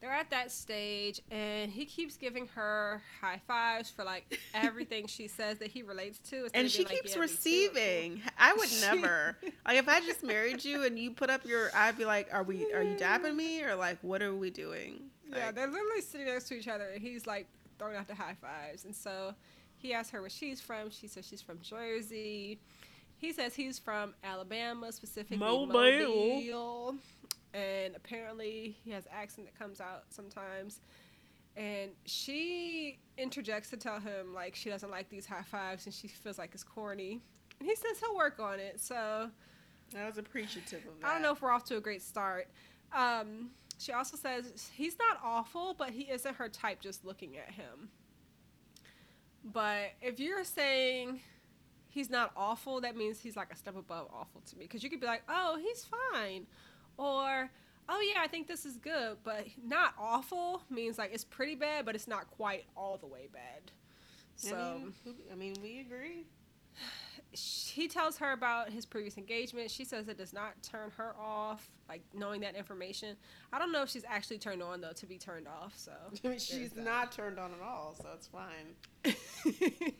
They're 0.01 0.11
at 0.11 0.31
that 0.31 0.51
stage, 0.51 1.21
and 1.29 1.71
he 1.71 1.85
keeps 1.85 2.17
giving 2.17 2.47
her 2.55 3.03
high 3.21 3.39
fives 3.47 3.91
for 3.91 4.03
like 4.03 4.39
everything 4.51 5.05
she 5.05 5.27
says 5.37 5.59
that 5.59 5.69
he 5.69 5.83
relates 5.83 6.17
to. 6.31 6.47
and 6.55 6.71
she 6.71 6.83
like, 6.85 6.93
keeps 6.95 7.13
"Yeah, 7.15 7.21
receiving. 7.21 8.21
I 8.35 8.51
would 8.53 8.69
never. 8.81 9.37
like 9.63 9.77
if 9.77 9.87
I 9.87 9.99
just 10.01 10.23
married 10.23 10.65
you 10.65 10.83
and 10.85 10.97
you 10.97 11.11
put 11.11 11.29
up 11.29 11.45
your, 11.45 11.69
I'd 11.75 11.99
be 11.99 12.05
like, 12.05 12.29
are 12.33 12.41
we? 12.41 12.73
Are 12.73 12.81
you 12.81 12.97
dabbing 12.97 13.35
me 13.37 13.61
or 13.63 13.75
like 13.75 13.99
what 14.01 14.23
are 14.23 14.33
we 14.33 14.49
doing? 14.49 15.10
Yeah, 15.35 15.51
they're 15.51 15.67
literally 15.67 16.01
sitting 16.01 16.27
next 16.27 16.47
to 16.49 16.55
each 16.55 16.67
other, 16.67 16.89
and 16.89 17.01
he's 17.01 17.25
like 17.25 17.47
throwing 17.77 17.95
out 17.95 18.07
the 18.07 18.15
high 18.15 18.35
fives. 18.41 18.85
And 18.85 18.95
so 18.95 19.33
he 19.77 19.93
asks 19.93 20.11
her 20.11 20.21
where 20.21 20.29
she's 20.29 20.61
from. 20.61 20.89
She 20.89 21.07
says 21.07 21.25
she's 21.27 21.41
from 21.41 21.59
Jersey. 21.61 22.59
He 23.17 23.33
says 23.33 23.53
he's 23.55 23.77
from 23.77 24.13
Alabama, 24.23 24.91
specifically 24.91 25.37
Mobile. 25.37 25.67
Mobile. 25.67 26.95
And 27.53 27.95
apparently 27.95 28.77
he 28.83 28.91
has 28.91 29.05
accent 29.11 29.47
that 29.47 29.57
comes 29.57 29.81
out 29.81 30.05
sometimes. 30.09 30.81
And 31.57 31.91
she 32.05 32.99
interjects 33.17 33.69
to 33.71 33.77
tell 33.77 33.99
him 33.99 34.33
like 34.33 34.55
she 34.55 34.69
doesn't 34.69 34.89
like 34.89 35.09
these 35.09 35.25
high 35.25 35.43
fives 35.43 35.85
and 35.85 35.93
she 35.93 36.07
feels 36.07 36.37
like 36.37 36.51
it's 36.53 36.63
corny. 36.63 37.19
And 37.59 37.67
he 37.67 37.75
says 37.75 37.99
he'll 37.99 38.15
work 38.15 38.39
on 38.39 38.59
it. 38.59 38.79
So 38.79 39.29
I 39.99 40.05
was 40.05 40.17
appreciative 40.17 40.79
of 40.79 41.01
that. 41.01 41.07
I 41.07 41.13
don't 41.13 41.21
know 41.21 41.33
if 41.33 41.41
we're 41.41 41.51
off 41.51 41.65
to 41.65 41.77
a 41.77 41.81
great 41.81 42.01
start. 42.01 42.47
Um, 42.93 43.51
she 43.77 43.93
also 43.93 44.17
says 44.17 44.69
he's 44.73 44.95
not 44.97 45.19
awful, 45.23 45.73
but 45.77 45.89
he 45.89 46.03
isn't 46.03 46.35
her 46.35 46.49
type 46.49 46.81
just 46.81 47.03
looking 47.03 47.37
at 47.37 47.51
him. 47.51 47.89
But 49.43 49.93
if 50.01 50.19
you're 50.19 50.43
saying 50.43 51.21
he's 51.87 52.09
not 52.09 52.31
awful, 52.37 52.81
that 52.81 52.95
means 52.95 53.19
he's 53.19 53.35
like 53.35 53.51
a 53.51 53.55
step 53.55 53.75
above 53.75 54.07
awful 54.13 54.41
to 54.41 54.57
me. 54.57 54.65
Because 54.65 54.83
you 54.83 54.89
could 54.89 54.99
be 54.99 55.07
like, 55.07 55.23
oh, 55.27 55.57
he's 55.61 55.85
fine. 55.85 56.45
Or, 56.97 57.49
oh, 57.89 58.11
yeah, 58.13 58.21
I 58.21 58.27
think 58.27 58.47
this 58.47 58.65
is 58.65 58.77
good. 58.77 59.17
But 59.23 59.47
not 59.63 59.93
awful 59.99 60.61
means 60.69 60.97
like 60.97 61.11
it's 61.13 61.25
pretty 61.25 61.55
bad, 61.55 61.85
but 61.85 61.95
it's 61.95 62.07
not 62.07 62.29
quite 62.29 62.65
all 62.77 62.97
the 62.97 63.07
way 63.07 63.29
bad. 63.33 63.71
So 64.35 64.55
I 64.55 64.73
mean, 64.75 64.93
I 65.31 65.35
mean, 65.35 65.55
we 65.61 65.79
agree. 65.79 66.25
He 67.33 67.87
tells 67.87 68.17
her 68.17 68.33
about 68.33 68.69
his 68.69 68.85
previous 68.85 69.17
engagement. 69.17 69.71
She 69.71 69.85
says 69.85 70.07
it 70.07 70.17
does 70.17 70.33
not 70.33 70.61
turn 70.61 70.91
her 70.97 71.15
off, 71.17 71.69
like 71.87 72.01
knowing 72.13 72.41
that 72.41 72.55
information. 72.55 73.15
I 73.53 73.59
don't 73.59 73.71
know 73.71 73.83
if 73.83 73.89
she's 73.89 74.05
actually 74.07 74.39
turned 74.39 74.61
on 74.61 74.81
though 74.81 74.91
to 74.93 75.05
be 75.05 75.17
turned 75.17 75.47
off. 75.47 75.73
So 75.77 75.91
I 76.25 76.27
mean, 76.27 76.39
she's 76.39 76.75
not 76.75 77.11
turned 77.11 77.39
on 77.39 77.51
at 77.53 77.61
all, 77.61 77.95
so 77.99 78.09
it's 78.13 78.27
fine. 78.27 78.75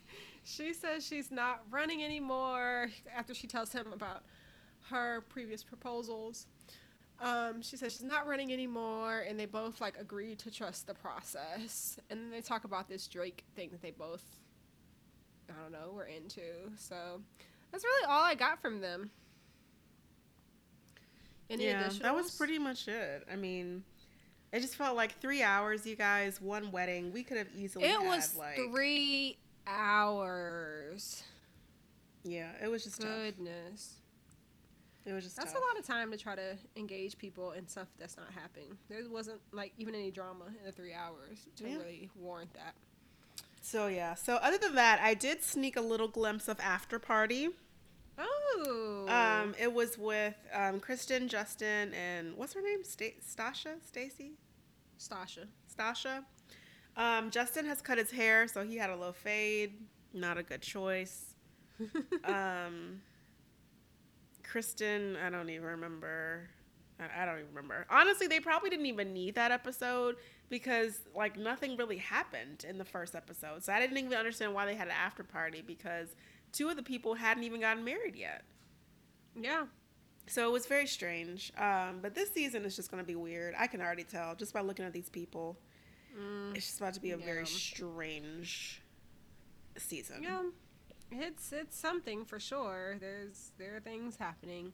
she 0.43 0.73
says 0.73 1.05
she's 1.05 1.31
not 1.31 1.61
running 1.69 2.03
anymore 2.03 2.89
after 3.15 3.33
she 3.33 3.47
tells 3.47 3.71
him 3.71 3.93
about 3.93 4.23
her 4.89 5.21
previous 5.29 5.63
proposals. 5.63 6.47
Um, 7.21 7.61
she 7.61 7.77
says 7.77 7.93
she's 7.93 8.03
not 8.03 8.27
running 8.27 8.51
anymore, 8.51 9.23
and 9.27 9.39
they 9.39 9.45
both 9.45 9.79
like 9.79 9.95
agree 9.99 10.35
to 10.35 10.49
trust 10.49 10.87
the 10.87 10.95
process. 10.95 11.99
And 12.09 12.19
then 12.19 12.31
they 12.31 12.41
talk 12.41 12.63
about 12.63 12.89
this 12.89 13.07
Drake 13.07 13.45
thing 13.55 13.69
that 13.71 13.81
they 13.81 13.91
both, 13.91 14.23
I 15.57 15.61
don't 15.61 15.71
know, 15.71 15.91
were 15.93 16.05
into. 16.05 16.41
So 16.77 17.21
that's 17.71 17.83
really 17.83 18.05
all 18.07 18.23
I 18.23 18.35
got 18.35 18.61
from 18.61 18.81
them. 18.81 19.11
Any 21.49 21.65
yeah, 21.65 21.89
that 22.01 22.15
was 22.15 22.31
pretty 22.31 22.57
much 22.57 22.87
it. 22.87 23.25
I 23.31 23.35
mean, 23.35 23.83
it 24.53 24.61
just 24.61 24.75
felt 24.75 24.95
like 24.95 25.19
three 25.19 25.43
hours, 25.43 25.85
you 25.85 25.95
guys, 25.97 26.39
one 26.41 26.71
wedding. 26.71 27.11
We 27.11 27.23
could 27.23 27.37
have 27.37 27.47
easily. 27.53 27.85
It 27.85 28.01
was 28.01 28.35
like, 28.37 28.55
three 28.55 29.37
hours. 29.67 31.23
Yeah, 32.23 32.51
it 32.63 32.67
was 32.69 32.83
just 32.85 33.01
tough. 33.01 33.09
Goodness. 33.09 33.95
It 35.05 35.13
was 35.13 35.23
just 35.23 35.35
That's 35.35 35.51
tough. 35.51 35.61
a 35.61 35.65
lot 35.65 35.79
of 35.79 35.85
time 35.85 36.11
to 36.11 36.17
try 36.17 36.35
to 36.35 36.55
engage 36.77 37.17
people 37.17 37.51
in 37.53 37.67
stuff 37.67 37.87
that's 37.99 38.15
not 38.17 38.27
happening. 38.31 38.77
There 38.87 38.99
wasn't 39.09 39.41
like 39.51 39.73
even 39.77 39.95
any 39.95 40.11
drama 40.11 40.45
in 40.59 40.63
the 40.65 40.71
three 40.71 40.93
hours 40.93 41.47
to 41.57 41.67
Yeah. 41.67 41.77
really 41.77 42.09
warrant 42.15 42.53
that. 42.53 42.75
So 43.61 43.88
yeah. 43.88 44.15
So 44.15 44.35
other 44.35 44.57
than 44.57 44.75
that, 44.75 44.99
I 45.01 45.13
did 45.13 45.43
sneak 45.43 45.77
a 45.77 45.81
little 45.81 46.07
glimpse 46.07 46.47
of 46.47 46.59
after 46.59 46.99
party. 46.99 47.49
Oh. 48.17 49.05
Um, 49.07 49.55
it 49.59 49.71
was 49.71 49.97
with 49.97 50.35
um, 50.53 50.79
Kristen, 50.79 51.27
Justin, 51.27 51.93
and 51.93 52.35
what's 52.35 52.53
her 52.53 52.61
name? 52.61 52.83
Sta- 52.83 53.15
Stasha, 53.21 53.75
Stacy, 53.85 54.33
Stasha. 54.99 55.45
Stasha. 55.73 56.23
Um, 56.97 57.31
Justin 57.31 57.65
has 57.65 57.81
cut 57.81 57.97
his 57.97 58.11
hair, 58.11 58.47
so 58.47 58.63
he 58.63 58.77
had 58.77 58.89
a 58.89 58.95
little 58.95 59.13
fade. 59.13 59.73
Not 60.13 60.38
a 60.38 60.43
good 60.43 60.61
choice. 60.61 61.35
um, 62.25 63.01
Kristen, 64.43 65.15
I 65.25 65.29
don't 65.29 65.49
even 65.49 65.65
remember. 65.65 66.49
I, 66.99 67.23
I 67.23 67.25
don't 67.25 67.39
even 67.39 67.49
remember. 67.53 67.85
Honestly, 67.89 68.27
they 68.27 68.39
probably 68.39 68.69
didn't 68.69 68.88
even 68.88 69.13
need 69.13 69.35
that 69.35 69.51
episode 69.51 70.17
because 70.51 70.99
like 71.15 71.35
nothing 71.37 71.75
really 71.77 71.97
happened 71.97 72.63
in 72.69 72.77
the 72.77 72.85
first 72.85 73.15
episode. 73.15 73.63
So 73.63 73.73
I 73.73 73.79
didn't 73.79 73.97
even 73.97 74.13
understand 74.13 74.53
why 74.53 74.67
they 74.67 74.75
had 74.75 74.87
an 74.87 74.93
after 74.93 75.23
party 75.23 75.63
because 75.65 76.09
two 76.51 76.69
of 76.69 76.75
the 76.75 76.83
people 76.83 77.15
hadn't 77.15 77.43
even 77.43 77.61
gotten 77.61 77.83
married 77.83 78.15
yet. 78.15 78.43
yeah. 79.35 79.65
So 80.27 80.47
it 80.47 80.51
was 80.51 80.67
very 80.67 80.85
strange. 80.85 81.51
Um, 81.57 81.97
but 82.01 82.13
this 82.13 82.29
season 82.31 82.63
is 82.63 82.75
just 82.75 82.91
going 82.91 83.03
to 83.03 83.07
be 83.07 83.15
weird. 83.15 83.55
I 83.57 83.65
can 83.67 83.81
already 83.81 84.03
tell 84.03 84.35
just 84.35 84.53
by 84.53 84.61
looking 84.61 84.85
at 84.85 84.93
these 84.93 85.09
people. 85.09 85.57
Mm, 86.17 86.55
It's 86.55 86.67
just 86.67 86.79
about 86.79 86.93
to 86.93 87.01
be 87.01 87.11
a 87.11 87.17
Yeah. 87.17 87.25
very 87.25 87.45
strange 87.47 88.81
season. 89.77 90.21
yeah. 90.23 90.43
It's 91.11 91.51
it's 91.51 91.77
something 91.77 92.23
for 92.23 92.39
sure. 92.39 92.97
There's 92.99 93.51
there 93.57 93.75
are 93.75 93.79
things 93.81 94.15
happening. 94.17 94.71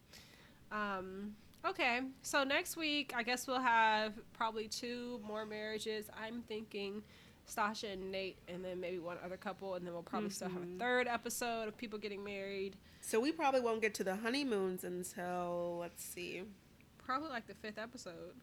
Um 0.71 1.35
okay. 1.69 2.01
So 2.21 2.43
next 2.43 2.77
week 2.77 3.13
I 3.15 3.23
guess 3.23 3.47
we'll 3.47 3.59
have 3.61 4.13
probably 4.33 4.67
two 4.67 5.19
more 5.25 5.45
marriages. 5.45 6.09
I'm 6.21 6.41
thinking 6.43 7.03
Stasha 7.49 7.93
and 7.93 8.11
Nate 8.11 8.37
and 8.47 8.63
then 8.63 8.79
maybe 8.81 8.99
one 8.99 9.17
other 9.23 9.37
couple 9.37 9.75
and 9.75 9.85
then 9.85 9.93
we'll 9.93 10.03
probably 10.03 10.29
still 10.29 10.49
have 10.49 10.61
a 10.61 10.65
Mhm. 10.65 10.79
third 10.79 11.07
episode 11.07 11.67
of 11.67 11.77
people 11.77 11.97
getting 11.97 12.23
married. 12.23 12.75
So 13.01 13.19
we 13.19 13.31
probably 13.31 13.61
won't 13.61 13.81
get 13.81 13.93
to 13.95 14.03
the 14.03 14.17
honeymoons 14.17 14.83
until 14.83 15.77
let's 15.79 16.03
see. 16.03 16.43
Probably 16.97 17.29
like 17.29 17.47
the 17.47 17.53
fifth 17.55 17.77
episode. 17.77 18.35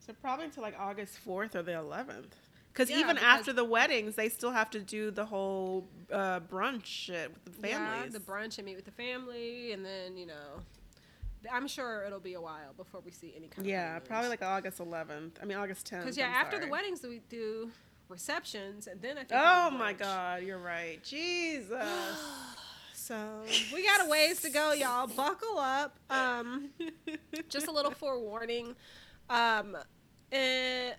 So 0.00 0.12
probably 0.14 0.46
until 0.46 0.62
like 0.62 0.78
August 0.78 1.18
fourth 1.18 1.54
or 1.54 1.62
the 1.62 1.74
eleventh. 1.76 2.36
Because 2.72 2.90
Yeah, 2.90 2.98
even 3.00 3.16
because- 3.16 3.38
after 3.40 3.52
the 3.52 3.64
weddings, 3.64 4.14
they 4.16 4.28
still 4.28 4.52
have 4.52 4.70
to 4.70 4.80
do 4.80 5.10
the 5.10 5.26
whole 5.26 5.88
uh, 6.12 6.40
brunch 6.40 6.84
shit 6.86 7.32
with 7.32 7.44
the 7.44 7.50
families. 7.52 8.12
Yeah, 8.12 8.18
the 8.18 8.24
brunch 8.24 8.58
and 8.58 8.66
meet 8.66 8.76
with 8.76 8.84
the 8.84 8.90
family, 8.92 9.72
and 9.72 9.84
then 9.84 10.16
you 10.16 10.26
know, 10.26 10.60
I'm 11.52 11.66
sure 11.68 12.04
it'll 12.04 12.20
be 12.20 12.34
a 12.34 12.40
while 12.40 12.72
before 12.76 13.00
we 13.04 13.10
see 13.12 13.32
any 13.36 13.48
kind 13.48 13.60
of. 13.64 13.70
Yeah, 13.70 13.98
probably 14.00 14.28
like 14.28 14.42
August 14.42 14.80
eleventh. 14.80 15.38
I 15.42 15.44
mean 15.44 15.56
August 15.58 15.86
tenth. 15.86 16.04
because 16.04 16.16
yeah, 16.16 16.26
after 16.26 16.58
the 16.58 16.68
weddings 16.68 17.02
we 17.02 17.20
do, 17.28 17.70
receptions, 18.08 18.86
and 18.86 19.00
then 19.00 19.16
I 19.18 19.24
think. 19.24 19.40
Oh 19.42 19.70
my. 19.70 19.92
God, 19.92 20.42
you're 20.42 20.58
right. 20.58 21.02
Jesus. 21.02 21.70
So 22.92 23.42
we 23.74 23.82
got 23.84 24.06
a 24.06 24.08
ways 24.08 24.40
to 24.42 24.50
go, 24.50 24.72
y'all. 24.82 25.08
Buckle 25.08 25.58
up. 25.58 25.96
Um, 26.10 26.68
just 27.48 27.66
a 27.66 27.72
little 27.72 27.90
forewarning. 27.90 28.76
Um, 29.28 29.76
eh, 30.30 30.92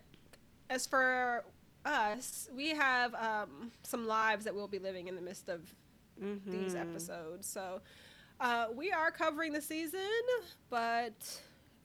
as 0.70 0.86
for 0.88 1.46
us, 1.86 2.50
we 2.54 2.70
have 2.70 3.14
um, 3.14 3.72
some 3.84 4.08
lives 4.08 4.44
that 4.44 4.54
we'll 4.54 4.68
be 4.68 4.80
living 4.80 5.08
in 5.08 5.16
the 5.16 5.22
midst 5.22 5.48
of 5.48 5.62
these 6.46 6.74
Mhm. 6.74 6.82
episodes. 6.82 7.48
So 7.48 7.82
uh, 8.42 8.68
we 8.76 8.92
are 8.92 9.12
covering 9.12 9.54
the 9.54 9.62
season, 9.62 10.02
but 10.70 11.14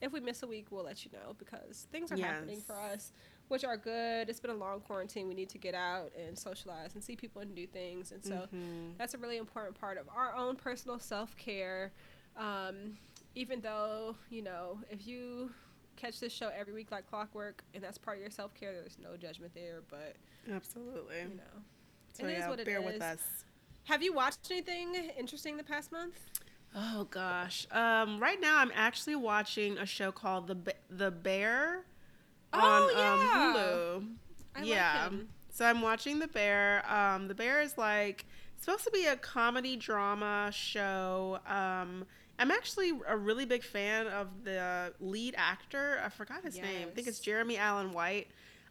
if 0.01 0.11
we 0.11 0.19
miss 0.19 0.43
a 0.43 0.47
week, 0.47 0.67
we'll 0.71 0.83
let 0.83 1.05
you 1.05 1.11
know 1.13 1.33
because 1.37 1.87
things 1.91 2.11
are 2.11 2.17
happening 2.33 2.61
for 2.61 2.75
us, 2.75 3.11
which 3.47 3.63
are 3.63 3.77
good. 3.77 4.29
It's 4.29 4.39
been 4.39 4.51
a 4.51 4.55
long 4.55 4.81
quarantine. 4.81 5.27
We 5.27 5.33
need 5.33 5.49
to 5.49 5.57
get 5.57 5.73
out 5.75 6.11
and 6.17 6.37
socialize 6.37 6.95
and 6.95 7.03
see 7.03 7.15
people 7.15 7.41
and 7.41 7.55
do 7.55 7.65
things. 7.67 8.11
And 8.11 8.23
so 8.23 8.47
Mhm. 8.53 8.97
that's 8.97 9.13
a 9.13 9.17
really 9.17 9.37
important 9.37 9.79
part 9.79 9.97
of 9.97 10.09
our 10.09 10.33
own 10.35 10.55
personal 10.55 10.99
self 10.99 11.35
care. 11.37 11.91
Um, 12.35 12.97
even 13.35 13.61
though, 13.61 14.15
you 14.29 14.41
know, 14.41 14.81
if 14.91 15.07
you 15.07 15.51
catch 15.95 16.19
this 16.19 16.31
show 16.33 16.49
every 16.49 16.73
week 16.73 16.91
like 16.91 17.07
clockwork 17.07 17.63
and 17.73 17.83
that's 17.83 17.97
part 17.97 18.17
of 18.17 18.21
your 18.21 18.29
self 18.31 18.53
care, 18.53 18.73
there's 18.73 18.97
no 18.99 19.15
judgment 19.17 19.53
there. 19.55 19.81
But, 19.89 20.15
Absolutely. 20.51 21.19
you 21.21 21.35
know, 21.35 21.63
So 22.13 22.25
it 22.25 22.31
is 22.33 22.39
yeah, 22.39 22.49
what 22.49 22.59
it 22.59 22.65
bear 22.65 22.81
with 22.81 23.01
us. 23.01 23.45
have 23.85 24.03
you 24.03 24.13
watched 24.13 24.49
anything 24.51 24.93
interesting 25.17 25.55
the 25.57 25.63
past 25.63 25.91
month? 25.91 26.19
Oh 26.75 27.05
gosh. 27.09 27.67
Um, 27.71 28.19
right 28.19 28.39
now 28.39 28.57
I'm 28.59 28.71
actually 28.75 29.15
watching 29.15 29.77
a 29.77 29.85
show 29.85 30.11
called 30.11 30.47
The 30.47 30.55
Ba- 30.55 30.73
The 30.89 31.11
Bear 31.11 31.85
on 32.53 32.61
Oh, 32.63 32.91
yeah. 32.95 33.13
um, 33.13 33.19
Hulu. 33.55 34.07
I 34.55 34.59
like 34.59 34.67
yeah. 34.69 35.03
him. 35.09 35.29
So 35.49 35.65
I'm 35.65 35.81
watching 35.81 36.19
The 36.19 36.27
Bear. 36.27 36.83
Um, 36.91 37.27
the 37.27 37.35
Bear 37.35 37.61
is 37.61 37.77
like 37.77 38.25
supposed 38.57 38.83
to 38.83 38.91
be 38.91 39.05
a 39.05 39.15
comedy 39.15 39.75
drama 39.75 40.51
show. 40.53 41.39
Um, 41.47 42.05
I'm 42.39 42.51
actually 42.51 42.91
a 43.07 43.17
really 43.17 43.45
big 43.45 43.63
fan 43.63 44.07
of 44.07 44.27
the 44.43 44.93
lead 44.99 45.33
actor. 45.37 45.99
I 46.03 46.09
forgot 46.09 46.43
his 46.43 46.55
name. 46.57 46.87
I 46.89 46.91
think 46.91 47.07
it's 47.07 47.19
Jeremy 47.19 47.57
Allen 47.57 47.91
White. 47.93 48.27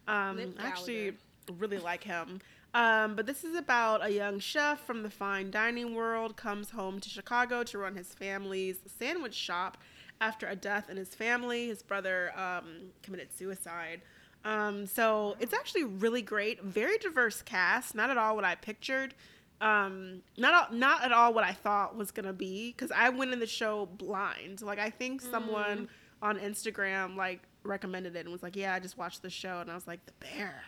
Um, 0.07 0.39
I 0.57 0.67
actually 0.67 1.13
really 1.57 1.77
like 1.77 2.03
him. 2.03 2.39
Um, 2.77 3.15
but 3.15 3.25
this 3.25 3.43
is 3.43 3.55
about 3.55 4.05
a 4.05 4.09
young 4.11 4.37
chef 4.37 4.79
from 4.85 5.01
the 5.01 5.09
fine 5.09 5.49
dining 5.49 5.95
world 5.95 6.37
comes 6.37 6.69
home 6.69 6.99
to 6.99 7.09
Chicago 7.09 7.63
to 7.63 7.79
run 7.79 7.95
his 7.95 8.13
family's 8.13 8.77
sandwich 8.99 9.33
shop 9.33 9.79
after 10.21 10.45
a 10.45 10.55
death 10.55 10.87
in 10.87 10.95
his 10.95 11.15
family. 11.15 11.69
His 11.69 11.81
brother 11.81 12.31
um, 12.37 12.91
committed 13.01 13.33
suicide. 13.35 14.01
Um, 14.45 14.85
so 14.85 15.35
it's 15.39 15.55
actually 15.55 15.85
really 15.85 16.21
great. 16.21 16.61
Very 16.61 16.99
diverse 16.99 17.41
cast. 17.41 17.95
Not 17.95 18.11
at 18.11 18.17
all 18.19 18.35
what 18.35 18.45
I 18.45 18.53
pictured. 18.53 19.15
Um, 19.59 20.21
not 20.37 20.53
all, 20.53 20.77
not 20.77 21.03
at 21.03 21.11
all 21.11 21.33
what 21.33 21.43
I 21.43 21.53
thought 21.53 21.97
was 21.97 22.11
gonna 22.11 22.31
be. 22.31 22.73
Because 22.73 22.91
I 22.91 23.09
went 23.09 23.33
in 23.33 23.39
the 23.39 23.47
show 23.47 23.87
blind. 23.87 24.61
Like 24.61 24.77
I 24.77 24.91
think 24.91 25.21
someone 25.21 25.89
on 26.21 26.37
Instagram 26.37 27.15
like 27.15 27.41
recommended 27.63 28.15
it 28.15 28.19
and 28.19 28.29
was 28.31 28.43
like, 28.43 28.55
"Yeah, 28.55 28.75
I 28.75 28.79
just 28.79 28.99
watched 28.99 29.23
the 29.23 29.31
show," 29.31 29.61
and 29.61 29.71
I 29.71 29.73
was 29.73 29.87
like, 29.87 30.05
"The 30.05 30.13
Bear." 30.19 30.61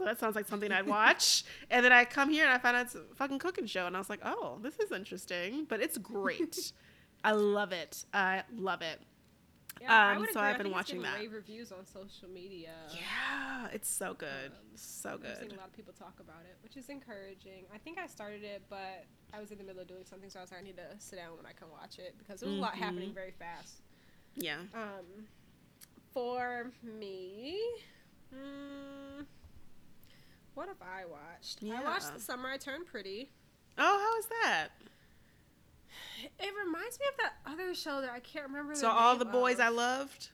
So 0.00 0.06
that 0.06 0.18
sounds 0.18 0.34
like 0.34 0.48
something 0.48 0.72
I'd 0.72 0.86
watch. 0.86 1.44
and 1.70 1.84
then 1.84 1.92
I 1.92 2.06
come 2.06 2.30
here 2.30 2.44
and 2.46 2.52
I 2.54 2.56
find 2.58 2.74
out 2.74 2.86
it's 2.86 2.94
a 2.94 3.02
fucking 3.16 3.38
cooking 3.38 3.66
show, 3.66 3.86
and 3.86 3.94
I 3.94 3.98
was 3.98 4.08
like, 4.08 4.20
"Oh, 4.24 4.58
this 4.62 4.78
is 4.78 4.90
interesting," 4.92 5.66
but 5.68 5.80
it's 5.82 5.98
great. 5.98 6.72
I 7.24 7.32
love 7.32 7.72
it. 7.72 8.06
I 8.14 8.44
love 8.56 8.80
it. 8.80 8.98
I 9.86 10.12
Um, 10.14 10.20
would 10.20 10.30
so 10.32 10.40
agree. 10.40 10.50
I've 10.52 10.58
been 10.58 10.70
watching 10.70 11.02
that. 11.02 11.18
Rave 11.18 11.32
reviews 11.34 11.70
on 11.70 11.84
social 11.84 12.28
media. 12.32 12.72
Yeah, 12.94 13.68
it's 13.74 13.90
so 13.90 14.14
good. 14.14 14.52
Um, 14.52 14.56
So 14.74 15.18
good. 15.18 15.32
I've 15.32 15.36
seen 15.38 15.52
a 15.52 15.56
lot 15.56 15.66
of 15.68 15.72
people 15.74 15.92
talk 15.92 16.18
about 16.18 16.42
it, 16.48 16.56
which 16.62 16.78
is 16.78 16.88
encouraging. 16.88 17.64
I 17.74 17.76
think 17.78 17.98
I 17.98 18.06
started 18.06 18.42
it, 18.42 18.62
but 18.70 19.04
I 19.34 19.38
was 19.40 19.50
in 19.52 19.58
the 19.58 19.64
middle 19.64 19.82
of 19.82 19.88
doing 19.88 20.04
something, 20.06 20.30
so 20.30 20.38
I 20.38 20.42
was 20.42 20.50
like, 20.50 20.60
I 20.60 20.64
need 20.64 20.76
to 20.78 20.88
sit 20.98 21.16
down 21.16 21.36
when 21.36 21.44
I 21.44 21.52
can 21.52 21.68
watch 21.70 21.98
it 21.98 22.14
because 22.18 22.40
there 22.40 22.48
was 22.48 22.56
a 22.58 22.62
lot 22.62 22.74
happening 22.74 23.10
Mhm. 23.10 23.14
very 23.14 23.32
fast. 23.32 23.82
Yeah. 24.34 24.60
Um, 24.74 25.26
for 26.14 26.72
me, 26.82 27.58
mm, 28.34 29.24
what 30.54 30.68
have 30.68 30.76
I 30.82 31.04
watched? 31.06 31.60
I 31.64 31.82
watched 31.82 32.12
The 32.14 32.20
Summer 32.20 32.48
I 32.50 32.56
Turned 32.56 32.86
Pretty. 32.86 33.30
Oh, 33.78 33.82
how 34.12 34.18
is 34.18 34.26
that? 34.42 34.68
It 36.38 36.52
reminds 36.64 36.98
me 36.98 37.06
of 37.12 37.16
that 37.18 37.32
other 37.46 37.74
show 37.74 38.00
that 38.00 38.10
I 38.10 38.20
can't 38.20 38.46
remember. 38.48 38.74
So 38.74 38.88
all 38.88 39.16
the 39.16 39.24
boys 39.24 39.54
of. 39.54 39.60
I 39.60 39.68
loved. 39.70 40.28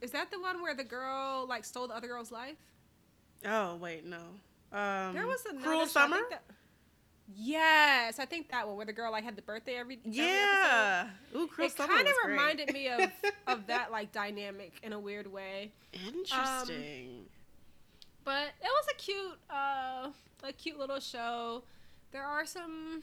Is 0.00 0.10
that 0.12 0.30
the 0.30 0.40
one 0.40 0.60
where 0.62 0.74
the 0.74 0.84
girl 0.84 1.46
like 1.48 1.64
stole 1.64 1.88
the 1.88 1.94
other 1.94 2.06
girl's 2.08 2.30
life? 2.32 2.56
Oh 3.46 3.76
wait, 3.76 4.04
no. 4.04 4.18
Um, 4.72 5.14
There 5.14 5.26
was 5.26 5.44
another 5.46 5.64
Cruel 5.64 5.80
show, 5.86 6.00
I 6.00 6.04
Summer. 6.04 6.16
think 6.16 6.30
that- 6.30 6.42
yes, 7.36 8.18
I 8.18 8.24
think 8.24 8.50
that 8.50 8.66
one 8.66 8.76
where 8.76 8.86
the 8.86 8.92
girl 8.92 9.12
like 9.12 9.24
had 9.24 9.36
the 9.36 9.42
birthday 9.42 9.76
every, 9.76 9.98
every 10.04 10.16
yeah. 10.18 11.08
Ooh, 11.36 11.46
Cruel 11.46 11.68
it 11.68 11.76
Summer 11.76 11.94
kind 11.94 12.06
of 12.08 12.14
was 12.22 12.30
reminded 12.30 12.72
me 12.72 12.88
of 12.88 13.10
of 13.46 13.66
that 13.68 13.90
like 13.92 14.12
dynamic 14.12 14.74
in 14.82 14.92
a 14.92 14.98
weird 14.98 15.26
way. 15.32 15.72
Interesting. 15.92 17.26
But 18.28 18.48
it 18.60 18.68
was 18.78 18.86
a 18.90 18.94
cute 18.96 19.38
uh 19.50 20.10
a 20.44 20.52
cute 20.52 20.78
little 20.78 21.00
show. 21.00 21.62
There 22.12 22.24
are 22.26 22.44
some 22.44 23.02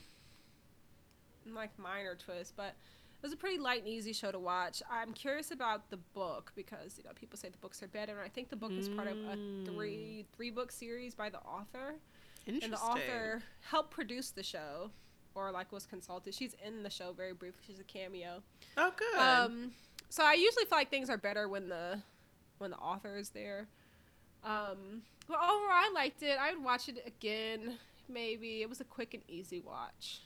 like 1.52 1.72
minor 1.80 2.14
twists, 2.16 2.54
but 2.56 2.76
it 3.16 3.24
was 3.24 3.34
a 3.34 3.36
pretty 3.36 3.58
light 3.58 3.80
and 3.80 3.88
easy 3.88 4.14
show 4.14 4.32
to 4.32 4.38
watch. 4.38 4.84
I'm 4.90 5.14
curious 5.14 5.50
about 5.50 5.90
the 5.90 5.98
book 5.98 6.52
because 6.56 7.00
you 7.00 7.04
know 7.06 7.10
people 7.16 7.40
say 7.40 7.50
the 7.50 7.58
books 7.58 7.82
are 7.82 7.88
better, 7.88 8.12
and 8.14 8.22
I 8.22 8.30
think 8.30 8.50
the 8.50 8.56
book 8.56 8.72
is 8.74 8.88
part 8.90 9.08
of 9.08 9.18
a 9.18 9.36
three 9.66 10.26
three 10.36 10.52
book 10.52 10.72
series 10.72 11.16
by 11.16 11.30
the 11.32 11.40
author. 11.40 11.96
Interesting. 12.46 12.64
and 12.66 12.74
the 12.74 12.84
author 12.86 13.42
helped 13.62 13.90
produce 13.90 14.30
the 14.30 14.44
show 14.44 14.92
or 15.34 15.52
like 15.52 15.72
was 15.72 15.88
consulted 15.88 16.36
she's 16.36 16.56
in 16.64 16.84
the 16.84 16.90
show 16.92 17.12
very 17.12 17.34
briefly 17.34 17.64
she's 17.66 17.80
a 17.80 17.84
cameo 17.84 18.44
Oh, 18.78 18.94
good. 18.96 19.18
um 19.20 19.72
so 20.10 20.24
i 20.24 20.34
usually 20.36 20.66
feel 20.66 20.78
like 20.78 20.92
things 20.92 21.10
are 21.10 21.18
better 21.18 21.50
when 21.50 21.70
the 21.70 22.00
when 22.60 22.70
the 22.70 22.78
author 22.78 23.18
is 23.18 23.30
there 23.30 23.68
um 24.44 25.02
but 25.28 25.38
overall 25.38 25.72
i 25.72 25.92
liked 25.94 26.24
it 26.24 26.38
i 26.40 26.54
would 26.54 26.64
watch 26.64 26.90
it 26.90 27.02
again 27.06 27.78
maybe 28.08 28.62
it 28.62 28.70
was 28.70 28.82
a 28.82 28.84
quick 28.84 29.14
and 29.14 29.24
easy 29.28 29.60
watch 29.60 30.22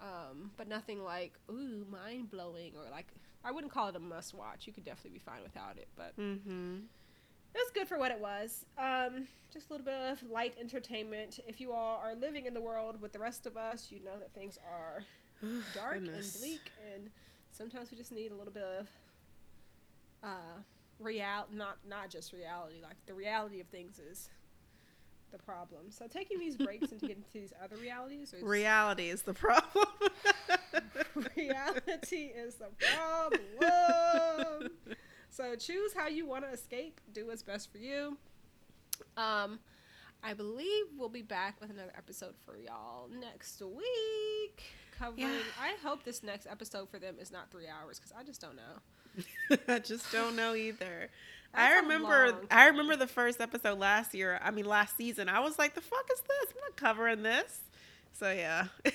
um 0.00 0.50
but 0.56 0.68
nothing 0.68 1.02
like 1.02 1.32
ooh 1.50 1.84
mind-blowing 1.90 2.72
or 2.76 2.90
like 2.90 3.06
i 3.44 3.50
wouldn't 3.50 3.72
call 3.72 3.88
it 3.88 3.96
a 3.96 3.98
must 3.98 4.34
watch 4.34 4.66
you 4.66 4.72
could 4.72 4.84
definitely 4.84 5.10
be 5.10 5.18
fine 5.18 5.42
without 5.42 5.76
it 5.76 5.88
but 5.96 6.16
mm-hmm. 6.18 6.76
it 6.76 7.58
was 7.58 7.70
good 7.74 7.88
for 7.88 7.98
what 7.98 8.12
it 8.12 8.20
was. 8.20 8.64
Um, 8.78 9.26
just 9.52 9.68
a 9.68 9.72
little 9.72 9.84
bit 9.84 9.94
of 9.94 10.22
light 10.30 10.54
entertainment. 10.60 11.40
If 11.48 11.60
you 11.60 11.72
all 11.72 12.00
are 12.02 12.14
living 12.14 12.46
in 12.46 12.54
the 12.54 12.60
world 12.60 13.00
with 13.00 13.12
the 13.12 13.18
rest 13.18 13.44
of 13.46 13.56
us, 13.56 13.88
you 13.90 13.98
know 14.04 14.16
that 14.20 14.32
things 14.32 14.58
are 14.70 15.02
dark 15.74 15.94
Goodness. 15.94 16.36
and 16.36 16.42
bleak, 16.42 16.70
and 16.94 17.10
sometimes 17.50 17.90
we 17.90 17.96
just 17.96 18.12
need 18.12 18.30
a 18.30 18.34
little 18.36 18.52
bit 18.52 18.62
of 18.62 18.86
uh, 20.22 20.60
real, 21.00 21.46
not 21.52 21.78
not 21.88 22.10
just 22.10 22.32
reality. 22.32 22.76
Like 22.82 22.96
the 23.06 23.14
reality 23.14 23.60
of 23.60 23.66
things 23.68 23.98
is 23.98 24.28
the 25.32 25.38
problem. 25.38 25.90
So 25.90 26.06
taking 26.06 26.38
these 26.38 26.56
breaks 26.56 26.92
and 26.92 27.00
getting 27.00 27.00
to 27.00 27.08
get 27.08 27.16
into 27.16 27.32
these 27.32 27.52
other 27.62 27.76
realities, 27.76 28.32
is 28.32 28.42
Reality 28.42 29.08
is 29.08 29.22
the 29.22 29.34
problem. 29.34 29.86
reality 31.36 32.32
is 32.34 32.56
the 32.56 32.68
problem. 32.96 34.70
So 35.28 35.54
choose 35.56 35.94
how 35.94 36.08
you 36.08 36.26
want 36.26 36.44
to 36.44 36.50
escape. 36.50 37.00
Do 37.12 37.26
what's 37.26 37.42
best 37.42 37.70
for 37.70 37.78
you. 37.78 38.16
Um, 39.16 39.60
I 40.22 40.34
believe 40.34 40.86
we'll 40.96 41.08
be 41.08 41.22
back 41.22 41.60
with 41.60 41.70
another 41.70 41.92
episode 41.96 42.34
for 42.44 42.58
y'all 42.58 43.08
next 43.08 43.62
week. 43.62 44.62
Covering. 44.98 45.28
Yeah. 45.28 45.38
I 45.58 45.76
hope 45.82 46.04
this 46.04 46.22
next 46.22 46.46
episode 46.46 46.90
for 46.90 46.98
them 46.98 47.16
is 47.18 47.32
not 47.32 47.50
three 47.50 47.68
hours 47.68 47.98
because 47.98 48.12
I 48.12 48.22
just 48.22 48.40
don't 48.40 48.56
know. 48.56 48.80
I 49.68 49.78
just 49.78 50.10
don't 50.12 50.36
know 50.36 50.54
either. 50.54 51.08
That's 51.52 51.74
I 51.74 51.80
remember 51.80 52.36
I 52.50 52.66
remember 52.66 52.94
the 52.96 53.08
first 53.08 53.40
episode 53.40 53.78
last 53.78 54.14
year. 54.14 54.38
I 54.42 54.50
mean 54.50 54.66
last 54.66 54.96
season. 54.96 55.28
I 55.28 55.40
was 55.40 55.58
like, 55.58 55.74
the 55.74 55.80
fuck 55.80 56.08
is 56.12 56.20
this? 56.20 56.50
I'm 56.50 56.60
not 56.60 56.76
covering 56.76 57.22
this. 57.22 57.60
So 58.12 58.30
yeah. 58.30 58.66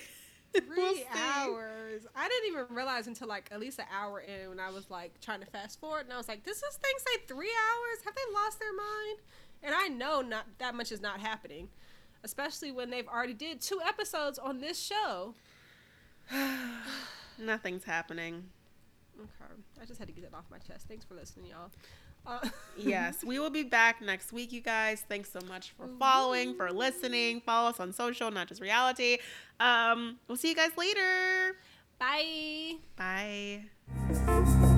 3 0.55 0.63
We'll 0.77 0.95
hours. 1.13 2.07
I 2.15 2.29
didn't 2.29 2.47
even 2.47 2.75
realize 2.75 3.07
until 3.07 3.27
like 3.27 3.49
at 3.51 3.59
least 3.59 3.79
an 3.79 3.85
hour 3.93 4.21
in 4.21 4.49
when 4.49 4.59
I 4.59 4.69
was 4.69 4.89
like 4.89 5.19
trying 5.19 5.41
to 5.41 5.45
fast 5.45 5.81
forward, 5.81 6.05
and 6.05 6.13
I 6.13 6.17
was 6.17 6.29
like, 6.29 6.43
"Does 6.43 6.61
this 6.61 6.77
thing 6.77 6.93
say 6.97 7.25
three 7.27 7.51
hours? 7.51 8.05
Have 8.05 8.15
they 8.15 8.33
lost 8.33 8.59
their 8.59 8.73
mind?" 8.73 9.19
And 9.63 9.75
I 9.75 9.87
know 9.89 10.21
not 10.21 10.45
that 10.59 10.73
much 10.75 10.93
is 10.93 11.01
not 11.01 11.19
happening, 11.19 11.67
especially 12.23 12.71
when 12.71 12.89
they've 12.89 13.07
already 13.07 13.33
did 13.33 13.59
two 13.59 13.81
episodes 13.85 14.39
on 14.39 14.59
this 14.59 14.81
show. 14.81 15.33
Nothing's 17.37 17.83
happening. 17.83 18.45
Okay, 19.19 19.53
I 19.81 19.85
just 19.85 19.99
had 19.99 20.07
to 20.07 20.13
get 20.13 20.23
it 20.23 20.33
off 20.33 20.45
my 20.51 20.57
chest. 20.57 20.87
Thanks 20.87 21.05
for 21.05 21.15
listening, 21.15 21.47
y'all. 21.47 21.71
Uh, 22.25 22.47
Yes, 22.77 23.23
we 23.23 23.39
will 23.39 23.49
be 23.49 23.63
back 23.63 24.01
next 24.01 24.33
week, 24.33 24.51
you 24.51 24.61
guys. 24.61 25.05
Thanks 25.07 25.31
so 25.31 25.39
much 25.47 25.71
for 25.77 25.87
following, 25.99 26.55
for 26.55 26.71
listening. 26.71 27.41
Follow 27.41 27.69
us 27.69 27.79
on 27.79 27.93
social, 27.93 28.29
not 28.31 28.47
just 28.47 28.61
reality. 28.61 29.17
Um, 29.59 30.17
we'll 30.27 30.37
see 30.37 30.49
you 30.49 30.55
guys 30.55 30.71
later. 30.77 31.55
Bye. 31.97 32.73
Bye. 32.97 34.71